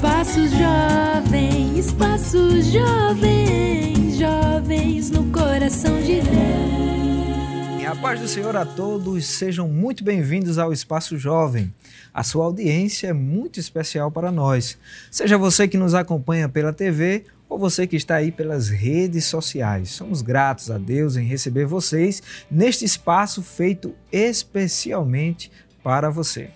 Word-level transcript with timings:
Espaço 0.00 0.40
Jovem, 0.48 1.78
Espaço 1.78 2.62
Jovem, 2.62 4.10
jovens 4.18 5.10
no 5.10 5.30
coração 5.30 6.00
de 6.00 6.22
Deus. 6.22 7.86
A 7.86 7.94
paz 7.96 8.18
do 8.18 8.26
Senhor 8.26 8.56
a 8.56 8.64
todos, 8.64 9.26
sejam 9.26 9.68
muito 9.68 10.02
bem-vindos 10.02 10.56
ao 10.56 10.72
Espaço 10.72 11.18
Jovem. 11.18 11.70
A 12.14 12.22
sua 12.22 12.46
audiência 12.46 13.08
é 13.08 13.12
muito 13.12 13.60
especial 13.60 14.10
para 14.10 14.32
nós. 14.32 14.78
Seja 15.10 15.36
você 15.36 15.68
que 15.68 15.76
nos 15.76 15.92
acompanha 15.92 16.48
pela 16.48 16.72
TV 16.72 17.24
ou 17.46 17.58
você 17.58 17.86
que 17.86 17.96
está 17.96 18.14
aí 18.14 18.32
pelas 18.32 18.70
redes 18.70 19.26
sociais. 19.26 19.90
Somos 19.90 20.22
gratos 20.22 20.70
a 20.70 20.78
Deus 20.78 21.18
em 21.18 21.26
receber 21.26 21.66
vocês 21.66 22.22
neste 22.50 22.86
espaço 22.86 23.42
feito 23.42 23.94
especialmente 24.10 25.52
para 25.82 26.08
você. 26.08 26.48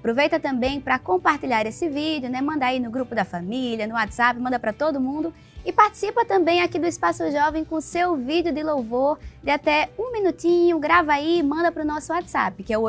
Aproveita 0.00 0.40
também 0.40 0.80
para 0.80 0.98
compartilhar 0.98 1.66
esse 1.66 1.86
vídeo, 1.86 2.30
né? 2.30 2.40
Manda 2.40 2.64
aí 2.64 2.80
no 2.80 2.90
grupo 2.90 3.14
da 3.14 3.22
família, 3.22 3.86
no 3.86 3.92
WhatsApp, 3.92 4.40
manda 4.40 4.58
para 4.58 4.72
todo 4.72 4.98
mundo. 4.98 5.30
E 5.62 5.70
participa 5.70 6.24
também 6.24 6.62
aqui 6.62 6.78
do 6.78 6.86
Espaço 6.86 7.30
Jovem 7.30 7.66
com 7.66 7.82
seu 7.82 8.16
vídeo 8.16 8.50
de 8.50 8.62
louvor 8.62 9.18
de 9.44 9.50
até 9.50 9.90
um 9.98 10.10
minutinho. 10.10 10.78
Grava 10.78 11.12
aí 11.12 11.40
e 11.40 11.42
manda 11.42 11.70
para 11.70 11.82
o 11.82 11.86
nosso 11.86 12.14
WhatsApp, 12.14 12.62
que 12.62 12.72
é 12.72 12.78
o 12.78 12.84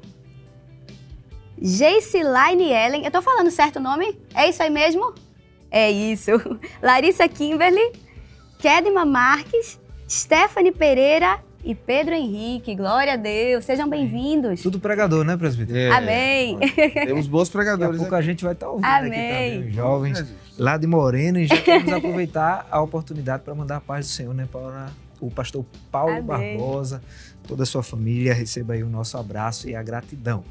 Jace 1.57 2.19
Line 2.19 2.73
Ellen. 2.73 3.05
Eu 3.05 3.13
tô 3.13 3.23
falando 3.23 3.49
certo 3.53 3.77
o 3.77 3.81
nome? 3.81 4.19
É 4.35 4.49
isso 4.49 4.61
aí 4.61 4.69
mesmo? 4.71 5.15
É 5.73 5.91
isso. 5.91 6.33
Larissa 6.83 7.27
Kimberly, 7.27 7.93
Kedma 8.59 9.07
Marques, 9.07 9.81
Stephanie 10.07 10.71
Pereira 10.71 11.39
e 11.65 11.75
Pedro 11.75 12.15
Henrique. 12.15 12.75
Glória 12.75 13.15
a 13.15 13.17
Deus. 13.17 13.65
Sejam 13.65 13.89
bem-vindos. 13.89 14.61
Tudo 14.61 14.79
pregador, 14.79 15.25
né, 15.25 15.35
presbítero? 15.35 15.79
É. 15.79 15.91
Amém. 15.91 16.59
Temos 16.93 17.27
bons 17.27 17.49
pregadores. 17.49 17.93
Daqui 17.93 17.97
a 17.97 18.01
pouco 18.01 18.15
a 18.15 18.21
gente 18.21 18.45
vai 18.45 18.53
estar 18.53 18.67
tá 18.67 18.73
ouvindo 18.73 18.85
Amém. 18.85 19.09
aqui 19.09 19.55
também, 19.55 19.69
os 19.69 19.75
jovens 19.75 20.35
lá 20.59 20.77
de 20.77 20.87
Moreno. 20.87 21.39
E 21.39 21.47
já 21.47 21.57
queremos 21.57 21.93
aproveitar 21.95 22.67
a 22.71 22.83
oportunidade 22.83 23.43
para 23.43 23.55
mandar 23.55 23.77
a 23.77 23.81
paz 23.81 24.07
do 24.07 24.13
Senhor, 24.13 24.35
né, 24.35 24.47
para 24.53 24.91
o 25.23 25.31
pastor 25.31 25.65
Paulo 25.91 26.13
Amém. 26.13 26.59
Barbosa, 26.59 27.03
toda 27.47 27.63
a 27.63 27.67
sua 27.67 27.83
família. 27.83 28.35
Receba 28.35 28.75
aí 28.75 28.83
o 28.83 28.89
nosso 28.89 29.17
abraço 29.17 29.69
e 29.69 29.75
a 29.75 29.83
gratidão. 29.83 30.45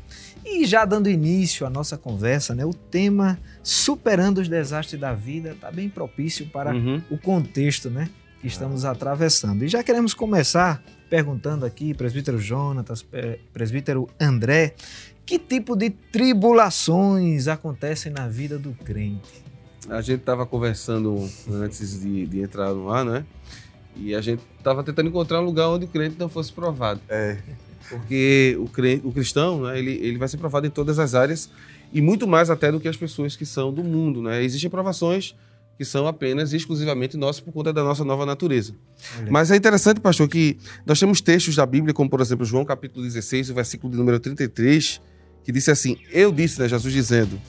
E 0.45 0.65
já 0.65 0.85
dando 0.85 1.09
início 1.09 1.65
à 1.65 1.69
nossa 1.69 1.97
conversa, 1.97 2.55
né, 2.55 2.65
o 2.65 2.73
tema 2.73 3.39
superando 3.63 4.39
os 4.39 4.47
desastres 4.47 4.99
da 4.99 5.13
vida 5.13 5.51
está 5.51 5.71
bem 5.71 5.89
propício 5.89 6.47
para 6.47 6.73
uhum. 6.73 7.01
o 7.09 7.17
contexto 7.17 7.89
né, 7.89 8.09
que 8.41 8.47
estamos 8.47 8.85
atravessando. 8.85 9.63
E 9.63 9.67
já 9.67 9.83
queremos 9.83 10.13
começar 10.13 10.83
perguntando 11.09 11.65
aqui, 11.65 11.93
presbítero 11.93 12.39
Jonatas, 12.39 13.05
presbítero 13.53 14.09
André, 14.19 14.75
que 15.25 15.37
tipo 15.37 15.75
de 15.75 15.89
tribulações 15.89 17.47
acontecem 17.47 18.11
na 18.11 18.27
vida 18.27 18.57
do 18.57 18.71
crente? 18.71 19.43
A 19.89 20.01
gente 20.01 20.19
estava 20.19 20.45
conversando 20.45 21.29
antes 21.49 22.01
de, 22.01 22.25
de, 22.27 22.41
entrar 22.41 22.73
no 22.73 22.89
ar, 22.89 23.03
né? 23.03 23.25
E 23.95 24.15
a 24.15 24.21
gente 24.21 24.41
estava 24.57 24.83
tentando 24.83 25.09
encontrar 25.09 25.41
um 25.41 25.45
lugar 25.45 25.69
onde 25.69 25.85
o 25.85 25.87
crente 25.87 26.15
não 26.17 26.29
fosse 26.29 26.51
provado. 26.51 27.01
É. 27.09 27.37
Porque 27.89 28.55
o, 28.59 28.67
crente, 28.67 29.05
o 29.05 29.11
cristão, 29.11 29.63
né, 29.63 29.77
ele, 29.77 29.91
ele 29.91 30.17
vai 30.17 30.27
ser 30.27 30.37
provado 30.37 30.65
em 30.65 30.69
todas 30.69 30.97
as 30.97 31.13
áreas 31.13 31.49
e 31.91 32.01
muito 32.01 32.27
mais 32.27 32.49
até 32.49 32.71
do 32.71 32.79
que 32.79 32.87
as 32.87 32.95
pessoas 32.95 33.35
que 33.35 33.45
são 33.45 33.73
do 33.73 33.83
mundo. 33.83 34.21
Né? 34.21 34.43
Existem 34.43 34.69
provações 34.69 35.35
que 35.77 35.85
são 35.85 36.07
apenas 36.07 36.53
e 36.53 36.57
exclusivamente 36.57 37.17
nossas 37.17 37.41
por 37.41 37.51
conta 37.51 37.73
da 37.73 37.83
nossa 37.83 38.05
nova 38.05 38.25
natureza. 38.25 38.75
Olha. 39.17 39.31
Mas 39.31 39.49
é 39.49 39.55
interessante, 39.55 39.99
pastor, 39.99 40.27
que 40.27 40.57
nós 40.85 40.99
temos 40.99 41.21
textos 41.21 41.55
da 41.55 41.65
Bíblia, 41.65 41.93
como 41.93 42.09
por 42.09 42.21
exemplo 42.21 42.45
João 42.45 42.63
capítulo 42.63 43.03
16, 43.03 43.49
o 43.49 43.55
versículo 43.55 43.91
de 43.91 43.97
número 43.97 44.19
33, 44.19 45.01
que 45.43 45.51
disse 45.51 45.71
assim: 45.71 45.97
Eu 46.11 46.31
disse, 46.31 46.61
né, 46.61 46.69
Jesus 46.69 46.93
dizendo, 46.93 47.41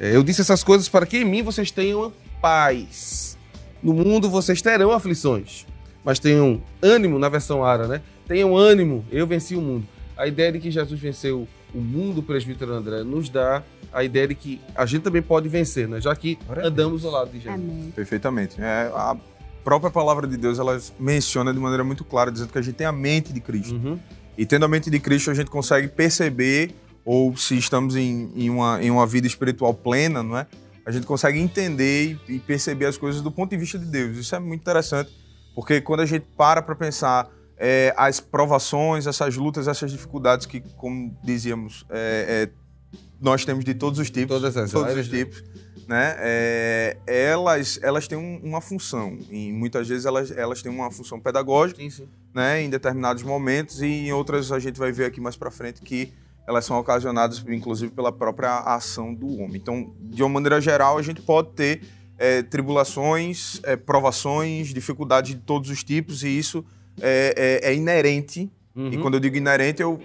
é, 0.00 0.16
eu 0.16 0.22
disse 0.22 0.40
essas 0.40 0.64
coisas 0.64 0.88
para 0.88 1.04
que 1.04 1.18
em 1.18 1.24
mim 1.24 1.42
vocês 1.42 1.70
tenham 1.70 2.10
paz. 2.40 3.36
No 3.82 3.92
mundo 3.92 4.30
vocês 4.30 4.62
terão 4.62 4.90
aflições, 4.90 5.66
mas 6.04 6.18
tenham 6.18 6.62
ânimo 6.82 7.18
na 7.18 7.28
versão 7.28 7.64
Ara, 7.64 7.88
né? 7.88 8.02
Tenham 8.26 8.56
ânimo, 8.56 9.04
eu 9.10 9.26
venci 9.26 9.56
o 9.56 9.60
mundo. 9.60 9.86
A 10.16 10.26
ideia 10.26 10.52
de 10.52 10.60
que 10.60 10.70
Jesus 10.70 11.00
venceu 11.00 11.48
o 11.74 11.78
mundo, 11.78 12.18
o 12.18 12.22
presbítero 12.22 12.72
André, 12.72 13.02
nos 13.02 13.28
dá 13.28 13.62
a 13.92 14.04
ideia 14.04 14.28
de 14.28 14.34
que 14.34 14.60
a 14.74 14.86
gente 14.86 15.02
também 15.02 15.22
pode 15.22 15.48
vencer, 15.48 15.88
né? 15.88 16.00
já 16.00 16.14
que 16.14 16.38
andamos 16.62 17.04
ao 17.04 17.12
lado 17.12 17.30
de 17.30 17.40
Jesus. 17.40 17.54
Amém. 17.54 17.92
Perfeitamente. 17.94 18.60
É, 18.60 18.90
a 18.94 19.16
própria 19.62 19.90
palavra 19.90 20.26
de 20.26 20.36
Deus 20.36 20.58
ela 20.58 20.80
menciona 20.98 21.52
de 21.52 21.58
maneira 21.58 21.82
muito 21.82 22.04
clara, 22.04 22.30
dizendo 22.30 22.52
que 22.52 22.58
a 22.58 22.62
gente 22.62 22.74
tem 22.74 22.86
a 22.86 22.92
mente 22.92 23.32
de 23.32 23.40
Cristo. 23.40 23.74
Uhum. 23.74 23.98
E 24.36 24.44
tendo 24.44 24.64
a 24.64 24.68
mente 24.68 24.90
de 24.90 24.98
Cristo, 24.98 25.30
a 25.30 25.34
gente 25.34 25.50
consegue 25.50 25.88
perceber, 25.88 26.74
ou 27.04 27.36
se 27.36 27.56
estamos 27.56 27.96
em, 27.96 28.30
em, 28.34 28.50
uma, 28.50 28.82
em 28.82 28.90
uma 28.90 29.06
vida 29.06 29.26
espiritual 29.26 29.72
plena, 29.72 30.22
não 30.22 30.36
é? 30.36 30.46
a 30.86 30.90
gente 30.90 31.06
consegue 31.06 31.38
entender 31.38 32.18
e 32.28 32.38
perceber 32.38 32.86
as 32.86 32.98
coisas 32.98 33.22
do 33.22 33.32
ponto 33.32 33.50
de 33.50 33.56
vista 33.56 33.78
de 33.78 33.86
Deus. 33.86 34.18
Isso 34.18 34.34
é 34.34 34.38
muito 34.38 34.60
interessante, 34.60 35.10
porque 35.54 35.80
quando 35.80 36.00
a 36.00 36.06
gente 36.06 36.26
para 36.36 36.62
para 36.62 36.74
pensar 36.74 37.30
é, 37.56 37.94
as 37.96 38.20
provações, 38.20 39.06
essas 39.06 39.36
lutas, 39.36 39.68
essas 39.68 39.90
dificuldades 39.90 40.46
que, 40.46 40.60
como 40.76 41.16
dizíamos, 41.22 41.86
é, 41.88 42.50
é, 42.50 42.98
nós 43.20 43.44
temos 43.44 43.64
de 43.64 43.74
todos 43.74 43.98
os 43.98 44.10
tipos, 44.10 44.40
todos 44.40 44.56
áreas, 44.56 45.06
os 45.06 45.08
tipos, 45.08 45.44
né? 45.86 46.16
É, 46.18 46.96
elas, 47.06 47.78
elas 47.82 48.08
têm 48.08 48.18
um, 48.18 48.40
uma 48.42 48.60
função 48.60 49.18
e 49.30 49.52
muitas 49.52 49.88
vezes 49.88 50.04
elas, 50.04 50.30
elas 50.30 50.62
têm 50.62 50.72
uma 50.72 50.90
função 50.90 51.20
pedagógica, 51.20 51.80
sim, 51.80 51.90
sim. 51.90 52.08
né? 52.34 52.62
Em 52.62 52.68
determinados 52.68 53.22
momentos 53.22 53.80
e 53.80 53.86
em 53.86 54.12
outras 54.12 54.50
a 54.50 54.58
gente 54.58 54.78
vai 54.78 54.92
ver 54.92 55.06
aqui 55.06 55.20
mais 55.20 55.36
para 55.36 55.50
frente 55.50 55.80
que 55.80 56.12
elas 56.46 56.64
são 56.64 56.78
ocasionadas, 56.78 57.42
inclusive, 57.48 57.92
pela 57.92 58.12
própria 58.12 58.58
ação 58.58 59.14
do 59.14 59.40
homem. 59.40 59.56
Então, 59.56 59.94
de 59.98 60.22
uma 60.22 60.28
maneira 60.28 60.60
geral, 60.60 60.98
a 60.98 61.02
gente 61.02 61.22
pode 61.22 61.52
ter 61.52 61.80
é, 62.18 62.42
tribulações, 62.42 63.60
é, 63.64 63.76
provações, 63.76 64.68
dificuldades 64.68 65.34
de 65.34 65.40
todos 65.40 65.70
os 65.70 65.82
tipos 65.82 66.22
e 66.22 66.28
isso 66.28 66.64
é, 67.00 67.60
é, 67.62 67.70
é 67.70 67.74
inerente. 67.74 68.50
Uhum. 68.74 68.92
E 68.92 68.98
quando 68.98 69.14
eu 69.14 69.20
digo 69.20 69.36
inerente, 69.36 69.82
eu 69.82 70.00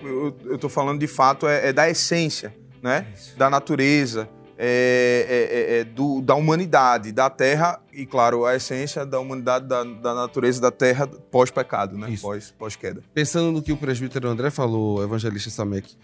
estou 0.52 0.70
falando 0.70 1.00
de 1.00 1.08
fato 1.08 1.48
é, 1.48 1.70
é, 1.70 1.74
da 1.74 1.90
essência, 1.90 2.56
né? 2.84 3.08
Da 3.36 3.50
natureza, 3.50 4.30
é, 4.58 5.86
do, 5.96 6.22
da 6.22 6.36
humanidade, 6.36 7.12
da 7.12 7.30
terra 7.30 7.82
e, 7.92 8.06
claro, 8.06 8.46
a 8.46 8.56
essência 8.56 9.06
da 9.06 9.20
humanidade, 9.20 9.68
da, 9.68 9.84
da 9.84 10.14
natureza 10.14 10.62
da 10.62 10.70
terra 10.70 11.08
pós-pecado, 11.08 11.98
né? 11.98 12.16
Pós, 12.22 12.52
pós-queda. 12.52 13.02
Pensando 13.14 13.52
no 13.52 13.62
que 13.62 13.72
o 13.72 13.78
presbítero 13.78 14.28
André 14.28 14.52
falou, 14.52 15.04
evangelista 15.04 15.50
Samek, 15.50 15.96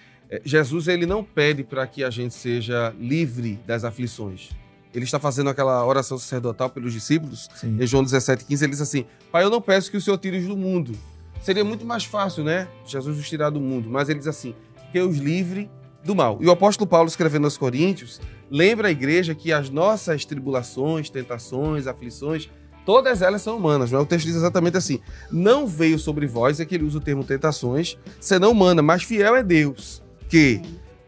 Jesus 0.43 0.87
ele 0.87 1.05
não 1.05 1.23
pede 1.23 1.63
para 1.63 1.85
que 1.85 2.03
a 2.03 2.09
gente 2.09 2.33
seja 2.33 2.95
livre 2.97 3.59
das 3.67 3.83
aflições. 3.83 4.49
Ele 4.95 5.03
está 5.03 5.19
fazendo 5.19 5.49
aquela 5.49 5.85
oração 5.85 6.17
sacerdotal 6.17 6.69
pelos 6.69 6.93
discípulos. 6.93 7.49
Sim. 7.55 7.77
Em 7.79 7.85
João 7.85 8.01
17, 8.01 8.45
15, 8.45 8.63
ele 8.63 8.71
diz 8.71 8.81
assim: 8.81 9.05
Pai, 9.31 9.43
eu 9.43 9.49
não 9.49 9.61
peço 9.61 9.91
que 9.91 9.97
o 9.97 10.01
Senhor 10.01 10.17
tire 10.17 10.37
os 10.37 10.47
do 10.47 10.55
mundo. 10.55 10.93
Seria 11.41 11.65
muito 11.65 11.85
mais 11.85 12.05
fácil, 12.05 12.43
né? 12.43 12.67
Jesus 12.85 13.19
os 13.19 13.27
tirar 13.27 13.49
do 13.49 13.59
mundo. 13.59 13.89
Mas 13.89 14.07
ele 14.07 14.19
diz 14.19 14.27
assim: 14.27 14.55
que 14.91 14.99
os 15.01 15.17
livre 15.17 15.69
do 16.03 16.15
mal. 16.15 16.37
E 16.39 16.47
o 16.47 16.51
apóstolo 16.51 16.87
Paulo, 16.87 17.09
escrevendo 17.09 17.43
aos 17.43 17.57
Coríntios, 17.57 18.21
lembra 18.49 18.87
a 18.87 18.91
igreja 18.91 19.35
que 19.35 19.51
as 19.51 19.69
nossas 19.69 20.23
tribulações, 20.23 21.09
tentações, 21.09 21.87
aflições, 21.87 22.49
todas 22.85 23.21
elas 23.21 23.41
são 23.41 23.57
humanas. 23.57 23.91
Não 23.91 23.99
é? 23.99 24.01
O 24.01 24.05
texto 24.05 24.27
diz 24.27 24.35
exatamente 24.35 24.77
assim: 24.77 25.01
Não 25.29 25.67
veio 25.67 25.99
sobre 25.99 26.25
vós, 26.25 26.61
é 26.61 26.65
que 26.65 26.75
ele 26.75 26.85
usa 26.85 26.99
o 26.99 27.01
termo 27.01 27.23
tentações, 27.25 27.97
senão 28.21 28.51
humana, 28.51 28.81
mas 28.81 29.03
fiel 29.03 29.35
é 29.35 29.43
Deus, 29.43 30.01
que 30.29 30.61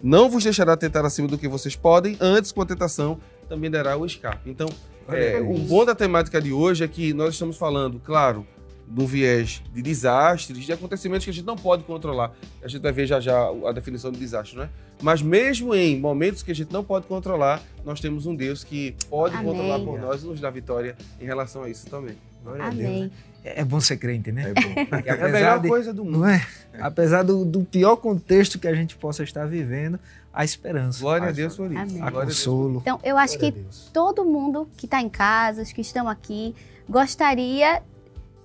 não 0.04 0.30
vos 0.30 0.44
deixará 0.44 0.76
tentar 0.76 1.06
acima 1.06 1.28
do 1.28 1.38
que 1.38 1.48
vocês 1.48 1.76
podem, 1.76 2.18
antes 2.20 2.52
com 2.52 2.62
a 2.62 2.66
tentação 2.66 3.20
também 3.48 3.70
dará 3.70 3.98
o 3.98 4.06
escape. 4.06 4.50
Então, 4.50 4.68
é, 5.10 5.40
o 5.40 5.58
bom 5.58 5.86
da 5.86 5.96
temática 5.96 6.42
de 6.42 6.52
hoje 6.52 6.84
é 6.84 6.88
que 6.88 7.14
nós 7.14 7.34
estamos 7.34 7.58
falando, 7.58 8.00
claro, 8.00 8.46
num 8.88 9.06
viés 9.06 9.62
de 9.74 9.82
desastres, 9.82 10.66
de 10.66 10.72
acontecimentos 10.72 11.26
que 11.26 11.30
a 11.30 11.34
gente 11.34 11.46
não 11.46 11.56
pode 11.56 11.84
controlar. 11.84 12.32
A 12.64 12.68
gente 12.68 12.82
vai 12.82 12.92
ver 12.92 13.06
já 13.06 13.20
já 13.20 13.50
a 13.66 13.72
definição 13.72 14.12
de 14.12 14.18
desastre, 14.18 14.58
né? 14.58 14.70
Mas 15.02 15.22
mesmo 15.22 15.76
em 15.76 16.00
momentos 16.00 16.42
que 16.42 16.52
a 16.52 16.56
gente 16.56 16.72
não 16.72 16.84
pode 16.84 17.06
controlar, 17.06 17.62
nós 17.86 18.00
temos 18.00 18.26
um 18.26 18.36
Deus 18.36 18.64
que 18.64 18.96
pode 19.10 19.36
Amém. 19.36 19.52
controlar 19.54 19.80
por 19.80 20.00
nós 20.00 20.24
e 20.24 20.28
nos 20.28 20.40
dá 20.40 20.50
vitória 20.50 20.96
em 21.20 21.26
relação 21.26 21.64
a 21.64 21.70
isso 21.70 21.88
também. 21.88 22.16
Glória 22.44 22.64
Amém. 22.64 22.86
a 22.86 22.90
Deus. 22.90 23.02
Né? 23.02 23.12
É, 23.44 23.62
é 23.62 23.66
bom 23.66 23.80
ser 23.80 23.98
crente, 23.98 24.32
né? 24.32 24.52
É 24.52 24.54
bom. 24.54 24.98
é 25.06 25.26
a 25.26 25.30
melhor 25.30 25.60
de, 25.62 25.68
coisa 25.68 25.94
do 25.94 26.04
mundo. 26.04 26.20
Não 26.20 26.28
é? 26.28 26.46
Apesar 26.80 27.24
do, 27.24 27.46
do, 27.46 27.64
pior 27.64 27.96
contexto 27.98 28.58
que 28.58 28.68
a 28.68 28.74
gente 28.74 28.96
possa 28.96 29.24
estar 29.24 29.46
vivendo, 29.46 30.00
a 30.38 30.46
esperança. 30.46 31.00
Glória 31.00 31.30
a 31.30 31.32
Deus 31.32 31.56
por 31.56 31.72
isso. 31.72 31.82
Amém. 31.82 32.00
A 32.00 32.12
consolo. 32.12 32.78
Então, 32.80 33.00
eu 33.04 33.18
acho 33.18 33.40
Glória 33.40 33.54
que 33.54 33.92
todo 33.92 34.24
mundo 34.24 34.70
que 34.78 34.86
está 34.86 35.02
em 35.02 35.10
casa, 35.10 35.64
os 35.64 35.72
que 35.72 35.82
estão 35.82 36.08
aqui, 36.08 36.56
gostaria 36.88 37.82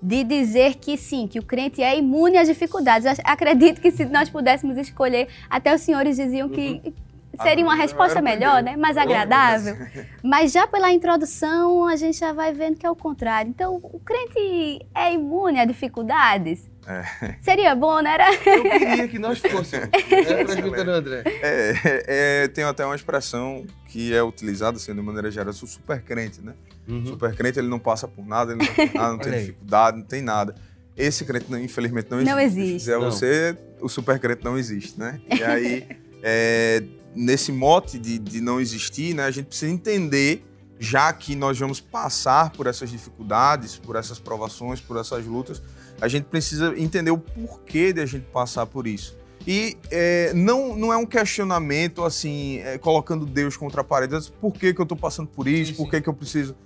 de 0.00 0.24
dizer 0.24 0.76
que 0.76 0.96
sim, 0.96 1.28
que 1.28 1.38
o 1.38 1.42
crente 1.42 1.82
é 1.82 1.98
imune 1.98 2.38
às 2.38 2.48
dificuldades. 2.48 3.04
Eu 3.04 3.12
acredito 3.24 3.78
que 3.78 3.90
se 3.90 4.06
nós 4.06 4.30
pudéssemos 4.30 4.78
escolher, 4.78 5.28
até 5.50 5.74
os 5.74 5.82
senhores 5.82 6.16
diziam 6.16 6.48
que 6.48 6.80
uhum. 6.82 6.92
Seria 7.40 7.64
uma 7.64 7.74
resposta 7.74 8.20
melhor, 8.20 8.62
né? 8.62 8.76
mais 8.76 8.96
agradável. 8.96 9.76
Mas 10.22 10.52
já 10.52 10.66
pela 10.66 10.92
introdução, 10.92 11.86
a 11.86 11.96
gente 11.96 12.18
já 12.18 12.32
vai 12.32 12.52
vendo 12.52 12.76
que 12.76 12.86
é 12.86 12.90
o 12.90 12.96
contrário. 12.96 13.48
Então, 13.48 13.76
o 13.82 14.00
crente 14.00 14.84
é 14.94 15.12
imune 15.12 15.58
a 15.58 15.64
dificuldades? 15.64 16.70
É. 16.86 17.36
Seria 17.40 17.74
bom, 17.74 18.00
né? 18.00 18.14
Era... 18.14 18.34
Eu 18.34 18.62
queria 18.62 19.08
que 19.08 19.18
nós 19.18 19.38
fôssemos. 19.38 19.88
né, 20.84 20.92
André? 20.92 21.22
É, 21.26 22.44
é, 22.44 22.48
tem 22.48 22.64
até 22.64 22.84
uma 22.84 22.96
expressão 22.96 23.64
que 23.86 24.12
é 24.12 24.22
utilizada, 24.22 24.76
assim, 24.76 24.94
de 24.94 25.00
maneira 25.00 25.30
geral, 25.30 25.52
sou 25.52 25.68
super 25.68 26.02
crente, 26.02 26.40
né? 26.40 26.54
Uhum. 26.88 27.06
Super 27.06 27.34
crente, 27.34 27.58
ele 27.58 27.68
não 27.68 27.78
passa 27.78 28.08
por 28.08 28.26
nada, 28.26 28.52
ele 28.52 28.66
não, 28.66 28.74
tem, 28.74 28.90
nada, 28.94 29.12
não 29.12 29.18
tem 29.18 29.32
dificuldade, 29.32 29.98
não 29.98 30.04
tem 30.04 30.22
nada. 30.22 30.54
Esse 30.96 31.24
crente, 31.24 31.46
infelizmente, 31.54 32.10
não 32.10 32.18
existe. 32.18 32.32
Não 32.32 32.40
existe. 32.40 32.66
Se 32.66 32.78
quiser 32.78 32.98
não. 32.98 33.10
você, 33.10 33.56
o 33.80 33.88
super 33.88 34.18
crente 34.18 34.44
não 34.44 34.58
existe, 34.58 34.98
né? 34.98 35.20
E 35.30 35.42
aí, 35.42 35.86
é, 36.22 36.82
nesse 37.14 37.52
mote 37.52 37.98
de, 37.98 38.18
de 38.18 38.40
não 38.40 38.60
existir, 38.60 39.14
né, 39.14 39.24
a 39.24 39.30
gente 39.30 39.46
precisa 39.46 39.70
entender, 39.70 40.44
já 40.78 41.12
que 41.12 41.36
nós 41.36 41.58
vamos 41.58 41.80
passar 41.80 42.50
por 42.50 42.66
essas 42.66 42.90
dificuldades, 42.90 43.76
por 43.76 43.96
essas 43.96 44.18
provações, 44.18 44.80
por 44.80 44.96
essas 44.96 45.24
lutas, 45.26 45.62
a 46.00 46.08
gente 46.08 46.24
precisa 46.24 46.74
entender 46.76 47.10
o 47.10 47.18
porquê 47.18 47.92
de 47.92 48.00
a 48.00 48.06
gente 48.06 48.26
passar 48.26 48.66
por 48.66 48.86
isso. 48.86 49.16
E 49.46 49.76
é, 49.90 50.32
não, 50.34 50.76
não 50.76 50.92
é 50.92 50.96
um 50.96 51.06
questionamento 51.06 52.04
assim, 52.04 52.58
é, 52.58 52.78
colocando 52.78 53.26
Deus 53.26 53.56
contra 53.56 53.80
a 53.80 53.84
parede, 53.84 54.30
por 54.40 54.52
que, 54.52 54.72
que 54.72 54.80
eu 54.80 54.84
estou 54.84 54.96
passando 54.96 55.28
por 55.28 55.48
isso, 55.48 55.72
sim, 55.72 55.76
sim. 55.76 55.82
por 55.82 55.90
que, 55.90 56.00
que 56.00 56.08
eu 56.08 56.14
preciso. 56.14 56.56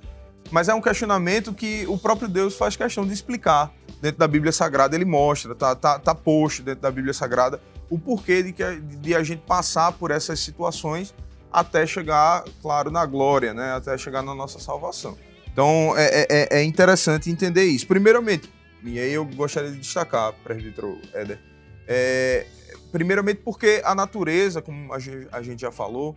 Mas 0.50 0.68
é 0.68 0.74
um 0.74 0.80
questionamento 0.80 1.52
que 1.52 1.86
o 1.88 1.98
próprio 1.98 2.28
Deus 2.28 2.54
faz 2.54 2.76
questão 2.76 3.06
de 3.06 3.12
explicar. 3.12 3.72
Dentro 4.00 4.18
da 4.18 4.28
Bíblia 4.28 4.52
Sagrada, 4.52 4.94
ele 4.94 5.06
mostra, 5.06 5.54
tá, 5.54 5.74
tá, 5.74 5.98
tá 5.98 6.14
posto 6.14 6.62
dentro 6.62 6.82
da 6.82 6.90
Bíblia 6.90 7.14
Sagrada, 7.14 7.60
o 7.88 7.98
porquê 7.98 8.42
de, 8.42 8.52
que, 8.52 8.80
de 8.80 9.14
a 9.14 9.22
gente 9.22 9.42
passar 9.42 9.92
por 9.92 10.10
essas 10.10 10.40
situações 10.40 11.14
até 11.52 11.86
chegar, 11.86 12.44
claro, 12.60 12.90
na 12.90 13.06
glória, 13.06 13.54
né? 13.54 13.72
até 13.72 13.96
chegar 13.96 14.22
na 14.22 14.34
nossa 14.34 14.58
salvação. 14.58 15.16
Então 15.52 15.94
é, 15.96 16.26
é, 16.28 16.58
é 16.58 16.62
interessante 16.64 17.30
entender 17.30 17.64
isso. 17.64 17.86
Primeiramente, 17.86 18.52
e 18.84 18.98
aí 18.98 19.12
eu 19.12 19.24
gostaria 19.24 19.70
de 19.70 19.78
destacar, 19.78 20.32
presbítero 20.44 21.00
Éder, 21.14 21.38
é, 21.88 22.46
primeiramente 22.92 23.40
porque 23.42 23.80
a 23.84 23.94
natureza, 23.94 24.60
como 24.60 24.92
a 24.92 25.42
gente 25.42 25.60
já 25.60 25.72
falou, 25.72 26.14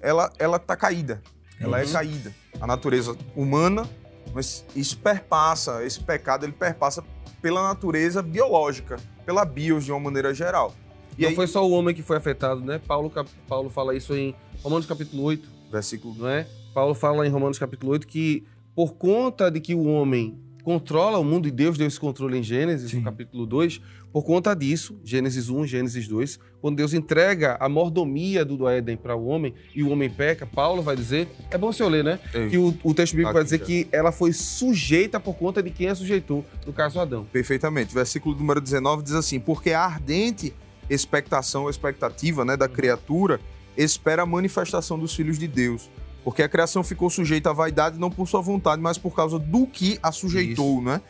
ela, 0.00 0.32
ela 0.38 0.58
tá 0.58 0.76
caída. 0.76 1.22
Ela 1.58 1.80
é 1.80 1.84
uhum. 1.84 1.90
é 1.90 1.92
caída. 1.92 2.34
A 2.60 2.66
natureza 2.66 3.16
humana, 3.36 3.88
mas 4.34 4.64
isso 4.74 4.98
perpassa, 4.98 5.84
esse 5.84 6.00
pecado 6.00 6.44
ele 6.44 6.52
perpassa 6.52 7.02
pela 7.40 7.62
natureza 7.62 8.22
biológica, 8.22 8.96
pela 9.24 9.44
bios 9.44 9.84
de 9.84 9.92
uma 9.92 10.00
maneira 10.00 10.34
geral. 10.34 10.74
E 11.18 11.22
Não 11.22 11.30
aí... 11.30 11.34
foi 11.34 11.46
só 11.46 11.66
o 11.66 11.70
homem 11.72 11.94
que 11.94 12.02
foi 12.02 12.16
afetado, 12.16 12.60
né? 12.62 12.80
Paulo, 12.86 13.12
Paulo 13.48 13.70
fala 13.70 13.94
isso 13.94 14.14
em 14.14 14.34
Romanos 14.62 14.86
capítulo 14.86 15.22
8. 15.24 15.48
Versículo. 15.70 16.14
Não 16.16 16.28
é? 16.28 16.46
Paulo 16.74 16.94
fala 16.94 17.26
em 17.26 17.30
Romanos 17.30 17.58
capítulo 17.58 17.92
8 17.92 18.06
que 18.06 18.44
por 18.74 18.94
conta 18.94 19.50
de 19.50 19.60
que 19.60 19.74
o 19.74 19.84
homem 19.84 20.38
controla 20.62 21.18
o 21.18 21.24
mundo 21.24 21.48
e 21.48 21.50
Deus 21.50 21.76
deu 21.76 21.86
esse 21.86 21.98
controle 21.98 22.38
em 22.38 22.42
Gênesis, 22.42 22.90
Sim. 22.90 22.98
no 22.98 23.04
capítulo 23.04 23.46
2. 23.46 23.80
Por 24.12 24.22
conta 24.24 24.54
disso, 24.54 24.98
Gênesis 25.02 25.48
1, 25.48 25.66
Gênesis 25.66 26.06
2, 26.06 26.38
quando 26.60 26.76
Deus 26.76 26.92
entrega 26.92 27.56
a 27.58 27.68
mordomia 27.68 28.44
do 28.44 28.68
Éden 28.68 28.96
para 28.96 29.16
o 29.16 29.26
homem 29.26 29.54
e 29.74 29.82
o 29.82 29.90
homem 29.90 30.10
peca, 30.10 30.46
Paulo 30.46 30.82
vai 30.82 30.94
dizer, 30.94 31.28
é 31.50 31.56
bom 31.56 31.72
você 31.72 31.82
ler, 31.88 32.04
né? 32.04 32.18
Ei, 32.34 32.50
que 32.50 32.58
o, 32.58 32.74
o, 32.84 32.94
texto 32.94 33.14
bíblico 33.14 33.32
vai 33.32 33.42
dizer 33.42 33.58
já. 33.58 33.64
que 33.64 33.88
ela 33.90 34.12
foi 34.12 34.32
sujeita 34.32 35.18
por 35.18 35.34
conta 35.34 35.62
de 35.62 35.70
quem 35.70 35.88
a 35.88 35.94
sujeitou, 35.94 36.44
no 36.66 36.72
caso 36.72 37.00
Adão. 37.00 37.24
Perfeitamente. 37.24 37.92
Versículo 37.94 38.36
número 38.36 38.60
19 38.60 39.02
diz 39.02 39.14
assim: 39.14 39.40
Porque 39.40 39.72
a 39.72 39.82
ardente 39.82 40.52
expectação, 40.90 41.68
expectativa 41.68 42.44
né, 42.44 42.56
da 42.56 42.68
criatura 42.68 43.40
espera 43.76 44.22
a 44.22 44.26
manifestação 44.26 44.98
dos 44.98 45.14
filhos 45.14 45.38
de 45.38 45.48
Deus 45.48 45.88
porque 46.24 46.42
a 46.42 46.48
criação 46.48 46.82
ficou 46.82 47.10
sujeita 47.10 47.50
à 47.50 47.52
vaidade 47.52 47.98
não 47.98 48.10
por 48.10 48.28
sua 48.28 48.40
vontade, 48.40 48.80
mas 48.80 48.96
por 48.96 49.14
causa 49.14 49.38
do 49.38 49.66
que 49.66 49.98
a 50.02 50.12
sujeitou, 50.12 50.74
Isso. 50.74 50.82
né? 50.82 51.00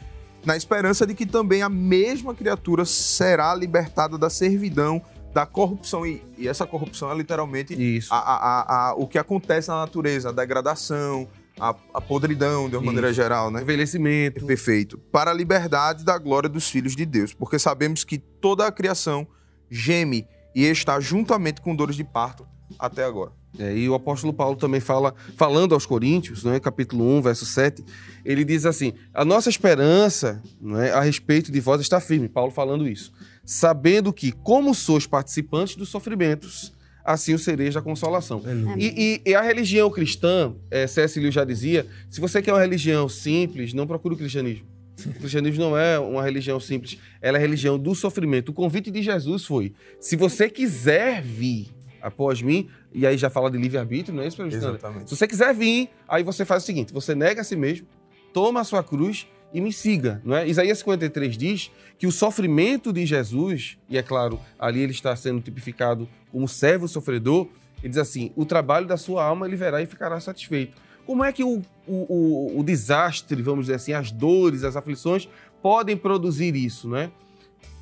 Na 0.44 0.56
esperança 0.56 1.06
de 1.06 1.14
que 1.14 1.24
também 1.24 1.62
a 1.62 1.68
mesma 1.68 2.34
criatura 2.34 2.84
será 2.84 3.54
libertada 3.54 4.18
da 4.18 4.28
servidão, 4.28 5.00
da 5.32 5.46
corrupção. 5.46 6.04
E, 6.04 6.22
e 6.36 6.48
essa 6.48 6.66
corrupção 6.66 7.12
é 7.12 7.14
literalmente. 7.14 7.76
A, 8.10 8.16
a, 8.16 8.88
a, 8.90 8.94
o 8.94 9.06
que 9.06 9.18
acontece 9.18 9.68
na 9.68 9.76
natureza, 9.76 10.30
a 10.30 10.32
degradação, 10.32 11.28
a, 11.60 11.76
a 11.94 12.00
podridão, 12.00 12.68
de 12.68 12.74
uma 12.74 12.82
Isso. 12.82 12.86
maneira 12.86 13.12
geral, 13.12 13.52
né? 13.52 13.62
Envelhecimento. 13.62 14.44
Perfeito. 14.44 14.98
Para 15.12 15.30
a 15.30 15.34
liberdade 15.34 16.04
da 16.04 16.18
glória 16.18 16.48
dos 16.48 16.68
filhos 16.68 16.96
de 16.96 17.06
Deus. 17.06 17.32
Porque 17.32 17.58
sabemos 17.58 18.02
que 18.02 18.18
toda 18.18 18.66
a 18.66 18.72
criação 18.72 19.28
geme 19.72 20.26
e 20.54 20.64
está 20.64 21.00
juntamente 21.00 21.60
com 21.60 21.74
dores 21.74 21.96
de 21.96 22.04
parto 22.04 22.46
até 22.78 23.04
agora. 23.04 23.32
É, 23.58 23.76
e 23.76 23.88
o 23.88 23.94
apóstolo 23.94 24.32
Paulo 24.32 24.56
também 24.56 24.80
fala, 24.80 25.14
falando 25.36 25.74
aos 25.74 25.84
Coríntios, 25.84 26.44
é, 26.46 26.58
capítulo 26.58 27.04
1, 27.18 27.22
verso 27.22 27.44
7, 27.44 27.84
ele 28.24 28.44
diz 28.44 28.64
assim: 28.64 28.94
A 29.12 29.24
nossa 29.24 29.50
esperança 29.50 30.42
é, 30.82 30.90
a 30.90 31.00
respeito 31.00 31.52
de 31.52 31.60
vós 31.60 31.80
está 31.80 32.00
firme, 32.00 32.28
Paulo 32.28 32.50
falando 32.50 32.88
isso, 32.88 33.12
sabendo 33.44 34.10
que, 34.12 34.32
como 34.32 34.74
sois 34.74 35.06
participantes 35.06 35.76
dos 35.76 35.90
sofrimentos, 35.90 36.72
assim 37.04 37.34
o 37.34 37.38
sereis 37.38 37.74
da 37.74 37.82
consolação. 37.82 38.42
E, 38.78 39.20
e, 39.26 39.30
e, 39.30 39.34
a 39.34 39.42
religião 39.42 39.90
cristã, 39.90 40.54
é, 40.70 40.86
C.S. 40.86 41.20
Lewis 41.20 41.34
já 41.34 41.44
dizia: 41.44 41.86
se 42.08 42.22
você 42.22 42.40
quer 42.40 42.54
uma 42.54 42.60
religião 42.60 43.06
simples, 43.06 43.74
não 43.74 43.86
procure 43.86 44.14
o 44.14 44.18
cristianismo. 44.18 44.71
O 45.06 45.14
cristianismo 45.14 45.64
não 45.64 45.76
é 45.76 45.98
uma 45.98 46.22
religião 46.22 46.60
simples, 46.60 46.98
ela 47.20 47.36
é 47.36 47.40
a 47.40 47.42
religião 47.42 47.78
do 47.78 47.94
sofrimento. 47.94 48.50
O 48.50 48.52
convite 48.52 48.90
de 48.90 49.02
Jesus 49.02 49.44
foi: 49.44 49.72
se 50.00 50.16
você 50.16 50.48
quiser 50.48 51.22
vir 51.22 51.68
após 52.00 52.42
mim, 52.42 52.68
e 52.92 53.06
aí 53.06 53.16
já 53.16 53.30
fala 53.30 53.50
de 53.50 53.56
livre-arbítrio, 53.56 54.14
não 54.14 54.22
é 54.22 54.26
isso, 54.26 54.42
Exatamente. 54.42 55.08
Se 55.08 55.16
você 55.16 55.26
quiser 55.26 55.54
vir, 55.54 55.88
aí 56.08 56.22
você 56.22 56.44
faz 56.44 56.62
o 56.62 56.66
seguinte: 56.66 56.92
você 56.92 57.14
nega 57.14 57.40
a 57.40 57.44
si 57.44 57.56
mesmo, 57.56 57.86
toma 58.32 58.60
a 58.60 58.64
sua 58.64 58.82
cruz 58.82 59.26
e 59.52 59.60
me 59.60 59.72
siga, 59.72 60.20
não 60.24 60.34
é? 60.34 60.48
Isaías 60.48 60.78
53 60.78 61.36
diz 61.36 61.70
que 61.98 62.06
o 62.06 62.12
sofrimento 62.12 62.92
de 62.92 63.04
Jesus, 63.04 63.76
e 63.88 63.98
é 63.98 64.02
claro, 64.02 64.40
ali 64.58 64.80
ele 64.80 64.92
está 64.92 65.14
sendo 65.14 65.40
tipificado 65.40 66.08
como 66.30 66.48
servo 66.48 66.88
sofredor, 66.88 67.48
ele 67.82 67.90
diz 67.90 67.98
assim: 67.98 68.32
o 68.34 68.44
trabalho 68.44 68.86
da 68.86 68.96
sua 68.96 69.24
alma 69.24 69.46
ele 69.46 69.56
verá 69.56 69.82
e 69.82 69.86
ficará 69.86 70.18
satisfeito. 70.20 70.76
Como 71.06 71.24
é 71.24 71.32
que 71.32 71.42
o, 71.42 71.62
o, 71.86 72.58
o, 72.58 72.62
desastre, 72.62 73.40
vamos 73.42 73.66
dizer 73.66 73.76
assim, 73.76 73.92
as 73.92 74.10
dores, 74.10 74.64
as 74.64 74.76
aflições 74.76 75.28
podem 75.60 75.96
produzir 75.96 76.54
isso, 76.54 76.88
né? 76.88 77.10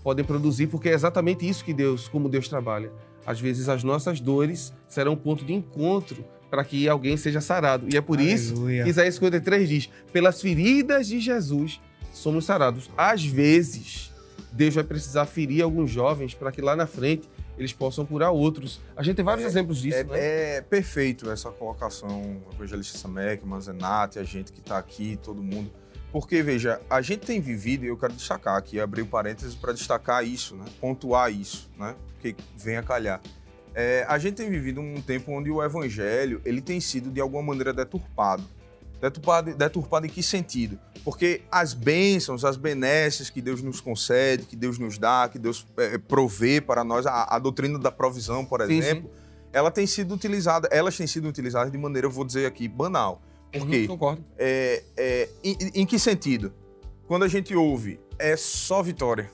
Podem 0.03 0.25
produzir 0.25 0.67
porque 0.67 0.89
é 0.89 0.95
exatamente 0.95 1.49
isso 1.49 1.65
que 1.65 1.75
Deus, 1.75 2.09
como 2.09 2.29
Deus 2.29 2.49
trabalha 2.49 2.91
às 3.27 3.41
vezes 3.41 3.69
as 3.69 3.85
nossas 3.85 4.21
dores 4.21 4.73
serão 4.89 5.13
um 5.13 5.17
ponto 5.17 5.45
de 5.45 5.53
encontro 5.53 6.25
para 6.51 6.65
que 6.65 6.89
alguém 6.89 7.17
seja 7.17 7.41
sarado. 7.41 7.87
E 7.89 7.97
é 7.97 8.01
por 8.01 8.19
Aleluia. 8.19 8.35
isso 8.35 8.67
que 8.67 8.89
Isaías 8.89 9.15
53 9.15 9.69
diz: 9.69 9.91
pelas 10.13 10.41
feridas 10.41 11.07
de 11.07 11.21
Jesus 11.21 11.81
somos 12.13 12.45
sarados. 12.45 12.91
Às 12.97 13.25
vezes, 13.25 14.13
Deus 14.53 14.75
vai 14.75 14.85
precisar 14.85 15.27
ferir 15.27 15.63
alguns 15.63 15.91
jovens 15.91 16.35
para 16.35 16.51
que 16.51 16.61
lá 16.61 16.75
na 16.75 16.87
frente 16.87 17.29
eles 17.61 17.75
possam 17.75 18.07
curar 18.07 18.31
outros. 18.31 18.81
A 18.97 19.03
gente 19.03 19.17
tem 19.17 19.25
vários 19.25 19.45
é, 19.45 19.49
exemplos 19.49 19.79
disso. 19.83 19.99
É, 19.99 20.05
né? 20.05 20.19
é, 20.19 20.61
perfeito 20.63 21.31
essa 21.31 21.51
colocação, 21.51 22.43
o 22.49 22.55
evangelista 22.55 22.97
Samek, 22.97 23.45
Manzenati, 23.45 24.19
a 24.19 24.25
gente 24.25 24.51
que 24.51 24.61
está 24.61 24.79
aqui, 24.79 25.19
todo 25.23 25.43
mundo. 25.43 25.71
Porque, 26.11 26.43
veja, 26.43 26.81
a 26.89 27.03
gente 27.03 27.27
tem 27.27 27.39
vivido, 27.39 27.85
e 27.85 27.89
eu 27.89 27.99
quero 27.99 28.15
destacar 28.15 28.57
aqui, 28.57 28.81
abrir 28.81 29.03
o 29.03 29.07
parênteses 29.07 29.55
para 29.55 29.75
destacar 29.75 30.27
isso, 30.27 30.57
né? 30.57 30.65
pontuar 30.81 31.31
isso, 31.31 31.71
né? 31.79 31.95
que 32.19 32.35
vem 32.57 32.79
a 32.79 32.83
calhar. 32.83 33.21
É, 33.75 34.07
a 34.09 34.19
gente 34.19 34.37
tem 34.37 34.49
vivido 34.49 34.81
um 34.81 35.01
tempo 35.03 35.31
onde 35.31 35.51
o 35.51 35.63
evangelho 35.63 36.41
ele 36.45 36.63
tem 36.63 36.81
sido 36.81 37.11
de 37.11 37.21
alguma 37.21 37.43
maneira 37.43 37.75
deturpado. 37.75 38.43
Deturpado, 39.01 40.07
em 40.07 40.11
que 40.11 40.23
sentido? 40.23 40.79
Porque 41.03 41.43
as 41.51 41.73
bênçãos, 41.73 42.45
as 42.45 42.57
benesses 42.57 43.31
que 43.31 43.41
Deus 43.41 43.63
nos 43.63 43.81
concede, 43.81 44.45
que 44.45 44.55
Deus 44.55 44.79
nos 44.79 44.99
dá, 44.99 45.29
que 45.29 45.39
Deus 45.39 45.67
é, 45.79 45.97
provê 45.97 46.61
para 46.61 46.85
nós, 46.85 47.07
a, 47.07 47.35
a, 47.35 47.39
doutrina 47.39 47.79
da 47.79 47.91
provisão, 47.91 48.45
por 48.45 48.61
exemplo, 48.61 49.09
sim, 49.09 49.17
sim. 49.17 49.49
ela 49.53 49.71
tem 49.71 49.87
sido 49.87 50.15
utilizada, 50.15 50.69
elas 50.71 50.97
têm 50.97 51.07
sido 51.07 51.29
utilizadas 51.29 51.73
de 51.73 51.79
maneira, 51.79 52.07
eu 52.07 52.11
vou 52.11 52.25
dizer 52.25 52.45
aqui, 52.45 52.69
banal. 52.69 53.23
Por 53.51 53.67
quê? 53.67 53.81
Uhum, 53.81 53.87
concordo. 53.89 54.25
É, 54.39 54.83
é, 54.97 55.29
em, 55.43 55.57
em 55.75 55.87
que 55.87 55.99
sentido? 55.99 56.53
Quando 57.09 57.25
a 57.25 57.29
gente 57.29 57.55
ouve, 57.57 57.99
é 58.19 58.37
só 58.37 58.83
vitória. 58.83 59.31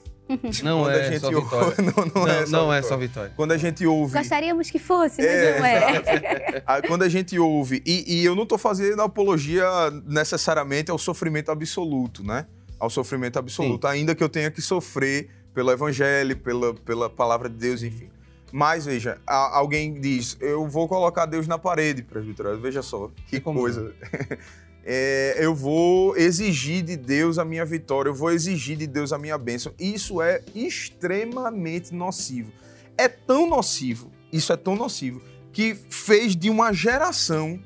Não 0.62 0.90
é 0.90 1.18
só 1.18 1.28
ouve... 1.28 1.40
vitória. 1.40 1.76
não, 1.83 2.04
não, 2.04 2.12
não, 2.14 2.28
é, 2.28 2.47
só, 2.47 2.52
não 2.52 2.73
é 2.73 2.83
só 2.83 2.97
vitória. 2.97 3.33
Quando 3.37 3.52
a 3.52 3.56
gente 3.56 3.87
ouve. 3.87 4.18
Gostaríamos 4.18 4.71
que 4.71 4.78
fosse, 4.78 5.23
mas 5.23 5.30
é, 5.30 5.59
não 5.59 5.66
é. 5.66 6.83
Quando 6.88 7.02
a 7.02 7.09
gente 7.09 7.38
ouve. 7.38 7.83
E, 7.87 8.21
e 8.21 8.25
eu 8.25 8.35
não 8.35 8.42
estou 8.42 8.59
fazendo 8.59 9.00
apologia 9.02 9.64
necessariamente 10.04 10.90
ao 10.90 10.99
sofrimento 10.99 11.50
absoluto, 11.50 12.25
né? 12.25 12.47
Ao 12.78 12.90
sofrimento 12.90 13.38
absoluto. 13.38 13.87
Sim. 13.87 13.95
Ainda 13.95 14.14
que 14.14 14.23
eu 14.23 14.28
tenha 14.28 14.50
que 14.50 14.61
sofrer 14.61 15.30
pelo 15.54 15.71
evangelho, 15.71 16.37
pela, 16.37 16.75
pela 16.75 17.09
palavra 17.09 17.49
de 17.49 17.56
Deus, 17.56 17.83
enfim. 17.83 18.11
Mas 18.52 18.87
veja, 18.87 19.18
alguém 19.26 20.00
diz, 20.00 20.37
eu 20.40 20.66
vou 20.66 20.87
colocar 20.88 21.26
Deus 21.26 21.47
na 21.47 21.59
parede, 21.59 22.02
presbítero. 22.02 22.59
Veja 22.59 22.83
só, 22.83 23.11
que 23.28 23.40
coisa. 23.40 23.92
é, 24.88 25.35
eu 25.40 25.52
vou 25.52 26.16
exigir 26.16 26.85
de 26.85 26.97
Deus 26.97 27.38
a 27.38 27.45
minha 27.45 27.64
vitória, 27.64 28.09
eu 28.09 28.14
vou 28.14 28.31
exigir 28.31 28.76
de 28.76 28.87
Deus 28.87 29.12
a 29.12 29.19
minha 29.19 29.37
bênção. 29.37 29.75
Isso 29.81 30.23
é 30.23 30.40
extremamente 30.55 31.93
nocivo. 31.93 32.52
É 32.97 33.09
tão 33.09 33.50
nocivo, 33.50 34.12
isso 34.33 34.52
é 34.52 34.57
tão 34.57 34.76
nocivo, 34.76 35.21
que 35.52 35.75
fez 35.90 36.37
de 36.37 36.49
uma 36.49 36.73
geração, 36.73 37.61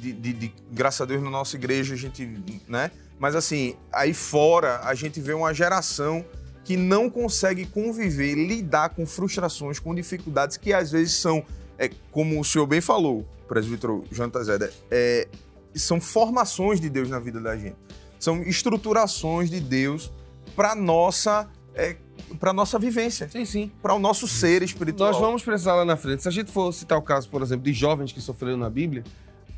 de, 0.00 0.12
de, 0.12 0.32
de 0.32 0.54
graças 0.72 1.00
a 1.00 1.04
Deus 1.04 1.22
na 1.22 1.30
nossa 1.30 1.54
igreja 1.56 1.94
a 1.94 1.96
gente, 1.96 2.28
né? 2.66 2.90
Mas 3.20 3.36
assim, 3.36 3.76
aí 3.92 4.12
fora 4.12 4.80
a 4.82 4.94
gente 4.94 5.20
vê 5.20 5.32
uma 5.32 5.54
geração 5.54 6.24
que 6.64 6.76
não 6.76 7.08
consegue 7.08 7.66
conviver, 7.66 8.34
lidar 8.34 8.90
com 8.90 9.06
frustrações, 9.06 9.78
com 9.78 9.94
dificuldades 9.94 10.56
que 10.56 10.72
às 10.72 10.90
vezes 10.90 11.14
são, 11.14 11.44
é, 11.78 11.88
como 12.10 12.40
o 12.40 12.44
senhor 12.44 12.66
bem 12.66 12.80
falou, 12.80 13.24
presbítero 13.46 14.04
Jonathan 14.10 14.44
Zeda, 14.44 14.72
é, 14.90 15.28
são 15.74 16.00
formações 16.00 16.80
de 16.80 16.88
Deus 16.88 17.08
na 17.08 17.18
vida 17.18 17.40
da 17.40 17.56
gente. 17.56 17.76
São 18.18 18.42
estruturações 18.42 19.50
de 19.50 19.60
Deus 19.60 20.12
para 20.56 20.74
nossa 20.74 21.48
é, 21.74 21.96
para 22.40 22.52
nossa 22.52 22.78
vivência. 22.78 23.28
Sim, 23.28 23.44
sim. 23.44 23.72
Para 23.80 23.94
o 23.94 23.98
nosso 23.98 24.26
ser 24.26 24.62
espiritual. 24.62 25.12
Nós 25.12 25.20
vamos 25.20 25.42
precisar 25.42 25.74
lá 25.74 25.84
na 25.84 25.96
frente. 25.96 26.22
Se 26.22 26.28
a 26.28 26.32
gente 26.32 26.50
for 26.50 26.72
citar 26.72 26.98
o 26.98 27.02
caso, 27.02 27.28
por 27.28 27.40
exemplo, 27.42 27.64
de 27.64 27.72
jovens 27.72 28.12
que 28.12 28.20
sofreram 28.20 28.56
na 28.56 28.68
Bíblia, 28.68 29.04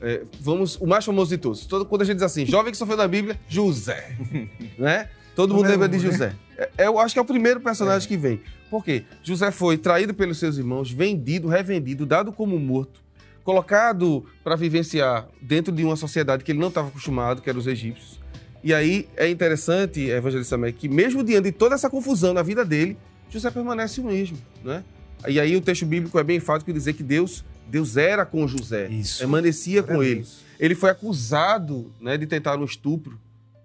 é, 0.01 0.23
vamos 0.41 0.77
o 0.77 0.87
mais 0.87 1.05
famoso 1.05 1.31
de 1.31 1.39
todos. 1.39 1.67
Todo, 1.67 1.87
quando 1.87 2.03
a 2.03 2.05
gente 2.05 2.17
diz 2.17 2.23
assim, 2.23 2.45
jovem 2.47 2.71
que 2.71 2.79
sofreu 2.79 2.99
na 2.99 3.09
Bíblia, 3.09 3.39
José, 3.49 4.17
né? 4.79 5.09
Todo 5.35 5.55
mundo 5.55 5.69
lembra 5.69 5.89
de 5.89 5.99
José. 5.99 6.35
É, 6.77 6.87
eu 6.87 6.99
acho 6.99 7.15
que 7.15 7.19
é 7.19 7.23
o 7.23 7.25
primeiro 7.25 7.61
personagem 7.61 8.07
é. 8.07 8.09
que 8.09 8.17
vem. 8.17 8.41
Por 8.69 8.85
quê? 8.85 9.05
José 9.23 9.51
foi 9.51 9.79
traído 9.79 10.13
pelos 10.13 10.39
seus 10.39 10.59
irmãos, 10.59 10.91
vendido, 10.91 11.49
revendido, 11.49 12.05
dado 12.05 12.33
como 12.33 12.59
morto 12.59 13.01
colocado 13.45 14.25
para 14.45 14.57
vivenciar 14.57 15.29
dentro 15.41 15.73
de 15.73 15.85
uma 15.85 15.97
sociedade 15.97 16.45
que 16.45 16.53
ele 16.53 16.59
não 16.59 16.69
estava 16.69 16.89
acostumado, 16.89 17.43
que 17.43 17.49
eram 17.49 17.59
os 17.59 17.67
egípcios. 17.67 18.21
E 18.63 18.75
aí 18.75 19.09
é 19.17 19.29
interessante, 19.29 20.01
Evangelista 20.03 20.57
Mac, 20.59 20.75
que 20.75 20.89
mesmo 20.89 21.25
diante 21.25 21.45
de 21.45 21.53
toda 21.53 21.75
essa 21.75 21.89
confusão 21.89 22.35
na 22.35 22.43
vida 22.43 22.65
dele, 22.65 22.97
José 23.31 23.51
permanece 23.51 24.01
o 24.01 24.05
mesmo, 24.05 24.37
né? 24.63 24.85
E 25.27 25.39
aí 25.39 25.57
o 25.57 25.61
texto 25.61 25.87
bíblico 25.87 26.19
é 26.19 26.25
bem 26.25 26.37
enfático 26.37 26.71
em 26.71 26.75
dizer 26.75 26.95
que 26.95 27.03
Deus, 27.03 27.45
Deus 27.69 27.97
era 27.97 28.27
com 28.27 28.47
José, 28.47 28.89
Isso. 28.89 29.19
permanecia 29.19 29.83
com 29.83 30.03
ele. 30.03 30.27
Ele 30.59 30.75
foi 30.75 30.91
acusado 30.91 31.93
né, 32.01 32.19
de 32.19 32.27
tentar 32.27 32.59
um 32.59 32.65
estupro, 32.65 33.19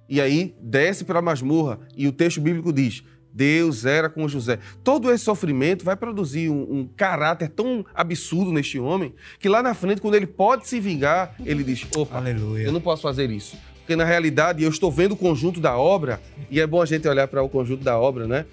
e 0.07 0.21
aí 0.21 0.55
desce 0.61 1.03
para 1.03 1.19
a 1.19 1.21
masmorra, 1.21 1.79
e 1.95 2.07
o 2.07 2.11
texto 2.11 2.39
bíblico 2.39 2.71
diz: 2.71 3.03
Deus 3.35 3.85
era 3.85 4.09
com 4.09 4.29
José. 4.29 4.59
Todo 4.81 5.11
esse 5.11 5.25
sofrimento 5.25 5.83
vai 5.83 5.97
produzir 5.97 6.49
um, 6.49 6.61
um, 6.61 6.89
caráter 6.95 7.49
tão 7.49 7.85
absurdo 7.93 8.49
neste 8.49 8.79
homem 8.79 9.13
que 9.39 9.49
lá 9.49 9.61
na 9.61 9.73
frente, 9.73 9.99
quando 9.99 10.15
ele 10.15 10.25
pode 10.25 10.65
se 10.65 10.79
vingar, 10.79 11.35
ele 11.45 11.61
diz: 11.61 11.85
opa, 11.93 12.15
Aleluia. 12.15 12.63
eu 12.63 12.71
não 12.71 12.79
posso 12.79 13.01
fazer 13.01 13.29
isso. 13.29 13.57
Porque 13.79 13.93
na 13.93 14.05
realidade 14.05 14.63
eu 14.63 14.69
estou 14.69 14.89
vendo 14.89 15.11
o 15.11 15.17
conjunto 15.17 15.59
da 15.59 15.77
obra, 15.77 16.21
e 16.49 16.61
é 16.61 16.65
bom 16.65 16.81
a 16.81 16.85
gente 16.85 17.05
olhar 17.09 17.27
para 17.27 17.43
o 17.43 17.49
conjunto 17.49 17.83
da 17.83 17.99
obra, 17.99 18.25
né? 18.25 18.45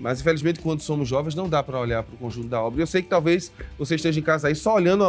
Mas 0.00 0.22
infelizmente, 0.22 0.60
quando 0.60 0.80
somos 0.80 1.06
jovens, 1.06 1.34
não 1.34 1.46
dá 1.46 1.62
para 1.62 1.78
olhar 1.78 2.02
para 2.02 2.14
o 2.14 2.16
conjunto 2.16 2.48
da 2.48 2.62
obra. 2.62 2.80
E 2.80 2.82
eu 2.82 2.86
sei 2.86 3.02
que 3.02 3.08
talvez 3.08 3.52
você 3.78 3.96
esteja 3.96 4.18
em 4.18 4.22
casa 4.22 4.48
aí 4.48 4.54
só 4.54 4.74
olhando 4.74 5.04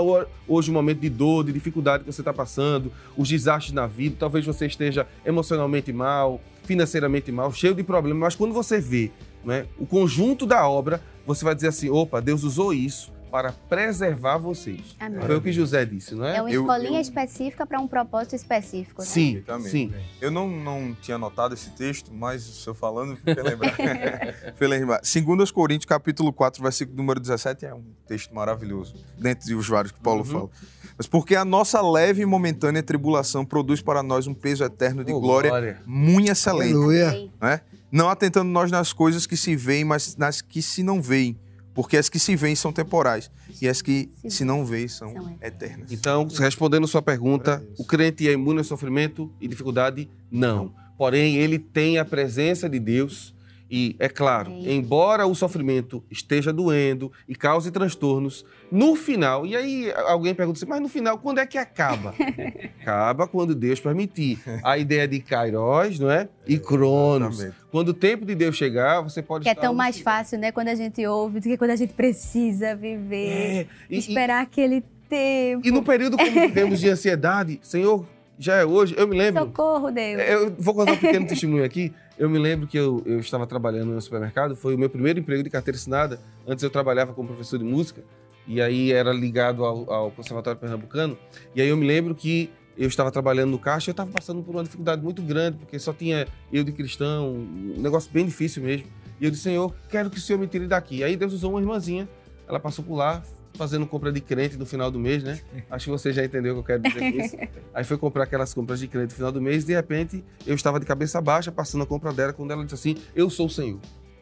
hoje 0.45 0.69
o 0.69 0.73
momento 0.73 0.99
de 0.99 1.09
dor, 1.09 1.45
de 1.45 1.53
dificuldade 1.53 2.03
que 2.03 2.11
você 2.11 2.19
está 2.19 2.33
passando, 2.33 2.91
os 3.15 3.29
desastres 3.29 3.73
na 3.73 3.87
vida. 3.87 4.17
Talvez 4.19 4.45
você 4.45 4.65
esteja 4.65 5.07
emocionalmente 5.25 5.93
mal, 5.93 6.41
financeiramente 6.63 7.31
mal, 7.31 7.51
cheio 7.51 7.73
de 7.73 7.83
problemas. 7.83 8.19
Mas 8.19 8.35
quando 8.35 8.53
você 8.53 8.79
vê 8.79 9.11
né, 9.43 9.65
o 9.77 9.85
conjunto 9.85 10.45
da 10.45 10.67
obra, 10.67 11.01
você 11.25 11.43
vai 11.43 11.55
dizer 11.55 11.67
assim: 11.67 11.89
opa, 11.89 12.21
Deus 12.21 12.43
usou 12.43 12.73
isso 12.73 13.11
para 13.31 13.53
preservar 13.53 14.37
vocês. 14.37 14.93
Amém. 14.99 15.21
Foi 15.21 15.37
o 15.37 15.41
que 15.41 15.53
José 15.53 15.85
disse, 15.85 16.13
não 16.13 16.25
é? 16.25 16.37
É 16.37 16.41
uma 16.41 16.51
escolinha 16.51 16.89
eu, 16.89 16.95
eu... 16.95 17.01
específica 17.01 17.65
para 17.65 17.79
um 17.79 17.87
propósito 17.87 18.35
específico. 18.35 19.01
Né? 19.01 19.07
Sim, 19.07 19.43
sim. 19.61 19.93
Eu 20.19 20.29
não, 20.29 20.49
não 20.49 20.93
tinha 21.01 21.15
anotado 21.15 21.53
esse 21.53 21.69
texto, 21.69 22.13
mas 22.13 22.45
o 22.47 22.51
senhor 22.51 22.75
falando, 22.75 23.15
fui 23.15 23.33
lembrar. 23.33 23.73
fui 24.55 24.67
lembrar. 24.67 25.01
2 25.01 25.49
Coríntios, 25.51 25.85
capítulo 25.85 26.33
4, 26.33 26.61
versículo 26.61 26.97
número 26.97 27.21
17, 27.21 27.65
é 27.65 27.73
um 27.73 27.85
texto 28.05 28.35
maravilhoso, 28.35 28.95
dentre 29.17 29.55
os 29.55 29.67
vários 29.67 29.93
que 29.93 29.99
Paulo 30.01 30.23
uhum. 30.23 30.25
fala. 30.25 30.49
Mas 30.97 31.07
porque 31.07 31.35
a 31.35 31.45
nossa 31.45 31.81
leve 31.81 32.21
e 32.21 32.25
momentânea 32.25 32.83
tribulação 32.83 33.45
produz 33.45 33.81
para 33.81 34.03
nós 34.03 34.27
um 34.27 34.33
peso 34.33 34.63
eterno 34.63 35.03
de 35.03 35.11
oh, 35.11 35.19
glória, 35.19 35.49
glória, 35.49 35.81
muito 35.85 36.31
excelente. 36.31 36.73
Aleluia. 36.73 37.29
Né? 37.41 37.61
Não 37.91 38.09
atentando 38.09 38.49
nós 38.49 38.71
nas 38.71 38.93
coisas 38.93 39.25
que 39.25 39.35
se 39.35 39.55
veem, 39.55 39.83
mas 39.83 40.15
nas 40.15 40.41
que 40.41 40.61
se 40.61 40.83
não 40.83 41.01
veem 41.01 41.37
porque 41.73 41.97
as 41.97 42.09
que 42.09 42.19
se 42.19 42.35
veem 42.35 42.55
são 42.55 42.71
temporais 42.71 43.31
e 43.61 43.67
as 43.67 43.81
que 43.81 44.09
se 44.27 44.43
não 44.43 44.65
veem 44.65 44.87
são 44.87 45.37
eternas. 45.41 45.91
Então, 45.91 46.27
respondendo 46.39 46.87
sua 46.87 47.01
pergunta, 47.01 47.63
o 47.77 47.85
crente 47.85 48.27
é 48.27 48.33
imune 48.33 48.59
ao 48.59 48.63
sofrimento 48.63 49.31
e 49.39 49.47
dificuldade? 49.47 50.09
Não. 50.29 50.73
Porém, 50.97 51.37
ele 51.37 51.57
tem 51.57 51.97
a 51.97 52.05
presença 52.05 52.69
de 52.69 52.79
Deus 52.79 53.33
e, 53.71 53.95
é 53.99 54.09
claro, 54.09 54.51
embora 54.51 55.25
o 55.25 55.33
sofrimento 55.33 56.03
esteja 56.11 56.51
doendo 56.51 57.09
e 57.25 57.33
cause 57.33 57.71
transtornos, 57.71 58.45
no 58.69 58.97
final, 58.97 59.45
e 59.45 59.55
aí 59.55 59.93
alguém 60.07 60.35
pergunta 60.35 60.59
assim, 60.59 60.65
mas 60.65 60.81
no 60.81 60.89
final, 60.89 61.17
quando 61.17 61.39
é 61.39 61.45
que 61.45 61.57
acaba? 61.57 62.13
acaba 62.81 63.27
quando 63.27 63.55
Deus 63.55 63.79
permitir. 63.79 64.39
A 64.61 64.77
ideia 64.77 65.07
de 65.07 65.21
Kairos, 65.21 65.99
não 65.99 66.11
é? 66.11 66.27
E 66.45 66.59
Cronos. 66.59 67.39
Exatamente. 67.39 67.61
Quando 67.71 67.89
o 67.89 67.93
tempo 67.93 68.25
de 68.25 68.35
Deus 68.35 68.57
chegar, 68.57 68.99
você 68.99 69.21
pode. 69.21 69.43
Que 69.43 69.49
é 69.49 69.55
tão 69.55 69.73
mais 69.73 70.01
fácil, 70.01 70.37
né? 70.37 70.51
Quando 70.51 70.67
a 70.67 70.75
gente 70.75 71.05
ouve, 71.07 71.39
do 71.39 71.43
que 71.43 71.57
quando 71.57 71.71
a 71.71 71.75
gente 71.77 71.93
precisa 71.93 72.75
viver, 72.75 73.29
é, 73.29 73.67
e, 73.89 73.97
esperar 73.97 74.41
e, 74.41 74.43
aquele 74.43 74.83
tempo. 75.07 75.65
E 75.65 75.71
no 75.71 75.81
período 75.81 76.17
que 76.17 76.27
vivemos 76.29 76.81
de 76.81 76.89
ansiedade, 76.89 77.57
Senhor, 77.63 78.05
já 78.41 78.55
é 78.55 78.65
hoje. 78.65 78.95
Eu 78.97 79.07
me 79.07 79.15
lembro. 79.15 79.43
Socorro, 79.43 79.91
Deus. 79.91 80.19
Eu 80.19 80.55
vou 80.57 80.73
contar 80.73 80.93
um 80.93 80.97
pequeno 80.97 81.27
testemunho 81.27 81.63
aqui. 81.63 81.93
Eu 82.17 82.27
me 82.29 82.39
lembro 82.39 82.67
que 82.67 82.77
eu, 82.77 83.01
eu 83.05 83.19
estava 83.19 83.45
trabalhando 83.45 83.91
no 83.91 84.01
supermercado, 84.01 84.55
foi 84.55 84.73
o 84.73 84.77
meu 84.77 84.89
primeiro 84.89 85.19
emprego 85.19 85.43
de 85.43 85.49
carteira 85.49 85.77
assinada. 85.77 86.19
Antes 86.47 86.63
eu 86.63 86.69
trabalhava 86.69 87.13
como 87.13 87.27
professor 87.27 87.59
de 87.59 87.63
música, 87.63 88.03
e 88.47 88.59
aí 88.59 88.91
era 88.91 89.13
ligado 89.13 89.63
ao, 89.63 89.91
ao 89.93 90.11
Conservatório 90.11 90.59
Pernambucano. 90.59 91.17
E 91.55 91.61
aí 91.61 91.67
eu 91.67 91.77
me 91.77 91.85
lembro 91.85 92.15
que 92.15 92.49
eu 92.75 92.87
estava 92.87 93.11
trabalhando 93.11 93.51
no 93.51 93.59
caixa 93.59 93.89
e 93.89 93.91
eu 93.91 93.93
estava 93.93 94.09
passando 94.09 94.41
por 94.41 94.55
uma 94.55 94.63
dificuldade 94.63 95.03
muito 95.03 95.21
grande, 95.21 95.57
porque 95.57 95.77
só 95.77 95.93
tinha 95.93 96.27
eu 96.51 96.63
de 96.63 96.71
cristão, 96.71 97.35
um 97.35 97.75
negócio 97.77 98.11
bem 98.11 98.25
difícil 98.25 98.63
mesmo. 98.63 98.87
E 99.19 99.25
eu 99.25 99.29
disse, 99.29 99.43
Senhor, 99.43 99.73
quero 99.87 100.09
que 100.09 100.17
o 100.17 100.21
Senhor 100.21 100.39
me 100.39 100.47
tire 100.47 100.65
daqui. 100.65 100.97
E 100.97 101.03
aí 101.03 101.15
Deus 101.15 101.31
usou 101.31 101.51
uma 101.51 101.59
irmãzinha, 101.59 102.09
ela 102.47 102.59
passou 102.59 102.83
por 102.83 102.95
lá, 102.95 103.21
fazendo 103.53 103.85
compra 103.85 104.11
de 104.11 104.21
crente 104.21 104.57
no 104.57 104.65
final 104.65 104.89
do 104.89 104.99
mês, 104.99 105.23
né? 105.23 105.39
Acho 105.69 105.85
que 105.85 105.91
você 105.91 106.11
já 106.11 106.23
entendeu 106.23 106.53
o 106.53 106.55
que 106.55 106.71
eu 106.71 106.79
quero 106.79 106.83
dizer 106.83 107.11
com 107.11 107.21
isso. 107.21 107.37
Aí 107.73 107.83
foi 107.83 107.97
comprar 107.97 108.23
aquelas 108.23 108.53
compras 108.53 108.79
de 108.79 108.87
crente 108.87 109.11
no 109.11 109.15
final 109.15 109.31
do 109.31 109.41
mês 109.41 109.63
e 109.63 109.67
de 109.67 109.73
repente 109.73 110.23
eu 110.45 110.55
estava 110.55 110.79
de 110.79 110.85
cabeça 110.85 111.21
baixa 111.21 111.51
passando 111.51 111.83
a 111.83 111.87
compra 111.87 112.11
dela 112.11 112.33
quando 112.33 112.51
ela 112.51 112.63
disse 112.63 112.75
assim: 112.75 113.03
Eu 113.15 113.29
sou 113.29 113.47
o 113.47 113.49
Senhor. 113.49 113.79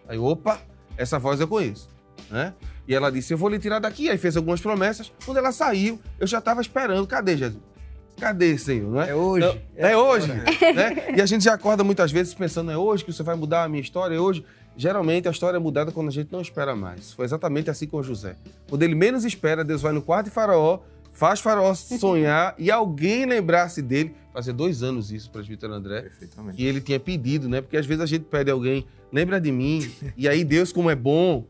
Aí, 0.08 0.18
opa, 0.18 0.60
essa 0.98 1.20
voz 1.20 1.40
eu 1.40 1.48
conheço, 1.48 1.90
né? 2.30 2.54
E 2.88 2.96
ela 2.96 3.12
disse: 3.12 3.34
Eu 3.34 3.38
vou 3.38 3.50
lhe 3.50 3.60
tirar 3.60 3.80
daqui. 3.80 4.10
Aí 4.10 4.18
fez 4.18 4.36
algumas 4.36 4.60
promessas. 4.60 5.12
Quando 5.24 5.38
ela 5.38 5.52
saiu, 5.52 6.00
eu 6.20 6.28
já 6.28 6.40
estava 6.40 6.62
esperando: 6.62 7.06
Cadê 7.06 7.38
Jesus? 7.38 7.70
Cadê, 8.20 8.58
Senhor? 8.58 8.92
Não 8.92 9.02
é? 9.02 9.10
é 9.10 9.16
hoje. 9.16 9.46
Não, 9.46 9.54
é, 9.78 9.92
é 9.94 9.98
hoje. 9.98 10.28
Né? 10.28 11.16
E 11.16 11.22
a 11.22 11.26
gente 11.26 11.44
já 11.44 11.54
acorda 11.54 11.84
muitas 11.84 12.12
vezes 12.12 12.34
pensando: 12.34 12.70
É 12.72 12.78
hoje 12.78 13.06
que 13.06 13.14
você 13.14 13.24
vai 13.24 13.36
mudar 13.36 13.64
a 13.64 13.70
minha 13.70 13.82
história? 13.82 14.16
É 14.16 14.20
hoje. 14.20 14.44
Geralmente 14.80 15.28
a 15.28 15.32
história 15.32 15.58
é 15.58 15.60
mudada 15.60 15.92
quando 15.92 16.08
a 16.08 16.12
gente 16.12 16.32
não 16.32 16.40
espera 16.40 16.74
mais. 16.74 17.12
Foi 17.12 17.26
exatamente 17.26 17.70
assim 17.70 17.86
com 17.86 18.02
José. 18.02 18.38
Quando 18.70 18.82
ele 18.82 18.96
menos 18.96 19.26
espera, 19.26 19.62
Deus 19.62 19.82
vai 19.82 19.92
no 19.92 20.02
quarto 20.02 20.28
de 20.28 20.32
Faraó, 20.32 20.80
faz 21.12 21.42
Faraó 21.42 21.74
sonhar 21.76 22.56
e 22.58 22.72
alguém 22.72 23.26
lembrar-se 23.26 23.82
dele. 23.82 24.16
Fazia 24.32 24.54
dois 24.54 24.82
anos 24.82 25.12
isso, 25.12 25.30
presbítero 25.32 25.74
André. 25.74 26.04
Perfeitamente. 26.04 26.56
Que 26.56 26.64
ele 26.64 26.80
tinha 26.80 26.98
pedido, 26.98 27.50
né? 27.50 27.60
Porque 27.60 27.76
às 27.76 27.86
vezes 27.86 28.02
a 28.02 28.06
gente 28.06 28.24
pede 28.24 28.50
a 28.50 28.54
alguém, 28.54 28.86
lembra 29.12 29.42
de 29.42 29.52
mim. 29.52 29.86
e 30.16 30.30
aí 30.30 30.46
Deus, 30.46 30.72
como 30.72 30.90
é 30.90 30.96
bom, 30.96 31.46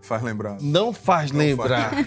Faz 0.00 0.22
lembrar. 0.22 0.56
Não 0.62 0.90
faz 0.90 1.30
não 1.30 1.38
lembrar. 1.40 1.90
Faz. 1.90 2.06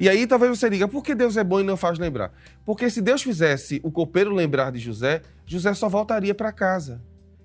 e 0.00 0.08
aí 0.08 0.26
talvez 0.26 0.58
você 0.58 0.70
diga, 0.70 0.88
por 0.88 1.02
que 1.02 1.14
Deus 1.14 1.36
é 1.36 1.44
bom 1.44 1.60
e 1.60 1.62
não 1.62 1.76
faz 1.76 1.98
lembrar? 1.98 2.32
Porque 2.64 2.88
se 2.88 3.02
Deus 3.02 3.22
fizesse 3.22 3.78
o 3.84 3.90
copeiro 3.90 4.34
lembrar 4.34 4.72
de 4.72 4.78
José, 4.78 5.20
José 5.44 5.74
só 5.74 5.88
voltaria 5.88 6.34
para 6.34 6.50
casa. 6.50 7.00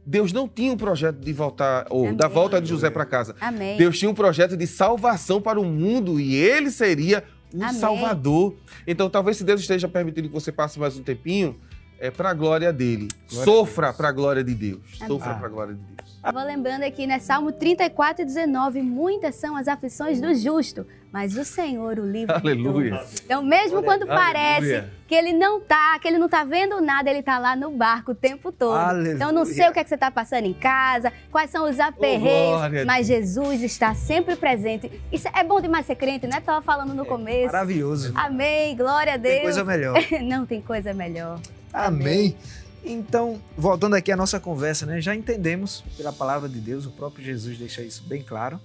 Deus 0.07 0.31
não 0.31 0.47
tinha 0.47 0.71
um 0.71 0.77
projeto 0.77 1.17
de 1.17 1.33
voltar, 1.33 1.85
ou 1.89 2.05
Amém. 2.05 2.15
da 2.15 2.29
volta 2.29 2.61
de 2.61 2.69
José 2.69 2.89
para 2.89 3.05
casa. 3.05 3.35
Amém. 3.41 3.75
Deus 3.75 3.99
tinha 3.99 4.09
um 4.09 4.13
projeto 4.13 4.55
de 4.55 4.65
salvação 4.65 5.41
para 5.41 5.59
o 5.59 5.65
mundo 5.65 6.17
e 6.17 6.33
ele 6.33 6.71
seria 6.71 7.25
o. 7.53 7.73
Salvador. 7.73 8.55
Então, 8.87 9.09
talvez 9.09 9.35
se 9.35 9.43
Deus 9.43 9.59
esteja 9.59 9.85
permitindo 9.85 10.29
que 10.29 10.33
você 10.33 10.49
passe 10.49 10.79
mais 10.79 10.97
um 10.97 11.03
tempinho, 11.03 11.57
é 12.00 12.12
para 12.12 12.30
a 12.30 12.34
glória 12.34 12.72
dele. 12.72 13.08
Glória 13.30 13.46
Sofra 13.46 13.94
para 13.94 14.10
a 14.10 14.12
glória 14.12 14.44
de 14.44 14.54
Deus. 14.54 14.82
Sofra 15.06 15.36
para 15.36 15.48
a 15.48 15.50
glória 15.50 15.74
de 15.74 15.80
Deus. 15.80 15.98
Vou 16.34 16.44
lembrando 16.44 16.84
aqui, 16.84 17.08
né? 17.08 17.20
Salmo 17.20 17.51
34 17.51 18.22
e 18.22 18.25
19. 18.25 18.82
Muitas 18.82 19.36
são 19.36 19.56
as 19.56 19.68
aflições 19.68 20.20
do 20.20 20.36
justo, 20.36 20.86
mas 21.12 21.38
o 21.38 21.46
Senhor 21.46 22.00
o 22.00 22.06
livra. 22.06 22.38
Aleluia. 22.38 23.01
Então, 23.24 23.42
mesmo 23.42 23.82
quando 23.82 24.06
parece 24.06 24.84
que 25.08 25.16
ele 25.16 25.32
não 25.32 25.62
tá, 25.62 25.98
que 26.00 26.08
ele 26.08 26.18
não 26.18 26.27
tá 26.27 26.44
vendo 26.44 26.82
nada, 26.82 27.10
ele 27.10 27.24
tá 27.24 27.39
lá 27.39 27.56
no 27.56 27.72
barco 27.72 28.12
o 28.12 28.16
tempo 28.16 28.51
todo. 28.51 28.75
Aleluia. 28.75 29.13
Então, 29.13 29.32
não 29.32 29.46
sei 29.46 29.70
o 29.70 29.72
que 29.72 29.80
é 29.80 29.84
que 29.84 29.89
você 29.89 29.98
tá 29.98 30.12
passando 30.12 30.46
em 30.46 30.54
casa, 30.54 31.13
quais 31.32 31.50
são 31.50 31.70
os 31.70 31.80
aperreios, 31.80 32.62
oh, 32.62 32.86
mas 32.86 33.08
Jesus 33.08 33.63
está 33.63 33.96
sempre 33.96 34.36
presente. 34.36 34.92
Isso 35.12 35.30
é 35.34 35.44
bom 35.46 35.62
demais 35.62 35.86
ser 35.86 35.96
crente, 35.96 36.27
né? 36.27 36.42
Tava 36.42 36.62
falando 36.62 36.94
no 36.94 37.04
é 37.04 37.06
começo. 37.06 37.54
Maravilhoso. 37.54 38.12
Amém. 38.16 38.75
Glória 38.75 39.13
a 39.13 39.18
Deus. 39.18 39.36
Tem 39.36 39.44
coisa 39.44 39.63
melhor. 39.63 39.96
não 40.24 40.46
tem 40.46 40.62
coisa 40.62 40.94
melhor. 40.94 41.39
Amém. 41.71 42.36
Então, 42.83 43.41
voltando 43.57 43.95
aqui 43.95 44.12
à 44.12 44.15
nossa 44.15 44.39
conversa, 44.39 44.86
né, 44.86 45.01
já 45.01 45.15
entendemos 45.15 45.83
pela 45.97 46.13
palavra 46.13 46.47
de 46.47 46.59
Deus, 46.59 46.86
o 46.86 46.91
próprio 46.91 47.24
Jesus 47.24 47.57
deixa 47.57 47.81
isso 47.81 48.03
bem 48.07 48.24
claro, 48.24 48.59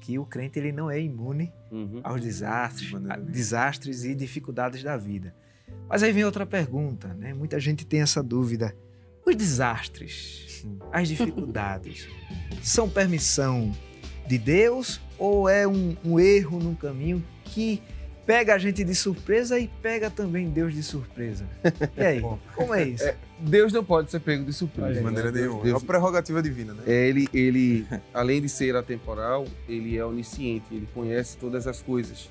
que 0.00 0.18
o 0.18 0.24
crente 0.24 0.58
ele 0.58 0.72
não 0.72 0.90
é 0.90 1.00
imune 1.00 1.52
uhum. 1.70 2.00
aos 2.02 2.20
desastres, 2.20 2.90
desastres 3.28 4.04
e 4.04 4.14
dificuldades 4.14 4.82
da 4.82 4.96
vida. 4.96 5.34
Mas 5.88 6.02
aí 6.02 6.12
vem 6.12 6.24
outra 6.24 6.46
pergunta, 6.46 7.08
né? 7.14 7.34
Muita 7.34 7.58
gente 7.58 7.84
tem 7.84 8.00
essa 8.00 8.22
dúvida. 8.22 8.74
Os 9.26 9.34
desastres, 9.34 10.64
as 10.92 11.08
dificuldades, 11.08 12.08
são 12.62 12.88
permissão 12.88 13.72
de 14.26 14.38
Deus 14.38 15.00
ou 15.18 15.48
é 15.48 15.66
um, 15.66 15.96
um 16.04 16.20
erro 16.20 16.60
no 16.60 16.76
caminho 16.76 17.24
que 17.44 17.82
pega 18.26 18.54
a 18.54 18.58
gente 18.58 18.82
de 18.82 18.94
surpresa 18.94 19.58
e 19.58 19.68
pega 19.80 20.10
também 20.10 20.50
Deus 20.50 20.74
de 20.74 20.82
surpresa. 20.82 21.46
E 21.96 22.00
aí, 22.00 22.20
como 22.54 22.74
é 22.74 22.82
isso? 22.82 23.04
É, 23.04 23.16
Deus 23.38 23.72
não 23.72 23.84
pode 23.84 24.10
ser 24.10 24.20
pego 24.20 24.44
de 24.44 24.52
surpresa. 24.52 24.94
De 24.94 25.00
maneira 25.00 25.30
nenhuma. 25.30 25.62
Deus, 25.62 25.74
é 25.74 25.78
uma 25.78 25.86
prerrogativa 25.86 26.42
divina, 26.42 26.74
né? 26.74 26.82
É, 26.86 27.08
ele, 27.08 27.28
ele, 27.32 27.86
além 28.12 28.42
de 28.42 28.48
ser 28.48 28.74
atemporal, 28.74 29.46
ele 29.68 29.96
é 29.96 30.04
onisciente, 30.04 30.66
ele 30.72 30.88
conhece 30.92 31.36
todas 31.36 31.66
as 31.66 31.80
coisas. 31.80 32.28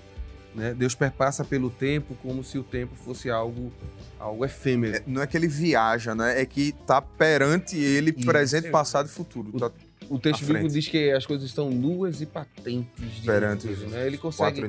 Né? 0.54 0.74
Deus 0.74 0.96
perpassa 0.96 1.44
pelo 1.44 1.70
tempo 1.70 2.16
como 2.24 2.42
se 2.42 2.58
o 2.58 2.64
tempo 2.64 2.96
fosse 2.96 3.30
algo, 3.30 3.74
algo 4.18 4.46
efêmero. 4.46 4.96
É, 4.96 5.04
não 5.06 5.22
é 5.22 5.28
que 5.28 5.36
ele 5.36 5.50
viaja, 5.50 6.16
né? 6.16 6.40
É 6.42 6.46
que 6.46 6.70
está 6.70 7.02
perante 7.02 7.78
ele 7.78 8.14
Isso. 8.16 8.26
presente, 8.26 8.70
passado 8.70 9.08
e 9.08 9.10
futuro. 9.10 9.50
O, 9.52 9.60
tá 9.60 9.70
o 10.10 10.20
texto 10.20 10.46
bíblico 10.46 10.70
diz 10.70 10.88
que 10.88 11.12
as 11.12 11.26
coisas 11.26 11.48
estão 11.48 11.70
nuas 11.70 12.22
e 12.22 12.26
patentes 12.26 13.20
perante 13.26 13.68
Deus, 13.68 13.92
né? 13.92 14.06
Ele 14.06 14.18
consegue, 14.18 14.62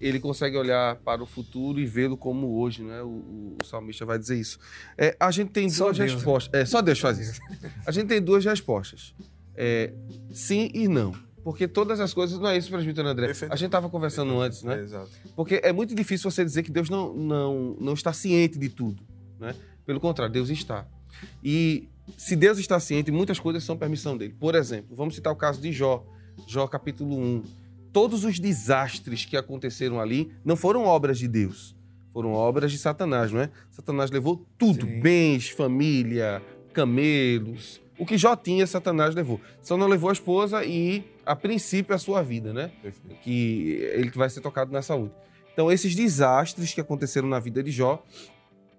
ele 0.00 0.20
consegue 0.20 0.56
olhar 0.56 0.96
para 0.96 1.22
o 1.22 1.26
futuro 1.26 1.80
e 1.80 1.86
vê-lo 1.86 2.16
como 2.16 2.58
hoje, 2.58 2.82
né? 2.82 3.02
O, 3.02 3.06
o, 3.06 3.56
o, 3.60 3.64
salmista 3.64 4.04
vai 4.04 4.18
dizer 4.18 4.38
isso. 4.38 4.58
É, 4.96 5.16
a 5.18 5.30
gente 5.30 5.50
tem 5.50 5.68
só 5.68 5.86
duas 5.86 5.98
Deus, 5.98 6.10
né? 6.10 6.16
respostas. 6.16 6.52
Né? 6.52 6.60
É, 6.60 6.64
só 6.64 6.82
Deus 6.82 6.98
faz 6.98 7.18
isso. 7.18 7.40
A 7.86 7.90
gente 7.90 8.06
tem 8.08 8.20
duas 8.20 8.44
respostas. 8.44 9.14
É, 9.54 9.92
sim 10.32 10.70
e 10.74 10.88
não. 10.88 11.14
Porque 11.42 11.66
todas 11.66 12.00
as 12.00 12.12
coisas, 12.12 12.38
não 12.38 12.48
é 12.48 12.56
isso, 12.56 12.70
presbítero 12.70 13.08
André. 13.08 13.26
Perfeito. 13.26 13.52
A 13.52 13.56
gente 13.56 13.66
estava 13.66 13.88
conversando 13.88 14.38
antes, 14.40 14.62
né? 14.62 14.78
É, 14.78 14.82
exato. 14.82 15.10
Porque 15.34 15.60
é 15.62 15.72
muito 15.72 15.94
difícil 15.94 16.30
você 16.30 16.44
dizer 16.44 16.62
que 16.62 16.70
Deus 16.70 16.90
não, 16.90 17.14
não, 17.14 17.76
não 17.80 17.94
está 17.94 18.12
ciente 18.12 18.58
de 18.58 18.68
tudo, 18.68 19.02
né? 19.38 19.54
Pelo 19.86 20.00
contrário, 20.00 20.32
Deus 20.32 20.50
está. 20.50 20.86
E 21.42 21.88
se 22.16 22.36
Deus 22.36 22.58
está 22.58 22.78
ciente, 22.80 23.10
muitas 23.10 23.38
coisas 23.38 23.64
são 23.64 23.76
permissão 23.76 24.16
dele. 24.16 24.34
Por 24.38 24.54
exemplo, 24.54 24.94
vamos 24.94 25.14
citar 25.14 25.32
o 25.32 25.36
caso 25.36 25.60
de 25.60 25.72
Jó, 25.72 26.04
Jó 26.46 26.66
capítulo 26.66 27.16
1. 27.16 27.42
Todos 27.92 28.24
os 28.24 28.38
desastres 28.38 29.24
que 29.24 29.36
aconteceram 29.36 30.00
ali 30.00 30.30
não 30.44 30.56
foram 30.56 30.84
obras 30.84 31.18
de 31.18 31.26
Deus, 31.26 31.74
foram 32.12 32.32
obras 32.32 32.70
de 32.70 32.78
Satanás, 32.78 33.32
não 33.32 33.40
é? 33.40 33.50
Satanás 33.70 34.10
levou 34.10 34.46
tudo: 34.56 34.86
Sim. 34.86 35.00
bens, 35.00 35.48
família, 35.48 36.42
camelos. 36.72 37.80
O 37.98 38.06
que 38.06 38.16
Jó 38.16 38.34
tinha, 38.34 38.66
Satanás 38.66 39.14
levou. 39.14 39.40
Só 39.60 39.76
não 39.76 39.86
levou 39.86 40.08
a 40.08 40.12
esposa 40.12 40.64
e, 40.64 41.04
a 41.26 41.36
princípio, 41.36 41.94
a 41.94 41.98
sua 41.98 42.22
vida, 42.22 42.52
né? 42.52 42.70
Perfeito. 42.80 43.20
Que 43.22 43.90
ele 43.92 44.10
vai 44.10 44.30
ser 44.30 44.40
tocado 44.40 44.72
na 44.72 44.80
saúde. 44.80 45.12
Então, 45.52 45.70
esses 45.70 45.94
desastres 45.94 46.72
que 46.72 46.80
aconteceram 46.80 47.28
na 47.28 47.38
vida 47.38 47.62
de 47.62 47.70
Jó 47.70 48.02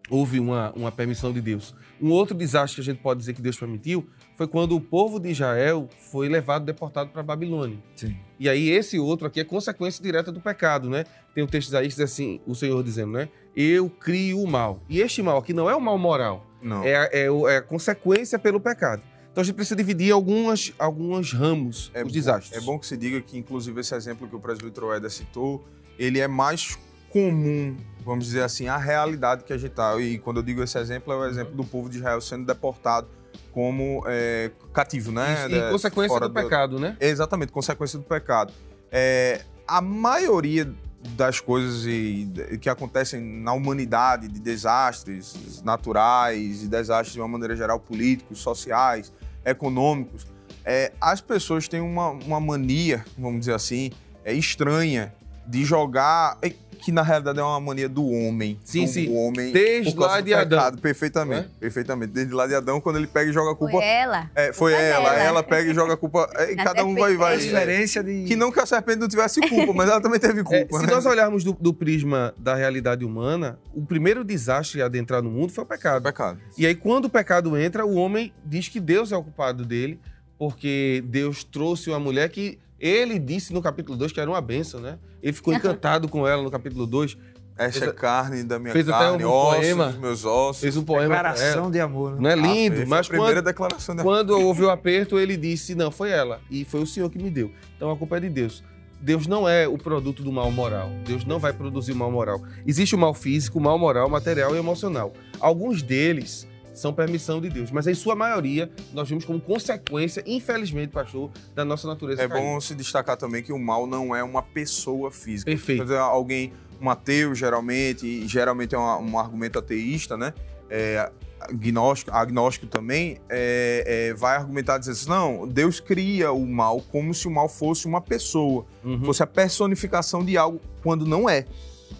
houve 0.09 0.39
uma, 0.39 0.71
uma 0.73 0.91
permissão 0.91 1.31
de 1.31 1.41
Deus. 1.41 1.73
Um 2.01 2.11
outro 2.11 2.35
desastre 2.35 2.75
que 2.75 2.81
a 2.81 2.93
gente 2.93 3.01
pode 3.01 3.19
dizer 3.19 3.33
que 3.33 3.41
Deus 3.41 3.57
permitiu 3.57 4.07
foi 4.35 4.47
quando 4.47 4.75
o 4.75 4.81
povo 4.81 5.19
de 5.19 5.29
Israel 5.29 5.87
foi 6.11 6.27
levado, 6.27 6.65
deportado 6.65 7.09
para 7.11 7.21
a 7.21 7.23
Babilônia. 7.23 7.77
Sim. 7.95 8.15
E 8.39 8.49
aí 8.49 8.69
esse 8.69 8.97
outro 8.97 9.27
aqui 9.27 9.39
é 9.39 9.43
consequência 9.43 10.01
direta 10.03 10.31
do 10.31 10.41
pecado, 10.41 10.89
né? 10.89 11.05
Tem 11.33 11.43
um 11.43 11.47
texto 11.47 11.75
aí 11.75 11.83
que 11.83 11.89
diz 11.89 11.99
assim, 11.99 12.41
o 12.45 12.55
Senhor 12.55 12.83
dizendo, 12.83 13.11
né? 13.11 13.29
Eu 13.55 13.89
crio 13.89 14.41
o 14.41 14.47
mal. 14.47 14.79
E 14.89 14.99
este 14.99 15.21
mal 15.21 15.37
aqui 15.37 15.53
não 15.53 15.69
é 15.69 15.75
o 15.75 15.81
mal 15.81 15.97
moral. 15.97 16.45
Não. 16.61 16.83
É, 16.83 17.09
é, 17.11 17.25
é 17.25 17.57
a 17.57 17.61
consequência 17.61 18.39
pelo 18.39 18.59
pecado. 18.59 19.03
Então 19.31 19.41
a 19.41 19.45
gente 19.45 19.55
precisa 19.55 19.75
dividir 19.75 20.11
algumas, 20.11 20.73
alguns 20.77 21.31
ramos, 21.31 21.89
é 21.93 22.03
os 22.03 22.11
desastres. 22.11 22.61
é 22.61 22.65
bom 22.65 22.77
que 22.77 22.85
se 22.85 22.97
diga 22.97 23.21
que, 23.21 23.37
inclusive, 23.37 23.79
esse 23.79 23.95
exemplo 23.95 24.27
que 24.27 24.35
o 24.35 24.39
presbítero 24.39 24.93
Eder 24.93 25.09
citou, 25.09 25.65
ele 25.97 26.19
é 26.19 26.27
mais 26.27 26.77
comum, 27.11 27.75
vamos 28.05 28.25
dizer 28.25 28.43
assim, 28.43 28.67
a 28.67 28.77
realidade 28.77 29.43
que 29.43 29.53
a 29.53 29.57
gente 29.57 29.71
está. 29.71 29.99
E 29.99 30.17
quando 30.17 30.37
eu 30.37 30.43
digo 30.43 30.63
esse 30.63 30.77
exemplo, 30.77 31.13
é 31.13 31.15
o 31.17 31.25
exemplo 31.25 31.53
do 31.53 31.63
povo 31.63 31.89
de 31.89 31.97
Israel 31.97 32.21
sendo 32.21 32.45
deportado 32.45 33.07
como 33.51 34.03
é, 34.07 34.51
cativo, 34.73 35.11
né? 35.11 35.45
Isso, 35.45 35.55
e 35.55 35.71
consequência 35.71 36.19
do, 36.19 36.29
do, 36.29 36.33
pecado, 36.33 36.79
né? 36.79 36.95
Exatamente, 36.99 37.51
consequência 37.51 37.99
do 37.99 38.05
pecado. 38.05 38.53
É, 38.89 39.41
a 39.67 39.81
maioria 39.81 40.73
das 41.15 41.39
coisas 41.39 41.85
e, 41.85 42.29
que 42.61 42.69
acontecem 42.69 43.21
na 43.21 43.53
humanidade, 43.53 44.27
de 44.27 44.39
desastres 44.39 45.61
naturais 45.63 46.63
e 46.63 46.67
desastres 46.67 47.13
de 47.13 47.19
uma 47.19 47.27
maneira 47.27 47.55
geral, 47.55 47.79
políticos, 47.79 48.39
sociais, 48.39 49.11
econômicos, 49.43 50.27
é, 50.63 50.91
as 51.01 51.19
pessoas 51.19 51.67
têm 51.67 51.81
uma, 51.81 52.09
uma 52.09 52.39
mania, 52.39 53.03
vamos 53.17 53.41
dizer 53.41 53.53
assim, 53.53 53.91
é, 54.23 54.33
estranha 54.33 55.13
de 55.47 55.65
jogar 55.65 56.37
que 56.81 56.91
na 56.91 57.03
realidade 57.03 57.39
é 57.39 57.43
uma 57.43 57.59
mania 57.59 57.87
do 57.87 58.05
homem. 58.05 58.59
Sim, 58.63 58.85
do 58.85 58.91
sim. 58.91 59.07
O 59.09 59.13
homem. 59.13 59.51
Desde 59.51 59.95
lá 59.95 60.19
de 60.19 60.33
Adão. 60.33 60.75
Perfeitamente, 60.77 61.47
é? 61.47 61.59
perfeitamente. 61.59 62.11
Desde 62.11 62.33
lá 62.33 62.47
de 62.47 62.55
Adão, 62.55 62.81
quando 62.81 62.97
ele 62.97 63.07
pega 63.07 63.29
e 63.29 63.33
joga 63.33 63.51
a 63.51 63.55
culpa. 63.55 63.73
Foi 63.73 63.85
ela. 63.85 64.31
É, 64.35 64.51
foi 64.51 64.73
ela. 64.73 65.11
Dela. 65.11 65.23
Ela 65.23 65.43
pega 65.43 65.69
e 65.71 65.73
joga 65.73 65.93
a 65.93 65.97
culpa. 65.97 66.29
E 66.51 66.55
cada 66.55 66.83
um 66.83 66.95
vai. 66.95 67.15
vai 67.15 67.35
a 67.35 67.37
diferença 67.37 68.03
de. 68.03 68.23
Que 68.23 68.35
não 68.35 68.51
que 68.51 68.59
a 68.59 68.65
serpente 68.65 68.99
não 68.99 69.07
tivesse 69.07 69.39
culpa, 69.47 69.73
mas 69.73 69.89
ela 69.89 70.01
também 70.01 70.19
teve 70.19 70.43
culpa. 70.43 70.75
É, 70.75 70.79
se 70.79 70.85
né? 70.85 70.91
nós 70.91 71.05
olharmos 71.05 71.43
do, 71.43 71.53
do, 71.53 71.73
prisma 71.73 72.33
da 72.37 72.55
realidade 72.55 73.05
humana, 73.05 73.59
o 73.73 73.85
primeiro 73.85 74.23
desastre 74.23 74.81
a 74.81 74.85
adentrar 74.85 75.21
no 75.21 75.29
mundo 75.29 75.53
foi 75.53 75.63
o 75.63 75.67
pecado. 75.67 76.01
O 76.01 76.03
pecado. 76.03 76.39
E 76.57 76.65
aí, 76.65 76.75
quando 76.75 77.05
o 77.05 77.09
pecado 77.09 77.55
entra, 77.57 77.85
o 77.85 77.95
homem 77.95 78.33
diz 78.43 78.67
que 78.67 78.79
Deus 78.79 79.11
é 79.11 79.17
o 79.17 79.23
culpado 79.23 79.63
dele, 79.63 79.99
porque 80.37 81.03
Deus 81.05 81.43
trouxe 81.43 81.89
uma 81.89 81.99
mulher 81.99 82.27
que 82.29 82.59
ele 82.81 83.19
disse 83.19 83.53
no 83.53 83.61
capítulo 83.61 83.95
2 83.95 84.11
que 84.11 84.19
era 84.19 84.29
uma 84.29 84.41
benção, 84.41 84.79
né? 84.79 84.97
Ele 85.21 85.31
ficou 85.31 85.53
encantado 85.53 86.09
com 86.09 86.27
ela 86.27 86.41
no 86.41 86.49
capítulo 86.49 86.87
2. 86.87 87.15
Essa 87.55 87.85
é 87.85 87.91
carne 87.91 88.43
da 88.43 88.57
minha 88.57 88.73
fez 88.73 88.87
carne, 88.87 89.17
até 89.17 89.27
um 89.27 89.29
ossos 89.29 89.59
poema, 89.59 89.87
dos 89.89 89.97
meus 89.97 90.25
ossos. 90.25 90.61
Fez 90.61 90.75
um 90.75 90.83
poema. 90.83 91.13
Declaração 91.13 91.69
de 91.69 91.79
amor. 91.79 92.15
Né? 92.15 92.21
Não 92.21 92.29
é 92.31 92.35
lindo, 92.35 92.81
ah, 92.81 92.85
mas 92.87 93.05
a 93.05 93.09
primeira 93.09 93.35
quando, 93.35 93.45
declaração 93.45 93.93
de 93.93 94.01
amor. 94.01 94.11
quando 94.11 94.31
houve 94.31 94.63
o 94.63 94.69
aperto, 94.71 95.19
ele 95.19 95.37
disse, 95.37 95.75
não, 95.75 95.91
foi 95.91 96.09
ela. 96.09 96.41
E 96.49 96.65
foi 96.65 96.81
o 96.81 96.87
Senhor 96.87 97.09
que 97.11 97.19
me 97.19 97.29
deu. 97.29 97.51
Então 97.77 97.91
a 97.91 97.95
culpa 97.95 98.17
é 98.17 98.21
de 98.21 98.29
Deus. 98.29 98.63
Deus 98.99 99.27
não 99.27 99.47
é 99.47 99.67
o 99.67 99.77
produto 99.77 100.23
do 100.23 100.31
mal 100.31 100.51
moral. 100.51 100.89
Deus 101.05 101.23
não 101.23 101.37
vai 101.37 101.53
produzir 101.53 101.91
o 101.91 101.95
mal 101.95 102.11
moral. 102.11 102.41
Existe 102.65 102.95
o 102.95 102.97
mal 102.97 103.13
físico, 103.13 103.59
o 103.59 103.61
mal 103.61 103.77
moral, 103.77 104.09
material 104.09 104.55
e 104.55 104.59
emocional. 104.59 105.13
Alguns 105.39 105.83
deles 105.83 106.47
são 106.73 106.93
permissão 106.93 107.41
de 107.41 107.49
Deus. 107.49 107.71
Mas 107.71 107.87
em 107.87 107.93
sua 107.93 108.15
maioria, 108.15 108.71
nós 108.93 109.09
vimos 109.09 109.25
como 109.25 109.39
consequência, 109.39 110.23
infelizmente, 110.25 110.91
pastor, 110.91 111.29
da 111.53 111.65
nossa 111.65 111.87
natureza. 111.87 112.23
É 112.23 112.27
caída. 112.27 112.45
bom 112.45 112.59
se 112.59 112.75
destacar 112.75 113.17
também 113.17 113.43
que 113.43 113.53
o 113.53 113.59
mal 113.59 113.85
não 113.87 114.15
é 114.15 114.23
uma 114.23 114.41
pessoa 114.41 115.11
física. 115.11 115.49
Perfeito. 115.49 115.83
Dizer, 115.83 115.97
alguém, 115.97 116.53
um 116.79 116.89
ateu, 116.89 117.35
geralmente, 117.35 118.05
e 118.05 118.27
geralmente 118.27 118.75
é 118.75 118.79
um, 118.79 119.11
um 119.11 119.19
argumento 119.19 119.59
ateísta, 119.59 120.17
né? 120.17 120.33
É, 120.69 121.11
agnóstico, 121.41 122.11
agnóstico 122.11 122.67
também, 122.67 123.17
é, 123.29 124.09
é, 124.09 124.13
vai 124.13 124.35
argumentar 124.37 124.77
dizendo 124.77 124.93
assim, 124.93 125.09
não, 125.09 125.47
Deus 125.47 125.79
cria 125.79 126.31
o 126.31 126.45
mal 126.45 126.81
como 126.91 127.13
se 127.13 127.27
o 127.27 127.31
mal 127.31 127.49
fosse 127.49 127.87
uma 127.87 127.99
pessoa, 127.99 128.65
uhum. 128.83 129.03
fosse 129.03 129.23
a 129.23 129.27
personificação 129.27 130.23
de 130.23 130.37
algo, 130.37 130.61
quando 130.83 131.05
não 131.05 131.29
é. 131.29 131.45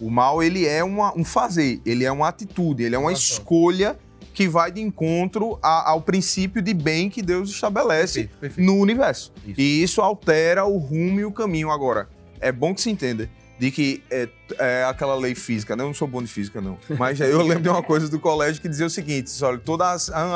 O 0.00 0.10
mal, 0.10 0.42
ele 0.42 0.66
é 0.66 0.82
uma, 0.82 1.16
um 1.16 1.24
fazer, 1.24 1.80
ele 1.84 2.04
é 2.04 2.10
uma 2.10 2.28
atitude, 2.28 2.82
ele 2.82 2.94
é 2.94 2.98
uma 2.98 3.12
escolha 3.12 3.98
que 4.32 4.48
vai 4.48 4.72
de 4.72 4.80
encontro 4.80 5.58
a, 5.62 5.90
ao 5.90 6.00
princípio 6.00 6.62
de 6.62 6.72
bem 6.72 7.10
que 7.10 7.22
Deus 7.22 7.50
estabelece 7.50 8.20
perfeito, 8.24 8.40
perfeito. 8.40 8.66
no 8.66 8.76
universo. 8.78 9.32
Isso. 9.46 9.60
E 9.60 9.82
isso 9.82 10.00
altera 10.00 10.64
o 10.64 10.78
rumo 10.78 11.20
e 11.20 11.24
o 11.24 11.32
caminho. 11.32 11.70
Agora, 11.70 12.08
é 12.40 12.50
bom 12.50 12.74
que 12.74 12.80
se 12.80 12.90
entenda 12.90 13.28
de 13.58 13.70
que 13.70 14.02
é, 14.10 14.28
é, 14.58 14.84
aquela 14.84 15.14
lei 15.14 15.36
física, 15.36 15.76
né? 15.76 15.84
eu 15.84 15.86
não 15.86 15.94
sou 15.94 16.08
bom 16.08 16.20
de 16.20 16.26
física 16.26 16.60
não, 16.60 16.76
mas 16.98 17.20
eu 17.20 17.42
lembro 17.46 17.62
de 17.62 17.68
uma 17.68 17.82
coisa 17.82 18.08
do 18.08 18.18
colégio 18.18 18.60
que 18.60 18.68
dizia 18.68 18.86
o 18.86 18.90
seguinte, 18.90 19.30
olha, 19.44 19.56
toda 19.56 19.92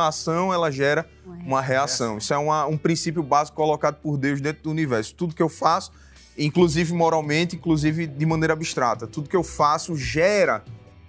ação 0.06 0.54
ela 0.54 0.70
gera 0.70 1.04
uma 1.44 1.60
reação. 1.60 2.18
Isso 2.18 2.32
é 2.32 2.38
uma, 2.38 2.66
um 2.66 2.76
princípio 2.76 3.24
básico 3.24 3.56
colocado 3.56 3.96
por 3.96 4.16
Deus 4.16 4.40
dentro 4.40 4.62
do 4.62 4.70
universo. 4.70 5.12
Tudo 5.12 5.34
que 5.34 5.42
eu 5.42 5.48
faço, 5.48 5.90
inclusive 6.38 6.92
moralmente, 6.92 7.56
inclusive 7.56 8.06
de 8.06 8.26
maneira 8.26 8.52
abstrata, 8.52 9.08
tudo 9.08 9.28
que 9.28 9.34
eu 9.34 9.42
faço 9.42 9.96
gera 9.96 10.62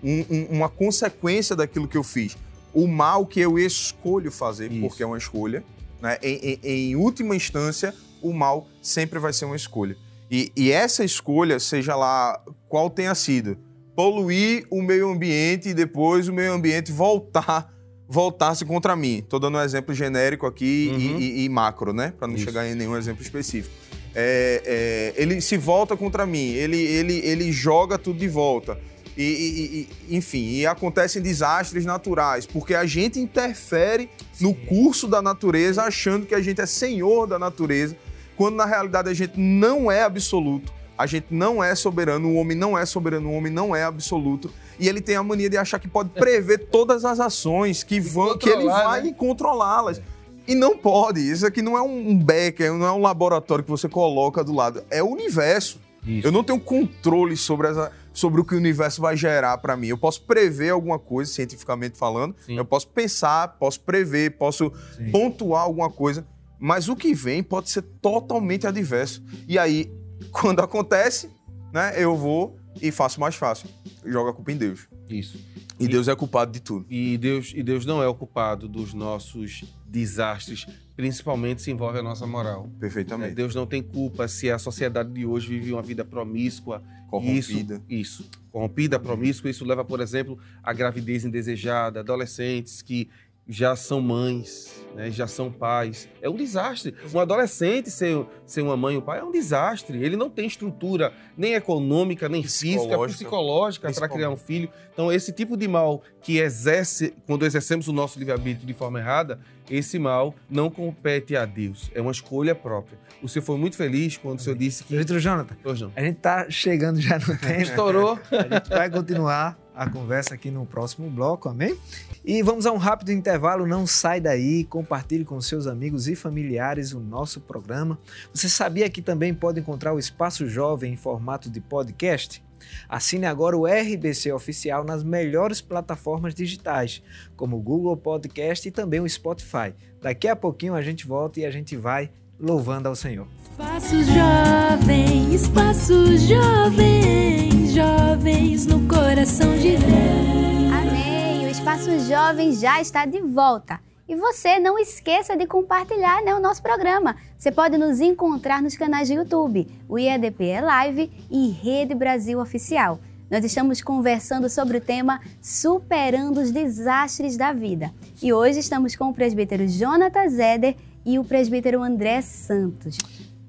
um, 0.04 0.26
um, 0.28 0.48
uma 0.58 0.70
consequência 0.70 1.56
daquilo 1.56 1.88
que 1.88 1.98
eu 1.98 2.04
fiz. 2.04 2.36
O 2.78 2.88
mal 2.88 3.26
que 3.26 3.40
eu 3.40 3.58
escolho 3.58 4.32
fazer, 4.32 4.72
Isso. 4.72 4.82
porque 4.82 5.02
é 5.02 5.06
uma 5.06 5.18
escolha, 5.18 5.64
né? 6.02 6.18
em, 6.22 6.60
em, 6.64 6.92
em 6.92 6.96
última 6.96 7.36
instância, 7.36 7.94
o 8.22 8.32
mal 8.32 8.68
sempre 8.82 9.18
vai 9.18 9.34
ser 9.34 9.46
uma 9.46 9.56
escolha. 9.56 9.98
E, 10.30 10.52
e 10.56 10.72
essa 10.72 11.04
escolha, 11.04 11.60
seja 11.60 11.96
lá 11.96 12.40
qual 12.70 12.90
tenha 12.90 13.16
sido, 13.16 13.58
poluir 13.96 14.68
o 14.70 14.82
meio 14.84 15.10
ambiente 15.10 15.70
e 15.70 15.74
depois 15.74 16.28
o 16.28 16.34
meio 16.34 16.54
ambiente 16.54 16.92
voltar 16.92 17.74
voltar-se 18.08 18.64
contra 18.64 18.96
mim. 18.96 19.18
Estou 19.18 19.40
dando 19.40 19.58
um 19.58 19.62
exemplo 19.62 19.94
genérico 19.94 20.46
aqui 20.46 20.92
uhum. 20.94 21.00
e, 21.20 21.42
e, 21.42 21.44
e, 21.46 21.50
macro, 21.50 21.92
né? 21.92 22.14
Para 22.18 22.28
não 22.28 22.36
Isso. 22.36 22.46
chegar 22.46 22.66
em 22.66 22.74
nenhum 22.74 22.96
exemplo 22.96 23.22
específico. 23.22 23.74
É, 24.16 25.14
é, 25.18 25.22
ele 25.22 25.42
se 25.42 25.58
volta 25.58 25.96
contra 25.98 26.26
mim, 26.26 26.54
ele, 26.54 26.78
ele, 26.78 27.20
ele 27.20 27.52
joga 27.52 27.98
tudo 27.98 28.18
de 28.18 28.28
volta. 28.28 28.80
E, 29.18 29.88
e, 30.10 30.16
enfim, 30.16 30.58
e 30.58 30.68
acontecem 30.68 31.22
desastres 31.22 31.86
naturais, 31.86 32.46
porque 32.46 32.76
a 32.76 32.86
gente 32.86 33.20
interfere 33.20 34.10
no 34.40 34.54
curso 34.54 35.08
da 35.08 35.22
natureza 35.22 35.84
achando 35.84 36.26
que 36.26 36.36
a 36.36 36.42
gente 36.42 36.62
é 36.62 36.66
senhor 36.68 37.26
da 37.26 37.40
natureza 37.40 37.96
quando 38.38 38.56
na 38.56 38.66
realidade 38.66 39.10
a 39.10 39.14
gente 39.14 39.38
não 39.38 39.92
é 39.92 40.04
absoluto, 40.04 40.72
a 40.96 41.06
gente 41.08 41.28
não 41.32 41.62
é 41.62 41.74
soberano, 41.74 42.30
o 42.30 42.36
homem 42.36 42.56
não 42.56 42.78
é 42.78 42.86
soberano, 42.86 43.30
o 43.30 43.34
homem 43.34 43.52
não 43.52 43.76
é 43.76 43.84
absoluto. 43.84 44.52
E 44.80 44.88
ele 44.88 45.02
tem 45.02 45.16
a 45.16 45.24
mania 45.24 45.50
de 45.50 45.58
achar 45.58 45.80
que 45.80 45.88
pode 45.88 46.10
prever 46.10 46.60
todas 46.70 47.04
as 47.04 47.20
ações 47.20 47.84
que, 47.84 48.00
vão, 48.00 48.38
que 48.38 48.48
ele 48.48 48.66
vai 48.66 49.02
né? 49.02 49.16
controlá-las. 49.18 50.00
E 50.48 50.56
não 50.56 50.78
pode. 50.78 51.20
Isso 51.20 51.46
aqui 51.46 51.62
não 51.62 51.76
é 51.76 51.82
um 51.82 52.18
becker, 52.18 52.74
não 52.74 52.86
é 52.86 52.92
um 52.92 53.02
laboratório 53.02 53.64
que 53.64 53.70
você 53.70 53.90
coloca 53.90 54.44
do 54.44 54.54
lado. 54.54 54.84
É 54.90 55.04
o 55.04 55.08
universo. 55.08 55.80
Isso. 56.06 56.26
Eu 56.26 56.32
não 56.32 56.44
tenho 56.44 56.60
controle 56.60 57.36
sobre, 57.36 57.68
essa, 57.68 57.92
sobre 58.18 58.42
o 58.42 58.44
que 58.44 58.56
o 58.56 58.58
universo 58.58 59.02
vai 59.02 59.16
gerar 59.16 59.58
para 59.60 59.78
mim. 59.78 59.88
Eu 59.88 59.98
posso 59.98 60.22
prever 60.24 60.72
alguma 60.72 60.98
coisa, 60.98 61.32
cientificamente 61.32 61.98
falando. 61.98 62.36
Sim. 62.46 62.58
Eu 62.58 62.66
posso 62.66 62.88
pensar, 62.88 63.58
posso 63.60 63.80
prever, 63.82 64.38
posso 64.38 64.72
Sim. 64.98 65.12
pontuar 65.12 65.64
alguma 65.64 65.90
coisa 65.90 66.26
mas 66.60 66.90
o 66.90 66.96
que 66.96 67.14
vem 67.14 67.44
pode 67.44 67.70
ser 67.70 67.82
totalmente 67.82 68.66
adverso. 68.66 69.24
E 69.48 69.58
aí, 69.58 69.92
quando 70.32 70.60
acontece, 70.60 71.30
né, 71.74 71.94
eu 71.96 72.16
vou 72.16 72.58
e 72.82 72.92
faço 72.92 73.20
mais 73.20 73.36
fácil. 73.36 73.70
Jogo 74.06 74.30
a 74.30 74.34
culpa 74.34 74.52
em 74.52 74.58
Deus. 74.58 74.88
Isso. 75.10 75.40
E, 75.80 75.86
e 75.86 75.88
Deus 75.88 76.08
é 76.08 76.16
culpado 76.16 76.52
de 76.52 76.60
tudo. 76.60 76.86
E 76.90 77.18
Deus, 77.18 77.54
e 77.56 77.62
Deus 77.62 77.86
não 77.86 78.02
é 78.02 78.08
o 78.08 78.16
culpado 78.16 78.68
dos 78.68 78.94
nossos 78.94 79.64
desastres, 79.86 80.66
principalmente 80.98 81.62
se 81.62 81.70
envolve 81.70 82.00
a 82.00 82.02
nossa 82.02 82.26
moral. 82.26 82.68
Perfeitamente. 82.80 83.36
Deus 83.36 83.54
não 83.54 83.68
tem 83.68 83.84
culpa 83.84 84.28
se 84.28 84.50
a 84.50 84.58
sociedade 84.58 85.14
de 85.14 85.28
hoje 85.28 85.48
vive 85.48 85.72
uma 85.72 85.82
vida 85.84 86.04
promíscua, 86.04 86.82
corrompida. 87.08 87.76
Isso, 87.88 88.24
isso. 88.24 88.30
corrompida, 88.52 89.00
promíscua. 89.00 89.48
Isso 89.48 89.64
leva, 89.64 89.86
por 89.86 90.02
exemplo, 90.02 90.40
à 90.64 90.74
gravidez 90.74 91.24
indesejada, 91.24 92.00
adolescentes 92.00 92.82
que 92.82 93.08
já 93.50 93.76
são 93.76 94.02
mães, 94.02 94.84
né, 94.94 95.10
já 95.10 95.26
são 95.26 95.50
pais. 95.52 96.10
É 96.22 96.30
um 96.30 96.36
desastre. 96.36 96.94
Um 97.14 97.20
adolescente 97.20 97.90
ser, 97.90 98.26
ser 98.46 98.62
uma 98.62 98.76
mãe 98.76 98.96
ou 98.96 99.02
pai 99.02 99.20
é 99.20 99.24
um 99.24 99.32
desastre. 99.32 100.04
Ele 100.04 100.18
não 100.18 100.30
tem 100.30 100.48
estrutura 100.48 101.14
nem 101.38 101.54
econômica, 101.54 102.28
nem 102.28 102.44
física, 102.44 102.98
psicológica 103.08 103.92
para 103.94 104.10
criar 104.10 104.32
um 104.32 104.36
filho. 104.36 104.70
Então, 104.92 105.12
esse 105.12 105.32
tipo 105.32 105.56
de 105.56 105.68
mal 105.68 106.02
que 106.22 106.40
exerce, 106.40 107.14
quando 107.26 107.46
exercemos 107.46 107.88
o 107.88 107.94
nosso 107.94 108.20
livre-arbítrio 108.20 108.68
de 108.68 108.74
forma 108.74 109.00
errada, 109.00 109.40
esse 109.70 110.00
mal 110.00 110.34
não 110.50 110.70
compete 110.70 111.36
a 111.36 111.46
Deus. 111.46 111.92
É 111.94 112.02
uma 112.02 112.12
escolha 112.12 112.56
própria. 112.56 112.98
O 113.22 113.28
senhor 113.28 113.44
foi 113.44 113.58
muito 113.58 113.76
feliz 113.76 114.18
quando 114.18 114.40
o 114.40 114.42
senhor 114.42 114.58
disse 114.58 114.84
que. 114.84 114.96
Vitor 114.96 115.20
Jonathan, 115.20 115.56
a 115.96 116.02
gente 116.02 116.18
está 116.18 116.50
chegando 116.50 117.00
já 117.02 117.18
no 117.20 117.36
tempo. 117.38 117.62
Estourou. 117.62 118.20
A 118.32 118.56
gente 118.56 118.70
vai 118.70 118.90
continuar 118.90 119.58
a 119.78 119.88
conversa 119.88 120.34
aqui 120.34 120.50
no 120.50 120.66
próximo 120.66 121.10
bloco, 121.10 121.48
amém? 121.48 121.78
E 122.26 122.42
vamos 122.42 122.66
a 122.66 122.72
um 122.72 122.78
rápido 122.78 123.12
intervalo, 123.12 123.68
não 123.68 123.86
sai 123.86 124.20
daí, 124.20 124.64
compartilhe 124.64 125.24
com 125.24 125.40
seus 125.40 125.68
amigos 125.68 126.08
e 126.08 126.16
familiares 126.16 126.94
o 126.94 127.00
nosso 127.00 127.40
programa. 127.40 127.98
Você 128.34 128.50
sabia 128.50 128.90
que 128.90 129.02
também 129.02 129.34
pode 129.34 129.60
encontrar 129.60 129.94
o 129.94 130.00
Espaço 130.00 130.48
Jovem 130.48 130.94
em 130.94 130.98
formato 130.98 131.50
de 131.50 131.62
podcast? 131.62 132.44
Assine 132.88 133.26
agora 133.26 133.58
o 133.58 133.66
RBC 133.66 134.32
Oficial 134.32 134.84
nas 134.84 135.04
melhores 135.04 135.62
plataformas 135.62 136.34
digitais, 136.34 137.02
como 137.36 137.58
o 137.58 137.62
Google 137.62 137.98
Podcast 137.98 138.68
e 138.68 138.72
também 138.72 139.00
o 139.00 139.10
Spotify. 139.10 139.74
Daqui 140.02 140.28
a 140.28 140.36
pouquinho 140.36 140.76
a 140.76 140.82
gente 140.82 141.08
volta 141.08 141.40
e 141.40 141.46
a 141.46 141.52
gente 141.52 141.76
vai 141.76 142.10
louvando 142.40 142.88
ao 142.88 142.96
Senhor. 142.96 143.28
Espaço 143.52 143.96
Jovem, 144.04 145.34
Espaço 145.34 146.18
Jovem, 146.18 147.68
jovens 147.74 148.66
no 148.68 148.88
coração 148.88 149.58
de 149.58 149.78
Deus. 149.78 150.74
Amém. 150.74 151.46
O 151.46 151.50
Espaço 151.50 152.00
Jovem 152.08 152.54
já 152.54 152.80
está 152.80 153.06
de 153.06 153.22
volta. 153.22 153.80
E 154.08 154.16
você 154.16 154.58
não 154.58 154.80
esqueça 154.80 155.36
de 155.36 155.46
compartilhar 155.46 156.24
né, 156.24 156.34
o 156.34 156.40
nosso 156.40 156.62
programa. 156.62 157.18
Você 157.38 157.52
pode 157.52 157.78
nos 157.78 158.00
encontrar 158.00 158.62
nos 158.62 158.78
canais 158.78 159.10
do 159.10 159.16
YouTube, 159.16 159.68
o 159.90 160.00
IADP 160.00 160.46
é 160.46 160.62
Live 160.62 161.12
e 161.30 161.50
Rede 161.50 161.94
Brasil 161.94 162.40
Oficial. 162.40 163.02
Nós 163.30 163.44
estamos 163.44 163.82
conversando 163.82 164.50
sobre 164.50 164.78
o 164.78 164.82
tema 164.82 165.20
Superando 165.42 166.40
os 166.40 166.52
Desastres 166.52 167.36
da 167.36 167.52
Vida. 167.52 167.92
E 168.24 168.32
hoje 168.32 168.60
estamos 168.60 168.96
com 168.96 169.10
o 169.10 169.14
presbítero 169.14 169.68
Jonathan 169.68 170.30
Zeder 170.30 170.78
e 171.06 171.20
o 171.20 171.26
presbítero 171.26 171.84
André 171.84 172.22
Santos. 172.22 173.00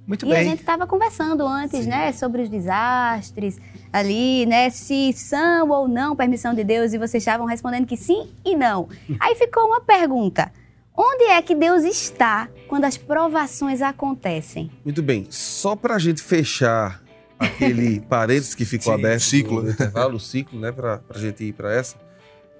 Muito 0.05 0.27
e 0.27 0.29
bem. 0.29 0.39
E 0.39 0.41
a 0.41 0.43
gente 0.43 0.59
estava 0.59 0.89
conversando 0.89 1.47
antes, 1.47 1.85
Sim. 1.85 1.89
né, 1.89 2.13
sobre 2.13 2.43
os 2.43 2.49
desastres 2.49 3.61
ali, 3.93 4.47
né, 4.47 4.71
se 4.71 5.13
são 5.13 5.69
ou 5.69 5.89
não 5.89 6.15
permissão 6.17 6.55
de 6.55 6.65
Deus, 6.65 6.93
e 6.93 6.99
vocês 6.99 7.23
estavam 7.23 7.47
respondendo 7.47 7.87
que 7.87 7.97
sim 7.97 8.29
e 8.45 8.57
não. 8.57 8.89
Aí 9.21 9.35
ficou 9.35 9.67
uma 9.67 9.81
pergunta. 9.81 10.53
Onde 10.97 11.25
é 11.25 11.41
que 11.41 11.55
Deus 11.55 11.85
está 11.85 12.49
quando 12.67 12.85
as 12.85 12.97
provações 12.97 13.81
acontecem? 13.83 14.71
Muito 14.85 15.01
bem. 15.01 15.27
Só 15.31 15.77
para 15.77 15.95
a 15.95 15.99
gente 15.99 16.21
fechar 16.21 17.01
aquele 17.39 18.01
parênteses 18.11 18.55
que 18.55 18.65
ficou 18.65 18.93
Sim, 18.93 18.99
aberto 18.99 19.21
ciclo. 19.21 19.63
no 19.63 19.71
intervalo, 19.71 20.17
o 20.17 20.21
ciclo, 20.21 20.59
né, 20.59 20.73
para 20.73 21.01
a 21.09 21.19
gente 21.19 21.45
ir 21.45 21.53
para 21.53 21.73
essa. 21.73 21.97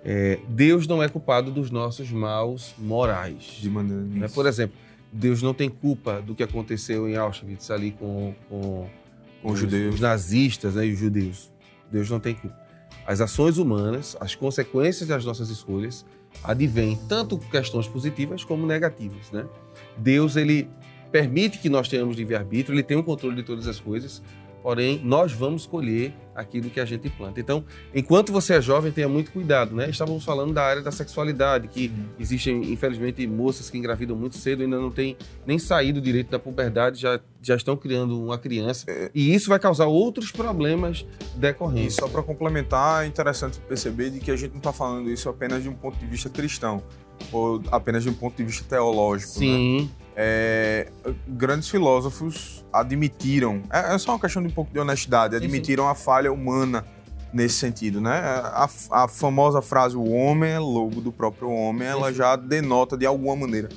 É, 0.05 0.39
Deus 0.49 0.87
não 0.87 1.03
é 1.03 1.09
culpado 1.09 1.51
dos 1.51 1.71
nossos 1.71 2.11
maus 2.11 2.75
morais. 2.79 3.43
De 3.61 3.69
maneira 3.69 4.03
né? 4.03 4.29
Por 4.29 4.47
exemplo, 4.47 4.77
Deus 5.13 5.43
não 5.43 5.55
tem 5.55 5.69
culpa 5.69 6.23
do 6.23 6.35
que 6.35 6.43
aconteceu 6.43 7.09
em 7.09 7.17
Auschwitz 7.17 7.71
ali 7.71 7.91
com, 7.93 8.35
com, 8.49 8.89
com 9.43 9.53
os, 9.53 9.61
judeus. 9.61 9.95
os 9.95 10.01
nazistas 10.01 10.75
né, 10.75 10.87
e 10.87 10.93
os 10.93 10.99
judeus. 10.99 11.53
Deus 11.91 12.11
não 12.11 12.21
tem 12.21 12.35
culpa. 12.35 12.57
As 13.07 13.21
ações 13.21 13.57
humanas, 13.57 14.17
as 14.21 14.35
consequências 14.35 15.09
das 15.09 15.25
nossas 15.25 15.49
escolhas, 15.49 16.05
advêm 16.45 16.99
tanto 17.09 17.39
questões 17.39 17.89
positivas 17.89 18.45
como 18.45 18.67
negativas. 18.67 19.31
Né? 19.33 19.47
Deus 19.97 20.37
ele 20.37 20.69
permite 21.11 21.59
que 21.59 21.69
nós 21.69 21.89
tenhamos 21.89 22.17
livre-arbítrio, 22.17 22.75
ele 22.75 22.83
tem 22.83 22.97
o 22.97 23.03
controle 23.03 23.37
de 23.37 23.43
todas 23.43 23.67
as 23.67 23.81
coisas, 23.81 24.23
porém 24.63 25.01
nós 25.05 25.33
vamos 25.33 25.67
colher 25.67 26.15
aquilo 26.35 26.71
que 26.71 26.79
a 26.79 26.85
gente 26.85 27.11
planta. 27.11 27.41
Então, 27.41 27.65
enquanto 27.93 28.33
você 28.33 28.55
é 28.55 28.63
jovem, 28.63 28.93
tenha 28.93 29.09
muito 29.09 29.33
cuidado, 29.33 29.75
né? 29.75 29.91
Estávamos 29.91 30.25
falando 30.25 30.55
da 30.55 30.63
área 30.63 30.81
da 30.81 30.93
sexualidade, 30.93 31.67
que 31.67 31.93
existem, 32.19 32.73
infelizmente, 32.73 33.27
moças 33.27 33.69
que 33.69 33.77
engravidam 33.77 34.17
muito 34.17 34.37
cedo, 34.37 34.63
ainda 34.63 34.79
não 34.79 34.91
têm 34.91 35.17
nem 35.45 35.59
saído 35.59 36.01
direito 36.01 36.31
da 36.31 36.39
puberdade, 36.39 37.01
já, 37.01 37.19
já 37.43 37.57
estão 37.57 37.77
criando 37.77 38.23
uma 38.23 38.39
criança, 38.39 38.85
é. 38.89 39.11
e 39.13 39.35
isso 39.35 39.49
vai 39.49 39.59
causar 39.59 39.87
outros 39.87 40.31
problemas 40.31 41.05
decorrentes. 41.35 41.95
E 41.95 42.01
só 42.01 42.09
para 42.09 42.23
complementar, 42.23 43.05
é 43.05 43.09
interessante 43.09 43.59
perceber 43.61 44.11
de 44.11 44.21
que 44.21 44.31
a 44.31 44.37
gente 44.37 44.53
não 44.53 44.59
está 44.59 44.73
falando 44.73 45.11
isso 45.11 45.29
apenas 45.29 45.63
de 45.63 45.69
um 45.69 45.75
ponto 45.75 45.99
de 45.99 46.07
vista 46.07 46.31
cristão, 46.31 46.83
ou 47.33 47.61
apenas 47.73 48.05
de 48.05 48.11
um 48.11 48.15
ponto 48.15 48.37
de 48.37 48.45
vista 48.45 48.65
teológico, 48.65 49.33
né? 49.33 49.39
Sim. 49.39 49.81
Né? 49.83 50.08
É, 50.21 50.91
grandes 51.29 51.69
filósofos 51.69 52.67
admitiram, 52.73 53.63
é, 53.71 53.95
é, 53.95 53.99
só 53.99 54.11
uma 54.11 54.19
questão 54.19 54.43
de 54.43 54.49
um 54.49 54.51
pouco 54.51 54.73
de 54.73 54.81
honestidade, 54.81 55.37
admitiram 55.37 55.85
sim, 55.85 55.89
sim. 55.89 55.93
a 55.93 55.95
falha 55.95 56.33
humana 56.33 56.85
nesse 57.33 57.55
sentido, 57.55 58.01
né? 58.01 58.19
A, 58.19 58.69
a, 58.91 59.07
famosa 59.07 59.63
frase 59.63 59.97
"o 59.97 60.11
homem 60.11 60.51
é 60.51 60.59
lobo 60.59 61.01
do 61.01 61.13
próprio 61.13 61.49
homem", 61.49 61.87
ela 61.87 62.13
já 62.13 62.35
denota 62.35 62.97
de 62.97 63.07
alguma 63.07 63.37
maneira 63.37 63.69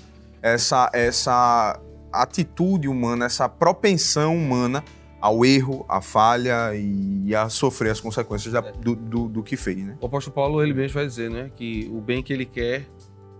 essa 0.41 0.89
essa 0.93 1.79
atitude 2.11 2.87
humana, 2.87 3.25
essa 3.25 3.47
propensão 3.47 4.35
humana 4.35 4.83
ao 5.21 5.45
erro, 5.45 5.85
à 5.87 6.01
falha 6.01 6.73
e 6.73 7.35
a 7.35 7.49
sofrer 7.49 7.91
as 7.91 8.01
consequências 8.01 8.51
da, 8.51 8.61
do, 8.61 8.95
do, 8.95 9.27
do, 9.27 9.43
que 9.43 9.55
fez, 9.55 9.77
né? 9.77 9.95
O 10.01 10.07
apóstolo 10.07 10.33
Paulo, 10.33 10.63
ele 10.63 10.73
mesmo 10.73 10.95
vai 10.95 11.05
dizer, 11.05 11.29
né? 11.29 11.51
Que 11.55 11.87
o 11.93 12.01
bem 12.01 12.23
que 12.23 12.33
ele 12.33 12.45
quer... 12.45 12.87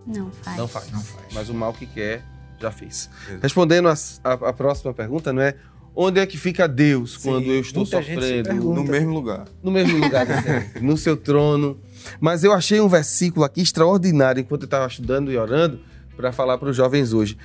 Não 0.06 0.32
faz. 0.32 0.58
Não 0.58 0.68
faz. 0.68 0.92
Não 0.92 1.02
faz. 1.02 1.34
Mas 1.34 1.50
o 1.50 1.54
mal 1.56 1.74
que 1.74 1.88
quer, 1.88 2.24
já 2.62 2.72
fez. 2.72 3.10
Respondendo 3.42 3.90
a, 3.90 3.94
a, 4.24 4.34
a, 4.34 4.54
próxima 4.54 4.94
pergunta, 4.94 5.34
não 5.34 5.42
é? 5.42 5.56
Onde 5.94 6.22
é 6.22 6.26
que 6.26 6.38
fica 6.38 6.68
Deus 6.68 7.16
Sim, 7.16 7.30
quando 7.30 7.48
eu 7.48 7.60
estou 7.60 7.86
sofrendo? 7.86 8.54
No 8.54 8.84
mesmo 8.84 9.14
lugar. 9.14 9.46
No 9.62 9.72
mesmo 9.72 9.98
lugar, 9.98 10.26
no 10.82 10.96
seu 10.96 11.18
trono. 11.18 11.80
Mas 12.20 12.44
eu 12.44 12.54
achei 12.54 12.80
um 12.80 12.88
versículo 12.88 13.44
aqui 13.44 13.62
extraordinário 13.62 14.40
enquanto 14.40 14.62
eu 14.62 14.68
estava 14.68 14.88
estudando 14.88 15.32
e 15.32 15.38
orando 15.38 15.80
para 16.16 16.32
falar 16.32 16.58
para 16.58 16.70
os 16.70 16.76
jovens 16.76 17.12
hoje. 17.12 17.38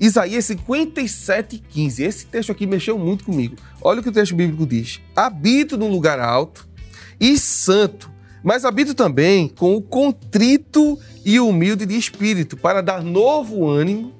Isaías 0.00 0.46
57, 0.46 1.62
15. 1.68 2.02
Esse 2.02 2.26
texto 2.26 2.50
aqui 2.50 2.66
mexeu 2.66 2.98
muito 2.98 3.24
comigo. 3.24 3.56
Olha 3.80 4.00
o 4.00 4.02
que 4.02 4.08
o 4.08 4.12
texto 4.12 4.34
bíblico 4.34 4.66
diz: 4.66 5.00
Habito 5.14 5.78
num 5.78 5.88
lugar 5.88 6.18
alto 6.18 6.66
e 7.20 7.38
santo, 7.38 8.10
mas 8.42 8.64
habito 8.64 8.94
também 8.94 9.48
com 9.48 9.76
o 9.76 9.82
contrito 9.82 10.98
e 11.24 11.38
humilde 11.38 11.86
de 11.86 11.96
espírito, 11.96 12.56
para 12.56 12.80
dar 12.82 13.00
novo 13.00 13.68
ânimo 13.68 14.12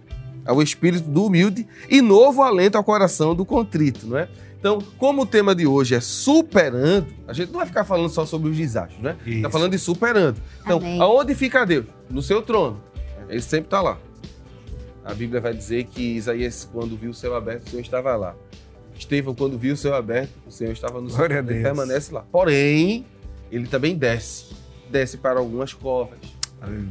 ao 0.45 0.63
espírito 0.63 1.09
do 1.09 1.27
humilde 1.27 1.67
e 1.89 2.01
novo 2.01 2.43
alento 2.43 2.77
ao 2.77 2.85
coração 2.85 3.35
do 3.35 3.45
contrito, 3.45 4.07
não 4.07 4.19
é? 4.19 4.29
Então, 4.59 4.79
como 4.97 5.23
o 5.23 5.27
tema 5.27 5.57
de 5.57 5.67
hoje 5.67 5.97
é 5.97 6.01
superando, 6.01 7.09
a 7.27 7.33
gente 7.33 7.51
não 7.51 7.59
vai 7.59 7.67
ficar 7.67 7.85
falando 7.85 8.09
só 8.09 8.25
sobre 8.25 8.49
os 8.49 8.57
desastres, 8.57 9.03
né? 9.03 9.17
Está 9.27 9.51
falando 9.51 9.73
de 9.73 9.79
superando. 9.79 10.41
Então, 10.65 10.79
Amém. 10.79 11.01
aonde 11.01 11.35
fica 11.35 11.65
Deus? 11.65 11.87
No 12.09 12.23
seu 12.23 12.41
trono. 12.41 12.81
Ele 13.29 13.43
sempre 13.43 13.67
está 13.67 13.81
lá. 13.81 13.99
A 15.05 15.13
Bíblia 15.15 15.41
vai 15.41 15.53
dizer 15.53 15.85
que 15.85 16.15
Isaías, 16.15 16.69
quando 16.73 16.97
viu 16.97 17.11
o 17.11 17.15
céu 17.15 17.35
aberto, 17.35 17.67
o 17.67 17.71
Senhor 17.71 17.83
estava 17.83 18.15
lá. 18.15 18.37
Estevão, 18.97 19.35
quando 19.35 19.59
viu 19.59 19.75
o 19.75 19.77
céu 19.77 19.97
aberto, 19.97 20.31
o 20.47 20.51
Senhor 20.53 20.71
estava 20.71 21.01
no 21.01 21.11
céu. 21.11 21.25
Ele 21.25 21.61
permanece 21.61 22.15
lá. 22.15 22.25
Porém, 22.31 23.05
ele 23.51 23.67
também 23.67 23.97
desce. 23.97 24.55
Desce 24.89 25.17
para 25.17 25.41
algumas 25.41 25.73
covas. 25.73 26.19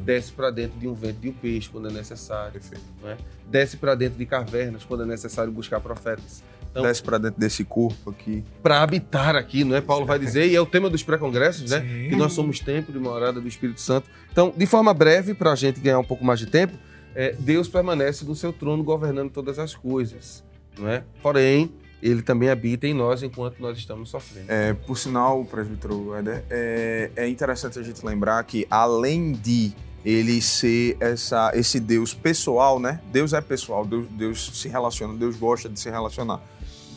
Desce 0.04 0.32
para 0.32 0.52
dentro 0.52 0.80
de 0.80 0.88
um 0.88 0.94
vento 0.94 1.20
de 1.20 1.30
um 1.30 1.34
peixe 1.34 1.70
quando 1.70 1.90
é 1.90 1.92
necessário. 1.92 2.60
É? 3.06 3.18
Desce 3.48 3.78
para 3.78 3.96
dentro 3.96 4.18
de 4.18 4.26
cavernas 4.26 4.84
quando 4.84 5.04
é 5.04 5.06
necessário 5.06 5.52
buscar 5.52 5.80
profetas. 5.80 6.44
Então, 6.72 6.84
desce 6.84 7.04
para 7.04 7.18
dentro 7.18 7.40
desse 7.40 7.66
corpo 7.66 8.10
aqui. 8.10 8.44
Para 8.64 8.82
habitar 8.82 9.36
aqui, 9.36 9.64
não 9.64 9.76
é? 9.76 9.82
Paulo 9.82 10.06
vai 10.06 10.18
dizer, 10.18 10.48
e 10.48 10.56
é 10.56 10.62
o 10.62 10.66
tema 10.66 10.90
dos 10.90 11.04
pré-congressos, 11.04 11.70
né? 11.70 11.82
Sim. 11.82 12.10
Que 12.10 12.16
nós 12.16 12.32
somos 12.32 12.60
templo 12.60 12.94
de 12.94 13.00
morada 13.00 13.42
do 13.42 13.48
Espírito 13.48 13.82
Santo. 13.82 14.10
Então, 14.32 14.54
de 14.56 14.66
forma 14.66 14.94
breve, 14.94 15.34
para 15.34 15.52
a 15.52 15.56
gente 15.56 15.82
ganhar 15.82 16.00
um 16.00 16.04
pouco 16.04 16.24
mais 16.24 16.40
de 16.40 16.46
tempo, 16.46 16.78
é, 17.14 17.36
Deus 17.38 17.68
permanece 17.68 18.24
no 18.24 18.36
seu 18.36 18.54
trono 18.54 18.84
governando 18.84 19.30
todas 19.30 19.60
as 19.60 19.76
coisas, 19.76 20.44
não 20.80 20.88
é? 20.88 21.04
Porém, 21.22 21.74
ele 22.02 22.22
também 22.22 22.50
habita 22.50 22.88
em 22.88 22.94
nós 22.94 23.22
enquanto 23.24 23.60
nós 23.60 23.78
estamos 23.78 24.10
sofrendo. 24.10 24.46
É, 24.50 24.74
por 24.74 24.98
sinal, 24.98 25.44
presbítero 25.46 26.14
Éder, 26.16 26.44
é, 26.50 27.12
é 27.16 27.28
interessante 27.28 27.78
a 27.78 27.84
gente 27.84 28.06
lembrar 28.06 28.44
que 28.44 28.66
além 28.70 29.34
de 29.34 29.74
ele 30.04 30.42
ser 30.42 30.98
essa, 31.00 31.52
esse 31.54 31.80
Deus 31.80 32.14
pessoal, 32.14 32.80
né? 32.80 33.00
Deus 33.12 33.34
é 33.34 33.42
pessoal, 33.42 33.86
Deus, 33.86 34.08
Deus 34.10 34.52
se 34.56 34.68
relaciona, 34.68 35.14
Deus 35.14 35.36
gosta 35.38 35.70
de 35.70 35.80
se 35.80 35.90
relacionar. 35.90 36.42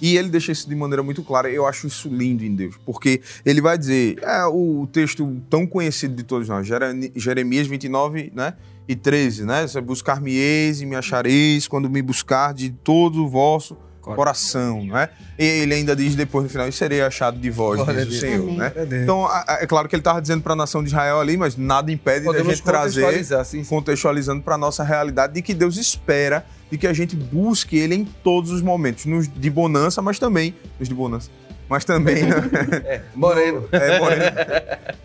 E 0.00 0.16
ele 0.16 0.28
deixa 0.28 0.52
isso 0.52 0.68
de 0.68 0.74
maneira 0.74 1.02
muito 1.02 1.22
clara. 1.22 1.50
Eu 1.50 1.66
acho 1.66 1.86
isso 1.86 2.08
lindo 2.08 2.44
em 2.44 2.54
Deus, 2.54 2.76
porque 2.84 3.20
ele 3.44 3.60
vai 3.60 3.76
dizer, 3.76 4.18
é 4.22 4.44
o 4.46 4.88
texto 4.90 5.40
tão 5.48 5.66
conhecido 5.66 6.14
de 6.14 6.22
todos 6.22 6.48
nós, 6.48 6.66
Jeremias 7.14 7.66
29, 7.66 8.32
né? 8.34 8.54
e 8.86 8.94
13, 8.94 9.44
né? 9.44 9.64
Buscar-me-eis 9.82 10.80
e 10.80 10.86
me 10.86 10.94
achareis 10.94 11.66
quando 11.66 11.88
me 11.88 12.02
buscar 12.02 12.52
de 12.52 12.70
todo 12.70 13.24
o 13.24 13.28
vosso 13.28 13.76
coração, 14.04 14.84
né? 14.84 15.08
E 15.38 15.44
ele 15.44 15.74
ainda 15.74 15.96
diz 15.96 16.14
depois 16.14 16.44
no 16.44 16.50
final, 16.50 16.68
e 16.68 16.72
serei 16.72 17.02
achado 17.02 17.38
de 17.38 17.50
vós, 17.50 17.80
Glória 17.80 18.04
diz 18.04 18.16
o 18.16 18.20
Senhor, 18.20 18.42
Amém. 18.42 18.56
né? 18.56 18.72
Então, 19.02 19.28
é 19.48 19.66
claro 19.66 19.88
que 19.88 19.94
ele 19.94 20.00
estava 20.00 20.20
dizendo 20.20 20.42
para 20.42 20.52
a 20.52 20.56
nação 20.56 20.82
de 20.82 20.88
Israel 20.88 21.20
ali, 21.20 21.36
mas 21.36 21.56
nada 21.56 21.90
impede 21.90 22.28
de 22.28 22.36
a 22.36 22.44
gente 22.44 22.62
trazer, 22.62 23.24
sim. 23.44 23.64
contextualizando 23.64 24.42
para 24.42 24.54
a 24.54 24.58
nossa 24.58 24.84
realidade, 24.84 25.34
de 25.34 25.42
que 25.42 25.54
Deus 25.54 25.76
espera 25.76 26.44
de 26.70 26.78
que 26.78 26.86
a 26.86 26.92
gente 26.92 27.14
busque 27.14 27.76
Ele 27.76 27.94
em 27.94 28.04
todos 28.04 28.50
os 28.50 28.60
momentos, 28.60 29.06
nos 29.06 29.28
de 29.28 29.50
bonança, 29.50 30.02
mas 30.02 30.18
também 30.18 30.54
nos 30.78 30.88
de 30.88 30.94
bonança, 30.94 31.30
mas 31.68 31.84
também. 31.84 32.24
Né? 32.24 32.34
É, 32.84 33.00
Moreno. 33.14 33.68
É, 33.72 33.98
Moreno. 33.98 34.22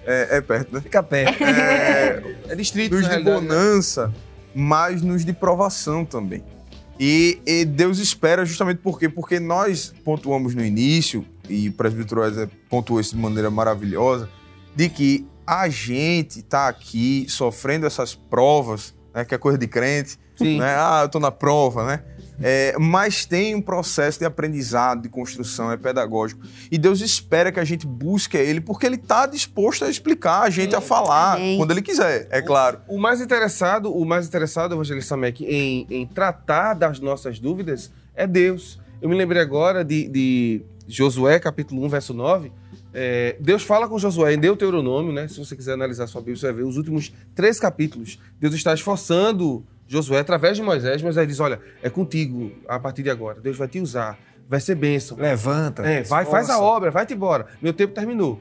É, 0.05 0.37
é, 0.37 0.41
perto, 0.41 0.73
né? 0.73 0.81
Fica 0.81 1.03
perto. 1.03 1.43
É, 1.43 2.23
é 2.49 2.55
distrito. 2.55 2.95
Nos 2.95 3.07
de 3.07 3.17
né? 3.17 3.21
bonança, 3.21 4.07
né? 4.07 4.13
mas 4.55 5.01
nos 5.01 5.23
de 5.23 5.33
provação 5.33 6.03
também. 6.03 6.43
E, 6.99 7.39
e, 7.45 7.63
Deus 7.63 7.97
espera 7.97 8.43
justamente 8.43 8.79
por 8.79 8.99
quê? 8.99 9.07
Porque 9.07 9.39
nós 9.39 9.93
pontuamos 10.03 10.53
no 10.53 10.63
início, 10.63 11.25
e 11.47 11.69
o 11.69 11.73
presbítero 11.73 12.21
Wesley 12.21 12.49
pontuou 12.69 12.99
isso 12.99 13.15
de 13.15 13.21
maneira 13.21 13.49
maravilhosa, 13.49 14.29
de 14.75 14.89
que 14.89 15.25
a 15.47 15.69
gente 15.69 16.39
está 16.39 16.67
aqui 16.67 17.25
sofrendo 17.29 17.85
essas 17.85 18.13
provas, 18.13 18.93
né, 19.13 19.23
que 19.23 19.33
é 19.33 19.37
coisa 19.37 19.57
de 19.57 19.67
crente, 19.67 20.19
Sim. 20.35 20.59
né? 20.59 20.75
Ah, 20.77 20.99
eu 21.01 21.05
estou 21.05 21.21
na 21.21 21.31
prova, 21.31 21.87
né? 21.87 22.03
É, 22.41 22.75
mas 22.79 23.25
tem 23.25 23.53
um 23.55 23.61
processo 23.61 24.19
de 24.19 24.25
aprendizado, 24.25 25.01
de 25.01 25.09
construção, 25.09 25.71
é 25.71 25.77
pedagógico. 25.77 26.41
E 26.71 26.77
Deus 26.77 27.01
espera 27.01 27.51
que 27.51 27.59
a 27.59 27.63
gente 27.63 27.85
busque 27.85 28.37
Ele, 28.37 28.61
porque 28.61 28.85
Ele 28.85 28.95
está 28.95 29.25
disposto 29.25 29.85
a 29.85 29.89
explicar 29.89 30.43
a 30.43 30.49
gente, 30.49 30.75
a 30.75 30.81
falar, 30.81 31.37
quando 31.57 31.71
Ele 31.71 31.81
quiser, 31.81 32.27
é 32.29 32.41
claro. 32.41 32.79
O, 32.87 32.95
o 32.95 32.99
mais 32.99 33.21
interessado, 33.21 33.91
o 33.93 34.05
mais 34.05 34.27
interessado, 34.27 34.75
Evangelista 34.75 35.09
Samek, 35.09 35.43
em, 35.43 35.85
em 35.89 36.05
tratar 36.05 36.73
das 36.73 36.99
nossas 36.99 37.39
dúvidas 37.39 37.91
é 38.15 38.27
Deus. 38.27 38.79
Eu 39.01 39.07
me 39.09 39.15
lembrei 39.15 39.41
agora 39.41 39.83
de, 39.83 40.07
de 40.07 40.61
Josué, 40.87 41.39
capítulo 41.39 41.83
1, 41.85 41.89
verso 41.89 42.13
9. 42.13 42.51
É, 42.93 43.37
Deus 43.39 43.63
fala 43.63 43.87
com 43.87 43.97
Josué 43.97 44.33
em 44.33 44.39
Deuteronômio, 44.39 45.13
né? 45.13 45.27
Se 45.27 45.37
você 45.37 45.55
quiser 45.55 45.73
analisar 45.73 46.07
sua 46.07 46.21
Bíblia, 46.21 46.37
você 46.37 46.47
vai 46.47 46.55
ver 46.55 46.63
os 46.63 46.75
últimos 46.75 47.13
três 47.35 47.59
capítulos. 47.59 48.19
Deus 48.39 48.53
está 48.53 48.73
esforçando 48.73 49.63
Josué, 49.89 50.19
através 50.19 50.55
de 50.55 50.61
Moisés, 50.61 51.01
Moisés 51.01 51.27
diz: 51.27 51.39
Olha, 51.39 51.59
é 51.81 51.89
contigo 51.89 52.51
a 52.67 52.79
partir 52.79 53.01
de 53.01 53.09
agora. 53.09 53.41
Deus 53.41 53.57
vai 53.57 53.67
te 53.67 53.79
usar, 53.79 54.19
vai 54.47 54.59
ser 54.59 54.75
bênção. 54.75 55.17
Levanta. 55.17 55.81
É, 55.81 56.03
vai, 56.03 56.25
faz 56.25 56.47
a 56.47 56.61
obra, 56.61 56.91
vai-te 56.91 57.15
embora. 57.15 57.47
Meu 57.59 57.73
tempo 57.73 57.95
terminou. 57.95 58.39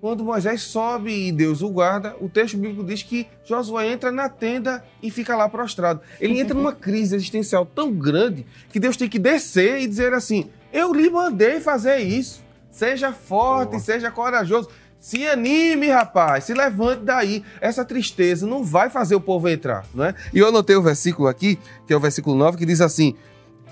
Quando 0.00 0.22
Moisés 0.22 0.62
sobe 0.62 1.10
e 1.10 1.32
Deus 1.32 1.62
o 1.62 1.68
guarda, 1.70 2.14
o 2.20 2.28
texto 2.28 2.56
bíblico 2.56 2.84
diz 2.84 3.02
que 3.02 3.26
Josué 3.44 3.88
entra 3.88 4.12
na 4.12 4.28
tenda 4.28 4.84
e 5.02 5.10
fica 5.10 5.34
lá 5.34 5.48
prostrado. 5.48 6.00
Ele 6.20 6.38
entra 6.38 6.54
numa 6.54 6.74
crise 6.74 7.16
existencial 7.16 7.66
tão 7.66 7.90
grande 7.90 8.46
que 8.68 8.78
Deus 8.78 8.96
tem 8.96 9.08
que 9.08 9.18
descer 9.18 9.80
e 9.80 9.88
dizer 9.88 10.12
assim: 10.12 10.48
Eu 10.72 10.92
lhe 10.92 11.10
mandei 11.10 11.58
fazer 11.58 11.98
isso. 11.98 12.44
Seja 12.70 13.12
forte, 13.12 13.80
seja 13.80 14.10
corajoso. 14.10 14.68
Se 15.04 15.28
anime, 15.28 15.90
rapaz, 15.90 16.44
se 16.44 16.54
levante 16.54 17.02
daí. 17.02 17.44
Essa 17.60 17.84
tristeza 17.84 18.46
não 18.46 18.64
vai 18.64 18.88
fazer 18.88 19.14
o 19.14 19.20
povo 19.20 19.50
entrar, 19.50 19.84
não 19.94 20.06
é? 20.06 20.14
E 20.32 20.38
eu 20.38 20.48
anotei 20.48 20.74
o 20.76 20.82
versículo 20.82 21.28
aqui, 21.28 21.58
que 21.86 21.92
é 21.92 21.96
o 21.96 22.00
versículo 22.00 22.34
9, 22.34 22.56
que 22.56 22.64
diz 22.64 22.80
assim: 22.80 23.14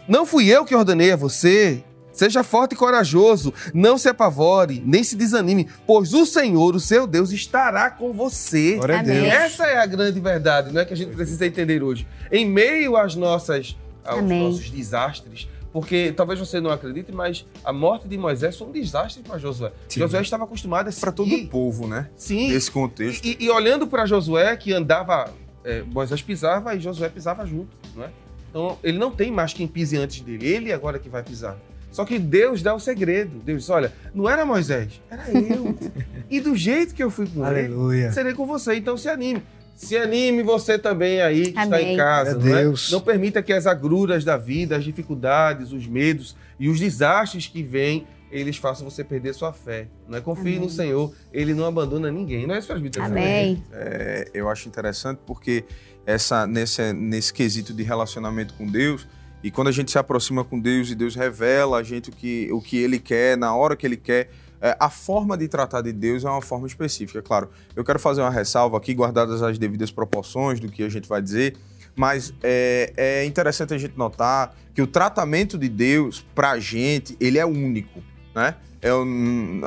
Não 0.07 0.27
fui 0.27 0.51
eu 0.51 0.63
que 0.63 0.75
ordenei 0.75 1.11
a 1.11 1.17
você. 1.17 1.83
Seja 2.13 2.45
forte 2.45 2.73
e 2.75 2.77
corajoso, 2.77 3.55
não 3.73 3.97
se 3.97 4.11
apavore, 4.11 4.83
nem 4.85 5.03
se 5.03 5.17
desanime, 5.17 5.67
pois 5.87 6.13
o 6.13 6.27
Senhor, 6.27 6.77
o 6.77 6.81
seu 6.81 7.07
Deus, 7.07 7.33
estará 7.33 7.89
com 7.89 8.13
você. 8.13 8.75
Glória 8.75 8.99
a 8.99 9.03
Deus. 9.03 9.29
Essa 9.29 9.65
é 9.65 9.79
a 9.79 9.87
grande 9.87 10.21
verdade, 10.21 10.71
não 10.71 10.83
é 10.83 10.85
que 10.85 10.93
a 10.93 10.97
gente 10.97 11.17
precisa 11.17 11.47
entender 11.47 11.83
hoje. 11.83 12.07
Em 12.31 12.45
meio 12.45 12.95
às 12.95 13.15
nossas 13.15 13.75
aos 14.05 14.19
Amém. 14.19 14.43
nossos 14.43 14.69
desastres, 14.69 15.49
porque 15.73 16.13
talvez 16.15 16.39
você 16.39 16.61
não 16.61 16.71
acredite, 16.71 17.11
mas 17.13 17.47
a 17.65 17.73
morte 17.73 18.07
de 18.07 18.19
Moisés 18.19 18.57
foi 18.59 18.69
um 18.69 18.73
desastre 18.73 19.23
para 19.23 19.39
Josué. 19.39 19.73
Sim. 19.89 20.01
Josué 20.01 20.21
estava 20.21 20.45
acostumado 20.45 20.89
a 20.89 20.93
Para 20.93 21.13
todo 21.13 21.35
o 21.35 21.49
povo, 21.49 21.89
né? 21.89 22.11
Sim. 22.17 22.53
Nesse 22.53 22.71
contexto. 22.71 23.25
E, 23.25 23.39
e 23.41 23.51
olhando 23.51 23.87
para 23.87 24.05
Josué, 24.05 24.55
que 24.57 24.73
andava. 24.73 25.33
É, 25.65 25.83
Moisés 25.83 26.21
pisava 26.21 26.75
e 26.75 26.81
Josué 26.81 27.09
pisava 27.09 27.47
junto, 27.47 27.69
não 27.95 28.05
é? 28.05 28.11
Então 28.51 28.79
ele 28.83 28.99
não 28.99 29.11
tem 29.11 29.31
mais 29.31 29.53
quem 29.55 29.67
pise 29.67 29.97
antes 29.97 30.21
dele, 30.21 30.47
ele 30.47 30.73
agora 30.73 30.99
que 30.99 31.09
vai 31.09 31.23
pisar. 31.23 31.57
Só 31.91 32.05
que 32.05 32.19
Deus 32.19 32.63
dá 32.63 32.75
o 32.75 32.81
segredo. 32.81 33.39
Deus 33.45 33.63
diz: 33.63 33.71
olha, 33.71 33.93
não 34.15 34.29
era 34.29 34.45
Moisés, 34.45 35.01
era 35.11 35.31
eu. 35.31 35.77
e 36.29 36.41
do 36.41 36.57
jeito 36.57 36.95
que 36.95 37.03
eu 37.03 37.11
fui 37.11 37.27
com 37.27 37.45
Aleluia. 37.45 38.07
ele, 38.07 38.13
serei 38.13 38.35
com 38.35 38.47
você. 38.47 38.75
Então 38.75 38.97
se 38.97 39.09
anime. 39.09 39.43
Se 39.75 39.97
anime 39.97 40.43
você 40.43 40.79
também 40.79 41.21
aí 41.21 41.53
que 41.53 41.59
Amém. 41.59 41.81
está 41.81 41.83
em 41.83 41.97
casa. 41.97 42.39
Não, 42.39 42.57
é? 42.57 42.73
não, 42.91 43.01
permita 43.01 43.43
que 43.43 43.53
as 43.53 43.67
agruras 43.67 44.25
da 44.25 44.37
vida, 44.37 44.77
as 44.77 44.85
dificuldades, 44.85 45.73
os 45.73 45.87
medos 45.87 46.37
e 46.59 46.69
os 46.69 46.79
desastres 46.79 47.47
que 47.47 47.63
vêm, 47.63 48.07
eles 48.31 48.57
façam 48.57 48.89
você 48.89 49.05
perder 49.05 49.35
sua 49.35 49.53
fé. 49.53 49.89
Não 50.09 50.17
é? 50.17 50.21
Confie 50.21 50.57
Amém. 50.57 50.61
no 50.61 50.71
Senhor, 50.71 51.13
Ele 51.33 51.53
não 51.53 51.67
abandona 51.67 52.11
ninguém. 52.11 52.47
Não 52.47 52.55
é 52.55 52.59
isso, 52.59 52.69
presbítero? 52.69 53.05
Amém. 53.05 53.63
É, 53.73 54.31
eu 54.33 54.49
acho 54.49 54.69
interessante 54.69 55.21
porque 55.27 55.65
essa, 56.07 56.47
nesse, 56.47 56.93
nesse 56.93 57.33
quesito 57.33 57.75
de 57.75 57.83
relacionamento 57.83 58.55
com 58.55 58.67
Deus, 58.67 59.07
e 59.43 59.51
quando 59.51 59.69
a 59.69 59.73
gente 59.73 59.91
se 59.91 59.99
aproxima 59.99 60.45
com 60.45 60.59
Deus 60.59 60.91
e 60.91 60.95
Deus 60.95 61.15
revela 61.15 61.79
a 61.79 61.83
gente 61.83 62.11
o 62.11 62.13
que, 62.13 62.49
o 62.53 62.61
que 62.61 62.77
Ele 62.77 62.99
quer, 62.99 63.37
na 63.37 63.55
hora 63.55 63.77
que 63.77 63.85
Ele 63.85 63.97
quer, 63.97 64.31
é, 64.63 64.77
a 64.79 64.89
forma 64.89 65.37
de 65.37 65.49
tratar 65.49 65.83
de 65.83 65.93
Deus 65.93 66.25
é 66.25 66.31
uma 66.31 66.41
forma 66.41 66.69
específica. 66.69 67.21
Claro, 67.21 67.51
eu 67.75 67.85
quero 67.85 67.99
fazer 67.99 68.21
uma 68.21 68.31
ressalva 68.31 68.77
aqui, 68.77 68.95
guardadas 68.95 69.43
as 69.43 69.59
devidas 69.59 69.91
proporções 69.91 70.61
do 70.61 70.69
que 70.69 70.85
a 70.85 70.89
gente 70.89 71.09
vai 71.09 71.21
dizer, 71.21 71.57
Mas 71.95 72.33
é, 72.43 72.93
é 72.97 73.25
interessante 73.25 73.75
a 73.75 73.79
gente 73.79 73.99
notar 73.99 74.55
que 74.75 74.81
o 74.81 74.87
tratamento 74.87 75.59
de 75.59 75.69
Deus 75.69 76.25
para 76.35 76.53
a 76.53 76.59
gente, 76.59 77.17
ele 77.21 77.39
é 77.39 77.45
único, 77.45 78.03
né? 78.35 78.55
É, 78.81 78.89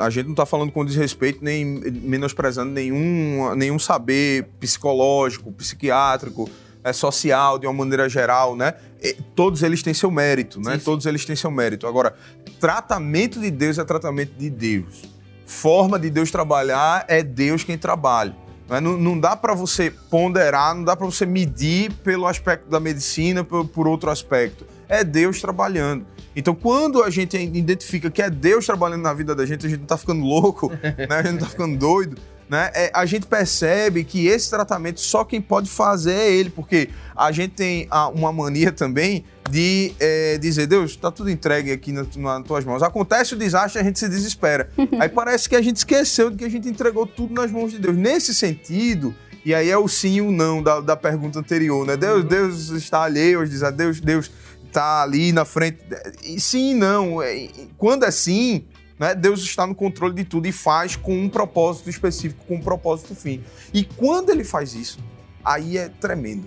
a 0.00 0.10
gente 0.10 0.26
não 0.26 0.32
está 0.32 0.44
falando 0.44 0.72
com 0.72 0.84
desrespeito 0.84 1.42
nem 1.42 1.64
menosprezando 1.64 2.70
nenhum, 2.72 3.54
nenhum 3.54 3.78
saber 3.78 4.48
psicológico, 4.60 5.52
psiquiátrico, 5.52 6.50
é, 6.86 6.92
social, 6.92 7.58
de 7.58 7.66
uma 7.66 7.72
maneira 7.72 8.08
geral, 8.08 8.54
né? 8.54 8.74
E, 9.02 9.14
todos 9.34 9.64
eles 9.64 9.82
têm 9.82 9.92
seu 9.92 10.08
mérito, 10.08 10.60
né? 10.60 10.74
Sim, 10.74 10.78
sim. 10.78 10.84
Todos 10.84 11.04
eles 11.04 11.24
têm 11.24 11.34
seu 11.34 11.50
mérito. 11.50 11.84
Agora, 11.84 12.14
tratamento 12.60 13.40
de 13.40 13.50
Deus 13.50 13.76
é 13.76 13.84
tratamento 13.84 14.34
de 14.38 14.48
Deus. 14.48 15.02
Forma 15.44 15.98
de 15.98 16.08
Deus 16.08 16.30
trabalhar 16.30 17.04
é 17.08 17.24
Deus 17.24 17.64
quem 17.64 17.76
trabalha. 17.76 18.36
Não, 18.68 18.76
é? 18.76 18.80
não, 18.80 18.96
não 18.96 19.18
dá 19.18 19.34
para 19.34 19.52
você 19.52 19.90
ponderar, 19.90 20.76
não 20.76 20.84
dá 20.84 20.94
para 20.94 21.06
você 21.06 21.26
medir 21.26 21.92
pelo 22.04 22.24
aspecto 22.24 22.70
da 22.70 22.78
medicina, 22.78 23.42
por, 23.42 23.66
por 23.66 23.88
outro 23.88 24.08
aspecto. 24.08 24.64
É 24.88 25.02
Deus 25.02 25.40
trabalhando. 25.40 26.06
Então, 26.36 26.54
quando 26.54 27.02
a 27.02 27.10
gente 27.10 27.36
identifica 27.36 28.10
que 28.12 28.22
é 28.22 28.30
Deus 28.30 28.64
trabalhando 28.64 29.02
na 29.02 29.12
vida 29.12 29.34
da 29.34 29.44
gente, 29.44 29.66
a 29.66 29.68
gente 29.68 29.80
não 29.80 29.86
tá 29.86 29.96
ficando 29.96 30.22
louco, 30.24 30.70
né? 30.82 31.06
a 31.10 31.22
gente 31.22 31.32
não 31.32 31.40
tá 31.40 31.46
ficando 31.46 31.76
doido, 31.76 32.16
né? 32.48 32.70
É, 32.74 32.90
a 32.94 33.04
gente 33.04 33.26
percebe 33.26 34.04
que 34.04 34.26
esse 34.26 34.48
tratamento 34.50 35.00
só 35.00 35.24
quem 35.24 35.40
pode 35.40 35.68
fazer 35.68 36.12
é 36.12 36.32
ele, 36.32 36.50
porque 36.50 36.90
a 37.14 37.32
gente 37.32 37.54
tem 37.54 37.88
uma 38.14 38.32
mania 38.32 38.70
também 38.72 39.24
de 39.50 39.92
é, 39.98 40.38
dizer, 40.38 40.66
Deus, 40.66 40.92
está 40.92 41.10
tudo 41.10 41.30
entregue 41.30 41.72
aqui 41.72 41.92
nas, 41.92 42.14
nas 42.16 42.42
tuas 42.44 42.64
mãos. 42.64 42.82
Acontece 42.82 43.34
o 43.34 43.36
desastre, 43.36 43.80
a 43.80 43.84
gente 43.84 43.98
se 43.98 44.08
desespera. 44.08 44.70
aí 45.00 45.08
parece 45.08 45.48
que 45.48 45.56
a 45.56 45.62
gente 45.62 45.76
esqueceu 45.76 46.30
de 46.30 46.36
que 46.36 46.44
a 46.44 46.50
gente 46.50 46.68
entregou 46.68 47.06
tudo 47.06 47.34
nas 47.34 47.50
mãos 47.50 47.72
de 47.72 47.78
Deus. 47.78 47.96
Nesse 47.96 48.34
sentido, 48.34 49.14
e 49.44 49.54
aí 49.54 49.70
é 49.70 49.78
o 49.78 49.88
sim 49.88 50.14
e 50.14 50.20
o 50.20 50.30
não 50.30 50.62
da, 50.62 50.80
da 50.80 50.96
pergunta 50.96 51.38
anterior, 51.38 51.86
né? 51.86 51.96
Deus, 51.96 52.24
Deus 52.24 52.68
está 52.70 53.04
alheio 53.04 53.40
aos 53.40 53.50
desafios, 53.50 53.76
Deus, 53.76 54.00
Deus 54.00 54.30
está 54.66 55.02
ali 55.02 55.32
na 55.32 55.44
frente. 55.44 55.78
E 56.24 56.40
sim 56.40 56.72
e 56.72 56.74
não. 56.74 57.22
É, 57.22 57.48
quando 57.78 58.04
é 58.04 58.10
sim, 58.10 58.64
né, 58.98 59.14
Deus 59.14 59.40
está 59.40 59.66
no 59.66 59.74
controle 59.74 60.14
de 60.14 60.24
tudo 60.24 60.46
e 60.46 60.52
faz 60.52 60.96
com 60.96 61.16
um 61.16 61.28
propósito 61.28 61.90
específico, 61.90 62.44
com 62.46 62.56
um 62.56 62.60
propósito 62.60 63.14
fim. 63.14 63.42
E 63.72 63.84
quando 63.84 64.30
ele 64.30 64.44
faz 64.44 64.74
isso, 64.74 64.98
aí 65.44 65.78
é 65.78 65.88
tremendo. 65.88 66.46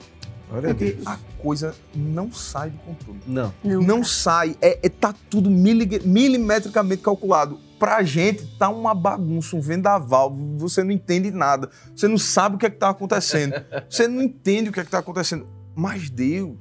Olha 0.52 0.70
Porque 0.70 0.94
Deus. 0.94 1.06
a 1.06 1.20
coisa 1.38 1.76
não 1.96 2.32
sai 2.32 2.72
do 2.72 2.78
controle. 2.80 3.20
Não. 3.28 3.54
Não, 3.64 3.82
não 3.82 4.04
sai. 4.04 4.58
É, 4.62 4.80
é, 4.82 4.90
tá 4.90 5.14
tudo 5.30 5.50
milimetricamente 5.50 7.04
calculado. 7.04 7.60
Pra 7.78 8.04
gente, 8.04 8.46
tá 8.58 8.68
uma 8.68 8.96
bagunça, 8.96 9.56
um 9.56 9.62
vendaval. 9.62 10.36
Você 10.58 10.84
não 10.84 10.92
entende 10.92 11.30
nada. 11.32 11.70
Você 11.96 12.08
não 12.08 12.18
sabe 12.18 12.56
o 12.56 12.58
que 12.58 12.66
é 12.66 12.70
que 12.70 12.78
tá 12.78 12.90
acontecendo. 12.90 13.54
Você 13.88 14.08
não 14.08 14.24
entende 14.24 14.70
o 14.70 14.74
que 14.74 14.80
é 14.80 14.84
que 14.84 14.90
tá 14.90 15.00
acontecendo. 15.00 15.46
Mas 15.76 16.10
Deus, 16.10 16.58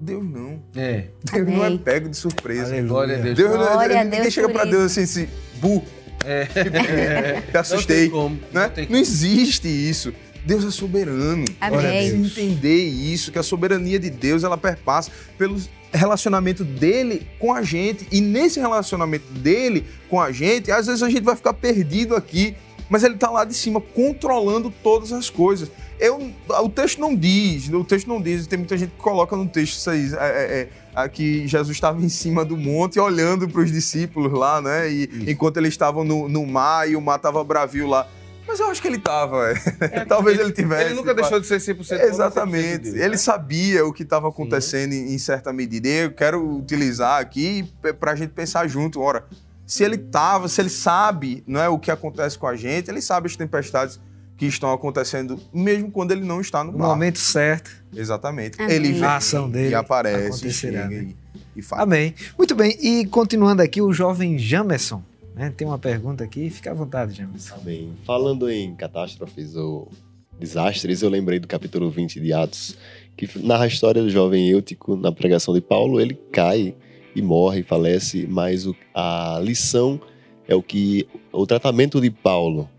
Deus 0.00 0.24
não. 0.24 0.62
É. 0.76 1.06
Deus 1.32 1.48
Amém. 1.48 1.56
não 1.56 1.64
é 1.64 1.78
pego 1.78 2.08
de 2.08 2.16
surpresa. 2.16 2.80
Glória 2.82 3.16
a 3.16 3.20
Deus. 3.20 3.36
Deus 3.36 3.50
não 3.54 3.82
é, 3.82 3.88
Deus 3.88 4.04
ninguém 4.04 4.30
chega 4.30 4.48
pra 4.48 4.64
Deus 4.64 4.84
assim, 4.84 5.02
assim, 5.02 5.28
bu. 5.56 5.84
É. 6.24 6.46
É. 6.88 7.40
Te 7.40 7.56
assustei. 7.56 8.08
Não, 8.08 8.30
né? 8.52 8.72
não, 8.76 8.86
não 8.90 8.98
existe 8.98 9.68
isso. 9.68 10.12
Deus 10.44 10.64
é 10.64 10.70
soberano. 10.70 11.44
Amém. 11.60 12.08
entender 12.08 12.84
isso, 12.84 13.30
que 13.30 13.38
a 13.38 13.42
soberania 13.42 13.98
de 13.98 14.08
Deus 14.08 14.44
ela 14.44 14.56
perpassa 14.56 15.10
pelo 15.36 15.60
relacionamento 15.92 16.64
dele 16.64 17.26
com 17.38 17.52
a 17.52 17.62
gente. 17.62 18.06
E 18.10 18.20
nesse 18.20 18.60
relacionamento 18.60 19.30
dele 19.32 19.84
com 20.08 20.20
a 20.20 20.32
gente, 20.32 20.70
às 20.70 20.86
vezes 20.86 21.02
a 21.02 21.10
gente 21.10 21.22
vai 21.22 21.36
ficar 21.36 21.54
perdido 21.54 22.14
aqui, 22.14 22.54
mas 22.88 23.04
ele 23.04 23.14
está 23.14 23.30
lá 23.30 23.44
de 23.44 23.54
cima 23.54 23.80
controlando 23.80 24.72
todas 24.82 25.12
as 25.12 25.28
coisas. 25.28 25.70
Eu, 25.98 26.32
o 26.62 26.68
texto 26.68 27.00
não 27.00 27.14
diz, 27.14 27.68
o 27.68 27.82
texto 27.82 28.06
não 28.06 28.22
diz, 28.22 28.46
tem 28.46 28.58
muita 28.58 28.76
gente 28.78 28.90
que 28.90 28.98
coloca 28.98 29.34
no 29.34 29.48
texto 29.48 29.78
isso 29.78 29.90
aí, 29.90 30.12
é, 30.14 30.16
é, 30.16 30.68
é, 30.94 31.08
que 31.08 31.46
Jesus 31.48 31.76
estava 31.76 32.00
em 32.00 32.08
cima 32.08 32.44
do 32.44 32.56
monte 32.56 33.00
olhando 33.00 33.48
para 33.48 33.60
os 33.60 33.72
discípulos 33.72 34.32
lá, 34.32 34.60
né? 34.60 34.90
E, 34.90 35.08
enquanto 35.26 35.56
eles 35.56 35.70
estavam 35.70 36.04
no, 36.04 36.28
no 36.28 36.46
mar 36.46 36.88
e 36.88 36.94
o 36.94 37.00
mar 37.00 37.16
estava 37.16 37.42
bravio 37.42 37.88
lá. 37.88 38.06
Mas 38.46 38.60
eu 38.60 38.70
acho 38.70 38.80
que 38.80 38.88
ele 38.88 38.96
estava. 38.96 39.52
É, 39.80 40.04
Talvez 40.08 40.38
ele 40.38 40.52
tivesse. 40.52 40.86
Ele 40.86 40.94
nunca 40.94 41.12
deixou 41.12 41.38
de 41.38 41.46
ser 41.46 41.58
100% 41.58 42.00
Exatamente. 42.00 42.78
De 42.78 42.90
Deus, 42.92 42.96
ele 42.96 43.10
né? 43.10 43.16
sabia 43.16 43.84
o 43.84 43.92
que 43.92 44.02
estava 44.02 44.28
acontecendo 44.28 44.94
em, 44.94 45.12
em, 45.12 45.18
certa 45.18 45.52
medida. 45.52 45.86
E 45.86 46.04
eu 46.04 46.12
quero 46.12 46.56
utilizar 46.56 47.20
aqui 47.20 47.70
para 48.00 48.12
a 48.12 48.14
gente 48.14 48.30
pensar 48.30 48.66
junto. 48.66 49.02
Ora, 49.02 49.26
se 49.66 49.84
ele 49.84 49.96
estava, 49.96 50.48
se 50.48 50.62
ele 50.62 50.70
sabe 50.70 51.44
não 51.46 51.60
é, 51.60 51.68
o 51.68 51.78
que 51.78 51.90
acontece 51.90 52.38
com 52.38 52.46
a 52.46 52.56
gente, 52.56 52.90
ele 52.90 53.02
sabe 53.02 53.26
as 53.26 53.36
tempestades 53.36 54.00
que 54.38 54.46
estão 54.46 54.72
acontecendo, 54.72 55.38
mesmo 55.52 55.90
quando 55.90 56.12
ele 56.12 56.24
não 56.24 56.40
está 56.40 56.62
no, 56.62 56.70
no 56.70 56.78
momento 56.78 57.18
certo. 57.18 57.70
Exatamente. 57.94 58.62
Amém. 58.62 58.74
Ele 58.74 58.92
vem 58.92 59.02
a 59.02 59.16
ação 59.16 59.50
dele 59.50 59.70
e 59.70 59.74
aparece, 59.74 60.46
e 60.46 60.52
chega 60.52 60.86
né? 60.88 61.08
e, 61.54 61.58
e 61.58 61.62
faz. 61.62 61.82
Amém. 61.82 62.14
Muito 62.38 62.54
bem. 62.54 62.78
E 62.80 63.04
continuando 63.06 63.62
aqui, 63.62 63.82
o 63.82 63.92
jovem 63.92 64.38
Jamerson 64.38 65.02
né? 65.34 65.52
tem 65.56 65.66
uma 65.66 65.78
pergunta 65.78 66.22
aqui. 66.22 66.48
Fica 66.50 66.70
à 66.70 66.74
vontade, 66.74 67.14
Jamerson. 67.14 67.56
Amém. 67.56 67.92
Falando 68.04 68.48
em 68.48 68.76
catástrofes 68.76 69.56
ou 69.56 69.90
desastres, 70.38 71.02
eu 71.02 71.10
lembrei 71.10 71.40
do 71.40 71.48
capítulo 71.48 71.90
20 71.90 72.20
de 72.20 72.32
Atos, 72.32 72.76
que 73.16 73.28
narra 73.44 73.64
a 73.64 73.68
história 73.68 74.00
do 74.00 74.08
jovem 74.08 74.48
Eutico 74.48 74.96
na 74.96 75.10
pregação 75.10 75.52
de 75.52 75.60
Paulo. 75.60 76.00
Ele 76.00 76.14
cai 76.30 76.76
e 77.12 77.20
morre, 77.20 77.64
falece, 77.64 78.24
mas 78.30 78.66
o, 78.66 78.76
a 78.94 79.40
lição 79.42 80.00
é 80.46 80.54
o 80.54 80.62
que 80.62 81.08
o 81.32 81.44
tratamento 81.44 82.00
de 82.00 82.10
Paulo, 82.10 82.70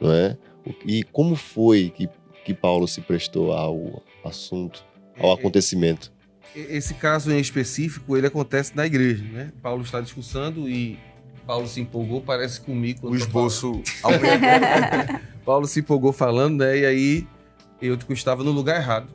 não 0.00 0.12
é? 0.12 0.36
E 0.84 1.04
como 1.04 1.36
foi 1.36 1.90
que, 1.90 2.08
que 2.44 2.54
Paulo 2.54 2.86
se 2.88 3.00
prestou 3.00 3.52
ao 3.52 4.02
assunto, 4.24 4.84
ao 5.18 5.30
é, 5.30 5.34
acontecimento? 5.34 6.12
Esse 6.54 6.94
caso 6.94 7.32
em 7.32 7.38
específico, 7.38 8.16
ele 8.16 8.26
acontece 8.26 8.76
na 8.76 8.86
igreja, 8.86 9.24
né? 9.24 9.52
Paulo 9.60 9.82
está 9.82 10.00
discussando 10.00 10.68
e 10.68 10.98
Paulo 11.46 11.66
se 11.66 11.80
empolgou, 11.80 12.20
parece 12.20 12.60
comigo. 12.60 13.10
O 13.10 13.14
esboço 13.14 13.82
Paulo 15.44 15.66
se 15.66 15.80
empolgou 15.80 16.12
falando, 16.12 16.58
né? 16.58 16.78
E 16.78 16.86
aí 16.86 17.26
eu 17.80 17.98
estava 18.10 18.42
no 18.42 18.50
lugar 18.50 18.76
errado. 18.76 19.08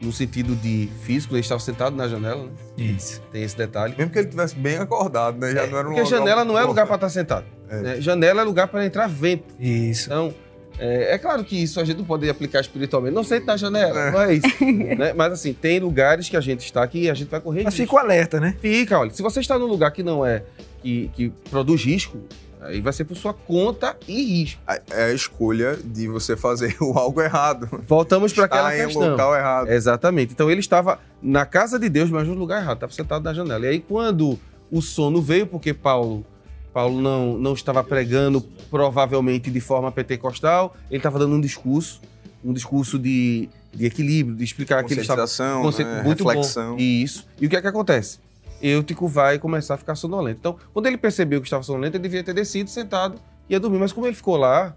No 0.00 0.10
sentido 0.12 0.56
de 0.56 0.88
físico, 1.02 1.34
ele 1.34 1.42
estava 1.42 1.60
sentado 1.60 1.94
na 1.94 2.08
janela, 2.08 2.44
né? 2.44 2.52
Isso. 2.78 3.20
Tem 3.30 3.42
esse 3.42 3.54
detalhe. 3.54 3.94
Mesmo 3.98 4.10
que 4.10 4.18
ele 4.18 4.28
tivesse 4.28 4.54
bem 4.54 4.78
acordado, 4.78 5.38
né? 5.38 5.52
Já 5.52 5.64
é, 5.64 5.66
não 5.66 5.78
era 5.78 5.88
um 5.88 5.94
Porque 5.94 6.08
janela 6.08 6.42
não 6.42 6.58
é 6.58 6.64
lugar 6.64 6.86
para 6.86 6.94
estar 6.94 7.10
sentado. 7.10 7.44
É. 7.70 7.80
Né? 7.80 8.00
Janela 8.00 8.42
é 8.42 8.44
lugar 8.44 8.68
para 8.68 8.84
entrar 8.84 9.06
vento. 9.06 9.54
Isso. 9.58 10.06
Então, 10.06 10.34
é, 10.78 11.14
é, 11.14 11.18
claro 11.18 11.44
que 11.44 11.62
isso 11.62 11.78
a 11.78 11.84
gente 11.84 11.98
não 11.98 12.04
pode 12.04 12.28
aplicar 12.28 12.60
espiritualmente. 12.60 13.14
Não 13.14 13.22
sente 13.22 13.46
na 13.46 13.56
janela, 13.56 14.00
é. 14.00 14.10
não 14.10 14.20
é 14.22 14.34
isso. 14.34 14.64
né? 14.98 15.12
Mas 15.12 15.34
assim, 15.34 15.52
tem 15.52 15.78
lugares 15.78 16.28
que 16.28 16.36
a 16.36 16.40
gente 16.40 16.64
está 16.64 16.82
aqui 16.82 17.02
e 17.02 17.10
a 17.10 17.14
gente 17.14 17.28
vai 17.28 17.40
correr 17.40 17.62
Mas 17.62 17.74
fica 17.74 17.94
o 17.94 17.98
alerta, 17.98 18.40
né? 18.40 18.56
Fica, 18.60 18.98
olha. 18.98 19.10
Se 19.10 19.22
você 19.22 19.40
está 19.40 19.58
num 19.58 19.66
lugar 19.66 19.90
que 19.90 20.02
não 20.02 20.24
é, 20.24 20.42
que, 20.82 21.10
que 21.14 21.30
produz 21.50 21.84
risco, 21.84 22.18
aí 22.62 22.80
vai 22.80 22.94
ser 22.94 23.04
por 23.04 23.14
sua 23.14 23.34
conta 23.34 23.94
e 24.08 24.40
risco. 24.40 24.60
É 24.90 25.04
a 25.04 25.12
escolha 25.12 25.78
de 25.84 26.08
você 26.08 26.34
fazer 26.34 26.74
o 26.80 26.98
algo 26.98 27.20
errado. 27.20 27.68
Voltamos 27.86 28.32
para 28.32 28.46
aquela 28.46 28.74
em 28.74 28.86
questão. 28.86 29.10
local 29.10 29.36
errado. 29.36 29.68
Exatamente. 29.68 30.32
Então 30.32 30.50
ele 30.50 30.60
estava 30.60 30.98
na 31.20 31.44
casa 31.44 31.78
de 31.78 31.90
Deus, 31.90 32.10
mas 32.10 32.26
no 32.26 32.32
lugar 32.32 32.62
errado. 32.62 32.76
Estava 32.76 32.92
sentado 32.92 33.22
na 33.22 33.34
janela. 33.34 33.66
E 33.66 33.68
aí 33.68 33.80
quando 33.80 34.38
o 34.70 34.80
sono 34.80 35.20
veio, 35.20 35.46
porque 35.46 35.74
Paulo 35.74 36.24
Paulo 36.72 37.00
não, 37.00 37.36
não 37.38 37.52
estava 37.52 37.82
pregando 37.82 38.40
provavelmente 38.70 39.50
de 39.50 39.60
forma 39.60 39.90
pentecostal, 39.90 40.76
ele 40.88 40.98
estava 40.98 41.18
dando 41.18 41.34
um 41.34 41.40
discurso, 41.40 42.00
um 42.44 42.52
discurso 42.52 42.98
de, 42.98 43.48
de 43.74 43.86
equilíbrio, 43.86 44.36
de 44.36 44.44
explicar 44.44 44.84
que 44.84 44.94
ele 44.94 45.00
estava 45.00 45.24
né? 45.24 46.02
muito 46.02 46.24
reflexão. 46.24 46.72
Bom. 46.72 46.80
Isso. 46.80 47.26
E 47.40 47.46
o 47.46 47.50
que 47.50 47.56
é 47.56 47.60
que 47.60 47.66
acontece? 47.66 48.18
Eutico 48.62 49.08
vai 49.08 49.38
começar 49.38 49.74
a 49.74 49.76
ficar 49.76 49.94
sonolento. 49.94 50.38
Então, 50.38 50.56
quando 50.72 50.86
ele 50.86 50.98
percebeu 50.98 51.40
que 51.40 51.46
estava 51.46 51.62
sonolento, 51.62 51.96
ele 51.96 52.02
devia 52.02 52.22
ter 52.22 52.34
descido, 52.34 52.68
sentado, 52.68 53.18
ia 53.48 53.58
dormir. 53.58 53.78
Mas 53.78 53.92
como 53.92 54.06
ele 54.06 54.14
ficou 54.14 54.36
lá, 54.36 54.76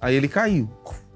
aí 0.00 0.14
ele 0.14 0.28
caiu, 0.28 0.70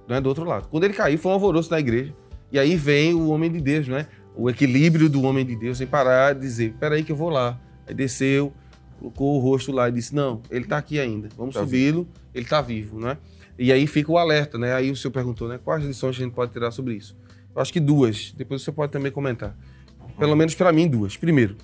né, 0.09 0.21
do 0.21 0.29
outro 0.29 0.45
lado. 0.45 0.67
Quando 0.71 0.85
ele 0.85 0.95
caiu, 0.95 1.19
foi 1.19 1.31
um 1.31 1.35
alvoroço 1.35 1.71
na 1.71 1.79
igreja. 1.79 2.15
E 2.51 2.59
aí 2.59 2.77
vem 2.77 3.13
o 3.13 3.29
homem 3.29 3.51
de 3.51 3.61
Deus, 3.61 3.89
né? 3.89 4.07
O 4.35 4.49
equilíbrio 4.49 5.09
do 5.09 5.23
homem 5.23 5.45
de 5.45 5.57
Deus, 5.57 5.79
sem 5.79 5.87
parar 5.87 6.35
dizer, 6.35 6.75
peraí 6.79 7.03
que 7.03 7.13
eu 7.13 7.17
vou 7.17 7.29
lá. 7.29 7.59
Aí 7.87 7.95
desceu, 7.95 8.53
colocou 8.99 9.37
o 9.37 9.39
rosto 9.39 9.73
lá 9.73 9.89
e 9.89 9.93
disse: 9.93 10.15
Não, 10.15 10.43
ele 10.51 10.65
está 10.65 10.79
aqui 10.79 10.99
ainda, 10.99 11.29
vamos 11.37 11.55
tá 11.55 11.61
subi-lo, 11.61 12.07
ele 12.35 12.45
está 12.45 12.61
vivo, 12.61 12.99
né? 12.99 13.17
E 13.59 13.73
aí 13.73 13.87
fica 13.87 14.13
o 14.13 14.19
alerta, 14.19 14.59
né? 14.59 14.75
Aí 14.75 14.91
o 14.91 14.97
senhor 14.97 15.13
perguntou, 15.13 15.49
né? 15.49 15.59
Quais 15.63 15.85
lições 15.85 16.17
a 16.17 16.19
gente 16.19 16.33
pode 16.33 16.53
tirar 16.53 16.71
sobre 16.71 16.95
isso? 16.95 17.17
Eu 17.55 17.63
acho 17.63 17.73
que 17.73 17.81
duas, 17.81 18.33
depois 18.37 18.63
você 18.63 18.71
pode 18.71 18.93
também 18.93 19.11
comentar. 19.11 19.57
Pelo 20.19 20.37
menos 20.37 20.55
para 20.55 20.73
mim, 20.73 20.87
duas. 20.87 21.17
Primeiro, 21.17 21.57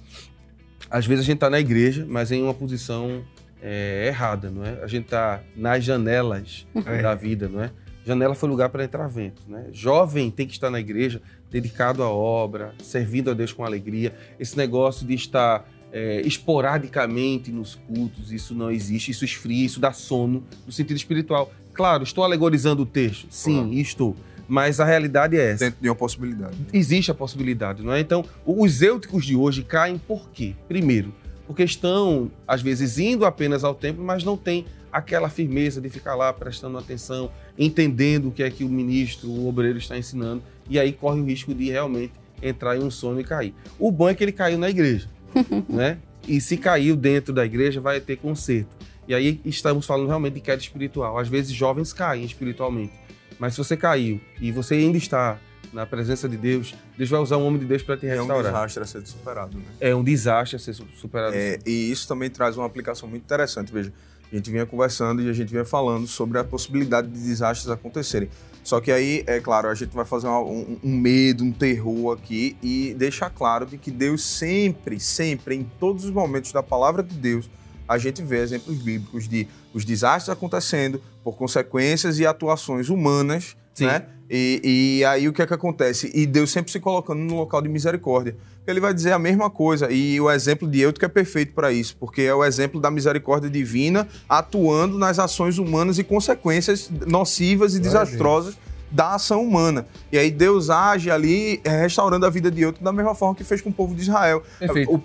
às 0.91 1.07
vezes 1.07 1.25
a 1.25 1.27
gente 1.27 1.37
está 1.37 1.51
na 1.51 1.61
igreja, 1.61 2.07
mas 2.09 2.33
em 2.33 2.43
uma 2.43 2.55
posição 2.55 3.23
é, 3.61 4.07
errada, 4.09 4.51
não 4.51 4.65
é? 4.65 4.83
A 4.83 4.87
gente 4.87 5.05
está 5.05 5.43
nas 5.55 5.85
janelas 5.85 6.67
é. 6.75 7.03
da 7.03 7.15
vida, 7.15 7.49
não 7.49 7.63
é? 7.63 7.71
Janela 8.05 8.35
foi 8.35 8.49
lugar 8.49 8.69
para 8.69 8.83
entrar 8.83 9.07
vento, 9.07 9.43
né? 9.47 9.67
Jovem 9.73 10.31
tem 10.31 10.47
que 10.47 10.53
estar 10.53 10.71
na 10.71 10.81
igreja, 10.81 11.23
dedicado 11.51 12.03
à 12.03 12.09
obra, 12.09 12.75
servindo 12.83 13.31
a 13.31 13.35
Deus 13.35 13.53
com 13.53 13.65
alegria. 13.65 14.13
Esse 14.41 14.57
negócio 14.57 15.07
de 15.07 15.15
estar 15.15 15.69
é, 15.93 16.23
esporadicamente 16.23 17.53
nos 17.53 17.75
cultos, 17.75 18.33
isso 18.33 18.55
não 18.55 18.71
existe, 18.71 19.11
isso 19.11 19.25
esfria, 19.25 19.67
isso 19.67 19.79
dá 19.79 19.93
sono 19.93 20.43
no 20.67 20.73
sentido 20.73 20.97
espiritual. 20.97 21.53
Claro, 21.75 22.03
estou 22.03 22.25
alegorizando 22.25 22.83
o 22.83 22.87
texto, 22.87 23.27
sim, 23.31 23.73
estou. 23.79 24.17
Mas 24.49 24.81
a 24.81 24.85
realidade 24.85 25.37
é 25.37 25.53
essa. 25.53 25.65
Dentro 25.67 25.81
de 25.81 25.89
uma 25.89 25.95
possibilidade. 25.95 26.57
Existe 26.73 27.11
a 27.11 27.15
possibilidade, 27.15 27.83
não 27.83 27.93
é? 27.93 28.01
Então, 28.01 28.25
os 28.45 28.83
eúticos 28.83 29.25
de 29.25 29.37
hoje 29.37 29.63
caem 29.63 29.99
por 29.99 30.29
quê? 30.31 30.55
Primeiro, 30.69 31.15
porque 31.47 31.63
estão, 31.63 32.31
às 32.47 32.61
vezes, 32.61 32.99
indo 32.99 33.25
apenas 33.25 33.65
ao 33.65 33.75
templo, 33.75 34.05
mas 34.05 34.25
não 34.25 34.37
tem 34.37 34.67
aquela 34.93 35.31
firmeza 35.31 35.81
de 35.81 35.89
ficar 35.89 36.15
lá 36.15 36.33
prestando 36.33 36.77
atenção, 36.77 37.31
entendendo 37.59 38.29
o 38.29 38.31
que 38.31 38.43
é 38.43 38.51
que 38.51 38.63
o 38.63 38.69
ministro, 38.69 39.31
o 39.31 39.49
obreiro 39.49 39.79
está 39.79 39.97
ensinando, 39.97 40.43
e 40.69 40.79
aí 40.79 40.93
corre 40.93 41.21
o 41.21 41.25
risco 41.25 41.55
de 41.55 41.71
realmente 41.71 42.13
entrar 42.43 42.77
em 42.77 42.83
um 42.83 42.91
sono 42.91 43.21
e 43.21 43.25
cair. 43.25 43.55
O 43.79 43.91
bom 43.91 44.09
é 44.09 44.15
que 44.15 44.23
ele 44.23 44.33
caiu 44.33 44.59
na 44.59 44.69
igreja, 44.69 45.09
né? 45.69 45.99
E 46.27 46.41
se 46.41 46.57
caiu 46.57 46.97
dentro 46.97 47.33
da 47.33 47.45
igreja, 47.45 47.81
vai 47.81 48.01
ter 48.01 48.17
conserto. 48.17 48.77
E 49.09 49.15
aí 49.15 49.41
estamos 49.45 49.85
falando 49.85 50.07
realmente 50.07 50.35
de 50.35 50.41
queda 50.41 50.61
espiritual. 50.61 51.19
Às 51.19 51.29
vezes 51.29 51.53
jovens 51.53 51.93
caem 51.93 52.25
espiritualmente, 52.25 52.93
mas 53.39 53.55
se 53.55 53.59
você 53.59 53.77
caiu 53.77 54.21
e 54.41 54.53
você 54.53 54.75
ainda 54.75 54.97
está 54.97 55.39
na 55.73 55.87
presença 55.87 56.29
de 56.29 56.37
Deus, 56.37 56.75
Deus 56.97 57.09
vai 57.09 57.21
usar 57.21 57.39
um 57.39 57.47
homem 57.47 57.59
de 57.59 57.65
Deus 57.65 57.83
para 57.83 57.97
te 57.97 58.07
restaurar. 58.07 58.37
É 58.37 58.39
um 58.39 58.53
desastre 58.53 58.83
a 58.83 58.87
ser 58.87 59.07
superado. 59.07 59.57
Né? 59.57 59.65
É 59.81 59.95
um 59.95 60.05
desastre 60.05 60.57
a 60.57 60.59
ser 60.59 60.75
superado. 60.75 61.35
É, 61.35 61.59
e 61.67 61.91
isso 61.91 62.07
também 62.07 62.29
traz 62.29 62.57
uma 62.57 62.67
aplicação 62.67 63.09
muito 63.09 63.23
interessante. 63.23 63.73
Veja, 63.73 63.93
a 64.31 64.37
gente 64.37 64.51
vinha 64.51 64.67
conversando 64.67 65.23
e 65.23 65.29
a 65.29 65.33
gente 65.33 65.51
vinha 65.51 65.65
falando 65.65 66.07
sobre 66.07 66.39
a 66.39 66.45
possibilidade 66.45 67.09
de 67.09 67.19
desastres 67.19 67.71
acontecerem. 67.71 68.29
Só 68.63 68.81
que 68.81 68.93
aí, 68.93 69.25
é 69.27 69.41
claro, 69.41 69.69
a 69.69 69.75
gente 69.75 69.95
vai 69.95 70.05
fazer 70.05 70.29
um, 70.29 70.79
um, 70.83 70.97
medo, 70.97 71.43
um 71.43 71.51
terror 71.51 72.17
aqui 72.17 72.57
e 72.63 72.95
deixar 72.97 73.29
claro 73.29 73.67
de 73.67 73.77
que 73.77 73.91
Deus 73.91 74.23
sempre, 74.25 75.01
sempre, 75.01 75.57
em 75.57 75.65
todos 75.81 76.05
os 76.05 76.11
momentos 76.11 76.53
da 76.53 76.63
palavra 76.63 77.03
de 77.03 77.15
Deus, 77.15 77.51
a 77.89 77.99
gente 77.99 78.23
vê 78.23 78.39
exemplos 78.39 78.79
bíblicos 78.79 79.29
de 79.29 79.49
os 79.75 79.85
desastres 79.85 80.29
acontecendo 80.29 81.03
por 81.25 81.37
consequências 81.37 82.19
e 82.19 82.27
atuações 82.27 82.89
humanas, 82.89 83.57
Sim. 83.75 83.87
né? 83.87 84.03
E, 84.35 84.99
e, 85.01 85.05
aí 85.05 85.29
o 85.29 85.33
que 85.33 85.43
é 85.43 85.47
que 85.47 85.53
acontece? 85.53 86.11
E 86.15 86.25
Deus 86.25 86.51
sempre 86.51 86.73
se 86.73 86.81
colocando 86.81 87.21
no 87.21 87.37
local 87.37 87.61
de 87.61 87.69
misericórdia. 87.69 88.35
Ele 88.67 88.81
vai 88.81 88.95
dizer 88.95 89.13
a 89.13 89.19
mesma 89.19 89.51
coisa. 89.51 89.91
E 89.91 90.19
o 90.19 90.31
exemplo 90.31 90.67
de 90.67 90.81
Eutico 90.81 91.05
é 91.05 91.09
perfeito 91.09 91.53
para 91.53 91.71
isso, 91.71 91.95
porque 92.01 92.23
é 92.23 92.35
o 92.35 92.43
exemplo 92.43 92.81
da 92.81 92.91
misericórdia 92.91 93.51
divina 93.51 94.09
atuando 94.27 94.97
nas 94.97 95.19
ações 95.19 95.59
humanas 95.59 95.99
e 95.99 96.05
consequências 96.05 96.91
nocivas 97.07 97.75
e 97.75 97.81
desastrosas 97.81 98.57
da 98.93 99.15
ação 99.15 99.43
humana. 99.43 99.87
E 100.13 100.19
aí 100.19 100.31
Deus 100.31 100.69
age 100.69 101.11
ali 101.11 101.61
é, 101.65 101.81
restaurando 101.81 102.27
a 102.27 102.31
vida 102.31 102.51
de 102.51 102.65
outro 102.65 102.85
da 102.85 102.93
mesma 102.93 103.15
forma 103.15 103.35
que 103.35 103.43
fez 103.43 103.61
com 103.61 103.71
o 103.71 103.73
povo 103.73 103.95
de 103.95 104.03
Israel. 104.03 104.43
Perfeito. 104.59 104.93
O, 104.95 105.01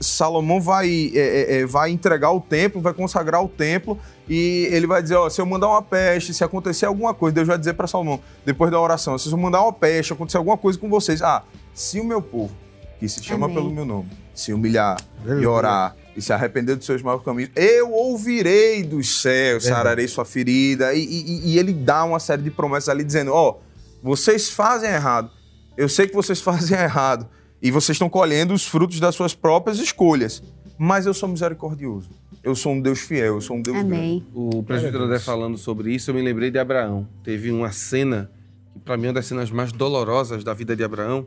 Salomão 0.00 0.60
vai, 0.60 1.10
é, 1.14 1.18
é, 1.18 1.60
é, 1.60 1.66
vai 1.66 1.90
entregar 1.90 2.32
o 2.32 2.40
templo, 2.40 2.80
vai 2.80 2.92
consagrar 2.92 3.42
o 3.42 3.48
templo 3.48 3.98
e 4.28 4.68
ele 4.70 4.86
vai 4.86 5.02
dizer, 5.02 5.16
ó, 5.16 5.28
se 5.30 5.40
eu 5.40 5.46
mandar 5.46 5.68
uma 5.68 5.82
peste, 5.82 6.34
se 6.34 6.44
acontecer 6.44 6.86
alguma 6.86 7.14
coisa, 7.14 7.34
Deus 7.34 7.46
vai 7.46 7.58
dizer 7.58 7.74
para 7.74 7.86
Salomão, 7.86 8.20
depois 8.44 8.70
da 8.70 8.80
oração, 8.80 9.16
se 9.16 9.30
eu 9.30 9.38
mandar 9.38 9.62
uma 9.62 9.72
peste, 9.72 10.12
acontecer 10.12 10.36
alguma 10.36 10.56
coisa 10.56 10.78
com 10.78 10.88
vocês, 10.88 11.22
ah, 11.22 11.42
se 11.72 12.00
o 12.00 12.04
meu 12.04 12.20
povo, 12.20 12.54
que 12.98 13.08
se 13.08 13.22
chama 13.22 13.46
Amém. 13.46 13.56
pelo 13.56 13.70
meu 13.70 13.84
nome, 13.84 14.10
se 14.34 14.52
humilhar 14.52 14.96
e 15.40 15.46
orar 15.46 15.96
e 16.18 16.22
se 16.22 16.32
arrepender 16.32 16.74
dos 16.74 16.84
seus 16.84 17.00
maus 17.00 17.22
caminhos, 17.22 17.52
eu 17.54 17.92
ouvirei 17.92 18.82
dos 18.82 19.22
céus, 19.22 19.62
sararei 19.62 20.08
sua 20.08 20.24
ferida. 20.24 20.92
E, 20.92 21.04
e, 21.04 21.52
e, 21.52 21.58
ele 21.60 21.72
dá 21.72 22.04
uma 22.04 22.18
série 22.18 22.42
de 22.42 22.50
promessas 22.50 22.88
ali 22.88 23.04
dizendo: 23.04 23.32
Ó, 23.32 23.50
oh, 23.50 23.56
vocês 24.02 24.50
fazem 24.50 24.90
errado, 24.90 25.30
eu 25.76 25.88
sei 25.88 26.08
que 26.08 26.14
vocês 26.14 26.40
fazem 26.42 26.76
errado, 26.76 27.28
e 27.62 27.70
vocês 27.70 27.94
estão 27.94 28.10
colhendo 28.10 28.52
os 28.52 28.66
frutos 28.66 28.98
das 28.98 29.14
suas 29.14 29.32
próprias 29.32 29.78
escolhas, 29.78 30.42
mas 30.76 31.06
eu 31.06 31.14
sou 31.14 31.28
misericordioso. 31.28 32.10
Eu 32.42 32.56
sou 32.56 32.72
um 32.72 32.80
Deus 32.80 32.98
fiel, 32.98 33.34
eu 33.34 33.40
sou 33.40 33.56
um 33.56 33.62
Deus 33.62 33.76
Amém. 33.76 34.18
grande. 34.18 34.26
O 34.34 34.62
presbítero 34.64 35.04
André 35.04 35.20
falando 35.20 35.56
sobre 35.56 35.94
isso, 35.94 36.10
eu 36.10 36.14
me 36.16 36.22
lembrei 36.22 36.50
de 36.50 36.58
Abraão. 36.58 37.06
Teve 37.22 37.52
uma 37.52 37.70
cena, 37.70 38.28
que 38.72 38.80
para 38.80 38.96
mim 38.96 39.04
é 39.04 39.08
uma 39.08 39.14
das 39.14 39.26
cenas 39.26 39.52
mais 39.52 39.70
dolorosas 39.70 40.42
da 40.42 40.52
vida 40.52 40.74
de 40.74 40.82
Abraão, 40.82 41.26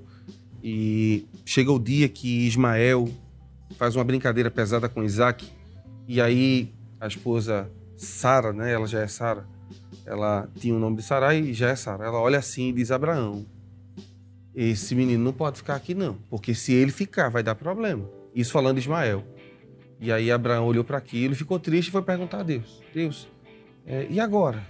e 0.62 1.26
chega 1.46 1.72
o 1.72 1.80
dia 1.80 2.10
que 2.10 2.46
Ismael 2.46 3.10
faz 3.78 3.96
uma 3.96 4.04
brincadeira 4.04 4.50
pesada 4.50 4.88
com 4.88 5.04
Isaac. 5.04 5.50
E 6.08 6.22
aí 6.22 6.74
a 7.00 7.08
esposa 7.08 7.70
Sara, 7.98 8.52
né? 8.54 8.72
Ela 8.72 8.88
já 8.88 9.02
é 9.02 9.08
Sara. 9.08 9.46
Ela 10.06 10.50
tinha 10.56 10.76
o 10.76 10.80
nome 10.80 10.98
de 10.98 11.04
Sarai 11.04 11.40
e 11.40 11.54
já 11.54 11.70
é 11.70 11.76
Sara. 11.76 12.06
Ela 12.06 12.20
olha 12.20 12.40
assim 12.40 12.70
e 12.70 12.74
diz: 12.74 12.92
Abraão, 12.92 13.46
esse 14.54 14.96
menino 14.96 15.24
não 15.24 15.34
pode 15.34 15.58
ficar 15.58 15.76
aqui 15.76 15.94
não, 15.94 16.16
porque 16.30 16.54
se 16.54 16.74
ele 16.74 16.92
ficar 16.92 17.30
vai 17.30 17.44
dar 17.44 17.56
problema. 17.56 18.10
Isso 18.34 18.52
falando 18.52 18.76
de 18.76 18.82
Ismael. 18.82 19.24
E 20.00 20.12
aí 20.12 20.32
Abraão 20.32 20.66
olhou 20.66 20.84
para 20.84 20.98
aquilo, 20.98 21.36
ficou 21.36 21.60
triste 21.60 21.90
e 21.90 21.92
foi 21.92 22.02
perguntar 22.02 22.40
a 22.40 22.44
Deus: 22.44 22.82
Deus, 22.94 23.28
é, 23.86 24.08
e 24.10 24.20
agora? 24.20 24.66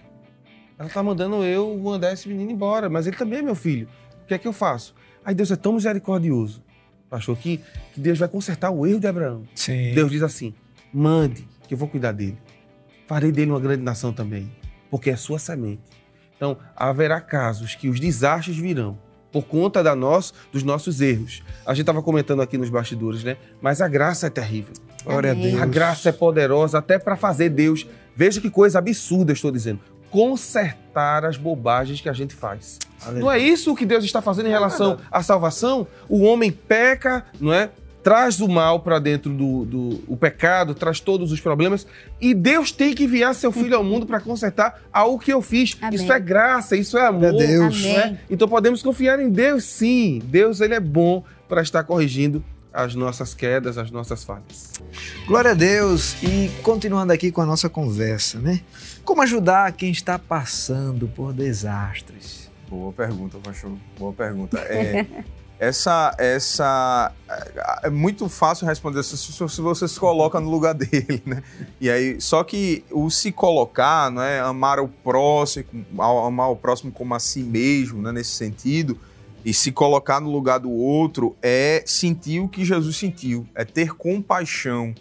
Ela 0.78 0.90
tá 0.90 1.04
mandando 1.04 1.44
eu 1.44 1.78
mandar 1.78 2.12
esse 2.12 2.28
menino 2.28 2.52
embora, 2.52 2.90
mas 2.90 3.06
ele 3.06 3.16
também 3.16 3.40
é 3.40 3.42
meu 3.42 3.56
filho. 3.56 3.88
O 4.24 4.26
que 4.26 4.34
é 4.34 4.38
que 4.38 4.48
eu 4.48 4.54
faço? 4.54 4.96
Aí 5.24 5.36
Deus 5.36 5.52
é 5.52 5.56
tão 5.56 5.74
misericordioso 5.74 6.64
pastor, 7.12 7.38
que, 7.38 7.60
que 7.94 8.00
Deus 8.00 8.18
vai 8.18 8.30
consertar 8.30 8.72
o 8.72 8.88
erro 8.88 9.00
de 9.02 9.08
Abraão. 9.08 9.44
Sim. 9.54 9.94
Deus 9.94 10.10
diz 10.10 10.24
assim: 10.24 10.54
mande, 10.94 11.46
que 11.68 11.74
eu 11.74 11.78
vou 11.78 11.90
cuidar 11.90 12.14
dele. 12.14 12.38
Farei 13.06 13.32
dele 13.32 13.52
uma 13.52 13.60
grande 13.60 13.84
nação 13.84 14.14
também, 14.14 14.50
porque 14.90 15.10
é 15.10 15.18
sua 15.18 15.38
semente. 15.38 15.84
Então, 16.38 16.58
haverá 16.76 17.20
casos 17.20 17.76
que 17.76 17.90
os 17.90 18.00
desastres 18.00 18.58
virão 18.58 18.98
por 19.32 19.44
conta 19.44 19.84
da 19.84 19.96
nós, 19.96 20.34
dos 20.52 20.64
nossos 20.64 21.00
erros. 21.00 21.44
A 21.66 21.74
gente 21.74 21.82
estava 21.82 22.02
comentando 22.02 22.42
aqui 22.42 22.58
nos 22.58 22.70
bastidores, 22.70 23.24
né? 23.24 23.38
Mas 23.62 23.82
a 23.82 23.88
graça 23.88 24.28
é 24.28 24.30
terrível. 24.30 24.74
Glória 25.04 25.32
a 25.32 25.34
Deus. 25.34 25.62
A 25.62 25.66
graça 25.66 26.10
é 26.10 26.12
poderosa 26.12 26.80
até 26.80 26.98
para 26.98 27.16
fazer 27.16 27.50
Deus. 27.50 27.86
Veja 28.16 28.42
que 28.42 28.50
coisa 28.50 28.80
absurda 28.80 29.32
estou 29.32 29.52
dizendo 29.52 29.80
consertar 30.10 31.24
as 31.24 31.38
bobagens 31.38 32.02
que 32.02 32.10
a 32.10 32.14
gente 32.14 32.36
faz. 32.36 32.78
Aleluia. 33.04 33.24
Não 33.24 33.32
é 33.32 33.40
isso 33.40 33.76
que 33.76 33.86
Deus 33.86 34.04
está 34.04 34.22
fazendo 34.22 34.48
em 34.48 34.52
relação 34.52 34.98
à 35.12 35.24
salvação? 35.24 35.88
O 36.08 36.22
homem 36.22 36.52
peca, 36.52 37.26
não 37.40 37.54
é? 37.54 37.70
Traz 38.04 38.40
o 38.40 38.48
mal 38.48 38.80
para 38.80 38.98
dentro 38.98 39.32
do, 39.32 39.64
do 39.64 40.04
o 40.08 40.18
pecado, 40.18 40.74
traz 40.74 41.00
todos 41.00 41.32
os 41.32 41.40
problemas 41.40 41.86
e 42.20 42.34
Deus 42.34 42.72
tem 42.72 42.96
que 42.96 43.04
enviar 43.04 43.36
seu 43.36 43.52
filho 43.52 43.76
ao 43.78 43.84
mundo 43.84 44.08
para 44.08 44.20
consertar 44.20 44.82
algo 44.92 45.20
que 45.20 45.32
eu 45.32 45.40
fiz. 45.42 45.78
Amém. 45.80 45.96
Isso 45.96 46.12
é 46.12 46.20
graça, 46.20 46.76
isso 46.76 46.98
é 46.98 47.06
amor. 47.06 47.36
É 47.36 47.46
Deus. 47.46 47.86
É? 47.86 48.18
Então 48.28 48.48
podemos 48.48 48.82
confiar 48.82 49.20
em 49.20 49.30
Deus, 49.30 49.66
sim. 49.66 50.20
Deus 50.26 50.62
ele 50.62 50.74
é 50.74 50.80
bom 50.80 51.24
para 51.48 51.62
estar 51.62 51.84
corrigindo 51.84 52.44
as 52.74 52.96
nossas 52.96 53.34
quedas, 53.34 53.78
as 53.78 53.92
nossas 53.92 54.24
falhas. 54.24 54.72
Glória 55.28 55.52
a 55.52 55.54
Deus. 55.54 56.16
E 56.24 56.50
continuando 56.64 57.14
aqui 57.14 57.32
com 57.32 57.42
a 57.42 57.46
nossa 57.46 57.70
conversa, 57.70 58.40
né? 58.40 58.62
Como 59.04 59.22
ajudar 59.22 59.72
quem 59.74 59.92
está 59.92 60.18
passando 60.18 61.08
por 61.08 61.34
desastres? 61.34 62.51
Boa 62.72 62.94
pergunta, 62.94 63.38
Pastor. 63.44 63.74
Boa 64.00 64.14
pergunta. 64.14 64.58
É, 64.58 65.06
essa, 65.60 66.16
essa 66.18 67.12
é 67.84 67.90
muito 67.90 68.30
fácil 68.30 68.66
responder 68.66 69.04
se, 69.04 69.18
se 69.18 69.62
você 69.62 69.90
se 69.90 70.00
coloca 70.00 70.40
no 70.40 70.50
lugar 70.50 70.74
dele, 70.74 71.22
né? 71.26 71.44
E 71.82 71.90
aí, 71.90 72.22
só 72.22 72.46
que 72.46 72.86
o 72.90 73.10
se 73.10 73.30
colocar, 73.30 74.10
não 74.10 74.22
é, 74.22 74.40
amar 74.40 74.80
o 74.80 74.88
próximo, 74.88 75.66
amar 76.02 76.50
o 76.50 76.56
próximo 76.56 76.94
como 76.94 77.14
a 77.14 77.20
si 77.20 77.44
mesmo, 77.44 78.02
né? 78.02 78.14
Nesse 78.14 78.32
sentido, 78.32 78.98
e 79.44 79.54
se 79.54 79.70
colocar 79.74 80.22
no 80.22 80.32
lugar 80.32 80.60
do 80.60 80.72
outro 80.72 81.36
é 81.42 81.84
sentir 81.86 82.40
o 82.40 82.48
que 82.48 82.64
Jesus 82.64 82.96
sentiu, 82.96 83.46
é 83.54 83.66
ter 83.66 83.94
compaixão. 83.94 84.96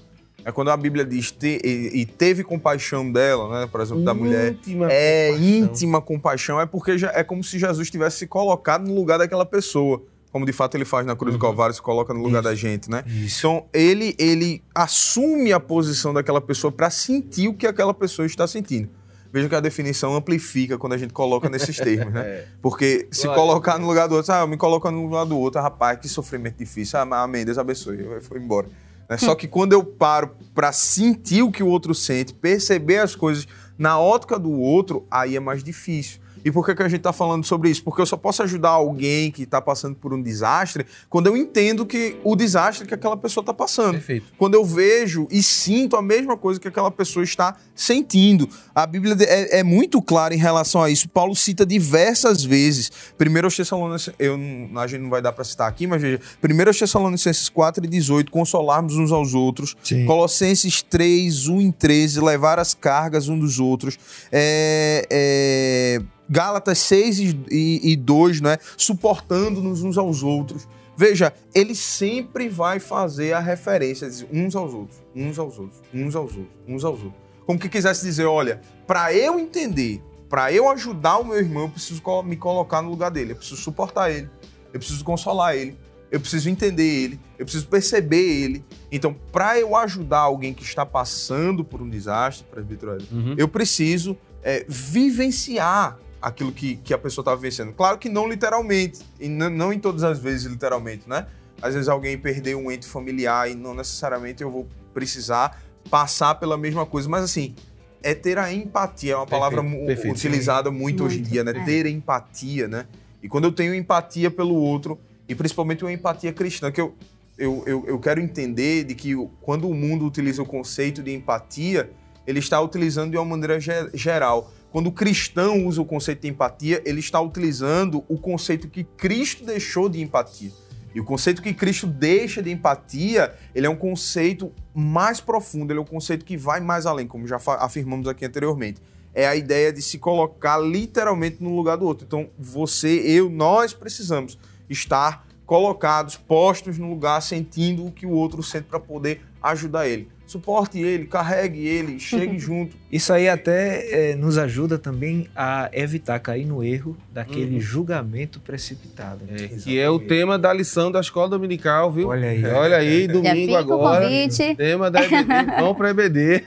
É 0.44 0.52
quando 0.52 0.70
a 0.70 0.76
Bíblia 0.76 1.04
diz 1.04 1.30
ter, 1.30 1.60
e, 1.64 2.00
e, 2.00 2.06
teve 2.06 2.42
compaixão 2.42 3.10
dela, 3.10 3.60
né? 3.60 3.68
Por 3.70 3.80
exemplo, 3.80 4.04
da 4.04 4.14
mulher. 4.14 4.54
é 4.88 5.28
compaixão. 5.28 5.38
íntima 5.38 6.00
compaixão, 6.00 6.60
é 6.60 6.66
porque 6.66 6.98
já, 6.98 7.10
é 7.12 7.22
como 7.22 7.44
se 7.44 7.58
Jesus 7.58 7.90
tivesse 7.90 8.18
se 8.18 8.26
colocado 8.26 8.86
no 8.86 8.94
lugar 8.94 9.18
daquela 9.18 9.44
pessoa. 9.44 10.02
Como 10.32 10.46
de 10.46 10.52
fato 10.52 10.76
ele 10.76 10.84
faz 10.84 11.04
na 11.04 11.16
cruz 11.16 11.34
uhum. 11.34 11.38
do 11.38 11.42
Calvário, 11.42 11.74
se 11.74 11.82
coloca 11.82 12.14
no 12.14 12.20
lugar 12.20 12.40
Isso. 12.40 12.48
da 12.48 12.54
gente, 12.54 12.90
né? 12.90 13.02
Isso. 13.06 13.38
Então 13.40 13.64
ele, 13.72 14.14
ele 14.18 14.62
assume 14.74 15.52
a 15.52 15.58
posição 15.58 16.14
daquela 16.14 16.40
pessoa 16.40 16.70
para 16.70 16.88
sentir 16.88 17.48
o 17.48 17.54
que 17.54 17.66
aquela 17.66 17.92
pessoa 17.92 18.24
está 18.26 18.46
sentindo. 18.46 18.88
Veja 19.32 19.48
que 19.48 19.54
a 19.54 19.60
definição 19.60 20.14
amplifica 20.14 20.76
quando 20.76 20.92
a 20.92 20.98
gente 20.98 21.12
coloca 21.12 21.48
nesses 21.48 21.76
termos, 21.78 22.12
né? 22.12 22.20
É. 22.20 22.46
Porque 22.60 23.08
se 23.10 23.26
Glória. 23.26 23.42
colocar 23.42 23.78
no 23.78 23.86
lugar 23.86 24.08
do 24.08 24.16
outro, 24.16 24.32
ah, 24.32 24.46
me 24.46 24.56
coloca 24.56 24.90
no 24.90 25.04
lugar 25.04 25.24
do 25.24 25.38
outro, 25.38 25.60
rapaz, 25.60 25.98
que 25.98 26.08
sofrimento 26.08 26.58
difícil. 26.58 26.98
Ah, 26.98 27.22
amém, 27.22 27.44
Deus 27.44 27.58
abençoe. 27.58 27.98
Foi 28.22 28.38
embora. 28.38 28.68
Né? 29.10 29.18
Só 29.18 29.34
que 29.34 29.48
quando 29.48 29.72
eu 29.72 29.82
paro 29.82 30.36
para 30.54 30.70
sentir 30.70 31.42
o 31.42 31.50
que 31.50 31.64
o 31.64 31.66
outro 31.66 31.92
sente, 31.92 32.32
perceber 32.32 32.98
as 32.98 33.16
coisas 33.16 33.48
na 33.76 33.98
ótica 33.98 34.38
do 34.38 34.52
outro, 34.52 35.04
aí 35.10 35.34
é 35.34 35.40
mais 35.40 35.64
difícil. 35.64 36.19
E 36.44 36.50
por 36.50 36.64
que, 36.64 36.74
que 36.74 36.82
a 36.82 36.88
gente 36.88 37.00
está 37.00 37.12
falando 37.12 37.44
sobre 37.44 37.70
isso? 37.70 37.82
Porque 37.82 38.00
eu 38.00 38.06
só 38.06 38.16
posso 38.16 38.42
ajudar 38.42 38.70
alguém 38.70 39.30
que 39.30 39.42
está 39.42 39.60
passando 39.60 39.96
por 39.96 40.12
um 40.12 40.22
desastre 40.22 40.86
quando 41.08 41.26
eu 41.26 41.36
entendo 41.36 41.84
que 41.86 42.16
o 42.24 42.36
desastre 42.36 42.86
que 42.86 42.94
aquela 42.94 43.16
pessoa 43.16 43.42
está 43.42 43.52
passando. 43.52 43.92
Perfeito. 43.92 44.26
Quando 44.38 44.54
eu 44.54 44.64
vejo 44.64 45.26
e 45.30 45.42
sinto 45.42 45.96
a 45.96 46.02
mesma 46.02 46.36
coisa 46.36 46.60
que 46.60 46.68
aquela 46.68 46.90
pessoa 46.90 47.24
está 47.24 47.56
sentindo. 47.74 48.48
A 48.74 48.86
Bíblia 48.86 49.16
é, 49.20 49.60
é 49.60 49.62
muito 49.62 50.00
clara 50.00 50.34
em 50.34 50.38
relação 50.38 50.82
a 50.82 50.90
isso. 50.90 51.08
Paulo 51.08 51.34
cita 51.34 51.64
diversas 51.66 52.44
vezes. 52.44 52.90
Primeiro 53.16 53.46
aos 53.46 53.56
Tessalonicenses, 53.56 54.14
eu, 54.18 54.38
a 54.76 54.86
gente 54.86 55.00
não 55.00 55.10
vai 55.10 55.22
dar 55.22 55.32
para 55.32 55.44
citar 55.44 55.68
aqui, 55.68 55.86
mas 55.86 56.00
veja. 56.00 56.20
Primeiro 56.40 56.70
aos 56.70 56.78
Tessalonicenses 56.78 57.48
4 57.48 57.84
e 57.84 57.88
18, 57.88 58.30
consolarmos 58.30 58.96
uns 58.96 59.12
aos 59.12 59.34
outros. 59.34 59.76
Sim. 59.82 60.06
Colossenses 60.06 60.82
3, 60.82 61.48
1 61.48 61.60
e 61.60 61.72
13, 61.72 62.20
levar 62.20 62.58
as 62.58 62.74
cargas 62.74 63.28
um 63.28 63.38
dos 63.38 63.58
outros. 63.58 63.98
É, 64.30 65.06
é 65.10 66.02
Gálatas 66.30 66.78
6 66.78 67.18
e, 67.18 67.44
e, 67.50 67.92
e 67.92 67.96
2, 67.96 68.40
né? 68.40 68.56
Suportando-nos 68.76 69.82
uns 69.82 69.98
aos 69.98 70.22
outros. 70.22 70.68
Veja, 70.96 71.32
ele 71.52 71.74
sempre 71.74 72.48
vai 72.48 72.78
fazer 72.78 73.32
a 73.32 73.40
referência 73.40 74.08
uns 74.32 74.54
aos 74.54 74.72
outros, 74.72 75.02
uns 75.16 75.38
aos 75.38 75.58
outros, 75.58 75.80
uns 75.92 76.14
aos 76.14 76.36
outros, 76.36 76.58
uns 76.68 76.84
aos 76.84 77.02
outros. 77.02 77.20
Como 77.46 77.58
que 77.58 77.68
quisesse 77.68 78.04
dizer, 78.04 78.26
olha, 78.26 78.60
para 78.86 79.12
eu 79.12 79.40
entender, 79.40 80.00
para 80.28 80.52
eu 80.52 80.68
ajudar 80.68 81.18
o 81.18 81.24
meu 81.24 81.38
irmão, 81.38 81.64
eu 81.64 81.70
preciso 81.70 82.02
me 82.22 82.36
colocar 82.36 82.80
no 82.82 82.90
lugar 82.90 83.10
dele, 83.10 83.32
eu 83.32 83.36
preciso 83.36 83.60
suportar 83.60 84.10
ele, 84.10 84.28
eu 84.72 84.78
preciso 84.78 85.02
consolar 85.02 85.56
ele, 85.56 85.76
eu 86.10 86.20
preciso 86.20 86.48
entender 86.50 87.04
ele, 87.04 87.20
eu 87.38 87.44
preciso 87.44 87.66
perceber 87.66 88.42
ele. 88.42 88.64
Então, 88.92 89.16
para 89.32 89.58
eu 89.58 89.74
ajudar 89.74 90.20
alguém 90.20 90.52
que 90.52 90.62
está 90.62 90.84
passando 90.84 91.64
por 91.64 91.80
um 91.80 91.88
desastre, 91.88 92.46
presbítero, 92.50 92.98
uhum. 93.10 93.34
eu 93.38 93.48
preciso 93.48 94.16
é, 94.42 94.64
vivenciar 94.68 95.98
aquilo 96.20 96.52
que, 96.52 96.76
que 96.76 96.92
a 96.92 96.98
pessoa 96.98 97.22
está 97.22 97.34
vivenciando. 97.34 97.72
Claro 97.72 97.98
que 97.98 98.08
não 98.08 98.28
literalmente, 98.28 99.00
e 99.18 99.28
não 99.28 99.72
em 99.72 99.78
todas 99.78 100.02
as 100.02 100.18
vezes 100.18 100.44
literalmente, 100.46 101.08
né? 101.08 101.26
Às 101.62 101.74
vezes 101.74 101.88
alguém 101.88 102.16
perdeu 102.18 102.58
um 102.58 102.70
ente 102.70 102.86
familiar 102.86 103.50
e 103.50 103.54
não 103.54 103.74
necessariamente 103.74 104.42
eu 104.42 104.50
vou 104.50 104.66
precisar 104.94 105.62
passar 105.90 106.34
pela 106.36 106.56
mesma 106.56 106.86
coisa, 106.86 107.08
mas 107.08 107.24
assim, 107.24 107.54
é 108.02 108.14
ter 108.14 108.38
a 108.38 108.52
empatia, 108.52 109.12
é 109.12 109.16
uma 109.16 109.26
perfeito, 109.26 109.52
palavra 109.54 109.86
perfeito, 109.86 110.14
utilizada 110.14 110.70
muito, 110.70 110.82
muito, 110.82 111.04
hoje 111.04 111.20
em 111.20 111.22
dia, 111.22 111.44
né? 111.44 111.52
É. 111.52 111.64
Ter 111.64 111.86
empatia, 111.86 112.68
né? 112.68 112.86
E 113.22 113.28
quando 113.28 113.44
eu 113.44 113.52
tenho 113.52 113.74
empatia 113.74 114.30
pelo 114.30 114.54
outro, 114.54 114.98
e 115.28 115.34
principalmente 115.34 115.84
uma 115.84 115.92
empatia 115.92 116.32
cristã, 116.32 116.72
que 116.72 116.80
eu, 116.80 116.94
eu, 117.36 117.62
eu, 117.66 117.84
eu 117.86 117.98
quero 117.98 118.20
entender 118.20 118.84
de 118.84 118.94
que 118.94 119.14
quando 119.40 119.68
o 119.68 119.74
mundo 119.74 120.06
utiliza 120.06 120.42
o 120.42 120.46
conceito 120.46 121.02
de 121.02 121.14
empatia, 121.14 121.90
ele 122.26 122.38
está 122.38 122.60
utilizando 122.60 123.10
de 123.10 123.16
uma 123.16 123.24
maneira 123.24 123.58
geral. 123.94 124.50
Quando 124.70 124.86
o 124.86 124.92
cristão 124.92 125.66
usa 125.66 125.82
o 125.82 125.84
conceito 125.84 126.22
de 126.22 126.28
empatia, 126.28 126.80
ele 126.84 127.00
está 127.00 127.20
utilizando 127.20 128.04
o 128.08 128.16
conceito 128.16 128.68
que 128.68 128.84
Cristo 128.84 129.44
deixou 129.44 129.88
de 129.88 130.00
empatia. 130.00 130.52
E 130.94 131.00
o 131.00 131.04
conceito 131.04 131.42
que 131.42 131.52
Cristo 131.52 131.86
deixa 131.86 132.42
de 132.42 132.50
empatia, 132.50 133.34
ele 133.54 133.66
é 133.66 133.70
um 133.70 133.76
conceito 133.76 134.52
mais 134.74 135.20
profundo, 135.20 135.72
ele 135.72 135.78
é 135.78 135.82
um 135.82 135.86
conceito 135.86 136.24
que 136.24 136.36
vai 136.36 136.60
mais 136.60 136.86
além, 136.86 137.06
como 137.06 137.26
já 137.26 137.38
afirmamos 137.58 138.08
aqui 138.08 138.24
anteriormente. 138.24 138.80
É 139.12 139.26
a 139.26 139.34
ideia 139.34 139.72
de 139.72 139.82
se 139.82 139.98
colocar 139.98 140.58
literalmente 140.58 141.42
no 141.42 141.54
lugar 141.54 141.76
do 141.76 141.84
outro. 141.84 142.06
Então, 142.06 142.30
você, 142.38 142.88
eu, 143.04 143.28
nós 143.28 143.72
precisamos 143.72 144.38
estar 144.68 145.26
colocados, 145.50 146.16
postos 146.16 146.78
no 146.78 146.88
lugar, 146.88 147.20
sentindo 147.20 147.84
o 147.84 147.90
que 147.90 148.06
o 148.06 148.10
outro 148.10 148.40
sente 148.40 148.66
para 148.68 148.78
poder 148.78 149.20
ajudar 149.42 149.88
ele 149.88 150.06
suporte 150.30 150.78
ele, 150.78 151.06
carregue 151.06 151.66
ele, 151.66 151.98
chegue 151.98 152.38
junto. 152.38 152.76
Isso 152.90 153.12
aí 153.12 153.28
até 153.28 154.10
é, 154.12 154.14
nos 154.14 154.38
ajuda 154.38 154.78
também 154.78 155.26
a 155.34 155.68
evitar 155.72 156.20
cair 156.20 156.46
no 156.46 156.62
erro 156.62 156.96
daquele 157.12 157.56
uhum. 157.56 157.60
julgamento 157.60 158.38
precipitado. 158.38 159.24
É, 159.28 159.48
que 159.48 159.76
é 159.76 159.90
o 159.90 159.98
tema 159.98 160.38
da 160.38 160.52
lição 160.52 160.92
da 160.92 161.00
escola 161.00 161.30
dominical, 161.30 161.90
viu? 161.90 162.08
Olha 162.08 162.28
aí. 162.28 162.44
Olha 162.44 162.76
aí, 162.76 163.08
domingo 163.10 163.56
agora. 163.56 164.06
O 164.06 164.56
tema 164.56 164.88
da 164.88 165.02
EBD. 165.02 165.26
Vamos 165.58 165.74
para 165.76 165.90
EBD. 165.90 166.44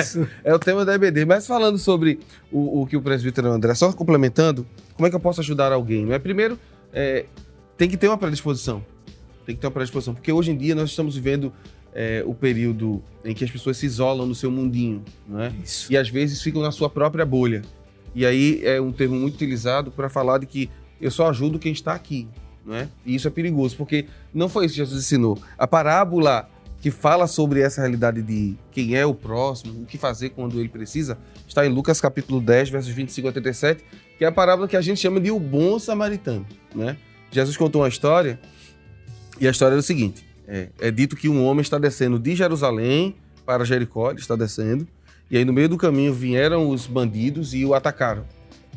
Isso. 0.00 0.28
É 0.42 0.52
o 0.52 0.58
tema 0.58 0.84
da 0.84 0.94
EBD. 0.94 1.24
Mas 1.24 1.46
falando 1.46 1.78
sobre 1.78 2.18
o, 2.50 2.82
o 2.82 2.86
que 2.88 2.96
o 2.96 3.00
presbítero 3.00 3.52
André, 3.52 3.72
só 3.76 3.92
complementando, 3.92 4.66
como 4.96 5.06
é 5.06 5.10
que 5.10 5.14
eu 5.14 5.20
posso 5.20 5.40
ajudar 5.40 5.70
alguém? 5.70 6.04
Não 6.04 6.12
é? 6.12 6.18
Primeiro, 6.18 6.58
é, 6.92 7.26
tem 7.76 7.88
que 7.88 7.96
ter 7.96 8.08
uma 8.08 8.18
predisposição. 8.18 8.84
Tem 9.44 9.54
que 9.54 9.60
ter 9.60 9.66
uma 9.66 9.72
predisposição. 9.72 10.14
Porque 10.14 10.32
hoje 10.32 10.50
em 10.50 10.56
dia 10.56 10.74
nós 10.74 10.90
estamos 10.90 11.14
vivendo 11.14 11.52
é, 11.94 12.22
o 12.26 12.34
período 12.34 13.02
em 13.24 13.34
que 13.34 13.44
as 13.44 13.50
pessoas 13.50 13.76
se 13.76 13.86
isolam 13.86 14.26
no 14.26 14.34
seu 14.34 14.50
mundinho, 14.50 15.04
não 15.28 15.40
é? 15.40 15.52
Isso. 15.62 15.92
E 15.92 15.96
às 15.96 16.08
vezes 16.08 16.40
ficam 16.40 16.62
na 16.62 16.70
sua 16.70 16.88
própria 16.88 17.24
bolha. 17.24 17.62
E 18.14 18.26
aí 18.26 18.60
é 18.64 18.80
um 18.80 18.92
termo 18.92 19.16
muito 19.16 19.34
utilizado 19.34 19.90
para 19.90 20.08
falar 20.08 20.38
de 20.38 20.46
que 20.46 20.70
eu 21.00 21.10
só 21.10 21.28
ajudo 21.28 21.58
quem 21.58 21.72
está 21.72 21.94
aqui, 21.94 22.28
não 22.64 22.74
é? 22.74 22.88
E 23.04 23.14
isso 23.14 23.26
é 23.26 23.30
perigoso, 23.30 23.76
porque 23.76 24.06
não 24.32 24.48
foi 24.48 24.66
isso 24.66 24.74
que 24.74 24.80
Jesus 24.80 25.04
ensinou. 25.04 25.38
A 25.58 25.66
parábola 25.66 26.48
que 26.80 26.90
fala 26.90 27.28
sobre 27.28 27.60
essa 27.60 27.80
realidade 27.80 28.20
de 28.22 28.56
quem 28.72 28.96
é 28.96 29.06
o 29.06 29.14
próximo, 29.14 29.82
o 29.82 29.86
que 29.86 29.96
fazer 29.96 30.30
quando 30.30 30.58
ele 30.58 30.68
precisa, 30.68 31.16
está 31.46 31.64
em 31.64 31.68
Lucas 31.68 32.00
capítulo 32.00 32.40
10, 32.40 32.70
versos 32.70 32.92
25 32.92 33.28
a 33.28 33.32
37, 33.32 33.84
que 34.18 34.24
é 34.24 34.28
a 34.28 34.32
parábola 34.32 34.66
que 34.66 34.76
a 34.76 34.80
gente 34.80 35.00
chama 35.00 35.20
de 35.20 35.30
o 35.30 35.38
bom 35.38 35.78
samaritano, 35.78 36.44
né? 36.74 36.96
Jesus 37.32 37.56
contou 37.56 37.82
uma 37.82 37.88
história, 37.88 38.38
e 39.40 39.48
a 39.48 39.50
história 39.50 39.74
é 39.74 39.78
o 39.78 39.82
seguinte: 39.82 40.24
é, 40.46 40.68
é, 40.80 40.90
dito 40.90 41.16
que 41.16 41.28
um 41.28 41.42
homem 41.44 41.62
está 41.62 41.78
descendo 41.78 42.18
de 42.18 42.36
Jerusalém 42.36 43.16
para 43.44 43.64
Jericó, 43.64 44.10
ele 44.10 44.20
está 44.20 44.36
descendo, 44.36 44.86
e 45.30 45.36
aí 45.38 45.44
no 45.44 45.52
meio 45.52 45.68
do 45.68 45.78
caminho 45.78 46.12
vieram 46.12 46.68
os 46.68 46.86
bandidos 46.86 47.54
e 47.54 47.64
o 47.64 47.74
atacaram. 47.74 48.24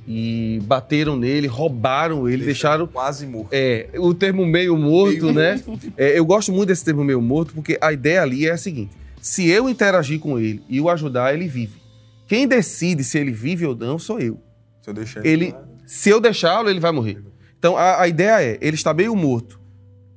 E 0.08 0.60
bateram 0.64 1.18
nele, 1.18 1.48
roubaram 1.48 2.30
ele, 2.30 2.46
deixaram. 2.46 2.86
Quase 2.86 3.26
morto. 3.26 3.50
É, 3.52 3.90
o 3.98 4.14
termo 4.14 4.46
meio 4.46 4.78
morto, 4.78 5.34
meio 5.34 5.34
né? 5.34 5.62
É, 5.98 6.18
eu 6.18 6.24
gosto 6.24 6.52
muito 6.52 6.68
desse 6.68 6.86
termo 6.86 7.04
meio 7.04 7.22
morto, 7.22 7.54
porque 7.54 7.78
a 7.82 7.92
ideia 7.92 8.22
ali 8.22 8.48
é 8.48 8.52
a 8.52 8.58
seguinte: 8.58 8.92
se 9.20 9.50
eu 9.50 9.68
interagir 9.68 10.20
com 10.20 10.40
ele 10.40 10.64
e 10.70 10.80
o 10.80 10.90
ajudar, 10.90 11.34
ele 11.34 11.48
vive. 11.48 11.82
Quem 12.28 12.48
decide 12.48 13.04
se 13.04 13.18
ele 13.18 13.32
vive 13.32 13.66
ou 13.66 13.76
não 13.76 13.98
sou 13.98 14.20
eu. 14.20 14.40
Se 14.82 14.90
eu 14.90 14.94
deixar 14.94 15.26
ele. 15.26 15.54
Se 15.86 16.10
eu 16.10 16.22
deixá-lo, 16.22 16.70
ele 16.70 16.80
vai 16.80 16.92
morrer. 16.92 17.22
Então 17.66 17.76
a, 17.76 18.04
a 18.04 18.08
ideia 18.08 18.44
é: 18.44 18.60
ele 18.62 18.76
está 18.76 18.94
meio 18.94 19.16
morto 19.16 19.60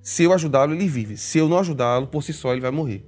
se 0.03 0.23
eu 0.25 0.35
ajudá-lo, 0.35 0.75
ele 0.75 0.87
vive. 0.87 1.17
Se 1.17 1.39
eu 1.39 1.49
não 1.49 1.59
ajudá-lo, 1.59 2.07
por 2.07 2.23
si 2.23 2.35
só, 2.35 2.53
ele 2.53 2.61
vai 2.61 2.71
morrer. 2.71 3.07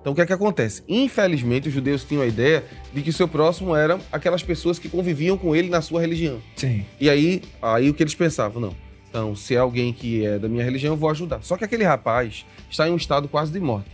Então, 0.00 0.14
o 0.14 0.16
que 0.16 0.22
é 0.22 0.26
que 0.26 0.32
acontece? 0.32 0.82
Infelizmente, 0.88 1.68
os 1.68 1.74
judeus 1.74 2.02
tinham 2.02 2.22
a 2.22 2.26
ideia 2.26 2.64
de 2.92 3.02
que 3.02 3.12
seu 3.12 3.28
próximo 3.28 3.76
eram 3.76 4.00
aquelas 4.10 4.42
pessoas 4.42 4.78
que 4.78 4.88
conviviam 4.88 5.36
com 5.36 5.54
ele 5.54 5.68
na 5.68 5.82
sua 5.82 6.00
religião. 6.00 6.40
Sim. 6.56 6.86
E 6.98 7.08
aí, 7.08 7.42
aí 7.60 7.90
o 7.90 7.94
que 7.94 8.02
eles 8.02 8.14
pensavam? 8.14 8.60
Não. 8.60 8.76
Então, 9.08 9.36
se 9.36 9.54
é 9.54 9.58
alguém 9.58 9.92
que 9.92 10.24
é 10.24 10.38
da 10.38 10.48
minha 10.48 10.64
religião, 10.64 10.94
eu 10.94 10.98
vou 10.98 11.10
ajudar. 11.10 11.42
Só 11.42 11.58
que 11.58 11.64
aquele 11.64 11.84
rapaz 11.84 12.46
está 12.70 12.88
em 12.88 12.92
um 12.92 12.96
estado 12.96 13.28
quase 13.28 13.52
de 13.52 13.60
morte. 13.60 13.90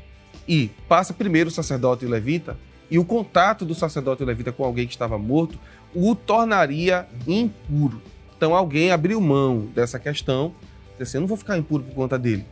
E 0.46 0.70
passa 0.88 1.12
primeiro 1.12 1.48
o 1.48 1.52
sacerdote 1.52 2.04
e 2.04 2.08
o 2.08 2.10
levita, 2.10 2.56
e 2.88 2.98
o 3.00 3.04
contato 3.04 3.64
do 3.64 3.74
sacerdote 3.74 4.22
e 4.22 4.24
o 4.24 4.26
levita 4.26 4.52
com 4.52 4.64
alguém 4.64 4.86
que 4.86 4.92
estava 4.92 5.18
morto 5.18 5.58
o 5.94 6.14
tornaria 6.14 7.06
impuro. 7.26 8.00
Então, 8.38 8.54
alguém 8.54 8.92
abriu 8.92 9.20
mão 9.20 9.66
dessa 9.74 9.98
questão 9.98 10.54
assim, 11.02 11.16
eu 11.16 11.22
não 11.22 11.28
vou 11.28 11.36
ficar 11.36 11.58
impuro 11.58 11.82
por 11.82 11.92
conta 11.92 12.16
dele. 12.16 12.46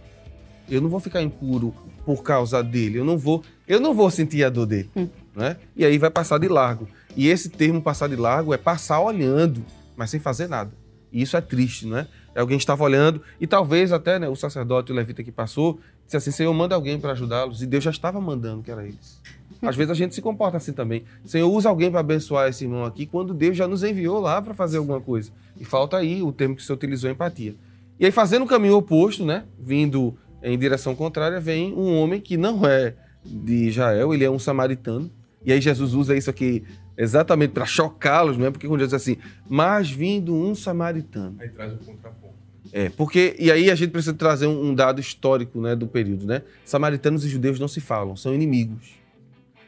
Eu 0.68 0.80
não 0.80 0.88
vou 0.88 0.98
ficar 0.98 1.22
impuro 1.22 1.72
por 2.04 2.24
causa 2.24 2.60
dele. 2.60 2.98
Eu 2.98 3.04
não 3.04 3.16
vou, 3.16 3.44
eu 3.68 3.80
não 3.80 3.94
vou 3.94 4.10
sentir 4.10 4.42
a 4.42 4.50
dor 4.50 4.66
dele, 4.66 4.90
hum. 4.96 5.08
né? 5.34 5.56
E 5.76 5.84
aí 5.84 5.96
vai 5.96 6.10
passar 6.10 6.38
de 6.38 6.48
largo. 6.48 6.88
E 7.16 7.28
esse 7.28 7.48
termo 7.48 7.80
passar 7.80 8.08
de 8.08 8.16
largo 8.16 8.52
é 8.52 8.58
passar 8.58 9.00
olhando, 9.00 9.64
mas 9.96 10.10
sem 10.10 10.18
fazer 10.18 10.48
nada. 10.48 10.72
E 11.12 11.22
isso 11.22 11.36
é 11.36 11.40
triste, 11.40 11.86
né? 11.86 12.08
É 12.34 12.40
alguém 12.40 12.58
estava 12.58 12.82
olhando 12.82 13.22
e 13.40 13.46
talvez 13.46 13.92
até 13.92 14.18
né, 14.18 14.28
o 14.28 14.34
sacerdote, 14.34 14.92
o 14.92 14.94
levita 14.94 15.22
que 15.22 15.30
passou, 15.30 15.78
disse 16.04 16.16
assim: 16.16 16.32
Senhor, 16.32 16.52
manda 16.52 16.74
alguém 16.74 16.98
para 16.98 17.12
ajudá-los. 17.12 17.62
E 17.62 17.66
Deus 17.66 17.84
já 17.84 17.90
estava 17.90 18.20
mandando 18.20 18.62
que 18.62 18.70
era 18.70 18.84
eles. 18.84 19.22
Às 19.62 19.76
vezes 19.76 19.90
a 19.90 19.94
gente 19.94 20.14
se 20.14 20.20
comporta 20.20 20.56
assim 20.56 20.72
também. 20.72 21.04
Senhor, 21.24 21.48
usa 21.48 21.68
alguém 21.68 21.90
para 21.90 22.00
abençoar 22.00 22.48
esse 22.48 22.64
irmão 22.64 22.84
aqui 22.84 23.06
quando 23.06 23.32
Deus 23.32 23.56
já 23.56 23.66
nos 23.66 23.82
enviou 23.82 24.20
lá 24.20 24.42
para 24.42 24.52
fazer 24.52 24.78
alguma 24.78 25.00
coisa. 25.00 25.30
E 25.58 25.64
falta 25.64 25.96
aí 25.96 26.22
o 26.22 26.32
termo 26.32 26.56
que 26.56 26.62
você 26.62 26.72
utilizou, 26.72 27.10
empatia. 27.10 27.54
E 27.98 28.04
aí, 28.04 28.12
fazendo 28.12 28.44
o 28.44 28.46
caminho 28.46 28.76
oposto, 28.76 29.24
né? 29.24 29.44
Vindo 29.58 30.16
em 30.42 30.58
direção 30.58 30.94
contrária, 30.94 31.40
vem 31.40 31.72
um 31.72 31.96
homem 31.96 32.20
que 32.20 32.36
não 32.36 32.66
é 32.66 32.94
de 33.24 33.68
Israel, 33.68 34.14
ele 34.14 34.24
é 34.24 34.30
um 34.30 34.38
samaritano. 34.38 35.10
E 35.44 35.52
aí 35.52 35.60
Jesus 35.60 35.94
usa 35.94 36.16
isso 36.16 36.28
aqui 36.28 36.64
exatamente 36.96 37.50
para 37.50 37.64
chocá-los, 37.64 38.36
não 38.36 38.46
é? 38.46 38.50
Porque 38.50 38.66
quando 38.66 38.82
diz 38.82 38.94
assim, 38.94 39.16
mas 39.48 39.90
vindo 39.90 40.34
um 40.34 40.54
samaritano. 40.54 41.36
Aí 41.38 41.48
traz 41.48 41.72
o 41.72 41.78
contraponto. 41.78 42.34
É, 42.72 42.88
porque, 42.90 43.36
e 43.38 43.50
aí 43.50 43.70
a 43.70 43.74
gente 43.74 43.90
precisa 43.90 44.14
trazer 44.14 44.46
um, 44.46 44.70
um, 44.70 44.74
dado 44.74 45.00
histórico 45.00 45.60
né, 45.60 45.76
do 45.76 45.86
período, 45.86 46.26
né? 46.26 46.42
Samaritanos 46.64 47.24
e 47.24 47.28
judeus 47.28 47.60
não 47.60 47.68
se 47.68 47.80
falam, 47.80 48.16
são 48.16 48.34
inimigos. 48.34 48.96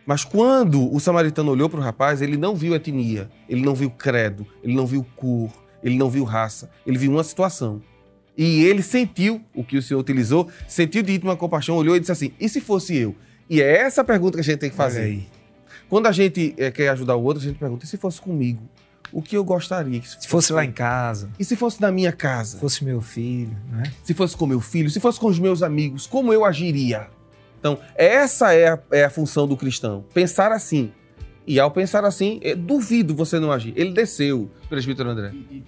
Mas 0.04 0.24
quando 0.24 0.92
o 0.92 0.98
samaritano 0.98 1.50
olhou 1.50 1.68
para 1.68 1.78
o 1.78 1.82
rapaz, 1.82 2.22
ele 2.22 2.36
não 2.36 2.56
viu 2.56 2.74
etnia, 2.74 3.30
ele 3.48 3.62
não 3.62 3.74
viu 3.74 3.90
credo, 3.90 4.46
ele 4.64 4.74
não 4.74 4.86
viu 4.86 5.06
cor, 5.14 5.50
ele 5.82 5.96
não 5.96 6.10
viu 6.10 6.24
raça, 6.24 6.70
ele 6.86 6.98
viu 6.98 7.10
uma 7.10 7.24
situação. 7.24 7.82
E 8.36 8.64
ele 8.64 8.82
sentiu 8.82 9.42
o 9.52 9.64
que 9.64 9.76
o 9.76 9.82
Senhor 9.82 9.98
utilizou, 9.98 10.48
sentiu 10.68 11.02
de 11.02 11.12
íntima 11.12 11.36
compaixão, 11.36 11.76
olhou 11.76 11.96
e 11.96 12.00
disse 12.00 12.12
assim: 12.12 12.32
e 12.38 12.48
se 12.48 12.60
fosse 12.60 12.96
eu? 12.96 13.14
E 13.50 13.60
é 13.60 13.78
essa 13.78 14.04
pergunta 14.04 14.36
que 14.36 14.40
a 14.40 14.44
gente 14.44 14.58
tem 14.58 14.70
que 14.70 14.76
fazer. 14.76 15.00
Aí. 15.00 15.26
Quando 15.88 16.06
a 16.06 16.12
gente 16.12 16.54
é, 16.56 16.70
quer 16.70 16.90
ajudar 16.90 17.16
o 17.16 17.22
outro, 17.22 17.42
a 17.42 17.46
gente 17.46 17.58
pergunta: 17.58 17.84
e 17.84 17.88
se 17.88 17.96
fosse 17.96 18.20
comigo? 18.20 18.62
O 19.10 19.22
que 19.22 19.36
eu 19.36 19.42
gostaria 19.42 19.98
que 19.98 20.06
se 20.06 20.14
fosse, 20.14 20.26
se 20.26 20.30
fosse 20.30 20.52
lá 20.52 20.64
em 20.64 20.70
casa? 20.70 21.30
E 21.38 21.44
se 21.44 21.56
fosse 21.56 21.80
na 21.80 21.90
minha 21.90 22.12
casa? 22.12 22.56
Se 22.56 22.60
fosse 22.60 22.84
meu 22.84 23.00
filho, 23.00 23.56
né? 23.72 23.84
Se 24.04 24.12
fosse 24.12 24.36
com 24.36 24.46
meu 24.46 24.60
filho, 24.60 24.90
se 24.90 25.00
fosse 25.00 25.18
com 25.18 25.26
os 25.26 25.38
meus 25.38 25.62
amigos, 25.62 26.06
como 26.06 26.32
eu 26.32 26.44
agiria? 26.44 27.08
Então, 27.58 27.78
essa 27.96 28.52
é 28.52 28.68
a, 28.68 28.78
é 28.92 29.04
a 29.04 29.10
função 29.10 29.48
do 29.48 29.56
cristão. 29.56 30.04
Pensar 30.14 30.52
assim. 30.52 30.92
E 31.48 31.58
ao 31.58 31.70
pensar 31.70 32.04
assim, 32.04 32.38
é, 32.42 32.54
duvido 32.54 33.14
você 33.14 33.40
não 33.40 33.50
agir. 33.50 33.72
Ele 33.74 33.92
desceu, 33.92 34.50
presbítero 34.68 35.08
André. 35.08 35.32
E, 35.32 35.64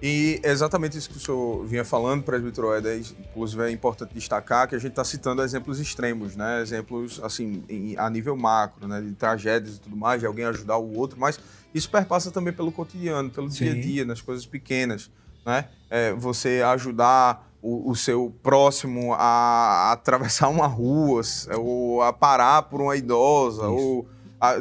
E 0.00 0.40
exatamente 0.44 0.96
isso 0.96 1.10
que 1.10 1.16
o 1.16 1.20
senhor 1.20 1.66
vinha 1.66 1.84
falando, 1.84 2.22
presbítero 2.22 2.72
Éder, 2.72 3.02
inclusive 3.18 3.62
é 3.62 3.70
importante 3.70 4.14
destacar 4.14 4.68
que 4.68 4.76
a 4.76 4.78
gente 4.78 4.90
está 4.90 5.02
citando 5.02 5.42
exemplos 5.42 5.80
extremos, 5.80 6.36
né? 6.36 6.60
Exemplos, 6.60 7.20
assim, 7.20 7.64
em, 7.68 7.96
a 7.96 8.08
nível 8.10 8.36
macro, 8.36 8.86
né? 8.86 9.00
De 9.00 9.12
tragédias 9.12 9.76
e 9.76 9.80
tudo 9.80 9.96
mais, 9.96 10.20
de 10.20 10.26
alguém 10.26 10.44
ajudar 10.44 10.76
o 10.76 10.96
outro, 10.96 11.18
mas 11.18 11.40
isso 11.74 11.90
perpassa 11.90 12.30
também 12.30 12.52
pelo 12.52 12.70
cotidiano, 12.70 13.28
pelo 13.30 13.50
Sim. 13.50 13.64
dia 13.64 13.72
a 13.72 13.80
dia, 13.80 14.04
nas 14.04 14.20
coisas 14.20 14.46
pequenas, 14.46 15.10
né? 15.44 15.64
É, 15.90 16.12
você 16.12 16.62
ajudar 16.64 17.50
o, 17.60 17.90
o, 17.90 17.96
seu 17.96 18.32
próximo 18.42 19.14
a, 19.14 19.18
a, 19.18 19.92
atravessar 19.92 20.48
uma 20.48 20.66
rua, 20.66 21.22
ou 21.56 22.02
a 22.02 22.12
parar 22.12 22.62
por 22.64 22.80
uma 22.80 22.94
idosa, 22.94 23.62
isso. 23.62 23.72
ou 23.72 24.08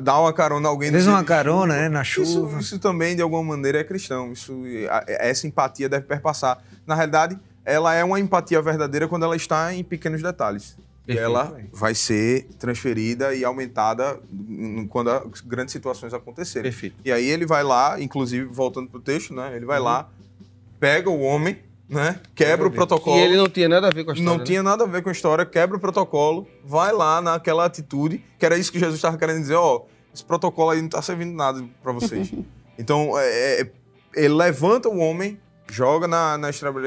dar 0.01 0.19
uma 0.19 0.34
carona 0.34 0.67
a 0.67 0.71
alguém. 0.71 0.95
Às 0.95 1.07
uma 1.07 1.24
carona, 1.24 1.76
né, 1.76 1.89
na 1.89 2.03
chuva. 2.03 2.30
Isso, 2.30 2.59
isso, 2.59 2.80
também, 2.80 3.15
de 3.15 3.21
alguma 3.21 3.43
maneira, 3.43 3.80
é 3.80 3.84
cristão. 3.84 4.32
Isso, 4.32 4.61
essa 5.07 5.47
empatia 5.47 5.89
deve 5.89 6.05
perpassar. 6.05 6.63
Na 6.86 6.95
realidade, 6.95 7.38
ela 7.65 7.93
é 7.93 8.03
uma 8.03 8.19
empatia 8.19 8.61
verdadeira 8.61 9.07
quando 9.07 9.24
ela 9.24 9.36
está 9.36 9.74
em 9.74 9.84
pequenos 9.84 10.21
detalhes. 10.21 10.78
Perfeito, 11.05 11.19
e 11.19 11.24
ela 11.26 11.57
vai 11.74 11.93
ser 11.93 12.47
transferida 12.57 13.36
e 13.36 13.43
aumentada 13.43 14.17
quando 14.89 15.09
as 15.09 15.41
grandes 15.41 15.74
situações 15.74 16.13
acontecerem. 16.13 16.71
Perfeito. 16.71 16.95
E 17.03 17.11
aí 17.11 17.26
ele 17.26 17.45
vai 17.45 17.61
lá, 17.61 17.99
inclusive, 17.99 18.45
voltando 18.45 18.89
para 18.89 18.99
o 18.99 19.01
texto, 19.01 19.34
né? 19.34 19.53
Ele 19.53 19.65
vai 19.65 19.80
uhum. 19.80 19.86
lá, 19.86 20.09
pega 20.80 21.09
o 21.09 21.19
homem, 21.19 21.57
né? 21.94 22.20
Quebra 22.36 22.68
o 22.68 22.72
protocolo. 22.72 23.18
E 23.18 23.22
ele 23.22 23.38
não 23.38 23.48
tinha 23.48 23.70
nada 23.70 23.88
a 23.88 23.91
ver 23.91 24.04
com 24.04 24.12
a 24.12 24.14
história. 24.14 24.32
Não 24.32 24.38
né? 24.39 24.44
tinha 24.44 24.64
nada 24.64 24.84
a 24.84 24.88
ver 24.88 25.02
com 25.02 25.10
a 25.10 25.12
história, 25.12 25.46
quebra 25.46 25.78
o 25.78 25.80
protocolo, 25.80 26.48
vai 26.64 26.91
lá 26.91 27.22
naquela 27.22 27.66
atitude, 27.66 28.24
que 28.38 28.46
era 28.46 28.58
isso 28.58 28.72
que 28.72 28.80
Jesus 28.80 28.96
estava 28.96 29.18
querendo 29.18 29.39
dizer, 29.39 29.56
ó, 29.56 29.78
oh, 29.78 29.86
esse 30.14 30.24
protocolo 30.24 30.72
aí 30.72 30.80
não 30.80 30.88
está 30.88 31.02
servindo 31.02 31.34
nada 31.34 31.64
para 31.82 31.91
vocês. 31.91 32.32
então, 32.78 33.18
é, 33.18 33.62
é, 33.62 33.72
ele 34.16 34.34
levanta 34.34 34.89
o 34.89 34.98
homem, 34.98 35.39
joga 35.72 36.08
na, 36.08 36.38
na 36.38 36.50
estrada, 36.50 36.80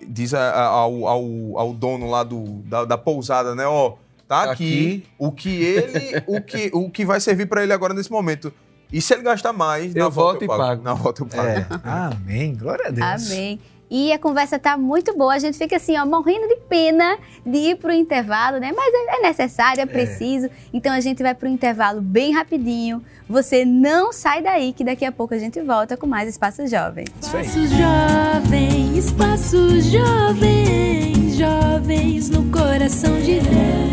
diz 0.00 0.34
ao, 0.34 1.06
ao, 1.06 1.58
ao, 1.58 1.72
dono 1.72 2.10
lá 2.10 2.22
do, 2.22 2.44
da, 2.64 2.84
da 2.84 2.98
pousada, 2.98 3.54
né, 3.54 3.66
ó, 3.66 3.88
oh, 3.88 3.98
tá 4.28 4.44
aqui, 4.44 4.52
aqui, 4.52 5.06
o 5.18 5.32
que 5.32 5.62
ele, 5.62 6.22
o 6.26 6.40
que, 6.40 6.70
o 6.72 6.90
que 6.90 7.04
vai 7.04 7.20
servir 7.20 7.46
para 7.46 7.62
ele 7.62 7.72
agora 7.72 7.94
nesse 7.94 8.10
momento. 8.10 8.52
E 8.92 9.00
se 9.00 9.14
ele 9.14 9.22
gastar 9.22 9.54
mais, 9.54 9.96
eu 9.96 10.04
na 10.04 10.08
volta 10.10 10.44
eu 10.44 10.48
pago. 10.48 10.62
pago. 10.62 10.82
Na 10.82 10.94
volta 10.94 11.22
eu 11.22 11.26
pago. 11.26 11.48
É. 11.48 11.66
Amém. 11.82 12.54
Glória 12.54 12.88
a 12.88 12.90
Deus. 12.90 13.30
Amém. 13.30 13.58
E 13.94 14.10
a 14.10 14.18
conversa 14.18 14.58
tá 14.58 14.74
muito 14.74 15.14
boa. 15.14 15.34
A 15.34 15.38
gente 15.38 15.58
fica 15.58 15.76
assim, 15.76 15.98
ó, 15.98 16.06
morrendo 16.06 16.48
de 16.48 16.56
pena 16.66 17.18
de 17.44 17.58
ir 17.58 17.76
pro 17.76 17.92
intervalo, 17.92 18.58
né? 18.58 18.72
Mas 18.74 18.90
é, 18.94 19.18
é 19.18 19.20
necessário, 19.20 19.80
é, 19.80 19.82
é. 19.82 19.86
preciso. 19.86 20.46
É. 20.46 20.50
Então 20.72 20.90
a 20.90 21.00
gente 21.00 21.22
vai 21.22 21.34
pro 21.34 21.46
intervalo 21.46 22.00
bem 22.00 22.32
rapidinho. 22.32 23.04
Você 23.28 23.66
não 23.66 24.10
sai 24.10 24.40
daí, 24.40 24.72
que 24.72 24.82
daqui 24.82 25.04
a 25.04 25.12
pouco 25.12 25.34
a 25.34 25.38
gente 25.38 25.60
volta 25.60 25.94
com 25.94 26.06
mais 26.06 26.26
Espaço 26.26 26.66
Jovem. 26.66 27.04
Espaço 27.20 27.66
Jovem, 27.66 28.96
Espaço 28.96 29.80
Jovem, 29.82 31.30
jovens 31.36 32.30
no 32.30 32.50
coração 32.50 33.20
de 33.20 33.40
Deus. 33.40 33.92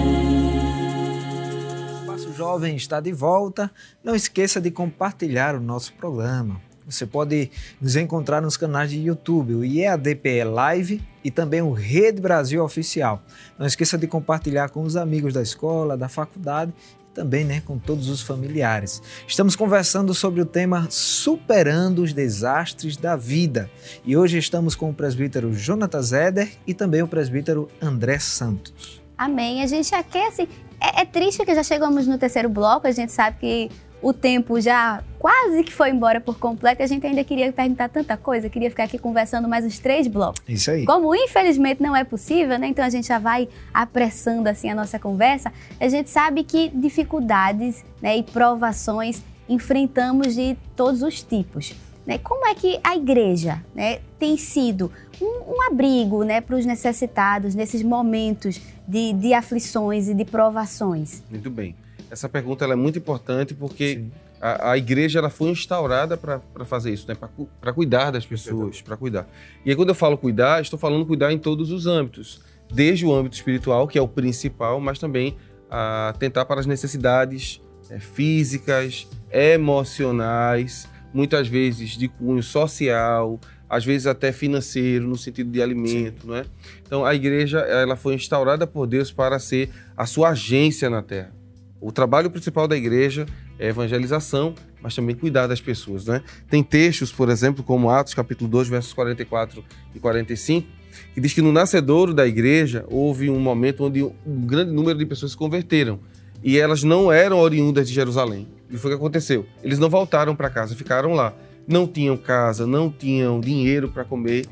Espaço 2.00 2.32
Jovem 2.32 2.78
está 2.78 3.02
de 3.02 3.12
volta. 3.12 3.70
Não 4.02 4.16
esqueça 4.16 4.62
de 4.62 4.72
compartilhar 4.72 5.56
o 5.56 5.60
nosso 5.60 5.92
programa. 5.96 6.69
Você 6.90 7.06
pode 7.06 7.52
nos 7.80 7.96
encontrar 7.96 8.42
nos 8.42 8.58
canais 8.58 8.90
de 8.90 9.00
YouTube, 9.00 9.54
o 9.54 9.64
IEADPE 9.64 10.44
Live 10.44 11.02
e 11.24 11.30
também 11.30 11.62
o 11.62 11.72
Rede 11.72 12.20
Brasil 12.20 12.64
Oficial. 12.64 13.22
Não 13.58 13.68
esqueça 13.68 13.98
de 13.98 14.08
compartilhar 14.08 14.70
com 14.70 14.82
os 14.82 14.96
amigos 14.96 15.34
da 15.34 15.42
escola, 15.42 15.96
da 15.96 16.10
faculdade 16.10 16.74
e 17.00 17.14
também 17.14 17.46
né, 17.46 17.62
com 17.66 17.78
todos 17.78 18.10
os 18.10 18.22
familiares. 18.22 19.02
Estamos 19.28 19.56
conversando 19.56 20.14
sobre 20.14 20.42
o 20.42 20.46
tema 20.46 20.88
Superando 20.90 22.02
os 22.02 22.12
Desastres 22.12 22.98
da 22.98 23.16
Vida. 23.16 23.70
E 24.04 24.18
hoje 24.18 24.38
estamos 24.38 24.76
com 24.76 24.90
o 24.90 24.94
presbítero 24.94 25.54
Jonathan 25.54 26.02
Zeder 26.02 26.52
e 26.66 26.74
também 26.74 27.04
o 27.04 27.08
presbítero 27.08 27.70
André 27.82 28.18
Santos. 28.18 29.00
Amém. 29.18 29.62
A 29.62 29.68
gente 29.68 29.94
aquece. 29.94 30.48
É, 30.82 31.02
é 31.02 31.06
triste 31.06 31.46
que 31.46 31.54
já 31.54 31.62
chegamos 31.62 32.08
no 32.08 32.18
terceiro 32.18 32.48
bloco, 32.50 32.88
a 32.88 32.92
gente 32.92 33.12
sabe 33.12 33.38
que 33.38 33.70
o 34.02 34.14
tempo 34.14 34.62
já 34.62 35.04
quase 35.20 35.64
que 35.64 35.74
foi 35.74 35.90
embora 35.90 36.22
por 36.22 36.40
completo. 36.40 36.82
A 36.82 36.88
gente 36.88 37.06
ainda 37.06 37.24
queria 37.24 37.52
perguntar 37.52 37.90
tanta 37.90 38.16
coisa, 38.16 38.50
queria 38.50 38.70
ficar 38.70 38.86
aqui 38.86 38.98
conversando 38.98 39.48
mais 39.48 39.66
uns 39.66 39.78
três 39.78 40.08
blocos. 40.08 40.42
Isso 40.48 40.72
aí. 40.72 40.86
Como 40.86 41.14
infelizmente 41.14 41.84
não 41.84 41.94
é 41.96 42.06
possível, 42.06 42.58
né? 42.58 42.68
Então 42.68 42.84
a 42.84 42.90
gente 42.90 43.08
já 43.08 43.20
vai 43.20 43.50
apressando 43.74 44.48
assim 44.48 44.70
a 44.70 44.76
nossa 44.76 44.98
conversa. 44.98 45.52
A 45.80 45.90
gente 45.90 46.10
sabe 46.10 46.44
que 46.46 46.70
dificuldades 46.70 47.84
né, 48.02 48.18
e 48.18 48.24
provações 48.24 49.22
enfrentamos 49.50 50.34
de 50.34 50.58
todos 50.76 51.04
os 51.04 51.22
tipos. 51.22 51.74
Né? 52.06 52.18
Como 52.18 52.48
é 52.48 52.56
que 52.56 52.80
a 52.84 52.96
igreja 52.96 53.62
né, 53.76 54.00
tem 54.18 54.38
sido 54.38 54.92
um, 55.22 55.56
um 55.56 55.62
abrigo 55.68 56.24
né, 56.24 56.40
para 56.40 56.56
os 56.56 56.66
necessitados 56.66 57.54
nesses 57.54 57.84
momentos 57.84 58.62
de, 58.88 59.12
de 59.14 59.34
aflições 59.34 60.08
e 60.08 60.14
de 60.14 60.24
provações? 60.24 61.22
Muito 61.30 61.50
bem. 61.50 61.76
Essa 62.10 62.30
pergunta 62.30 62.66
é 62.66 62.76
muito 62.76 62.98
importante 62.98 63.54
porque 63.54 64.06
a, 64.42 64.72
a, 64.72 64.78
igreja 64.78 65.20
ela 65.20 65.30
foi 65.30 65.50
instaurada 65.50 66.16
para 66.16 66.66
fazer 66.66 66.92
isso, 66.92 67.08
né? 67.08 67.16
para 67.60 67.74
cuidar 67.74 68.12
das 68.12 68.26
pessoas, 68.26 68.82
para 68.82 68.96
cuidar. 68.96 69.28
E 69.66 69.70
aí, 69.70 69.76
quando 69.76 69.90
eu 69.90 69.96
falo 69.96 70.18
cuidar, 70.18 70.62
estou 70.62 70.80
falando 70.80 71.06
cuidar 71.06 71.32
em 71.32 71.38
todos 71.38 71.72
os 71.72 71.86
âmbitos, 71.86 72.42
desde 72.72 73.06
o 73.06 73.14
âmbito 73.14 73.36
espiritual, 73.36 73.88
que 73.88 73.98
é 73.98 74.02
o 74.02 74.08
principal, 74.08 74.80
mas 74.80 75.00
também 75.00 75.36
a 75.70 76.14
tentar 76.18 76.46
para 76.46 76.60
as 76.60 76.66
necessidades 76.66 77.62
é, 77.90 78.00
físicas, 78.00 79.08
emocionais, 79.32 80.88
muitas 81.14 81.48
vezes 81.48 81.92
de 81.92 82.08
cunho 82.08 82.42
social, 82.42 83.40
às 83.70 83.86
vezes 83.86 84.08
até 84.08 84.32
financeiro, 84.32 85.08
no 85.08 85.16
sentido 85.16 85.52
de 85.52 85.62
alimento, 85.62 86.26
não 86.26 86.36
é? 86.36 86.46
Então 86.86 87.06
a 87.06 87.14
igreja 87.14 87.60
ela 87.60 87.96
foi 87.96 88.16
instaurada 88.16 88.66
por 88.66 88.88
Deus 88.88 89.12
para 89.12 89.38
ser 89.38 89.70
a 89.96 90.06
sua 90.06 90.30
agência 90.30 90.90
na 90.90 91.04
terra. 91.04 91.39
O 91.82 91.92
trabalho 91.92 92.30
principal 92.30 92.68
da 92.68 92.76
igreja 92.76 93.26
é 93.58 93.70
evangelização, 93.70 94.54
mas 94.82 94.94
também 94.94 95.16
cuidar 95.16 95.48
das 95.48 95.62
pessoas. 95.62 96.06
Né? 96.06 96.22
Tem 96.50 96.62
textos, 96.62 97.12
por 97.12 97.30
exemplo, 97.30 97.64
como 97.64 97.90
Atos 97.90 98.14
capítulo 98.14 98.50
2, 98.50 98.68
versos 98.68 98.92
44 98.94 99.64
e 99.96 100.00
45, 100.00 100.68
que 101.14 101.22
diz 101.22 101.34
que 101.34 101.42
no 101.42 101.54
nascedouro 101.54 102.14
da 102.14 102.28
igreja 102.28 102.86
houve 102.90 103.30
um 103.30 103.40
momento 103.40 103.86
onde 103.86 104.04
um 104.04 104.14
grande 104.46 104.72
número 104.72 104.98
de 104.98 105.06
pessoas 105.06 105.32
se 105.32 105.38
converteram. 105.38 106.00
E 106.44 106.58
elas 106.58 106.84
não 106.84 107.12
eram 107.12 107.38
oriundas 107.38 107.88
de 107.88 107.94
Jerusalém. 107.94 108.48
E 108.70 108.78
foi 108.78 108.92
o 108.92 108.94
que 108.94 109.00
aconteceu. 109.00 109.46
Eles 109.64 109.80
não 109.80 109.90
voltaram 109.90 110.36
para 110.36 110.50
casa, 110.50 110.76
ficaram 110.76 111.14
lá. 111.14 111.34
Não 111.68 111.86
tinham 111.86 112.18
casa, 112.18 112.66
não 112.66 112.90
tinham 112.90 113.40
dinheiro 113.40 113.90
para 113.90 114.04
comer, 114.04 114.46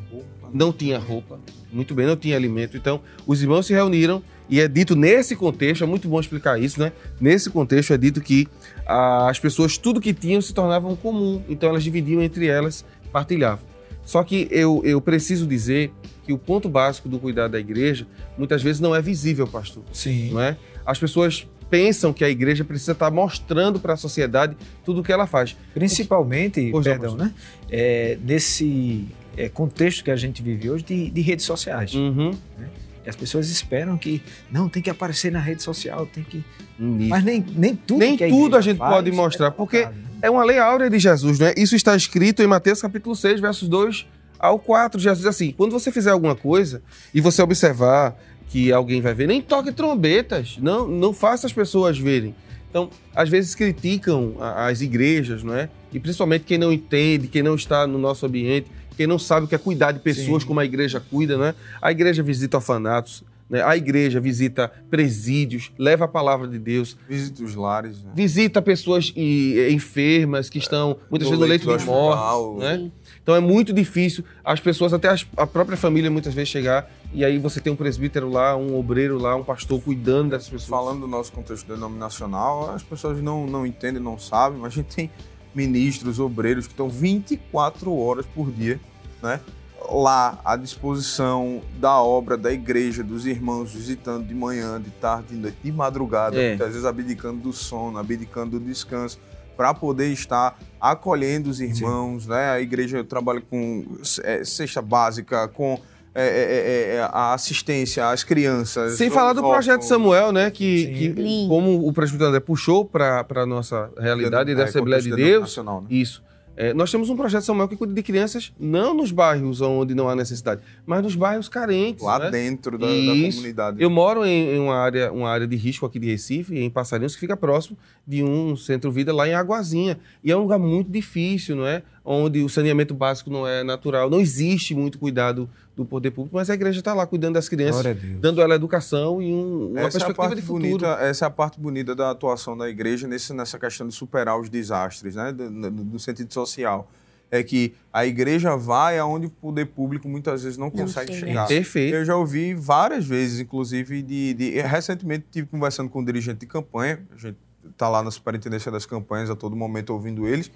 não 0.54 0.72
tinha 0.72 1.00
roupa, 1.00 1.40
muito 1.72 1.96
bem, 1.96 2.06
não 2.06 2.16
tinha 2.16 2.36
alimento. 2.36 2.78
Então, 2.78 3.02
os 3.26 3.42
irmãos 3.42 3.66
se 3.66 3.74
reuniram 3.74 4.22
e 4.50 4.60
é 4.62 4.68
dito 4.68 4.96
nesse 4.96 5.36
contexto, 5.36 5.84
é 5.84 5.88
muito 5.88 6.08
bom 6.08 6.20
explicar 6.20 6.62
isso, 6.62 6.80
né? 6.80 6.92
Nesse 7.20 7.50
contexto 7.50 7.94
é 7.94 7.98
dito 7.98 8.22
que 8.22 8.48
ah, 8.86 9.30
as 9.30 9.40
pessoas, 9.40 9.78
tudo 9.78 10.00
que 10.00 10.14
tinham 10.14 10.42
se 10.42 10.54
tornavam 10.54 10.96
comum, 10.96 11.42
então 11.50 11.70
elas 11.70 11.84
dividiam 11.84 12.22
entre 12.22 12.48
elas, 12.48 12.86
partilhavam. 13.12 13.66
Só 14.04 14.24
que 14.24 14.48
eu, 14.50 14.82
eu 14.86 15.02
preciso 15.02 15.46
dizer 15.46 15.92
que 16.24 16.32
o 16.32 16.38
ponto 16.38 16.70
básico 16.70 17.10
do 17.10 17.20
cuidado 17.20 17.52
da 17.52 17.60
igreja 17.60 18.08
muitas 18.38 18.64
vezes 18.64 18.80
não 18.80 18.96
é 18.96 19.02
visível, 19.02 19.46
pastor. 19.46 19.84
Sim. 19.92 20.32
Não 20.32 20.42
é? 20.42 20.58
As 20.86 20.98
pessoas 20.98 21.46
pensam 21.70 22.14
que 22.14 22.24
a 22.24 22.30
igreja 22.30 22.64
precisa 22.64 22.94
estar 22.94 23.12
mostrando 23.12 23.80
para 23.80 23.94
a 23.94 23.98
sociedade 23.98 24.56
tudo 24.86 25.02
o 25.02 25.04
que 25.04 25.12
ela 25.12 25.28
faz. 25.28 25.58
Principalmente, 25.74 26.72
Porque... 26.72 26.90
perdão, 26.90 27.16
né? 27.16 27.34
É, 27.70 28.18
nesse 28.24 29.06
é, 29.36 29.50
contexto 29.50 30.04
que 30.04 30.12
a 30.12 30.16
gente 30.16 30.42
vive 30.42 30.70
hoje 30.70 30.86
de, 30.86 31.10
de 31.10 31.22
redes 31.22 31.46
sociais. 31.46 31.94
Uhum. 31.94 32.32
Né? 32.58 32.70
As 33.10 33.16
pessoas 33.16 33.50
esperam 33.50 33.98
que 33.98 34.22
não 34.52 34.68
tem 34.68 34.82
que 34.82 34.90
aparecer 34.90 35.32
na 35.32 35.40
rede 35.40 35.64
social, 35.64 36.06
tem 36.06 36.24
que. 36.24 36.38
Isso. 36.38 37.10
Mas 37.10 37.24
nem, 37.24 37.46
nem 37.56 37.76
tudo. 37.76 38.00
Nem 38.00 38.16
a 38.16 38.28
tudo 38.28 38.58
a 38.58 38.62
gente 38.62 38.78
pode 38.78 39.12
mostrar, 39.12 39.48
é 39.48 39.52
porque 39.52 39.86
né? 39.86 39.94
é 40.22 40.30
uma 40.30 40.44
lei 40.44 40.60
áurea 40.60 40.90
de 40.90 41.00
Jesus, 41.00 41.40
né? 41.40 41.54
Isso 41.56 41.76
está 41.76 41.96
escrito 41.96 42.42
em 42.42 42.48
Mateus 42.48 42.82
capítulo 42.82 43.16
6, 43.16 43.40
versos 43.40 43.68
2 43.68 44.06
ao 44.40 44.60
4. 44.60 45.00
Jesus 45.00 45.20
diz 45.20 45.28
assim: 45.28 45.52
quando 45.52 45.72
você 45.72 45.92
fizer 45.92 46.12
alguma 46.12 46.36
coisa 46.36 46.82
e 47.14 47.22
você 47.22 47.42
observar 47.42 48.18
que 48.48 48.72
alguém 48.72 49.02
vai 49.02 49.14
ver, 49.14 49.28
nem 49.28 49.42
toque 49.42 49.72
trombetas, 49.72 50.58
não, 50.62 50.88
não 50.88 51.14
faça 51.14 51.48
as 51.48 51.54
pessoas 51.54 51.98
verem. 51.98 52.34
Então, 52.70 52.90
às 53.16 53.30
vezes 53.30 53.56
criticam 53.56 54.36
as 54.40 54.82
igrejas, 54.82 55.44
não 55.44 55.56
é? 55.56 55.70
E 55.92 56.00
principalmente 56.00 56.44
quem 56.44 56.58
não 56.58 56.72
entende, 56.72 57.28
quem 57.28 57.42
não 57.42 57.56
está 57.56 57.88
no 57.88 57.98
nosso 57.98 58.26
ambiente, 58.26 58.70
quem 58.98 59.08
não 59.08 59.20
sabe 59.20 59.46
o 59.46 59.48
que 59.48 59.56
é 59.56 59.58
cuidar 59.58 59.92
de 59.92 60.00
pessoas 60.00 60.42
Sim. 60.42 60.48
como 60.48 60.60
a 60.60 60.66
igreja 60.66 61.00
cuida, 61.00 61.38
né? 61.38 61.54
A 61.80 61.92
igreja 61.92 62.24
visita 62.24 62.58
orfanatos, 62.58 63.24
né? 63.50 63.64
a 63.64 63.78
igreja 63.78 64.20
visita 64.20 64.72
presídios, 64.90 65.72
leva 65.78 66.06
a 66.06 66.08
palavra 66.08 66.48
de 66.48 66.58
Deus. 66.58 66.98
Visita 67.08 67.44
os 67.44 67.56
lares. 67.56 68.04
Né? 68.04 68.12
Visita 68.14 68.62
pessoas 68.62 69.14
e, 69.16 69.70
enfermas 69.72 70.50
que 70.50 70.58
estão 70.58 70.98
muitas 71.10 71.30
vezes 71.30 71.40
no 71.40 71.48
leito 71.48 71.78
de 71.78 71.86
morte. 71.86 72.60
Né? 72.60 72.92
Então 73.22 73.36
é 73.36 73.40
muito 73.40 73.72
difícil 73.72 74.24
as 74.44 74.60
pessoas, 74.60 74.94
até 74.94 75.10
a 75.38 75.48
própria 75.48 75.78
família 75.78 76.10
muitas 76.10 76.34
vezes 76.34 76.50
chegar 76.50 76.92
e 77.14 77.24
aí 77.24 77.38
você 77.38 77.62
tem 77.62 77.72
um 77.72 77.76
presbítero 77.76 78.30
lá, 78.30 78.56
um 78.58 78.78
obreiro 78.78 79.18
lá, 79.18 79.36
um 79.36 79.44
pastor 79.44 79.82
cuidando 79.82 80.32
dessas 80.32 80.50
pessoas. 80.50 80.70
Falando 80.70 81.02
do 81.02 81.08
nosso 81.08 81.32
contexto 81.32 81.66
denominacional, 81.68 82.72
as 82.72 82.84
pessoas 82.84 83.22
não, 83.22 83.48
não 83.48 83.66
entendem, 83.66 84.02
não 84.02 84.18
sabem, 84.18 84.60
mas 84.60 84.74
a 84.74 84.76
gente 84.76 84.94
tem 84.94 85.10
ministros, 85.58 86.20
obreiros 86.20 86.68
que 86.68 86.74
estão 86.74 86.88
24 86.88 87.92
horas 87.92 88.28
por 88.28 88.52
dia 88.52 88.80
né? 89.24 89.42
lá 89.90 90.40
à 90.46 90.56
disposição 90.56 91.62
da 91.80 92.00
obra 92.00 92.38
da 92.38 92.54
igreja, 92.54 93.04
dos 93.04 93.26
irmãos 93.26 93.74
visitando 93.74 94.28
de 94.28 94.36
manhã, 94.36 94.80
de 94.80 94.92
tarde, 94.92 95.30
de 95.30 95.36
noite, 95.36 95.58
de 95.64 95.72
madrugada, 95.72 96.40
é. 96.40 96.50
muitas 96.50 96.68
vezes 96.70 96.86
abdicando 96.86 97.40
do 97.40 97.52
sono, 97.52 97.98
abdicando 97.98 98.60
do 98.60 98.66
descanso, 98.66 99.20
para 99.56 99.74
poder 99.74 100.12
estar 100.12 100.60
acolhendo 100.80 101.50
os 101.50 101.60
irmãos. 101.60 102.28
Né? 102.28 102.52
A 102.52 102.62
igreja 102.62 103.04
trabalha 103.04 103.42
com 103.42 103.98
é, 104.24 104.44
cesta 104.44 104.82
básica, 104.82 105.48
com 105.48 105.82
é, 106.18 106.28
é, 106.28 106.96
é, 106.96 106.96
é 106.96 107.10
a 107.12 107.34
assistência 107.34 108.10
às 108.10 108.24
crianças. 108.24 108.94
Sem 108.94 109.10
falar 109.10 109.34
do 109.34 109.42
projeto 109.42 109.84
Samuel, 109.84 110.32
né? 110.32 110.50
Que, 110.50 110.88
que 110.88 111.48
como 111.48 111.88
o 111.88 111.94
presbítero 111.94 112.30
André 112.30 112.40
puxou 112.40 112.84
para 112.84 113.26
a 113.30 113.46
nossa 113.46 113.90
realidade 113.98 114.56
da 114.56 114.64
Assembleia 114.64 115.02
de 115.02 115.16
Deus. 115.16 115.42
Nacional, 115.42 115.82
né? 115.82 115.88
Isso 115.92 116.24
é, 116.58 116.74
nós 116.74 116.90
temos 116.90 117.08
um 117.12 117.16
projeto 117.16 117.44
Samuel 117.44 117.68
que 117.68 117.78
cuida 117.78 117.94
de 117.94 118.02
crianças 118.02 118.52
não 118.60 118.96
nos 118.96 119.12
bairros 119.12 119.62
onde 119.62 119.94
não 119.94 120.10
há 120.10 120.16
necessidade, 120.16 120.60
mas 120.88 121.04
nos 121.04 121.16
bairros 121.16 121.48
carentes. 121.48 122.04
Lá 122.04 122.18
né? 122.18 122.32
dentro 122.32 122.80
da, 122.80 122.88
da, 122.88 122.94
comunidade. 122.94 123.82
Eu 123.82 123.92
moro 123.92 124.26
em, 124.26 124.56
em, 124.56 124.60
uma, 124.60 124.76
área, 124.76 125.14
uma 125.14 125.30
área 125.30 125.46
de 125.46 125.56
risco 125.56 125.86
aqui 125.86 126.00
de 126.00 126.08
Recife, 126.08 126.58
em 126.58 126.68
Passarinhos, 126.68 127.14
que 127.14 127.20
fica 127.20 127.38
próximo 127.38 127.78
de 128.08 128.24
um 128.24 128.56
centro-vida 128.56 129.14
lá 129.14 129.28
em 129.28 129.36
Aguazinha. 129.36 130.00
E 130.24 130.32
é 130.32 130.36
um 130.36 130.42
lugar 130.42 130.58
muito 130.58 130.92
difícil, 130.92 131.56
não 131.56 131.68
é? 131.68 131.84
Onde 132.10 132.42
o 132.42 132.48
saneamento 132.48 132.94
básico 132.94 133.30
não 133.30 133.46
é 133.46 133.64
natural. 133.64 134.10
Não 134.10 134.22
existe 134.22 134.74
muito 134.74 134.98
cuidado 134.98 135.50
do 135.76 135.84
poder 135.84 136.12
público, 136.12 136.38
mas 136.38 136.50
a 136.50 136.54
igreja 136.54 136.80
está 136.80 136.94
lá 136.94 137.06
cuidando 137.06 137.34
das 137.34 137.50
crianças, 137.50 137.86
dando 138.20 138.42
ela 138.42 138.56
educação 138.56 139.22
e 139.22 139.32
um, 139.32 139.72
uma 139.72 139.82
essa 139.82 140.00
perspectiva 140.00 140.32
é 140.32 140.36
de 140.36 140.42
futuro. 140.42 140.80
Bonita, 140.80 140.88
essa 141.02 141.26
é 141.26 141.28
a 141.28 141.30
parte 141.30 141.60
bonita 141.60 141.94
da 141.94 142.10
atuação 142.10 142.58
da 142.58 142.70
igreja 142.70 143.08
nesse, 143.08 143.34
nessa 143.34 143.60
questão 143.60 143.86
de 143.86 143.94
superar 143.94 144.40
os 144.40 144.50
desastres, 144.50 145.16
né? 145.16 145.32
no 145.34 146.00
sentido 146.00 146.34
social. 146.34 146.90
É 147.30 147.44
que 147.44 147.74
a 147.92 148.06
igreja 148.06 148.56
vai 148.56 148.98
aonde 148.98 149.26
o 149.26 149.30
poder 149.30 149.66
público 149.66 150.08
muitas 150.08 150.44
vezes 150.44 150.58
não, 150.58 150.68
não 150.68 150.72
consegue 150.72 151.14
chega. 151.14 151.28
chegar. 151.28 151.48
Perfeito. 151.48 151.94
Eu 151.94 152.06
já 152.06 152.16
ouvi 152.16 152.54
várias 152.54 153.06
vezes, 153.06 153.42
inclusive, 153.42 154.02
de, 154.02 154.34
de 154.34 154.62
recentemente 154.62 155.26
estive 155.26 155.46
conversando 155.46 155.90
com 155.90 156.00
um 156.00 156.06
dirigente 156.06 156.40
de 156.40 156.46
campanha, 156.46 157.06
a 157.14 157.18
gente 157.18 157.38
está 157.70 157.90
lá 157.90 158.02
na 158.02 158.10
superintendência 158.10 158.72
das 158.72 158.86
campanhas 158.86 159.30
a 159.30 159.36
todo 159.36 159.56
momento 159.56 159.92
ouvindo 159.92 160.26
eles. 160.26 160.50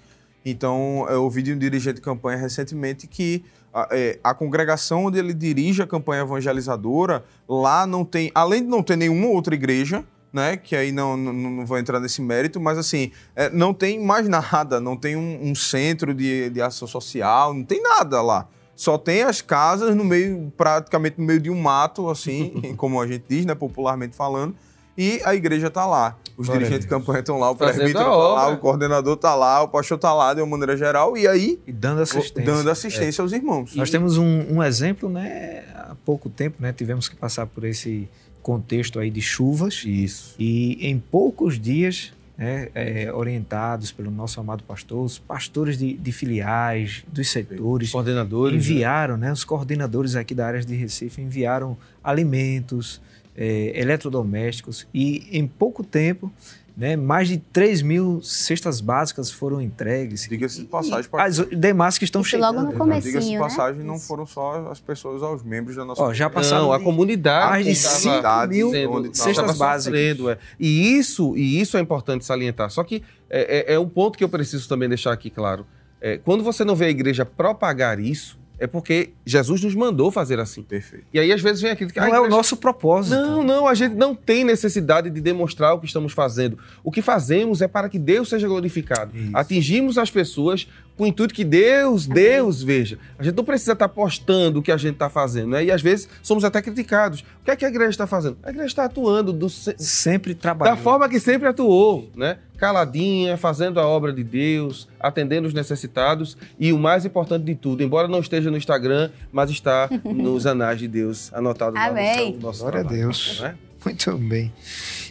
Então, 0.44 1.06
eu 1.08 1.22
ouvi 1.22 1.42
de 1.42 1.52
um 1.52 1.58
dirigente 1.58 1.96
de 1.96 2.00
campanha 2.00 2.38
recentemente 2.38 3.06
que 3.06 3.44
a, 3.72 3.88
é, 3.90 4.18
a, 4.22 4.34
congregação 4.34 5.06
onde 5.06 5.18
ele 5.18 5.32
dirige 5.32 5.82
a 5.82 5.86
campanha 5.86 6.22
evangelizadora, 6.22 7.24
lá 7.48 7.86
não 7.86 8.04
tem, 8.04 8.30
além 8.34 8.62
de 8.62 8.68
não 8.68 8.82
ter 8.82 8.96
nenhuma 8.96 9.28
outra 9.28 9.54
igreja, 9.54 10.04
né, 10.32 10.56
que 10.56 10.74
aí 10.74 10.92
não, 10.92 11.16
não, 11.16 11.32
não 11.32 11.66
vou 11.66 11.78
entrar 11.78 12.00
nesse 12.00 12.22
mérito, 12.22 12.60
mas 12.60 12.78
assim, 12.78 13.12
é, 13.36 13.50
não 13.50 13.74
tem 13.74 14.02
mais 14.02 14.28
nada, 14.28 14.80
não 14.80 14.96
tem 14.96 15.14
um, 15.14 15.50
um 15.50 15.54
centro 15.54 16.14
de, 16.14 16.50
de 16.50 16.60
ação 16.60 16.88
social, 16.88 17.52
não 17.52 17.64
tem 17.64 17.82
nada 17.82 18.20
lá. 18.22 18.48
Só 18.74 18.96
tem 18.96 19.22
as 19.22 19.42
casas 19.42 19.94
no 19.94 20.04
meio, 20.04 20.50
praticamente 20.56 21.20
no 21.20 21.26
meio 21.26 21.38
de 21.38 21.50
um 21.50 21.60
mato, 21.60 22.08
assim, 22.08 22.74
como 22.76 23.00
a 23.00 23.06
gente 23.06 23.24
diz, 23.28 23.44
né, 23.44 23.54
popularmente 23.54 24.16
falando, 24.16 24.54
e 24.96 25.20
a 25.24 25.34
igreja 25.34 25.68
está 25.68 25.86
lá. 25.86 26.16
Os 26.36 26.46
Glória 26.46 26.60
dirigentes 26.60 26.86
de 26.86 26.90
campanha 26.90 27.20
estão 27.20 27.38
lá, 27.38 27.50
o 27.50 27.56
presbítero 27.56 27.98
está 27.98 28.06
lá, 28.08 28.48
o 28.48 28.58
coordenador 28.58 29.14
está 29.14 29.34
lá, 29.34 29.62
o 29.62 29.68
pastor 29.68 29.96
está 29.96 30.12
lá, 30.12 30.32
de 30.34 30.40
uma 30.40 30.46
maneira 30.46 30.76
geral, 30.76 31.16
e 31.16 31.26
aí... 31.26 31.60
E 31.66 31.72
dando 31.72 32.00
assistência. 32.00 32.52
Dando 32.52 32.70
assistência 32.70 33.20
é. 33.20 33.22
aos 33.22 33.32
irmãos. 33.32 33.74
Nós 33.74 33.88
e... 33.88 33.92
temos 33.92 34.16
um, 34.16 34.56
um, 34.56 34.62
exemplo, 34.62 35.08
né? 35.08 35.64
Há 35.74 35.94
pouco 36.04 36.28
tempo, 36.28 36.56
né? 36.60 36.72
Tivemos 36.72 37.08
que 37.08 37.16
passar 37.16 37.46
por 37.46 37.64
esse 37.64 38.08
contexto 38.42 38.98
aí 38.98 39.10
de 39.10 39.20
chuvas. 39.20 39.82
Isso. 39.86 40.34
E 40.38 40.88
em 40.88 40.98
poucos 40.98 41.60
dias, 41.60 42.12
né, 42.36 42.68
é, 42.74 43.12
orientados 43.12 43.92
pelo 43.92 44.10
nosso 44.10 44.40
amado 44.40 44.64
pastor, 44.64 45.04
os 45.04 45.18
pastores 45.18 45.78
de, 45.78 45.94
de 45.94 46.12
filiais, 46.12 47.04
dos 47.06 47.30
setores... 47.30 47.92
Coordenadores. 47.92 48.54
Né? 48.54 48.72
Enviaram, 48.72 49.16
né? 49.16 49.30
Os 49.30 49.44
coordenadores 49.44 50.16
aqui 50.16 50.34
da 50.34 50.46
área 50.46 50.60
de 50.60 50.74
Recife 50.74 51.20
enviaram 51.20 51.76
alimentos 52.02 53.00
é, 53.36 53.80
eletrodomésticos 53.80 54.86
e 54.92 55.28
em 55.32 55.46
pouco 55.46 55.82
tempo 55.82 56.30
né, 56.76 56.96
mais 56.96 57.28
de 57.28 57.36
3 57.38 57.82
mil 57.82 58.22
cestas 58.22 58.80
básicas 58.80 59.30
foram 59.30 59.60
entregues. 59.60 60.26
Diga-se 60.28 60.60
de 60.60 60.66
passagem. 60.66 61.08
As 61.12 61.36
demais 61.48 61.98
que 61.98 62.04
estão 62.04 62.22
Isso 62.22 62.30
chegando. 62.30 62.56
Logo 62.56 62.72
no 62.72 62.78
comecinho, 62.78 63.12
Diga-se 63.12 63.28
de 63.28 63.34
né? 63.34 63.40
passagem, 63.40 63.80
né? 63.80 63.86
não 63.86 63.98
foram 63.98 64.24
só 64.24 64.68
as 64.70 64.80
pessoas, 64.80 65.22
os 65.22 65.42
membros 65.42 65.76
da 65.76 65.84
nossa 65.84 66.02
Ó, 66.02 66.14
Já 66.14 66.30
passaram 66.30 66.64
não, 66.66 66.72
a 66.72 66.80
comunidade. 66.80 67.50
Mais 67.50 67.66
de 67.66 67.74
5 67.74 68.46
mil 68.48 68.70
sendo, 68.70 69.14
cestas 69.14 69.58
básicas. 69.58 70.00
é. 70.00 70.38
E, 70.58 70.96
isso, 70.96 71.36
e 71.36 71.60
isso 71.60 71.76
é 71.76 71.80
importante 71.80 72.24
salientar. 72.24 72.70
Só 72.70 72.82
que 72.82 73.02
é, 73.28 73.72
é, 73.72 73.74
é 73.74 73.78
um 73.78 73.88
ponto 73.88 74.16
que 74.16 74.24
eu 74.24 74.28
preciso 74.28 74.66
também 74.68 74.88
deixar 74.88 75.12
aqui 75.12 75.28
claro. 75.28 75.66
É, 76.00 76.18
quando 76.18 76.42
você 76.42 76.64
não 76.64 76.74
vê 76.74 76.86
a 76.86 76.90
igreja 76.90 77.24
propagar 77.24 78.00
isso, 78.00 78.38
é 78.62 78.66
porque 78.68 79.10
Jesus 79.26 79.60
nos 79.60 79.74
mandou 79.74 80.08
fazer 80.12 80.38
assim. 80.38 80.62
Perfeito. 80.62 81.04
E 81.12 81.18
aí, 81.18 81.32
às 81.32 81.42
vezes, 81.42 81.60
vem 81.60 81.72
aquilo 81.72 81.90
que. 81.90 81.98
Não 81.98 82.14
é 82.14 82.20
o 82.20 82.28
nosso 82.28 82.56
propósito. 82.56 83.16
Não, 83.16 83.42
não, 83.42 83.66
a 83.66 83.74
gente 83.74 83.96
não 83.96 84.14
tem 84.14 84.44
necessidade 84.44 85.10
de 85.10 85.20
demonstrar 85.20 85.74
o 85.74 85.80
que 85.80 85.86
estamos 85.86 86.12
fazendo. 86.12 86.56
O 86.84 86.92
que 86.92 87.02
fazemos 87.02 87.60
é 87.60 87.66
para 87.66 87.88
que 87.88 87.98
Deus 87.98 88.28
seja 88.28 88.46
glorificado. 88.46 89.10
Isso. 89.16 89.36
Atingimos 89.36 89.98
as 89.98 90.12
pessoas 90.12 90.68
com 90.96 91.04
o 91.04 91.06
intuito 91.06 91.34
que 91.34 91.44
Deus, 91.44 92.06
Deus 92.06 92.62
veja. 92.62 92.98
A 93.18 93.22
gente 93.22 93.36
não 93.36 93.44
precisa 93.44 93.72
estar 93.72 93.88
postando 93.88 94.60
o 94.60 94.62
que 94.62 94.70
a 94.70 94.76
gente 94.76 94.94
está 94.94 95.08
fazendo, 95.08 95.48
né? 95.48 95.64
E 95.64 95.70
às 95.70 95.82
vezes 95.82 96.08
somos 96.22 96.44
até 96.44 96.60
criticados. 96.60 97.20
O 97.40 97.44
que 97.44 97.50
é 97.50 97.56
que 97.56 97.64
a 97.64 97.68
igreja 97.68 97.90
está 97.90 98.06
fazendo? 98.06 98.36
A 98.42 98.50
igreja 98.50 98.66
está 98.66 98.84
atuando 98.84 99.32
do, 99.32 99.48
sempre 99.48 100.34
trabalhando 100.34 100.76
da 100.76 100.82
forma 100.82 101.08
que 101.08 101.18
sempre 101.18 101.48
atuou, 101.48 102.10
né? 102.14 102.38
Caladinha, 102.56 103.36
fazendo 103.36 103.80
a 103.80 103.86
obra 103.86 104.12
de 104.12 104.22
Deus, 104.22 104.88
atendendo 105.00 105.48
os 105.48 105.54
necessitados 105.54 106.36
e 106.60 106.72
o 106.72 106.78
mais 106.78 107.04
importante 107.04 107.44
de 107.44 107.56
tudo, 107.56 107.82
embora 107.82 108.06
não 108.06 108.20
esteja 108.20 108.50
no 108.50 108.56
Instagram, 108.56 109.10
mas 109.32 109.50
está 109.50 109.88
nos 110.04 110.46
anais 110.46 110.78
de 110.78 110.86
Deus, 110.86 111.32
anotado 111.34 111.76
Amém. 111.76 112.34
no 112.34 112.40
nosso 112.40 112.60
Glória 112.60 112.80
a 112.80 112.84
Deus. 112.84 113.40
Né? 113.40 113.56
Muito 113.84 114.16
bem. 114.16 114.52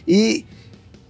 E 0.08 0.46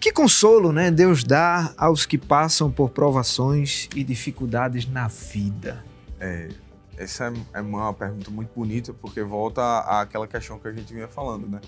que 0.03 0.11
consolo, 0.11 0.73
né, 0.73 0.91
Deus 0.91 1.23
dá 1.23 1.73
aos 1.79 2.05
que 2.05 2.19
passam 2.19 2.69
por 2.69 2.91
provações 2.91 3.89
e 3.95 4.03
dificuldades 4.03 4.85
na 4.85 5.07
vida? 5.07 5.85
É, 6.19 6.49
essa 6.97 7.29
é, 7.29 7.59
é 7.59 7.61
uma 7.61 7.95
pergunta 7.95 8.29
muito 8.29 8.51
bonita, 8.53 8.93
porque 8.93 9.23
volta 9.23 9.79
àquela 9.79 10.27
questão 10.27 10.59
que 10.59 10.67
a 10.67 10.73
gente 10.73 10.93
vinha 10.93 11.07
falando, 11.07 11.47
né? 11.47 11.61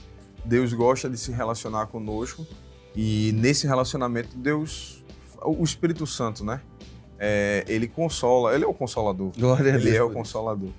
Deus 0.45 0.73
gosta 0.73 1.09
de 1.09 1.17
se 1.17 1.31
relacionar 1.31 1.87
conosco 1.87 2.45
e 2.97 3.31
nesse 3.37 3.69
relacionamento 3.69 4.37
Deus, 4.37 5.05
o 5.41 5.63
Espírito 5.63 6.05
Santo, 6.05 6.45
né? 6.45 6.61
É, 7.17 7.65
ele 7.69 7.87
consola, 7.87 8.53
ele 8.53 8.65
é 8.65 8.67
o 8.67 8.75
consolador. 8.75 9.31
Glória 9.39 9.69
ele 9.69 9.85
Deus, 9.85 9.95
é 9.95 10.03
o 10.03 10.11
consolador. 10.11 10.71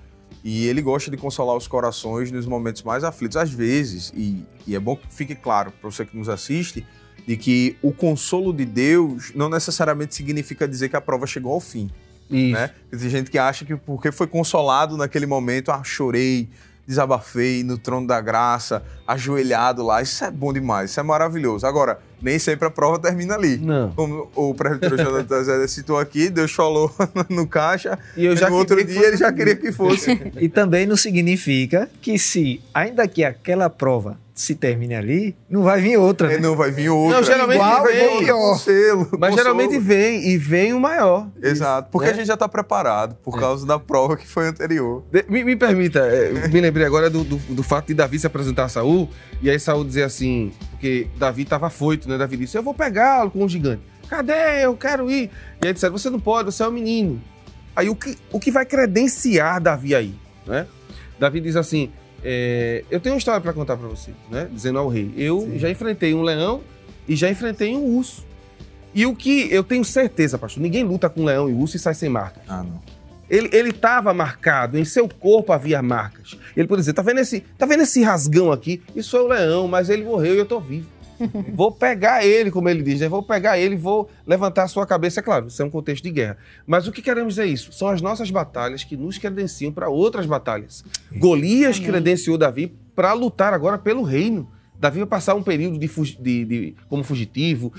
E 0.44 0.66
ele 0.66 0.82
gosta 0.82 1.10
de 1.10 1.16
consolar 1.16 1.56
os 1.56 1.66
corações 1.66 2.30
nos 2.30 2.44
momentos 2.44 2.82
mais 2.82 3.02
aflitos. 3.02 3.38
Às 3.38 3.50
vezes, 3.50 4.12
e, 4.14 4.44
e 4.66 4.76
é 4.76 4.78
bom 4.78 4.94
que 4.94 5.06
fique 5.08 5.34
claro 5.34 5.72
para 5.72 5.90
você 5.90 6.04
que 6.04 6.14
nos 6.14 6.28
assiste, 6.28 6.86
de 7.26 7.36
que 7.36 7.76
o 7.82 7.92
consolo 7.92 8.52
de 8.52 8.64
Deus 8.64 9.32
não 9.34 9.48
necessariamente 9.48 10.14
significa 10.14 10.68
dizer 10.68 10.88
que 10.88 10.96
a 10.96 11.00
prova 11.00 11.26
chegou 11.26 11.52
ao 11.52 11.60
fim. 11.60 11.90
Isso. 12.30 12.52
Né? 12.52 12.70
Tem 12.90 13.10
gente 13.10 13.30
que 13.30 13.38
acha 13.38 13.64
que 13.64 13.76
porque 13.76 14.12
foi 14.12 14.26
consolado 14.26 14.96
naquele 14.96 15.26
momento, 15.26 15.70
ah, 15.70 15.82
chorei, 15.82 16.48
desabafei 16.86 17.64
no 17.64 17.76
trono 17.76 18.06
da 18.06 18.20
graça, 18.20 18.82
ajoelhado 19.06 19.82
lá. 19.84 20.00
Isso 20.00 20.24
é 20.24 20.30
bom 20.30 20.52
demais, 20.52 20.90
isso 20.90 21.00
é 21.00 21.02
maravilhoso. 21.02 21.66
Agora, 21.66 22.00
nem 22.20 22.38
sempre 22.38 22.66
a 22.66 22.70
prova 22.70 22.98
termina 22.98 23.34
ali. 23.34 23.56
Não. 23.56 23.90
Como 23.92 24.30
o 24.34 24.54
presbítero 24.54 24.96
Jonathan 24.96 25.44
Zé 25.44 25.66
citou 25.66 25.98
aqui, 25.98 26.28
Deus 26.28 26.52
falou 26.52 26.92
no 27.28 27.46
caixa, 27.46 27.98
e 28.16 28.24
eu 28.24 28.36
já 28.36 28.48
no 28.48 28.56
outro 28.56 28.82
dia 28.84 29.08
ele 29.08 29.16
já 29.16 29.32
queria 29.32 29.56
que 29.56 29.72
fosse. 29.72 30.20
e 30.38 30.48
também 30.48 30.86
não 30.86 30.96
significa 30.96 31.88
que 32.00 32.18
se, 32.18 32.60
ainda 32.74 33.06
que 33.06 33.24
aquela 33.24 33.68
prova 33.68 34.18
se 34.36 34.54
termine 34.54 34.94
ali, 34.94 35.34
não 35.48 35.62
vai 35.62 35.80
vir 35.80 35.96
outra. 35.96 36.28
Né? 36.28 36.36
Não 36.36 36.54
vai 36.54 36.70
vir 36.70 36.90
outra. 36.90 37.16
Não, 37.16 37.24
geralmente 37.24 37.56
Igual, 37.56 37.84
vem. 37.84 38.18
Pior. 38.18 38.58
Selo, 38.58 39.08
mas 39.18 39.34
geralmente 39.34 39.78
vem, 39.78 40.28
e 40.28 40.36
vem 40.36 40.74
o 40.74 40.78
maior. 40.78 41.26
Exato, 41.42 41.88
porque 41.90 42.08
né? 42.08 42.12
a 42.12 42.16
gente 42.16 42.26
já 42.26 42.34
está 42.34 42.46
preparado, 42.46 43.16
por 43.24 43.38
é. 43.38 43.40
causa 43.40 43.66
da 43.66 43.78
prova 43.78 44.14
que 44.14 44.28
foi 44.28 44.46
anterior. 44.46 45.02
De, 45.10 45.24
me, 45.26 45.42
me, 45.42 45.56
permita, 45.56 46.00
é, 46.00 46.48
me 46.48 46.60
lembrei 46.60 46.84
agora 46.84 47.08
do, 47.08 47.24
do, 47.24 47.36
do, 47.36 47.62
fato 47.62 47.86
de 47.86 47.94
Davi 47.94 48.18
se 48.18 48.26
apresentar 48.26 48.64
a 48.64 48.68
Saul, 48.68 49.08
e 49.40 49.48
aí 49.48 49.58
Saul 49.58 49.82
dizer 49.82 50.02
assim, 50.02 50.52
porque 50.76 51.08
Davi 51.16 51.42
estava 51.42 51.66
afoito, 51.66 52.08
né? 52.08 52.18
Davi 52.18 52.36
disse, 52.36 52.56
eu 52.56 52.62
vou 52.62 52.74
pegá-lo 52.74 53.30
com 53.30 53.42
um 53.42 53.48
gigante. 53.48 53.82
Cadê? 54.08 54.62
Eu 54.64 54.76
quero 54.76 55.10
ir. 55.10 55.30
E 55.62 55.66
aí 55.66 55.72
disseram, 55.72 55.96
você 55.96 56.10
não 56.10 56.20
pode, 56.20 56.52
você 56.52 56.62
é 56.62 56.68
um 56.68 56.72
menino. 56.72 57.20
Aí 57.74 57.88
o 57.88 57.96
que, 57.96 58.16
o 58.30 58.38
que 58.38 58.50
vai 58.50 58.64
credenciar 58.64 59.60
Davi 59.60 59.94
aí, 59.94 60.14
né? 60.46 60.66
Davi 61.18 61.40
diz 61.40 61.56
assim, 61.56 61.90
é, 62.22 62.84
eu 62.90 63.00
tenho 63.00 63.14
uma 63.14 63.18
história 63.18 63.40
para 63.40 63.52
contar 63.52 63.76
para 63.76 63.88
você, 63.88 64.12
né? 64.30 64.48
Dizendo 64.52 64.78
ao 64.78 64.88
rei. 64.88 65.12
Eu 65.16 65.40
Sim. 65.40 65.58
já 65.58 65.70
enfrentei 65.70 66.14
um 66.14 66.22
leão 66.22 66.60
e 67.08 67.16
já 67.16 67.30
enfrentei 67.30 67.74
um 67.74 67.96
urso. 67.96 68.24
E 68.94 69.06
o 69.06 69.14
que 69.14 69.52
eu 69.52 69.64
tenho 69.64 69.84
certeza, 69.84 70.38
pastor, 70.38 70.62
ninguém 70.62 70.84
luta 70.84 71.08
com 71.08 71.24
leão 71.24 71.48
e 71.48 71.52
urso 71.52 71.76
e 71.76 71.78
sai 71.80 71.94
sem 71.94 72.08
marca. 72.08 72.40
Ah, 72.48 72.62
não. 72.62 72.80
Ele 73.28 73.70
estava 73.70 74.14
marcado, 74.14 74.78
em 74.78 74.84
seu 74.84 75.08
corpo 75.08 75.52
havia 75.52 75.82
marcas. 75.82 76.38
Ele 76.56 76.68
poderia 76.68 76.82
dizer: 76.82 76.92
tá 76.92 77.02
vendo, 77.02 77.20
esse, 77.20 77.40
tá 77.40 77.66
vendo 77.66 77.82
esse 77.82 78.02
rasgão 78.02 78.52
aqui? 78.52 78.82
Isso 78.94 79.16
é 79.16 79.20
o 79.20 79.26
leão, 79.26 79.66
mas 79.66 79.90
ele 79.90 80.04
morreu 80.04 80.34
e 80.34 80.38
eu 80.38 80.44
estou 80.44 80.60
vivo. 80.60 80.96
vou 81.52 81.72
pegar 81.72 82.24
ele, 82.24 82.50
como 82.50 82.68
ele 82.68 82.82
diz, 82.82 83.00
né? 83.00 83.08
Vou 83.08 83.22
pegar 83.22 83.58
ele, 83.58 83.76
vou 83.76 84.08
levantar 84.26 84.64
a 84.64 84.68
sua 84.68 84.86
cabeça. 84.86 85.20
É 85.20 85.22
claro, 85.22 85.46
isso 85.48 85.60
é 85.60 85.64
um 85.64 85.70
contexto 85.70 86.04
de 86.04 86.10
guerra. 86.10 86.36
Mas 86.66 86.86
o 86.86 86.92
que 86.92 87.02
queremos 87.02 87.38
é 87.38 87.46
isso. 87.46 87.72
São 87.72 87.88
as 87.88 88.00
nossas 88.00 88.30
batalhas 88.30 88.84
que 88.84 88.96
nos 88.96 89.18
credenciam 89.18 89.72
para 89.72 89.88
outras 89.88 90.26
batalhas. 90.26 90.84
Golias 91.12 91.76
Amém. 91.76 91.88
credenciou 91.88 92.38
Davi 92.38 92.74
para 92.94 93.12
lutar 93.12 93.52
agora 93.52 93.78
pelo 93.78 94.02
reino. 94.02 94.50
Davi 94.78 94.98
vai 94.98 95.06
passar 95.06 95.34
um 95.34 95.42
período 95.42 95.78
de, 95.78 95.88
de, 96.20 96.44
de, 96.44 96.74
como 96.88 97.02
fugitivo, 97.02 97.72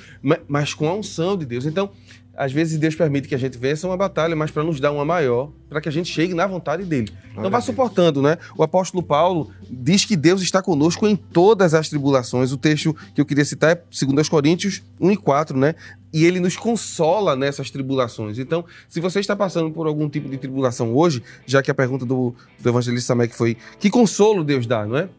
mas 0.47 0.73
com 0.73 0.89
a 0.89 0.95
unção 0.95 1.37
de 1.37 1.45
Deus. 1.45 1.65
Então, 1.65 1.91
às 2.37 2.51
vezes 2.51 2.77
Deus 2.77 2.93
permite 2.93 3.27
que 3.27 3.33
a 3.33 3.37
gente 3.37 3.57
vença 3.57 3.87
uma 3.87 3.97
batalha, 3.97 4.35
mas 4.35 4.51
para 4.51 4.63
nos 4.63 4.79
dar 4.79 4.91
uma 4.91 5.03
maior, 5.03 5.51
para 5.67 5.81
que 5.81 5.89
a 5.89 5.91
gente 5.91 6.13
chegue 6.13 6.35
na 6.35 6.45
vontade 6.45 6.83
dele. 6.83 7.11
Então 7.31 7.49
vá 7.49 7.59
suportando, 7.59 8.21
né? 8.21 8.37
O 8.55 8.61
apóstolo 8.61 9.01
Paulo 9.01 9.49
diz 9.67 10.05
que 10.05 10.15
Deus 10.15 10.43
está 10.43 10.61
conosco 10.61 11.07
em 11.07 11.15
todas 11.15 11.73
as 11.73 11.89
tribulações. 11.89 12.51
O 12.51 12.57
texto 12.57 12.95
que 13.15 13.19
eu 13.19 13.25
queria 13.25 13.43
citar 13.43 13.71
é 13.71 13.81
2 14.05 14.29
Coríntios 14.29 14.83
1 15.01 15.11
e 15.11 15.17
4, 15.17 15.57
né? 15.57 15.73
E 16.13 16.25
ele 16.25 16.39
nos 16.39 16.55
consola 16.55 17.35
nessas 17.35 17.71
tribulações. 17.71 18.37
Então, 18.37 18.63
se 18.87 18.99
você 18.99 19.19
está 19.19 19.35
passando 19.35 19.71
por 19.71 19.87
algum 19.87 20.07
tipo 20.07 20.29
de 20.29 20.37
tribulação 20.37 20.93
hoje, 20.93 21.23
já 21.45 21.63
que 21.63 21.71
a 21.71 21.75
pergunta 21.75 22.05
do, 22.05 22.35
do 22.61 22.69
evangelista 22.69 23.07
Samek 23.07 23.35
foi: 23.35 23.57
que 23.79 23.89
consolo 23.89 24.43
Deus 24.43 24.67
dá, 24.67 24.85
não 24.85 24.97
é? 24.97 25.09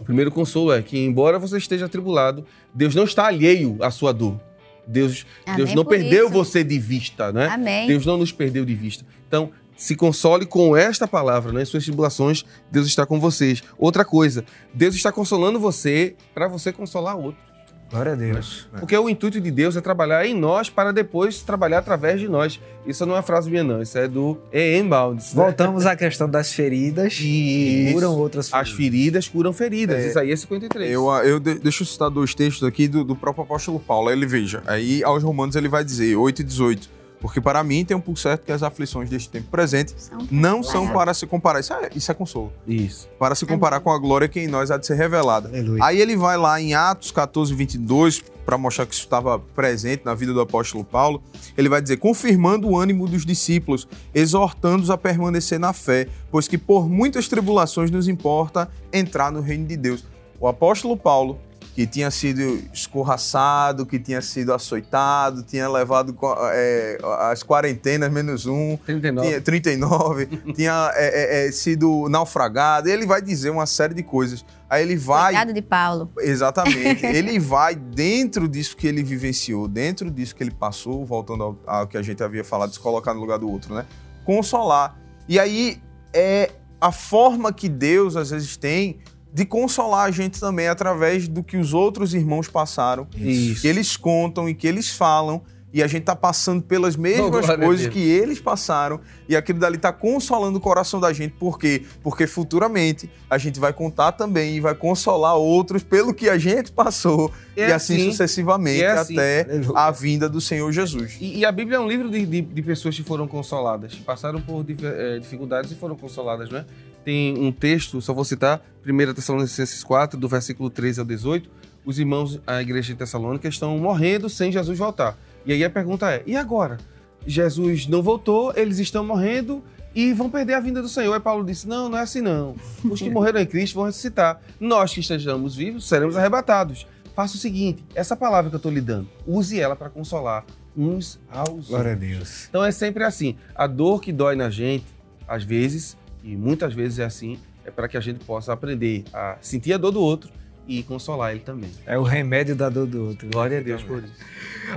O 0.00 0.04
primeiro 0.04 0.30
consolo 0.30 0.72
é 0.72 0.80
que, 0.80 0.98
embora 0.98 1.38
você 1.38 1.58
esteja 1.58 1.84
atribulado, 1.84 2.46
Deus 2.74 2.94
não 2.94 3.04
está 3.04 3.26
alheio 3.26 3.76
à 3.80 3.90
sua 3.90 4.12
dor. 4.12 4.40
Deus, 4.86 5.26
Deus 5.56 5.74
não 5.74 5.84
perdeu 5.84 6.26
isso. 6.26 6.32
você 6.32 6.62
de 6.62 6.78
vista, 6.78 7.32
né? 7.32 7.46
Amém. 7.46 7.86
Deus 7.86 8.06
não 8.06 8.16
nos 8.16 8.32
perdeu 8.32 8.64
de 8.64 8.74
vista. 8.74 9.04
Então, 9.26 9.50
se 9.76 9.94
console 9.94 10.46
com 10.46 10.76
esta 10.76 11.06
palavra, 11.06 11.52
né? 11.52 11.62
Em 11.62 11.64
suas 11.64 11.84
tribulações, 11.84 12.44
Deus 12.70 12.86
está 12.86 13.04
com 13.04 13.20
vocês. 13.20 13.62
Outra 13.78 14.04
coisa, 14.04 14.44
Deus 14.72 14.94
está 14.94 15.12
consolando 15.12 15.60
você 15.60 16.16
para 16.34 16.48
você 16.48 16.72
consolar 16.72 17.16
outro. 17.16 17.45
Glória 17.90 18.12
a 18.12 18.14
Deus. 18.16 18.66
Porque 18.78 18.96
o 18.96 19.08
intuito 19.08 19.40
de 19.40 19.50
Deus 19.50 19.76
é 19.76 19.80
trabalhar 19.80 20.26
em 20.26 20.34
nós 20.34 20.68
para 20.68 20.92
depois 20.92 21.42
trabalhar 21.42 21.78
através 21.78 22.20
de 22.20 22.28
nós. 22.28 22.60
Isso 22.84 23.06
não 23.06 23.14
é 23.14 23.16
uma 23.16 23.22
frase 23.22 23.48
minha, 23.48 23.62
não. 23.62 23.80
Isso 23.80 23.96
é 23.96 24.08
do 24.08 24.38
E.M. 24.52 24.88
Bounds. 24.88 25.34
Né? 25.34 25.44
Voltamos 25.44 25.86
à 25.86 25.94
questão 25.94 26.28
das 26.28 26.52
feridas 26.52 27.14
que 27.14 27.90
curam 27.92 28.16
outras 28.16 28.48
feridas. 28.48 28.68
As 28.68 28.76
feridas 28.76 29.28
curam 29.28 29.52
feridas. 29.52 30.04
É, 30.04 30.08
Isaías 30.08 30.40
53. 30.40 30.90
Eu, 30.90 31.08
eu 31.24 31.38
de, 31.38 31.54
deixa 31.58 31.82
eu 31.82 31.86
citar 31.86 32.10
dois 32.10 32.34
textos 32.34 32.66
aqui 32.66 32.88
do, 32.88 33.04
do 33.04 33.14
próprio 33.14 33.44
apóstolo 33.44 33.78
Paulo. 33.78 34.10
Ele 34.10 34.26
veja. 34.26 34.62
Aí 34.66 35.02
aos 35.04 35.22
Romanos 35.22 35.54
ele 35.54 35.68
vai 35.68 35.84
dizer, 35.84 36.16
8 36.16 36.40
e 36.40 36.44
18. 36.44 36.95
Porque 37.20 37.40
para 37.40 37.62
mim 37.64 37.84
tem 37.84 37.96
um 37.96 38.00
por 38.00 38.18
certo 38.18 38.44
que 38.44 38.52
as 38.52 38.62
aflições 38.62 39.08
deste 39.08 39.30
tempo 39.30 39.48
presente 39.50 39.94
são 39.96 40.18
não 40.30 40.62
são 40.62 40.88
para 40.88 41.14
se 41.14 41.26
comparar. 41.26 41.60
Isso 41.60 41.72
é, 41.72 41.90
isso 41.94 42.10
é 42.10 42.14
consolo. 42.14 42.52
Isso. 42.66 43.08
Para 43.18 43.34
se 43.34 43.46
comparar 43.46 43.80
com 43.80 43.90
a 43.90 43.98
glória 43.98 44.28
que 44.28 44.40
em 44.40 44.46
nós 44.46 44.70
há 44.70 44.76
de 44.76 44.86
ser 44.86 44.94
revelada. 44.94 45.48
Aleluia. 45.48 45.82
Aí 45.82 46.00
ele 46.00 46.16
vai 46.16 46.36
lá 46.36 46.60
em 46.60 46.74
Atos 46.74 47.10
14, 47.10 47.54
22, 47.54 48.22
para 48.44 48.58
mostrar 48.58 48.86
que 48.86 48.94
isso 48.94 49.02
estava 49.02 49.38
presente 49.38 50.04
na 50.04 50.14
vida 50.14 50.32
do 50.32 50.40
apóstolo 50.40 50.84
Paulo. 50.84 51.22
Ele 51.56 51.68
vai 51.68 51.80
dizer: 51.80 51.96
confirmando 51.96 52.68
o 52.68 52.78
ânimo 52.78 53.08
dos 53.08 53.24
discípulos, 53.24 53.88
exortando-os 54.14 54.90
a 54.90 54.96
permanecer 54.96 55.58
na 55.58 55.72
fé, 55.72 56.08
pois 56.30 56.46
que 56.46 56.58
por 56.58 56.88
muitas 56.88 57.28
tribulações 57.28 57.90
nos 57.90 58.08
importa 58.08 58.68
entrar 58.92 59.32
no 59.32 59.40
reino 59.40 59.66
de 59.66 59.76
Deus. 59.76 60.04
O 60.38 60.46
apóstolo 60.46 60.96
Paulo 60.96 61.38
que 61.76 61.86
tinha 61.86 62.10
sido 62.10 62.62
escorraçado, 62.72 63.84
que 63.84 63.98
tinha 63.98 64.22
sido 64.22 64.54
açoitado, 64.54 65.42
tinha 65.42 65.68
levado 65.68 66.16
é, 66.50 66.96
as 67.28 67.42
quarentenas 67.42 68.10
menos 68.10 68.46
um, 68.46 68.78
39, 68.78 69.28
tinha, 69.28 69.40
39 69.42 70.26
tinha 70.56 70.90
é, 70.94 71.44
é, 71.44 71.46
é, 71.46 71.52
sido 71.52 72.08
naufragado. 72.08 72.88
Ele 72.88 73.04
vai 73.04 73.20
dizer 73.20 73.50
uma 73.50 73.66
série 73.66 73.92
de 73.92 74.02
coisas. 74.02 74.42
Aí 74.70 74.82
ele 74.82 74.96
vai. 74.96 75.34
Coitado 75.34 75.52
de 75.52 75.60
Paulo. 75.60 76.10
Exatamente. 76.18 77.04
ele 77.04 77.38
vai 77.38 77.74
dentro 77.74 78.48
disso 78.48 78.74
que 78.74 78.86
ele 78.86 79.02
vivenciou, 79.02 79.68
dentro 79.68 80.10
disso 80.10 80.34
que 80.34 80.42
ele 80.42 80.52
passou, 80.52 81.04
voltando 81.04 81.44
ao, 81.44 81.58
ao 81.66 81.86
que 81.86 81.98
a 81.98 82.02
gente 82.02 82.22
havia 82.22 82.42
falado, 82.42 82.72
se 82.72 82.80
colocar 82.80 83.12
no 83.12 83.20
lugar 83.20 83.38
do 83.38 83.50
outro, 83.50 83.74
né? 83.74 83.84
Consolar. 84.24 84.98
E 85.28 85.38
aí 85.38 85.78
é 86.14 86.52
a 86.80 86.90
forma 86.90 87.52
que 87.52 87.68
Deus 87.68 88.16
às 88.16 88.30
vezes 88.30 88.56
tem 88.56 88.98
de 89.36 89.44
consolar 89.44 90.06
a 90.06 90.10
gente 90.10 90.40
também 90.40 90.66
através 90.66 91.28
do 91.28 91.42
que 91.42 91.58
os 91.58 91.74
outros 91.74 92.14
irmãos 92.14 92.48
passaram, 92.48 93.06
Isso. 93.14 93.60
que 93.60 93.68
eles 93.68 93.94
contam 93.94 94.48
e 94.48 94.54
que 94.54 94.66
eles 94.66 94.88
falam, 94.88 95.42
e 95.74 95.82
a 95.82 95.86
gente 95.86 96.04
tá 96.04 96.16
passando 96.16 96.62
pelas 96.62 96.96
mesmas 96.96 97.46
oh, 97.46 97.58
coisas 97.58 97.86
que 97.88 97.98
eles 98.00 98.40
passaram, 98.40 98.98
e 99.28 99.36
aquilo 99.36 99.58
dali 99.58 99.76
tá 99.76 99.92
consolando 99.92 100.56
o 100.56 100.60
coração 100.60 100.98
da 100.98 101.12
gente. 101.12 101.34
Por 101.34 101.58
quê? 101.58 101.82
Porque 102.02 102.26
futuramente 102.26 103.10
a 103.28 103.36
gente 103.36 103.60
vai 103.60 103.74
contar 103.74 104.12
também 104.12 104.56
e 104.56 104.60
vai 104.60 104.74
consolar 104.74 105.36
outros 105.36 105.82
pelo 105.82 106.14
que 106.14 106.30
a 106.30 106.38
gente 106.38 106.72
passou, 106.72 107.30
é 107.54 107.68
e 107.68 107.72
assim, 107.74 107.96
assim 107.96 108.10
sucessivamente 108.10 108.82
é 108.82 108.90
assim. 108.92 109.18
até 109.18 109.46
a 109.74 109.90
vinda 109.90 110.30
do 110.30 110.40
Senhor 110.40 110.72
Jesus. 110.72 111.18
E, 111.20 111.40
e 111.40 111.44
a 111.44 111.52
Bíblia 111.52 111.76
é 111.76 111.80
um 111.80 111.86
livro 111.86 112.08
de, 112.08 112.24
de, 112.24 112.40
de, 112.40 112.62
pessoas 112.62 112.96
que 112.96 113.02
foram 113.02 113.28
consoladas, 113.28 113.96
passaram 113.96 114.40
por 114.40 114.64
eh, 114.66 115.18
dificuldades 115.18 115.72
e 115.72 115.74
foram 115.74 115.94
consoladas, 115.94 116.48
não 116.48 116.60
é? 116.60 116.64
Tem 117.06 117.38
um 117.38 117.52
texto, 117.52 118.02
só 118.02 118.12
vou 118.12 118.24
citar, 118.24 118.60
1 118.84 119.14
Tessalonicenses 119.14 119.84
4, 119.84 120.18
do 120.18 120.28
versículo 120.28 120.68
13 120.68 120.98
ao 120.98 121.06
18. 121.06 121.48
Os 121.84 122.00
irmãos, 122.00 122.40
a 122.44 122.60
igreja 122.60 122.92
de 122.92 122.98
Tessalônica, 122.98 123.46
estão 123.46 123.78
morrendo 123.78 124.28
sem 124.28 124.50
Jesus 124.50 124.76
voltar. 124.76 125.16
E 125.46 125.52
aí 125.52 125.62
a 125.62 125.70
pergunta 125.70 126.10
é: 126.10 126.24
e 126.26 126.36
agora? 126.36 126.78
Jesus 127.24 127.86
não 127.86 128.02
voltou, 128.02 128.52
eles 128.56 128.80
estão 128.80 129.06
morrendo 129.06 129.62
e 129.94 130.12
vão 130.12 130.28
perder 130.28 130.54
a 130.54 130.60
vinda 130.60 130.82
do 130.82 130.88
Senhor. 130.88 131.14
Aí 131.14 131.20
Paulo 131.20 131.44
disse: 131.44 131.68
Não, 131.68 131.88
não 131.88 131.96
é 131.96 132.00
assim 132.00 132.20
não. 132.20 132.56
Os 132.82 133.00
que 133.00 133.08
morreram 133.08 133.38
em 133.38 133.46
Cristo 133.46 133.76
vão 133.76 133.84
ressuscitar. 133.84 134.40
Nós 134.58 134.92
que 134.92 134.98
estejamos 134.98 135.54
vivos 135.54 135.88
seremos 135.88 136.16
arrebatados. 136.16 136.88
Faça 137.14 137.36
o 137.36 137.38
seguinte: 137.38 137.84
essa 137.94 138.16
palavra 138.16 138.50
que 138.50 138.56
eu 138.56 138.58
estou 138.58 138.72
lhe 138.72 138.80
dando, 138.80 139.08
use 139.24 139.60
ela 139.60 139.76
para 139.76 139.90
consolar 139.90 140.44
uns 140.76 141.20
aos 141.30 141.50
outros. 141.50 141.68
Glória 141.68 141.92
a 141.92 141.94
Deus. 141.94 142.46
Então 142.48 142.64
é 142.64 142.72
sempre 142.72 143.04
assim: 143.04 143.36
a 143.54 143.68
dor 143.68 144.00
que 144.00 144.12
dói 144.12 144.34
na 144.34 144.50
gente, 144.50 144.86
às 145.28 145.44
vezes, 145.44 145.96
e 146.26 146.36
muitas 146.36 146.74
vezes 146.74 146.98
é 146.98 147.04
assim, 147.04 147.38
é 147.64 147.70
para 147.70 147.86
que 147.86 147.96
a 147.96 148.00
gente 148.00 148.24
possa 148.24 148.52
aprender 148.52 149.04
a 149.14 149.36
sentir 149.40 149.72
a 149.72 149.78
dor 149.78 149.92
do 149.92 150.02
outro 150.02 150.28
e 150.66 150.82
consolar 150.82 151.30
ele 151.30 151.40
também. 151.40 151.70
É 151.86 151.96
o 151.96 152.02
remédio 152.02 152.56
da 152.56 152.68
dor 152.68 152.86
do 152.86 153.06
outro. 153.06 153.28
Glória 153.30 153.60
a 153.60 153.62
Deus 153.62 153.82
por 153.84 154.02
isso. 154.02 154.12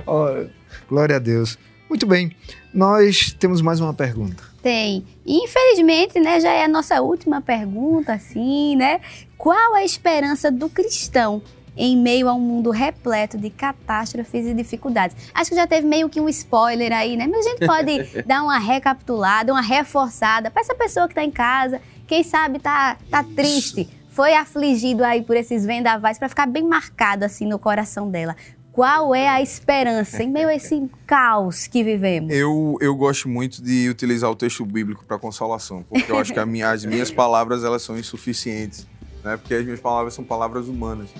Oh, 0.06 0.48
glória 0.88 1.16
a 1.16 1.18
Deus. 1.18 1.58
Muito 1.88 2.06
bem, 2.06 2.30
nós 2.72 3.32
temos 3.32 3.60
mais 3.60 3.80
uma 3.80 3.92
pergunta. 3.92 4.44
Tem. 4.62 5.04
Infelizmente, 5.26 6.20
né, 6.20 6.38
já 6.38 6.52
é 6.52 6.64
a 6.64 6.68
nossa 6.68 7.00
última 7.00 7.40
pergunta, 7.40 8.12
assim, 8.12 8.76
né? 8.76 9.00
Qual 9.36 9.74
a 9.74 9.84
esperança 9.84 10.52
do 10.52 10.68
cristão 10.68 11.42
em 11.76 11.96
meio 11.96 12.28
a 12.28 12.34
um 12.34 12.40
mundo 12.40 12.70
repleto 12.70 13.38
de 13.38 13.50
catástrofes 13.50 14.46
e 14.46 14.54
dificuldades. 14.54 15.16
Acho 15.34 15.50
que 15.50 15.56
já 15.56 15.66
teve 15.66 15.86
meio 15.86 16.08
que 16.08 16.20
um 16.20 16.28
spoiler 16.28 16.92
aí, 16.92 17.16
né? 17.16 17.26
Mas 17.26 17.46
a 17.46 17.48
gente 17.50 17.66
pode 17.66 18.22
dar 18.26 18.42
uma 18.42 18.58
recapitulada, 18.58 19.52
uma 19.52 19.62
reforçada 19.62 20.50
para 20.50 20.62
essa 20.62 20.74
pessoa 20.74 21.06
que 21.06 21.12
está 21.12 21.24
em 21.24 21.30
casa, 21.30 21.80
quem 22.06 22.22
sabe 22.22 22.58
tá, 22.58 22.96
tá 23.10 23.22
triste, 23.22 23.88
foi 24.10 24.34
afligido 24.34 25.04
aí 25.04 25.22
por 25.22 25.36
esses 25.36 25.64
vendavais, 25.64 26.18
para 26.18 26.28
ficar 26.28 26.46
bem 26.46 26.64
marcado 26.64 27.24
assim 27.24 27.46
no 27.46 27.58
coração 27.58 28.10
dela. 28.10 28.36
Qual 28.72 29.14
é 29.14 29.28
a 29.28 29.42
esperança 29.42 30.22
em 30.22 30.30
meio 30.30 30.48
a 30.48 30.54
esse 30.54 30.88
caos 31.06 31.66
que 31.66 31.82
vivemos? 31.82 32.32
Eu, 32.32 32.76
eu 32.80 32.94
gosto 32.94 33.28
muito 33.28 33.62
de 33.62 33.88
utilizar 33.88 34.30
o 34.30 34.36
texto 34.36 34.64
bíblico 34.64 35.04
para 35.04 35.18
consolação, 35.18 35.84
porque 35.88 36.10
eu 36.10 36.18
acho 36.18 36.32
que 36.32 36.44
minha, 36.44 36.70
as 36.70 36.84
minhas 36.84 37.10
palavras 37.12 37.64
elas 37.64 37.82
são 37.82 37.98
insuficientes, 37.98 38.86
né? 39.24 39.36
Porque 39.36 39.54
as 39.54 39.64
minhas 39.64 39.80
palavras 39.80 40.14
são 40.14 40.24
palavras 40.24 40.68
humanas. 40.68 41.10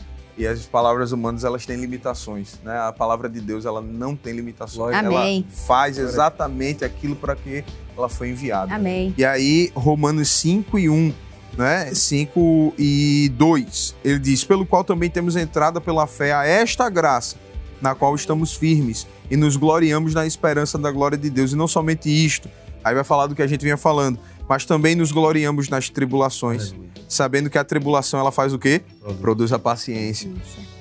E 0.41 0.47
as 0.47 0.64
palavras 0.64 1.12
humanas, 1.12 1.45
elas 1.45 1.66
têm 1.66 1.76
limitações, 1.76 2.59
né? 2.64 2.74
A 2.78 2.91
palavra 2.91 3.28
de 3.28 3.43
Deus, 3.43 3.66
ela 3.66 3.82
não 3.82 4.16
tem 4.16 4.32
limitações. 4.32 4.97
Amém. 4.97 5.45
Ela 5.47 5.66
faz 5.66 5.99
exatamente 5.99 6.82
aquilo 6.82 7.14
para 7.14 7.36
que 7.36 7.62
ela 7.95 8.09
foi 8.09 8.30
enviada. 8.30 8.74
Amém. 8.74 9.14
E 9.18 9.22
aí, 9.22 9.70
Romanos 9.74 10.30
5 10.30 10.78
e 10.78 10.88
1, 10.88 11.12
né? 11.59 11.93
5 11.93 12.72
e 12.78 13.30
2, 13.34 13.97
ele 14.03 14.18
diz: 14.18 14.43
Pelo 14.43 14.64
qual 14.64 14.82
também 14.82 15.11
temos 15.11 15.36
entrada 15.36 15.78
pela 15.78 16.07
fé 16.07 16.32
a 16.32 16.47
esta 16.47 16.88
graça, 16.88 17.36
na 17.78 17.95
qual 17.95 18.14
estamos 18.14 18.55
firmes 18.55 19.07
e 19.30 19.36
nos 19.36 19.57
gloriamos 19.57 20.14
na 20.14 20.26
esperança 20.26 20.78
da 20.78 20.91
glória 20.91 21.18
de 21.18 21.28
Deus. 21.28 21.53
E 21.53 21.55
não 21.55 21.68
somente 21.68 22.09
isto, 22.09 22.49
aí 22.82 22.95
vai 22.95 23.05
falar 23.05 23.26
do 23.26 23.34
que 23.34 23.43
a 23.43 23.47
gente 23.47 23.61
vinha 23.61 23.76
falando, 23.76 24.18
mas 24.51 24.64
também 24.64 24.96
nos 24.96 25.12
gloriamos 25.12 25.68
nas 25.68 25.88
tribulações, 25.88 26.72
Aleluia. 26.72 26.90
sabendo 27.09 27.48
que 27.48 27.57
a 27.57 27.62
tribulação 27.62 28.18
ela 28.18 28.32
faz 28.32 28.53
o 28.53 28.59
quê? 28.59 28.82
Produz, 28.98 29.20
Produz 29.20 29.53
a 29.53 29.61
paciência. 29.61 30.28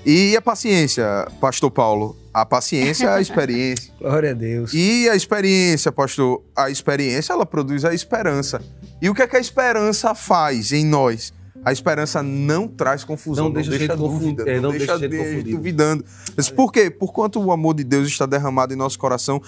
E 0.03 0.35
a 0.35 0.41
paciência, 0.41 1.27
pastor 1.39 1.69
Paulo? 1.69 2.17
A 2.33 2.43
paciência 2.47 3.05
é 3.05 3.09
a 3.09 3.21
experiência. 3.21 3.93
Glória 4.01 4.31
a 4.31 4.33
Deus. 4.33 4.73
E 4.73 5.07
a 5.07 5.15
experiência, 5.15 5.91
pastor, 5.91 6.41
a 6.55 6.71
experiência 6.71 7.31
ela 7.31 7.45
produz 7.45 7.85
a 7.85 7.93
esperança. 7.93 8.59
E 8.99 9.07
o 9.07 9.13
que 9.13 9.21
é 9.21 9.27
que 9.27 9.37
a 9.37 9.39
esperança 9.39 10.15
faz 10.15 10.71
em 10.71 10.83
nós? 10.83 11.31
A 11.63 11.71
esperança 11.71 12.23
não 12.23 12.67
traz 12.67 13.03
confusão, 13.03 13.45
não, 13.45 13.53
deixa, 13.53 13.69
não 13.69 13.77
deixa 13.77 13.95
dúvida, 13.95 14.49
é, 14.49 14.59
não, 14.59 14.71
deixa, 14.71 14.97
deixa 14.97 15.43
de, 15.43 15.51
duvidando. 15.51 16.03
Mas 16.35 16.49
por 16.49 16.71
quê? 16.71 16.89
Por 16.89 17.13
quanto 17.13 17.39
o 17.39 17.51
amor 17.51 17.75
de 17.75 17.83
Deus 17.83 18.07
está 18.07 18.25
derramado 18.25 18.73
em 18.73 18.75
nosso 18.75 18.97
coração 18.97 19.39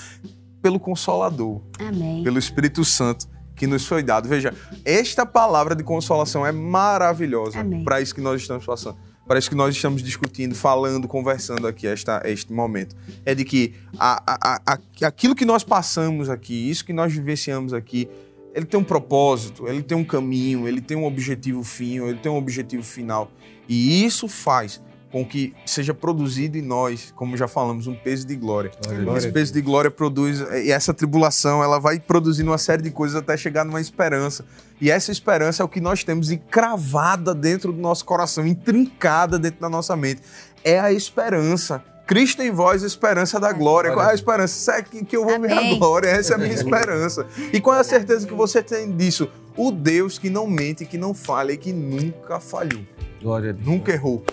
pelo 0.61 0.79
Consolador, 0.79 1.59
Amém. 1.79 2.23
pelo 2.23 2.37
Espírito 2.37 2.85
Santo 2.85 3.27
que 3.61 3.67
nos 3.67 3.85
foi 3.85 4.01
dado. 4.01 4.27
Veja, 4.27 4.51
esta 4.83 5.23
palavra 5.23 5.75
de 5.75 5.83
consolação 5.83 6.43
é 6.43 6.51
maravilhosa 6.51 7.59
para 7.85 8.01
isso 8.01 8.15
que 8.15 8.19
nós 8.19 8.41
estamos 8.41 8.65
passando. 8.65 8.97
parece 9.27 9.47
que 9.47 9.55
nós 9.55 9.75
estamos 9.75 10.01
discutindo, 10.01 10.55
falando, 10.55 11.07
conversando 11.07 11.67
aqui 11.67 11.85
esta, 11.85 12.23
este 12.25 12.51
momento. 12.51 12.95
É 13.23 13.35
de 13.35 13.45
que 13.45 13.75
a, 13.99 14.23
a, 14.25 14.61
a, 14.65 14.79
aquilo 15.05 15.35
que 15.35 15.45
nós 15.45 15.63
passamos 15.63 16.27
aqui, 16.27 16.71
isso 16.71 16.83
que 16.83 16.91
nós 16.91 17.13
vivenciamos 17.13 17.71
aqui, 17.71 18.09
ele 18.55 18.65
tem 18.65 18.79
um 18.79 18.83
propósito, 18.83 19.67
ele 19.67 19.83
tem 19.83 19.95
um 19.95 20.03
caminho, 20.03 20.67
ele 20.67 20.81
tem 20.81 20.97
um 20.97 21.05
objetivo 21.05 21.63
fim, 21.63 22.03
ele 22.03 22.17
tem 22.17 22.31
um 22.31 22.37
objetivo 22.37 22.81
final. 22.81 23.31
E 23.69 24.03
isso 24.03 24.27
faz 24.27 24.81
com 25.11 25.25
que 25.25 25.53
seja 25.65 25.93
produzido 25.93 26.57
em 26.57 26.61
nós, 26.61 27.11
como 27.15 27.35
já 27.35 27.47
falamos, 27.47 27.85
um 27.85 27.93
peso 27.93 28.25
de 28.25 28.35
glória. 28.35 28.71
glória. 28.87 29.17
Esse 29.17 29.31
peso 29.31 29.51
de 29.51 29.61
glória 29.61 29.91
produz, 29.91 30.39
e 30.39 30.71
essa 30.71 30.93
tribulação, 30.93 31.61
ela 31.61 31.79
vai 31.79 31.99
produzindo 31.99 32.49
uma 32.49 32.57
série 32.57 32.81
de 32.81 32.91
coisas 32.91 33.17
até 33.17 33.35
chegar 33.35 33.65
numa 33.65 33.81
esperança. 33.81 34.45
E 34.79 34.89
essa 34.89 35.11
esperança 35.11 35.61
é 35.61 35.65
o 35.65 35.69
que 35.69 35.81
nós 35.81 36.03
temos 36.03 36.31
encravada 36.31 37.35
dentro 37.35 37.73
do 37.73 37.81
nosso 37.81 38.05
coração, 38.05 38.47
intrincada 38.47 39.37
dentro 39.37 39.59
da 39.59 39.69
nossa 39.69 39.95
mente. 39.95 40.21
É 40.63 40.79
a 40.79 40.93
esperança. 40.93 41.83
Cristo 42.07 42.41
em 42.41 42.51
vós, 42.51 42.83
a 42.83 42.87
esperança 42.87 43.39
da 43.39 43.51
glória. 43.53 43.91
Qual 43.93 44.05
é 44.05 44.11
a 44.11 44.13
esperança? 44.13 44.57
Isso 44.57 44.71
é 44.71 44.81
que, 44.81 45.05
que 45.05 45.15
eu 45.15 45.23
vou 45.23 45.35
Amém. 45.35 45.49
ver 45.49 45.57
a 45.57 45.77
glória, 45.77 46.09
essa 46.09 46.33
é 46.33 46.35
a 46.35 46.37
minha 46.39 46.51
esperança. 46.55 47.27
E 47.53 47.59
qual 47.59 47.75
é 47.75 47.79
a 47.81 47.83
certeza 47.83 48.25
que 48.25 48.33
você 48.33 48.63
tem 48.63 48.91
disso? 48.91 49.29
O 49.55 49.71
Deus 49.71 50.17
que 50.17 50.29
não 50.29 50.47
mente, 50.47 50.85
que 50.85 50.97
não 50.97 51.13
falha 51.13 51.51
e 51.51 51.57
que 51.57 51.71
nunca 51.71 52.39
falhou. 52.39 52.81
Glória 53.21 53.51
a 53.51 53.53
Deus. 53.53 53.65
Nunca 53.65 53.91
errou 53.91 54.23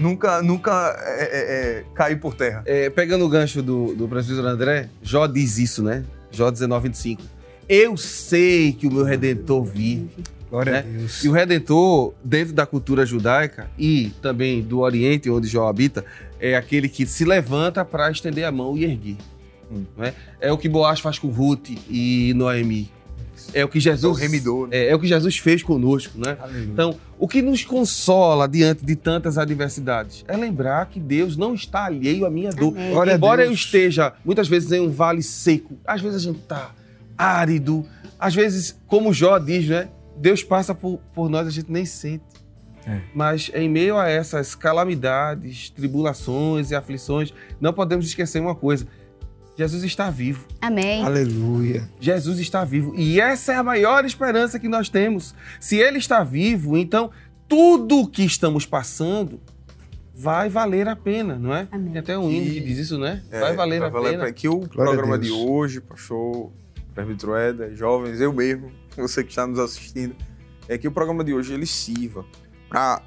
nunca, 0.00 0.42
nunca 0.42 0.96
é, 0.98 1.22
é, 1.22 1.78
é, 1.78 1.84
cair 1.94 2.18
por 2.18 2.34
terra. 2.34 2.62
É, 2.66 2.90
pegando 2.90 3.24
o 3.24 3.28
gancho 3.28 3.62
do, 3.62 3.94
do 3.94 4.08
presbítero 4.08 4.46
André, 4.46 4.88
Jó 5.02 5.26
diz 5.26 5.58
isso, 5.58 5.82
né? 5.82 6.04
Jó 6.30 6.50
19, 6.50 6.88
25. 6.88 7.22
Eu 7.68 7.96
sei 7.96 8.72
que 8.72 8.86
o 8.86 8.92
meu 8.92 9.04
Redentor 9.04 9.64
vive. 9.64 10.10
Glória 10.50 10.72
né? 10.72 10.78
a 10.78 10.82
Deus. 10.82 11.22
E 11.22 11.28
o 11.28 11.32
Redentor, 11.32 12.14
dentro 12.24 12.52
da 12.52 12.66
cultura 12.66 13.06
judaica 13.06 13.70
e 13.78 14.12
também 14.20 14.62
do 14.62 14.80
Oriente, 14.80 15.30
onde 15.30 15.46
Jó 15.46 15.68
habita, 15.68 16.04
é 16.40 16.56
aquele 16.56 16.88
que 16.88 17.06
se 17.06 17.24
levanta 17.24 17.84
para 17.84 18.10
estender 18.10 18.44
a 18.44 18.50
mão 18.50 18.76
e 18.76 18.84
erguer. 18.84 19.16
Hum. 19.70 19.84
Né? 19.96 20.14
É 20.40 20.50
o 20.50 20.58
que 20.58 20.68
Boaz 20.68 20.98
faz 20.98 21.18
com 21.18 21.28
Ruth 21.28 21.70
e 21.88 22.32
Noemi. 22.34 22.90
É 23.52 23.64
o 23.64 23.68
que 23.68 23.80
Jesus. 23.80 24.18
É 24.18 24.20
o 24.20 24.28
remidor. 24.28 24.68
Né? 24.68 24.76
É, 24.76 24.90
é, 24.90 24.94
o 24.94 24.98
que 24.98 25.06
Jesus 25.06 25.38
fez 25.38 25.62
conosco, 25.62 26.18
né? 26.18 26.36
Aleluia. 26.40 26.64
Então, 26.72 26.96
o 27.18 27.28
que 27.28 27.42
nos 27.42 27.64
consola 27.64 28.48
diante 28.48 28.84
de 28.84 28.96
tantas 28.96 29.38
adversidades 29.38 30.24
é 30.26 30.36
lembrar 30.36 30.86
que 30.86 30.98
Deus 30.98 31.36
não 31.36 31.54
está 31.54 31.84
alheio 31.84 32.24
à 32.24 32.30
minha 32.30 32.50
dor. 32.50 32.74
Embora 33.12 33.44
eu 33.44 33.52
esteja 33.52 34.12
muitas 34.24 34.48
vezes 34.48 34.72
em 34.72 34.80
um 34.80 34.90
vale 34.90 35.22
seco, 35.22 35.78
às 35.86 36.00
vezes 36.00 36.16
a 36.16 36.20
gente 36.20 36.40
está 36.40 36.72
árido, 37.16 37.86
às 38.18 38.34
vezes, 38.34 38.78
como 38.86 39.12
Jó 39.12 39.38
diz, 39.38 39.66
né? 39.68 39.88
Deus 40.16 40.42
passa 40.42 40.74
por, 40.74 41.00
por 41.14 41.30
nós, 41.30 41.46
a 41.46 41.50
gente 41.50 41.72
nem 41.72 41.84
sente. 41.84 42.24
É. 42.86 43.00
Mas 43.14 43.50
em 43.54 43.68
meio 43.68 43.96
a 43.96 44.08
essas 44.08 44.54
calamidades, 44.54 45.70
tribulações 45.70 46.70
e 46.70 46.74
aflições, 46.74 47.32
não 47.60 47.72
podemos 47.72 48.06
esquecer 48.06 48.40
uma 48.40 48.54
coisa: 48.54 48.86
Jesus 49.60 49.84
está 49.84 50.08
vivo. 50.08 50.46
Amém. 50.58 51.04
Aleluia. 51.04 51.86
Jesus 52.00 52.38
está 52.38 52.64
vivo. 52.64 52.94
E 52.96 53.20
essa 53.20 53.52
é 53.52 53.56
a 53.56 53.62
maior 53.62 54.06
esperança 54.06 54.58
que 54.58 54.68
nós 54.68 54.88
temos. 54.88 55.34
Se 55.60 55.76
ele 55.76 55.98
está 55.98 56.24
vivo, 56.24 56.78
então 56.78 57.10
tudo 57.46 58.00
o 58.00 58.08
que 58.08 58.24
estamos 58.24 58.64
passando 58.64 59.38
vai 60.14 60.48
valer 60.48 60.88
a 60.88 60.96
pena, 60.96 61.38
não 61.38 61.54
é? 61.54 61.68
Amém. 61.70 61.92
Tem 61.92 62.00
até 62.00 62.16
um 62.16 62.30
hino 62.30 62.50
que 62.50 62.60
diz 62.60 62.78
isso, 62.78 62.96
né? 62.96 63.22
É, 63.30 63.38
vai 63.38 63.54
valer 63.54 63.80
vai 63.80 63.88
a 63.90 63.92
valer 63.92 64.10
pena. 64.12 64.32
Que 64.32 64.48
o 64.48 64.60
Glória 64.60 64.94
programa 64.94 65.18
de 65.18 65.30
hoje, 65.30 65.78
pastor, 65.82 66.50
presbítero 66.94 67.36
Eda, 67.36 67.74
jovens, 67.74 68.18
eu 68.18 68.32
mesmo, 68.32 68.72
você 68.96 69.22
que 69.22 69.28
está 69.28 69.46
nos 69.46 69.58
assistindo, 69.58 70.16
é 70.68 70.78
que 70.78 70.88
o 70.88 70.90
programa 70.90 71.22
de 71.22 71.34
hoje 71.34 71.52
ele 71.52 71.66
sirva 71.66 72.24
para 72.66 73.02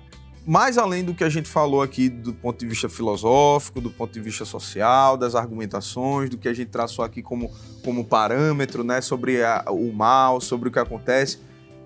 mais 0.46 0.78
além 0.78 1.04
do 1.04 1.14
que 1.14 1.24
a 1.24 1.30
gente 1.30 1.48
falou 1.48 1.82
aqui 1.82 2.10
do 2.10 2.34
ponto 2.34 2.60
de 2.60 2.66
vista 2.66 2.89
filosófico, 2.89 3.80
do 3.80 3.89
ponto 3.89 4.12
de 4.12 4.20
vista 4.20 4.44
social, 4.44 5.16
das 5.16 5.36
argumentações, 5.36 6.30
do 6.30 6.38
que 6.38 6.50
a 6.50 6.54
gente 6.54 6.70
traçou 6.70 7.04
aqui 7.06 7.22
como, 7.22 7.52
como 7.84 8.04
parâmetro, 8.04 8.84
né, 8.84 9.00
sobre 9.00 9.44
a, 9.44 9.66
o 9.70 9.94
mal, 9.94 10.41
sobre 10.41 10.70
o 10.70 10.72
que 10.72 10.80
acontece, 10.80 11.39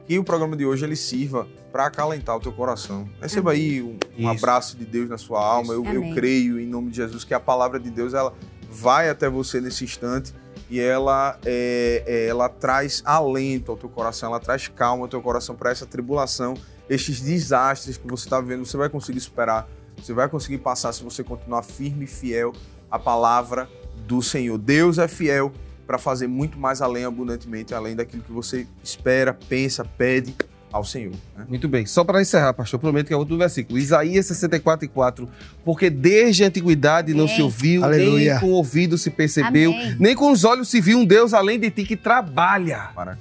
que 0.07 0.17
o 0.17 0.23
programa 0.23 0.55
de 0.55 0.65
hoje 0.65 0.85
ele 0.85 0.95
sirva 0.95 1.47
para 1.71 1.85
acalentar 1.85 2.35
o 2.35 2.39
teu 2.39 2.51
coração. 2.51 3.07
Receba 3.21 3.51
aí 3.51 3.83
um, 3.83 3.97
um 4.17 4.27
abraço 4.27 4.75
de 4.75 4.85
Deus 4.85 5.09
na 5.09 5.17
sua 5.17 5.43
alma. 5.45 5.73
Eu, 5.73 5.85
eu, 5.85 6.13
creio 6.15 6.59
em 6.59 6.65
nome 6.65 6.89
de 6.89 6.97
Jesus 6.97 7.23
que 7.23 7.33
a 7.33 7.39
palavra 7.39 7.79
de 7.79 7.91
Deus 7.91 8.13
ela 8.13 8.33
vai 8.69 9.09
até 9.09 9.29
você 9.29 9.61
nesse 9.61 9.83
instante 9.83 10.33
e 10.69 10.79
ela 10.79 11.37
é, 11.45 12.03
é, 12.07 12.27
ela 12.27 12.49
traz 12.49 13.01
alento 13.05 13.71
ao 13.71 13.77
teu 13.77 13.89
coração, 13.89 14.29
ela 14.29 14.39
traz 14.39 14.67
calma 14.67 15.03
ao 15.03 15.07
teu 15.07 15.21
coração 15.21 15.55
para 15.55 15.71
essa 15.71 15.85
tribulação 15.85 16.55
estes 16.89 17.21
desastres 17.21 17.97
que 17.97 18.07
você 18.07 18.25
está 18.25 18.39
vivendo, 18.39 18.65
você 18.65 18.77
vai 18.77 18.89
conseguir 18.89 19.19
superar, 19.19 19.67
você 20.01 20.13
vai 20.13 20.29
conseguir 20.29 20.59
passar 20.59 20.93
se 20.93 21.03
você 21.03 21.23
continuar 21.23 21.63
firme 21.63 22.05
e 22.05 22.07
fiel 22.07 22.53
à 22.89 22.97
palavra 22.97 23.69
do 24.07 24.21
Senhor. 24.21 24.57
Deus 24.57 24.97
é 24.97 25.07
fiel 25.07 25.51
para 25.85 25.97
fazer 25.97 26.27
muito 26.27 26.59
mais 26.59 26.81
além, 26.81 27.05
abundantemente, 27.05 27.73
além 27.73 27.95
daquilo 27.95 28.21
que 28.21 28.31
você 28.31 28.67
espera, 28.83 29.33
pensa, 29.33 29.85
pede 29.85 30.35
ao 30.71 30.83
Senhor. 30.83 31.13
Né? 31.35 31.45
Muito 31.47 31.67
bem. 31.67 31.85
Só 31.85 32.03
para 32.03 32.21
encerrar, 32.21 32.53
pastor, 32.53 32.79
prometo 32.79 33.07
que 33.07 33.13
é 33.13 33.17
outro 33.17 33.37
versículo. 33.37 33.79
Isaías 33.79 34.25
64, 34.25 34.89
4. 34.89 35.29
Porque 35.63 35.89
desde 35.89 36.43
a 36.43 36.47
antiguidade 36.47 37.13
não 37.13 37.27
se 37.27 37.41
ouviu, 37.41 37.83
Aleluia. 37.83 38.33
nem 38.33 38.41
com 38.41 38.47
o 38.47 38.51
ouvido 38.51 38.97
se 38.97 39.09
percebeu, 39.09 39.71
Amém. 39.71 39.95
nem 39.99 40.15
com 40.15 40.31
os 40.31 40.43
olhos 40.43 40.69
se 40.69 40.81
viu 40.81 40.99
um 40.99 41.05
Deus 41.05 41.33
além 41.33 41.59
de 41.59 41.71
ti 41.71 41.83
que 41.83 41.95
trabalha. 41.95 42.89
Para 42.93 43.17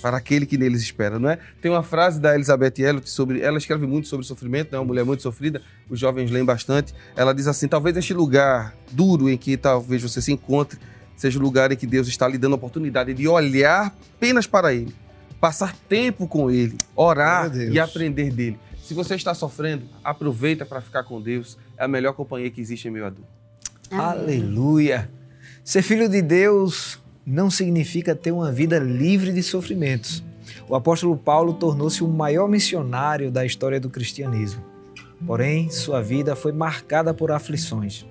para 0.00 0.16
aquele 0.16 0.46
que 0.46 0.56
neles 0.56 0.82
espera, 0.82 1.18
não 1.18 1.30
é? 1.30 1.38
Tem 1.60 1.70
uma 1.70 1.82
frase 1.82 2.20
da 2.20 2.34
Elizabeth 2.34 2.74
Elliot 2.78 3.08
sobre, 3.08 3.40
ela 3.40 3.58
escreve 3.58 3.86
muito 3.86 4.08
sobre 4.08 4.24
sofrimento, 4.24 4.74
é 4.74 4.78
uma 4.78 4.84
mulher 4.84 5.04
muito 5.04 5.22
sofrida, 5.22 5.60
os 5.88 5.98
jovens 5.98 6.30
leem 6.30 6.44
bastante. 6.44 6.94
Ela 7.16 7.32
diz 7.32 7.46
assim: 7.46 7.68
talvez 7.68 7.96
este 7.96 8.14
lugar 8.14 8.74
duro 8.92 9.28
em 9.28 9.36
que 9.36 9.56
talvez 9.56 10.02
você 10.02 10.22
se 10.22 10.32
encontre 10.32 10.78
seja 11.16 11.38
o 11.38 11.42
lugar 11.42 11.72
em 11.72 11.76
que 11.76 11.86
Deus 11.86 12.06
está 12.06 12.28
lhe 12.28 12.38
dando 12.38 12.52
a 12.52 12.56
oportunidade 12.56 13.12
de 13.12 13.26
olhar 13.26 13.92
apenas 14.16 14.46
para 14.46 14.72
Ele, 14.72 14.94
passar 15.40 15.74
tempo 15.88 16.28
com 16.28 16.50
Ele, 16.50 16.76
orar 16.94 17.54
e 17.56 17.78
aprender 17.78 18.30
dele. 18.30 18.58
Se 18.82 18.94
você 18.94 19.16
está 19.16 19.34
sofrendo, 19.34 19.84
aproveita 20.02 20.64
para 20.64 20.80
ficar 20.80 21.04
com 21.04 21.20
Deus. 21.20 21.58
É 21.76 21.84
a 21.84 21.88
melhor 21.88 22.14
companhia 22.14 22.50
que 22.50 22.60
existe 22.60 22.88
em 22.88 22.90
meio 22.90 23.04
a 23.04 23.10
dor. 23.10 23.26
Aleluia. 23.90 25.10
Ser 25.62 25.82
filho 25.82 26.08
de 26.08 26.22
Deus 26.22 26.98
não 27.28 27.50
significa 27.50 28.14
ter 28.14 28.32
uma 28.32 28.50
vida 28.50 28.78
livre 28.78 29.32
de 29.32 29.42
sofrimentos. 29.42 30.24
O 30.66 30.74
apóstolo 30.74 31.14
Paulo 31.14 31.52
tornou-se 31.52 32.02
o 32.02 32.08
maior 32.08 32.48
missionário 32.48 33.30
da 33.30 33.44
história 33.44 33.78
do 33.78 33.90
cristianismo. 33.90 34.64
Porém, 35.26 35.68
sua 35.68 36.00
vida 36.00 36.34
foi 36.34 36.52
marcada 36.52 37.12
por 37.12 37.30
aflições. 37.30 38.06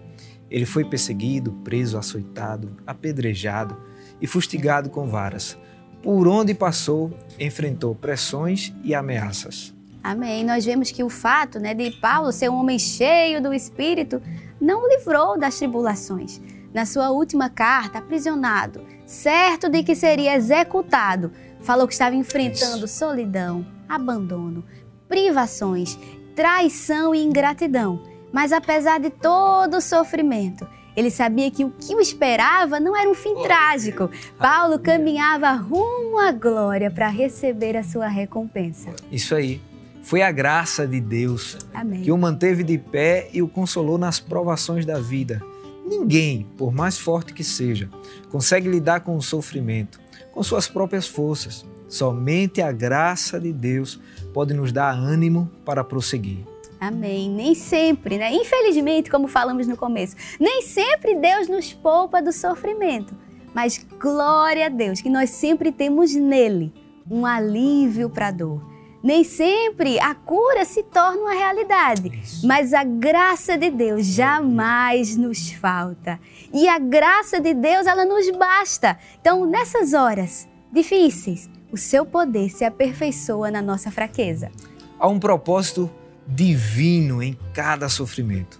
Ele 0.52 0.68
foi 0.68 0.86
perseguido, 0.86 1.52
preso, 1.64 1.98
açoitado, 1.98 2.78
apedrejado 2.86 3.76
e 4.22 4.28
fustigado 4.28 4.90
com 4.92 5.08
varas. 5.08 5.58
Por 6.04 6.28
onde 6.28 6.54
passou, 6.54 7.12
enfrentou 7.40 7.96
pressões 7.96 8.72
e 8.84 8.94
ameaças. 8.94 9.74
Amém. 10.04 10.46
Nós 10.46 10.64
vemos 10.64 10.92
que 10.92 11.04
o 11.04 11.10
fato 11.10 11.60
né, 11.60 11.74
de 11.74 11.90
Paulo 11.92 12.32
ser 12.32 12.50
um 12.50 12.60
homem 12.60 12.78
cheio 12.78 13.42
do 13.42 13.52
Espírito 13.52 14.22
não 14.62 14.84
o 14.84 14.88
livrou 14.88 15.40
das 15.40 15.58
tribulações. 15.58 16.40
Na 16.78 16.86
sua 16.86 17.10
última 17.10 17.50
carta, 17.50 17.98
aprisionado, 17.98 18.86
certo 19.04 19.68
de 19.68 19.82
que 19.82 19.96
seria 19.96 20.36
executado, 20.36 21.32
falou 21.62 21.88
que 21.88 21.94
estava 21.94 22.14
enfrentando 22.14 22.86
Isso. 22.86 23.00
solidão, 23.00 23.66
abandono, 23.90 24.64
privações, 25.10 25.98
traição 26.36 27.16
e 27.16 27.24
ingratidão. 27.24 28.00
Mas 28.32 28.54
apesar 28.54 29.00
de 29.00 29.10
todo 29.10 29.78
o 29.78 29.82
sofrimento, 29.82 30.68
ele 30.96 31.10
sabia 31.10 31.50
que 31.50 31.66
o 31.66 31.72
que 31.72 31.96
o 31.96 32.00
esperava 32.00 32.80
não 32.80 32.96
era 32.96 33.10
um 33.10 33.16
fim 33.16 33.34
oh, 33.36 33.42
trágico. 33.42 34.12
Paulo 34.38 34.78
caminhava 34.78 35.54
rumo 35.54 36.20
à 36.20 36.32
glória 36.32 36.92
para 36.92 37.08
receber 37.08 37.76
a 37.76 37.82
sua 37.82 38.08
recompensa. 38.08 38.92
Isso 39.12 39.34
aí. 39.34 39.60
Foi 40.04 40.22
a 40.22 40.32
graça 40.32 40.86
de 40.86 41.02
Deus 41.02 41.58
Amém. 41.74 42.04
que 42.04 42.12
o 42.12 42.18
manteve 42.20 42.64
de 42.64 42.78
pé 42.78 43.30
e 43.34 43.42
o 43.42 43.48
consolou 43.48 43.98
nas 43.98 44.20
provações 44.20 44.86
da 44.86 45.00
vida. 45.00 45.42
Ninguém, 45.88 46.46
por 46.58 46.74
mais 46.74 46.98
forte 46.98 47.34
que 47.34 47.44
seja, 47.44 47.90
consegue 48.30 48.68
lidar 48.68 49.00
com 49.00 49.16
o 49.16 49.22
sofrimento 49.22 50.00
com 50.38 50.44
suas 50.44 50.68
próprias 50.68 51.08
forças. 51.08 51.66
Somente 51.88 52.62
a 52.62 52.72
graça 52.72 53.40
de 53.40 53.52
Deus 53.52 54.00
pode 54.34 54.54
nos 54.54 54.72
dar 54.72 54.92
ânimo 54.92 55.50
para 55.66 55.84
prosseguir. 55.84 56.46
Amém. 56.80 57.28
Nem 57.28 57.56
sempre, 57.56 58.20
né? 58.20 58.32
Infelizmente, 58.32 59.10
como 59.10 59.28
falamos 59.28 59.66
no 59.66 59.76
começo, 59.76 60.16
nem 60.40 60.62
sempre 60.62 61.16
Deus 61.16 61.48
nos 61.48 61.74
poupa 61.74 62.22
do 62.22 62.32
sofrimento. 62.32 63.16
Mas 63.52 63.84
glória 64.00 64.68
a 64.68 64.70
Deus 64.70 65.02
que 65.02 65.10
nós 65.10 65.32
sempre 65.32 65.72
temos 65.72 66.14
nele 66.14 66.72
um 67.10 67.26
alívio 67.26 68.08
para 68.08 68.28
a 68.28 68.32
dor 68.32 68.77
nem 69.04 69.24
sempre 69.24 70.00
a 70.00 70.14
cura 70.16 70.66
se 70.66 70.84
torna 70.84 71.22
uma 71.22 71.34
realidade, 71.34 72.10
Isso. 72.22 72.48
mas 72.48 72.74
a 72.74 72.84
graça 72.84 73.58
de 73.58 73.70
Deus 73.70 74.06
jamais 74.06 75.16
nos 75.16 75.52
falta. 75.52 76.20
E 76.54 76.68
a 76.68 76.80
graça 76.80 77.40
de 77.40 77.54
Deus, 77.54 77.86
ela 77.86 78.06
nos 78.06 78.30
basta. 78.32 78.98
Então, 79.20 79.46
nessas 79.46 79.94
horas 79.94 80.48
difíceis, 80.72 81.50
o 81.72 81.78
seu 81.78 82.06
poder 82.06 82.50
se 82.50 82.64
aperfeiçoa 82.64 83.52
na 83.52 83.62
nossa 83.62 83.92
fraqueza. 83.92 84.52
Há 85.00 85.08
um 85.08 85.20
propósito 85.20 85.90
divino 86.28 87.22
em 87.22 87.38
cada 87.54 87.88
sofrimento. 87.88 88.60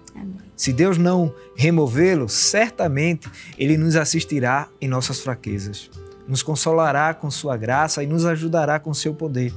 Se 0.56 0.74
Deus 0.74 0.98
não 0.98 1.34
removê-lo, 1.56 2.28
certamente 2.28 3.30
Ele 3.60 3.78
nos 3.78 3.96
assistirá 3.96 4.68
em 4.82 4.88
nossas 4.88 5.20
fraquezas, 5.20 5.90
nos 6.28 6.42
consolará 6.42 7.14
com 7.14 7.30
Sua 7.30 7.56
graça 7.56 8.02
e 8.02 8.08
nos 8.08 8.26
ajudará 8.26 8.80
com 8.80 8.92
Seu 8.94 9.14
poder. 9.14 9.54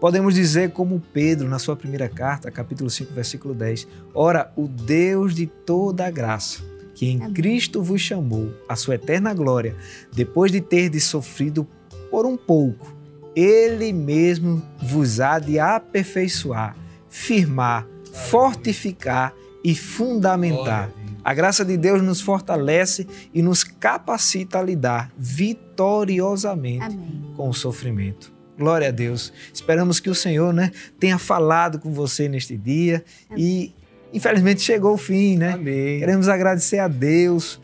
Podemos 0.00 0.34
dizer, 0.34 0.70
como 0.70 1.02
Pedro, 1.12 1.48
na 1.48 1.58
sua 1.58 1.76
primeira 1.76 2.08
carta, 2.08 2.50
capítulo 2.50 2.90
5, 2.90 3.12
versículo 3.12 3.54
10: 3.54 3.86
Ora, 4.14 4.52
o 4.56 4.66
Deus 4.66 5.34
de 5.34 5.46
toda 5.46 6.06
a 6.06 6.10
graça, 6.10 6.62
que 6.94 7.06
em 7.06 7.18
Cristo 7.32 7.82
vos 7.82 8.00
chamou 8.00 8.52
à 8.68 8.76
sua 8.76 8.94
eterna 8.94 9.32
glória, 9.34 9.76
depois 10.12 10.52
de 10.52 10.60
ter 10.60 10.98
sofrido 11.00 11.66
por 12.10 12.26
um 12.26 12.36
pouco, 12.36 12.94
Ele 13.34 13.92
mesmo 13.92 14.62
vos 14.82 15.20
há 15.20 15.38
de 15.38 15.58
aperfeiçoar, 15.58 16.76
firmar, 17.08 17.86
fortificar 18.12 19.34
e 19.64 19.74
fundamentar. 19.74 20.90
A 21.24 21.32
graça 21.32 21.64
de 21.64 21.78
Deus 21.78 22.02
nos 22.02 22.20
fortalece 22.20 23.06
e 23.32 23.40
nos 23.40 23.64
capacita 23.64 24.58
a 24.58 24.62
lidar 24.62 25.10
vitoriosamente 25.16 26.84
Amém. 26.84 27.32
com 27.34 27.48
o 27.48 27.54
sofrimento. 27.54 28.33
Glória 28.58 28.88
a 28.88 28.90
Deus. 28.90 29.32
Esperamos 29.52 30.00
que 30.00 30.08
o 30.08 30.14
Senhor 30.14 30.52
né, 30.52 30.70
tenha 30.98 31.18
falado 31.18 31.78
com 31.78 31.92
você 31.92 32.28
neste 32.28 32.56
dia 32.56 33.04
Amém. 33.30 33.44
e 33.44 33.74
infelizmente 34.16 34.62
chegou 34.62 34.94
o 34.94 34.98
fim, 34.98 35.36
né? 35.36 35.52
Amém. 35.52 35.98
Queremos 35.98 36.28
agradecer 36.28 36.78
a 36.78 36.88
Deus 36.88 37.60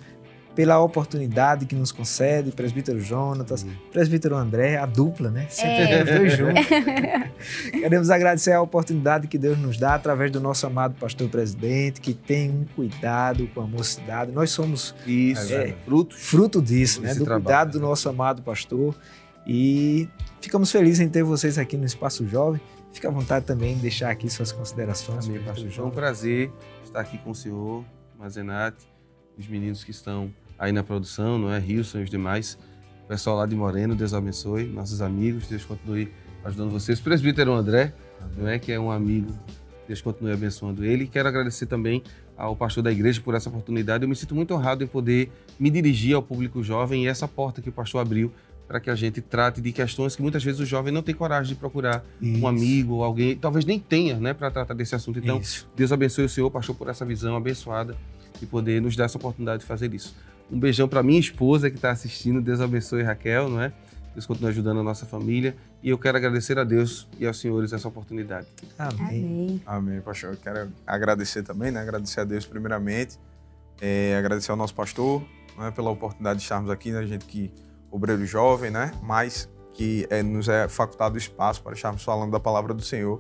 pela 0.55 0.79
oportunidade 0.81 1.65
que 1.65 1.75
nos 1.75 1.93
concede, 1.93 2.51
presbítero 2.51 3.01
Jonatas, 3.01 3.63
uhum. 3.63 3.71
presbítero 3.93 4.37
André, 4.37 4.77
a 4.77 4.85
dupla, 4.85 5.31
né? 5.31 5.47
Sempre 5.49 5.85
é. 5.85 6.03
os 6.03 6.11
dois 6.11 6.37
juntos. 6.37 6.67
Queremos 7.71 8.11
agradecer 8.11 8.53
a 8.53 8.61
oportunidade 8.61 9.29
que 9.29 9.39
Deus 9.39 9.59
nos 9.59 9.79
dá 9.79 9.95
através 9.95 10.31
do 10.31 10.41
nosso 10.41 10.67
amado 10.67 10.97
pastor 10.99 11.29
presidente, 11.29 12.01
que 12.01 12.13
tem 12.13 12.51
um 12.51 12.65
cuidado 12.75 13.49
com 13.55 13.61
a 13.61 13.67
mocidade. 13.67 14.33
Nós 14.33 14.51
somos 14.51 14.95
Isso, 15.07 15.55
é, 15.55 15.75
fruto, 15.85 16.17
fruto 16.19 16.61
disso, 16.61 17.01
né? 17.01 17.15
Do 17.15 17.25
trabalho, 17.25 17.45
cuidado 17.45 17.73
do 17.73 17.81
nosso 17.81 18.09
amado 18.09 18.43
pastor. 18.43 18.95
E 19.47 20.09
ficamos 20.41 20.71
felizes 20.71 21.01
em 21.01 21.09
ter 21.09 21.23
vocês 21.23 21.59
aqui 21.59 21.77
no 21.77 21.85
Espaço 21.85 22.27
Jovem. 22.27 22.61
Fique 22.93 23.07
à 23.07 23.11
vontade 23.11 23.47
também 23.47 23.75
de 23.77 23.83
deixar 23.83 24.11
aqui 24.11 24.29
suas 24.29 24.53
considerações. 24.53 25.27
Amém, 25.27 25.43
pastor. 25.43 25.71
É 25.77 25.83
um 25.83 25.91
prazer 25.91 26.51
estar 26.85 27.01
aqui 27.01 27.19
com 27.19 27.31
o 27.31 27.35
senhor, 27.35 27.85
Mazenati, 28.19 28.87
os 29.39 29.47
meninos 29.47 29.85
que 29.85 29.91
estão 29.91 30.33
aí 30.59 30.73
na 30.73 30.83
produção, 30.83 31.39
não 31.39 31.53
é? 31.53 31.59
Rilson 31.59 32.01
e 32.01 32.03
os 32.03 32.11
demais. 32.11 32.59
O 33.05 33.09
pessoal 33.09 33.37
lá 33.37 33.47
de 33.47 33.55
Moreno, 33.55 33.95
Deus 33.95 34.13
abençoe. 34.13 34.67
Nossos 34.67 35.01
amigos, 35.01 35.47
Deus 35.47 35.65
continue 35.65 36.13
ajudando 36.45 36.71
vocês. 36.71 37.01
Presbítero 37.01 37.53
André, 37.53 37.95
não 38.37 38.49
é? 38.49 38.59
Que 38.59 38.73
é 38.73 38.81
um 38.81 38.91
amigo, 38.91 39.33
Deus 39.87 40.03
continue 40.03 40.33
abençoando 40.33 40.85
ele. 40.85 41.07
Quero 41.07 41.29
agradecer 41.29 41.67
também 41.67 42.03
ao 42.37 42.57
pastor 42.57 42.83
da 42.83 42.91
igreja 42.91 43.21
por 43.21 43.35
essa 43.35 43.49
oportunidade. 43.49 44.05
Eu 44.05 44.09
me 44.09 44.17
sinto 44.17 44.35
muito 44.35 44.55
honrado 44.55 44.83
em 44.83 44.87
poder 44.87 45.31
me 45.59 45.71
dirigir 45.71 46.15
ao 46.15 46.23
público 46.23 46.63
jovem 46.63 47.05
e 47.05 47.09
essa 47.09 47.29
porta 47.29 47.61
que 47.61 47.69
o 47.69 47.73
pastor 47.73 48.01
abriu 48.01 48.33
para 48.71 48.79
que 48.79 48.89
a 48.89 48.95
gente 48.95 49.21
trate 49.21 49.61
de 49.61 49.73
questões 49.73 50.15
que 50.15 50.23
muitas 50.23 50.45
vezes 50.45 50.61
o 50.61 50.65
jovem 50.65 50.93
não 50.93 51.03
tem 51.03 51.13
coragem 51.13 51.55
de 51.55 51.59
procurar 51.59 52.05
Isso. 52.23 52.41
um 52.41 52.47
amigo 52.47 52.95
ou 52.95 53.03
alguém, 53.03 53.37
talvez 53.37 53.65
nem 53.65 53.81
tenha, 53.81 54.17
né, 54.17 54.33
para 54.33 54.49
tratar 54.49 54.75
desse 54.75 54.95
assunto. 54.95 55.19
Então, 55.19 55.41
Isso. 55.41 55.69
Deus 55.75 55.91
abençoe 55.91 56.25
o 56.27 56.29
Senhor, 56.29 56.49
pastor, 56.53 56.77
por 56.77 56.89
essa 56.89 57.05
visão 57.05 57.35
abençoada 57.35 57.97
e 58.41 58.47
poder 58.47 58.81
nos 58.81 58.95
dar 58.95 59.07
essa 59.07 59.19
oportunidade 59.19 59.63
de 59.63 59.67
fazer 59.67 59.93
isso. 59.93 60.15
Um 60.49 60.57
beijão 60.57 60.87
para 60.87 61.03
minha 61.03 61.19
esposa 61.19 61.69
que 61.69 61.75
está 61.75 61.91
assistindo. 61.91 62.41
Deus 62.41 62.61
abençoe 62.61 63.03
Raquel, 63.03 63.49
não 63.49 63.61
é? 63.61 63.73
Deus 64.15 64.25
continue 64.25 64.51
ajudando 64.51 64.79
a 64.79 64.85
nossa 64.85 65.05
família. 65.05 65.57
E 65.83 65.91
eu 65.91 65.99
quero 65.99 66.17
agradecer 66.17 66.57
a 66.57 66.63
Deus 66.63 67.09
e 67.19 67.27
aos 67.27 67.41
senhores 67.41 67.73
essa 67.73 67.89
oportunidade. 67.89 68.47
Amém. 68.79 68.93
Amém, 69.01 69.63
Amém 69.67 70.01
pastor. 70.01 70.31
Eu 70.31 70.37
quero 70.37 70.71
agradecer 70.87 71.43
também, 71.43 71.73
né? 71.73 71.81
Agradecer 71.81 72.21
a 72.21 72.25
Deus 72.25 72.47
primeiramente. 72.47 73.19
É, 73.81 74.17
agradecer 74.17 74.53
ao 74.53 74.57
nosso 74.57 74.77
pastor 74.77 75.25
né? 75.59 75.73
pela 75.73 75.91
oportunidade 75.91 76.39
de 76.39 76.45
estarmos 76.45 76.71
aqui, 76.71 76.93
né? 76.93 77.01
A 77.01 77.07
gente 77.07 77.25
que 77.25 77.51
obreiro 77.91 78.25
jovem, 78.25 78.71
né? 78.71 78.93
Mas 79.03 79.49
que 79.73 80.07
é, 80.11 80.23
nos 80.23 80.49
é 80.49 80.69
facultado 80.69 81.17
espaço 81.17 81.63
para 81.63 81.75
estarmos 81.75 82.03
falando 82.03 82.31
da 82.31 82.41
palavra 82.41 82.75
do 82.75 82.83
Senhor. 82.83 83.19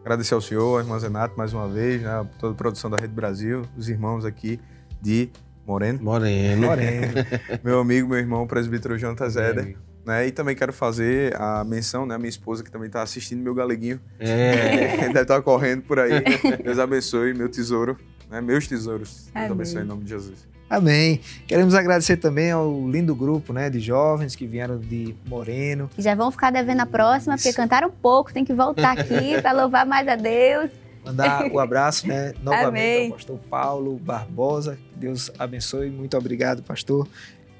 Agradecer 0.00 0.34
ao 0.34 0.40
senhor, 0.40 0.78
a 0.78 0.82
irmã 0.82 0.98
Zenato, 0.98 1.34
mais 1.34 1.54
uma 1.54 1.66
vez, 1.66 2.02
né? 2.02 2.28
Toda 2.38 2.52
a 2.52 2.56
produção 2.56 2.90
da 2.90 2.98
Rede 2.98 3.14
Brasil, 3.14 3.62
os 3.74 3.88
irmãos 3.88 4.26
aqui 4.26 4.60
de 5.00 5.30
Moreno. 5.66 5.98
Moreno. 6.02 6.66
Moreno. 6.66 7.06
meu 7.64 7.80
amigo, 7.80 8.08
meu 8.08 8.18
irmão, 8.18 8.42
o 8.42 8.46
presbítero 8.46 8.98
Jonathan 8.98 9.30
Zeder. 9.30 9.76
Né? 10.04 10.26
E 10.26 10.30
também 10.30 10.54
quero 10.54 10.74
fazer 10.74 11.34
a 11.40 11.64
menção, 11.64 12.04
né? 12.04 12.18
Minha 12.18 12.28
esposa 12.28 12.62
que 12.62 12.70
também 12.70 12.88
está 12.88 13.00
assistindo, 13.00 13.42
meu 13.42 13.54
galeguinho. 13.54 13.98
É. 14.18 15.08
Deve 15.08 15.22
estar 15.22 15.36
tá 15.36 15.42
correndo 15.42 15.82
por 15.84 15.98
aí. 15.98 16.22
Deus 16.62 16.78
abençoe, 16.78 17.32
meu 17.32 17.48
tesouro. 17.48 17.96
Né? 18.30 18.42
Meus 18.42 18.68
tesouros. 18.68 19.30
Deus 19.32 19.50
abençoe 19.50 19.82
em 19.82 19.86
nome 19.86 20.04
de 20.04 20.10
Jesus. 20.10 20.53
Amém. 20.68 21.20
Queremos 21.46 21.74
agradecer 21.74 22.16
também 22.16 22.50
ao 22.50 22.88
lindo 22.88 23.14
grupo 23.14 23.52
né, 23.52 23.68
de 23.68 23.80
jovens 23.80 24.34
que 24.34 24.46
vieram 24.46 24.78
de 24.78 25.14
Moreno. 25.26 25.88
Que 25.94 26.02
já 26.02 26.14
vão 26.14 26.30
ficar 26.30 26.50
devendo 26.50 26.80
a 26.80 26.86
próxima, 26.86 27.36
porque 27.36 27.52
cantaram 27.52 27.90
pouco, 27.90 28.32
tem 28.32 28.44
que 28.44 28.54
voltar 28.54 28.98
aqui 28.98 29.40
para 29.42 29.52
louvar 29.52 29.86
mais 29.86 30.08
a 30.08 30.16
Deus. 30.16 30.70
Mandar 31.04 31.46
o 31.46 31.54
um 31.54 31.58
abraço, 31.58 32.08
né, 32.08 32.32
novamente 32.42 32.66
Amém. 32.66 33.06
ao 33.06 33.12
pastor 33.12 33.38
Paulo 33.50 33.96
Barbosa. 33.98 34.78
Deus 34.96 35.30
abençoe. 35.38 35.90
Muito 35.90 36.16
obrigado, 36.16 36.62
pastor, 36.62 37.06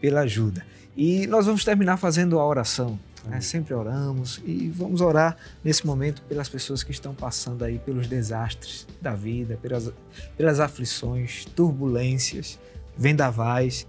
pela 0.00 0.20
ajuda. 0.20 0.64
E 0.96 1.26
nós 1.26 1.44
vamos 1.46 1.64
terminar 1.64 1.98
fazendo 1.98 2.38
a 2.38 2.46
oração. 2.46 2.98
Né? 3.26 3.40
Sempre 3.40 3.74
oramos 3.74 4.40
e 4.44 4.68
vamos 4.68 5.00
orar 5.00 5.36
nesse 5.62 5.86
momento 5.86 6.22
pelas 6.22 6.48
pessoas 6.48 6.82
que 6.82 6.90
estão 6.90 7.14
passando 7.14 7.64
aí 7.64 7.78
pelos 7.78 8.06
desastres 8.06 8.86
da 9.00 9.14
vida, 9.14 9.58
pelas, 9.60 9.90
pelas 10.36 10.60
aflições, 10.60 11.46
turbulências, 11.56 12.58
vendavais. 12.96 13.86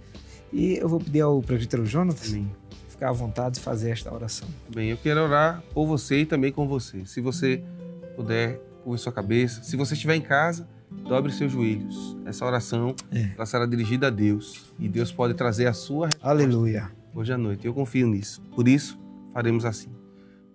E 0.52 0.76
eu 0.76 0.88
vou 0.88 1.00
pedir 1.00 1.20
ao 1.20 1.40
presbítero 1.42 1.84
Jonathan 1.84 2.28
Amém. 2.28 2.50
ficar 2.88 3.10
à 3.10 3.12
vontade 3.12 3.56
de 3.56 3.60
fazer 3.60 3.90
esta 3.90 4.12
oração. 4.12 4.48
Bem, 4.74 4.90
eu 4.90 4.96
quero 4.96 5.20
orar 5.20 5.62
por 5.74 5.86
você 5.86 6.20
e 6.20 6.26
também 6.26 6.52
com 6.52 6.66
você. 6.66 7.04
Se 7.04 7.20
você 7.20 7.62
puder 8.14 8.60
curva 8.86 8.98
sua 8.98 9.12
cabeça. 9.12 9.64
Se 9.64 9.76
você 9.76 9.94
estiver 9.94 10.14
em 10.14 10.20
casa, 10.20 10.68
dobre 11.08 11.32
seus 11.32 11.50
joelhos. 11.50 12.16
Essa 12.24 12.46
oração 12.46 12.94
é. 13.10 13.44
será 13.44 13.66
dirigida 13.66 14.06
a 14.06 14.10
Deus 14.10 14.72
e 14.78 14.88
Deus 14.88 15.10
pode 15.10 15.34
trazer 15.34 15.66
a 15.66 15.72
sua 15.72 16.08
Aleluia. 16.22 16.92
Hoje 17.12 17.32
à 17.32 17.38
noite. 17.38 17.66
Eu 17.66 17.74
confio 17.74 18.06
nisso. 18.06 18.40
Por 18.54 18.68
isso, 18.68 18.96
faremos 19.32 19.64
assim. 19.64 19.88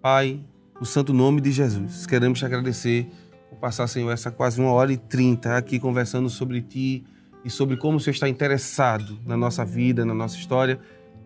Pai, 0.01 0.39
no 0.79 0.85
santo 0.85 1.13
nome 1.13 1.41
de 1.41 1.51
Jesus, 1.51 2.05
queremos 2.05 2.39
te 2.39 2.45
agradecer 2.45 3.11
por 3.49 3.59
passar, 3.59 3.85
Senhor, 3.87 4.09
essa 4.09 4.31
quase 4.31 4.61
uma 4.61 4.71
hora 4.71 4.93
e 4.93 4.97
trinta 4.97 5.57
aqui 5.57 5.77
conversando 5.77 6.29
sobre 6.29 6.61
Ti 6.61 7.03
e 7.43 7.49
sobre 7.49 7.77
como 7.77 7.97
o 7.97 7.99
Senhor 7.99 8.13
está 8.13 8.29
interessado 8.29 9.19
na 9.25 9.35
nossa 9.35 9.65
vida, 9.65 10.05
na 10.05 10.13
nossa 10.13 10.37
história, 10.37 10.79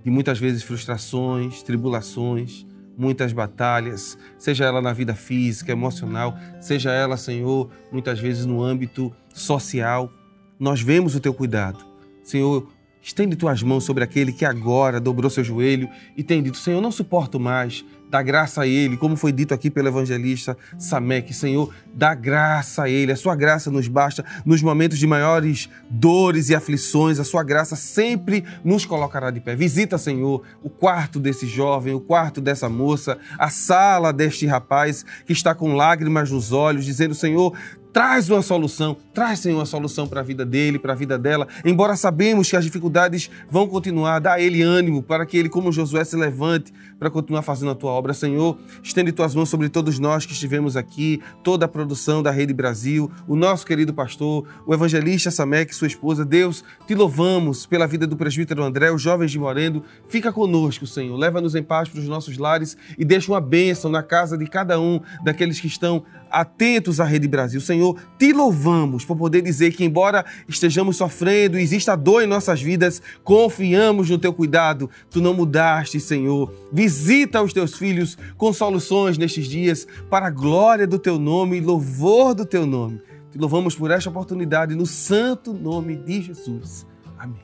de 0.04 0.10
muitas 0.10 0.40
vezes 0.40 0.64
frustrações, 0.64 1.64
tribulações, 1.64 2.66
muitas 2.98 3.34
batalhas, 3.34 4.18
seja 4.38 4.66
ela 4.66 4.82
na 4.82 4.94
vida 4.94 5.14
física, 5.14 5.72
emocional, 5.72 6.38
seja 6.62 6.92
ela, 6.92 7.18
Senhor, 7.18 7.70
muitas 7.92 8.20
vezes 8.20 8.46
no 8.46 8.64
âmbito 8.64 9.14
social. 9.34 10.12
Nós 10.60 10.82
vemos 10.82 11.16
o 11.16 11.20
teu 11.20 11.34
cuidado. 11.34 11.86
Senhor, 12.24 12.68
estende 13.02 13.36
tuas 13.36 13.62
mãos 13.62 13.84
sobre 13.84 14.04
aquele 14.04 14.32
que 14.32 14.46
agora 14.46 15.00
dobrou 15.00 15.30
seu 15.30 15.44
joelho 15.44 15.90
e 16.16 16.24
tem 16.24 16.42
dito: 16.42 16.58
Senhor, 16.58 16.82
não 16.82 16.92
suporto 16.92 17.40
mais 17.40 17.84
Dá 18.16 18.22
graça 18.22 18.62
a 18.62 18.66
Ele, 18.66 18.96
como 18.96 19.18
foi 19.18 19.34
dito 19.34 19.54
aqui 19.54 19.70
pelo 19.70 19.90
evangelista 19.90 20.58
Samek, 20.80 21.34
Senhor, 21.34 21.74
dá 21.94 22.16
graça 22.16 22.84
a 22.84 22.90
Ele, 22.90 23.12
a 23.12 23.16
Sua 23.18 23.36
graça 23.36 23.70
nos 23.70 23.90
basta 23.90 24.24
nos 24.46 24.62
momentos 24.62 24.98
de 24.98 25.06
maiores 25.06 25.68
dores 25.90 26.48
e 26.48 26.56
aflições, 26.56 27.20
a 27.20 27.26
Sua 27.26 27.44
graça 27.44 27.76
sempre 27.76 28.46
nos 28.64 28.86
colocará 28.86 29.32
de 29.32 29.42
pé. 29.42 29.54
Visita, 29.54 29.98
Senhor, 29.98 30.44
o 30.64 30.70
quarto 30.70 31.20
desse 31.20 31.46
jovem, 31.46 31.94
o 31.94 32.00
quarto 32.00 32.40
dessa 32.40 32.70
moça, 32.70 33.18
a 33.38 33.50
sala 33.50 34.14
deste 34.14 34.46
rapaz 34.46 35.04
que 35.26 35.34
está 35.34 35.54
com 35.54 35.74
lágrimas 35.74 36.32
nos 36.32 36.54
olhos, 36.54 36.86
dizendo: 36.86 37.14
Senhor, 37.14 37.54
Traz 37.96 38.30
uma 38.30 38.42
solução, 38.42 38.98
traz, 39.14 39.40
Senhor, 39.40 39.58
uma 39.58 39.66
solução 39.66 40.06
para 40.06 40.20
a 40.20 40.24
vida 40.24 40.46
dele, 40.46 40.78
para 40.78 40.92
a 40.92 40.96
vida 40.98 41.18
dela. 41.18 41.48
Embora 41.64 41.96
sabemos 41.96 42.50
que 42.50 42.58
as 42.58 42.66
dificuldades 42.66 43.32
vão 43.50 43.70
continuar, 43.70 44.20
dá 44.20 44.34
a 44.34 44.42
ele 44.42 44.62
ânimo 44.62 45.02
para 45.02 45.26
que 45.26 45.38
ele, 45.38 45.48
como 45.48 45.72
Josué, 45.72 46.04
se 46.04 46.18
levante 46.18 46.74
para 47.00 47.10
continuar 47.10 47.42
fazendo 47.42 47.72
a 47.72 47.76
tua 47.76 47.92
obra. 47.92 48.14
Senhor, 48.14 48.58
estende 48.84 49.14
tuas 49.14 49.34
mãos 49.34 49.48
sobre 49.48 49.70
todos 49.70 49.98
nós 49.98 50.26
que 50.26 50.34
estivemos 50.34 50.76
aqui, 50.76 51.22
toda 51.42 51.64
a 51.64 51.70
produção 51.70 52.22
da 52.22 52.32
Rede 52.32 52.54
Brasil, 52.54 53.10
o 53.30 53.36
nosso 53.38 53.66
querido 53.66 53.94
pastor, 53.94 54.46
o 54.68 54.74
evangelista 54.74 55.32
Samek, 55.32 55.74
sua 55.74 55.88
esposa. 55.88 56.26
Deus, 56.26 56.66
te 56.86 56.94
louvamos 56.94 57.66
pela 57.66 57.88
vida 57.88 58.06
do 58.06 58.18
presbítero 58.18 58.62
André, 58.62 58.92
os 58.92 59.02
jovens 59.02 59.32
de 59.32 59.40
Morendo. 59.40 59.82
Fica 60.10 60.34
conosco, 60.34 60.86
Senhor. 60.86 61.16
Leva-nos 61.16 61.56
em 61.56 61.64
paz 61.64 61.88
para 61.88 62.02
os 62.02 62.10
nossos 62.10 62.38
lares 62.38 62.76
e 62.98 63.06
deixa 63.06 63.32
uma 63.32 63.40
bênção 63.40 63.90
na 63.90 64.04
casa 64.04 64.38
de 64.38 64.48
cada 64.48 64.78
um 64.78 65.00
daqueles 65.24 65.62
que 65.62 65.68
estão 65.68 66.04
atentos 66.30 67.00
à 67.00 67.06
Rede 67.06 67.28
Brasil. 67.28 67.60
Senhor, 67.62 68.00
te 68.18 68.34
louvamos 68.34 69.06
por 69.06 69.18
poder 69.18 69.42
dizer 69.42 69.72
que, 69.74 69.84
embora 69.84 70.26
estejamos 70.48 70.98
sofrendo, 70.98 71.58
exista 71.58 71.96
dor 71.96 72.24
em 72.24 72.28
nossas 72.28 72.62
vidas, 72.62 73.02
confiamos 73.24 74.10
no 74.10 74.18
teu 74.18 74.34
cuidado. 74.34 74.90
Tu 75.10 75.22
não 75.22 75.34
mudaste, 75.34 76.00
Senhor. 76.00 76.54
Visita 76.72 77.42
os 77.42 77.54
teus 77.54 77.76
filhos 77.76 78.18
com 78.38 78.52
soluções 78.54 79.18
nestes 79.18 79.48
dias, 79.48 79.88
para 80.10 80.28
a 80.28 80.32
glória 80.32 80.88
do 80.88 81.00
teu 81.00 81.18
nome 81.18 81.58
e 81.58 81.62
louvor 81.62 82.34
do 82.34 82.46
teu 82.46 82.66
nome. 82.66 83.02
Te 83.32 83.38
louvamos 83.38 83.76
por 83.76 83.92
esta 83.92 84.10
oportunidade 84.10 84.76
no 84.76 84.86
santo 84.86 85.54
nome 85.54 85.96
de 85.96 86.22
Jesus. 86.22 86.86
Amém. 87.18 87.42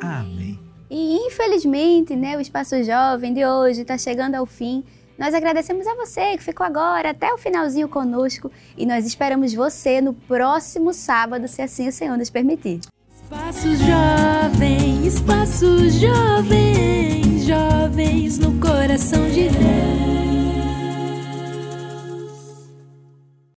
Amém. 0.00 0.66
E 0.88 1.16
infelizmente, 1.26 2.14
né, 2.14 2.36
o 2.36 2.40
Espaço 2.40 2.76
Jovem 2.84 3.34
de 3.34 3.44
hoje 3.44 3.80
está 3.80 3.98
chegando 3.98 4.36
ao 4.36 4.46
fim. 4.46 4.84
Nós 5.18 5.32
agradecemos 5.34 5.86
a 5.86 5.94
você 5.94 6.36
que 6.36 6.44
ficou 6.44 6.66
agora 6.66 7.10
até 7.10 7.32
o 7.32 7.38
finalzinho 7.38 7.88
conosco 7.88 8.50
e 8.76 8.84
nós 8.84 9.06
esperamos 9.06 9.54
você 9.54 10.00
no 10.00 10.12
próximo 10.12 10.92
sábado, 10.92 11.48
se 11.48 11.62
assim 11.62 11.88
o 11.88 11.92
Senhor 11.92 12.18
nos 12.18 12.28
permitir. 12.28 12.80
Espaço 13.14 13.68
Jovem, 13.76 15.06
Espaço 15.06 15.88
Jovem, 15.90 17.40
jovens 17.40 18.38
no 18.38 18.60
coração 18.60 19.26
de 19.30 19.48
Deus. 19.48 20.35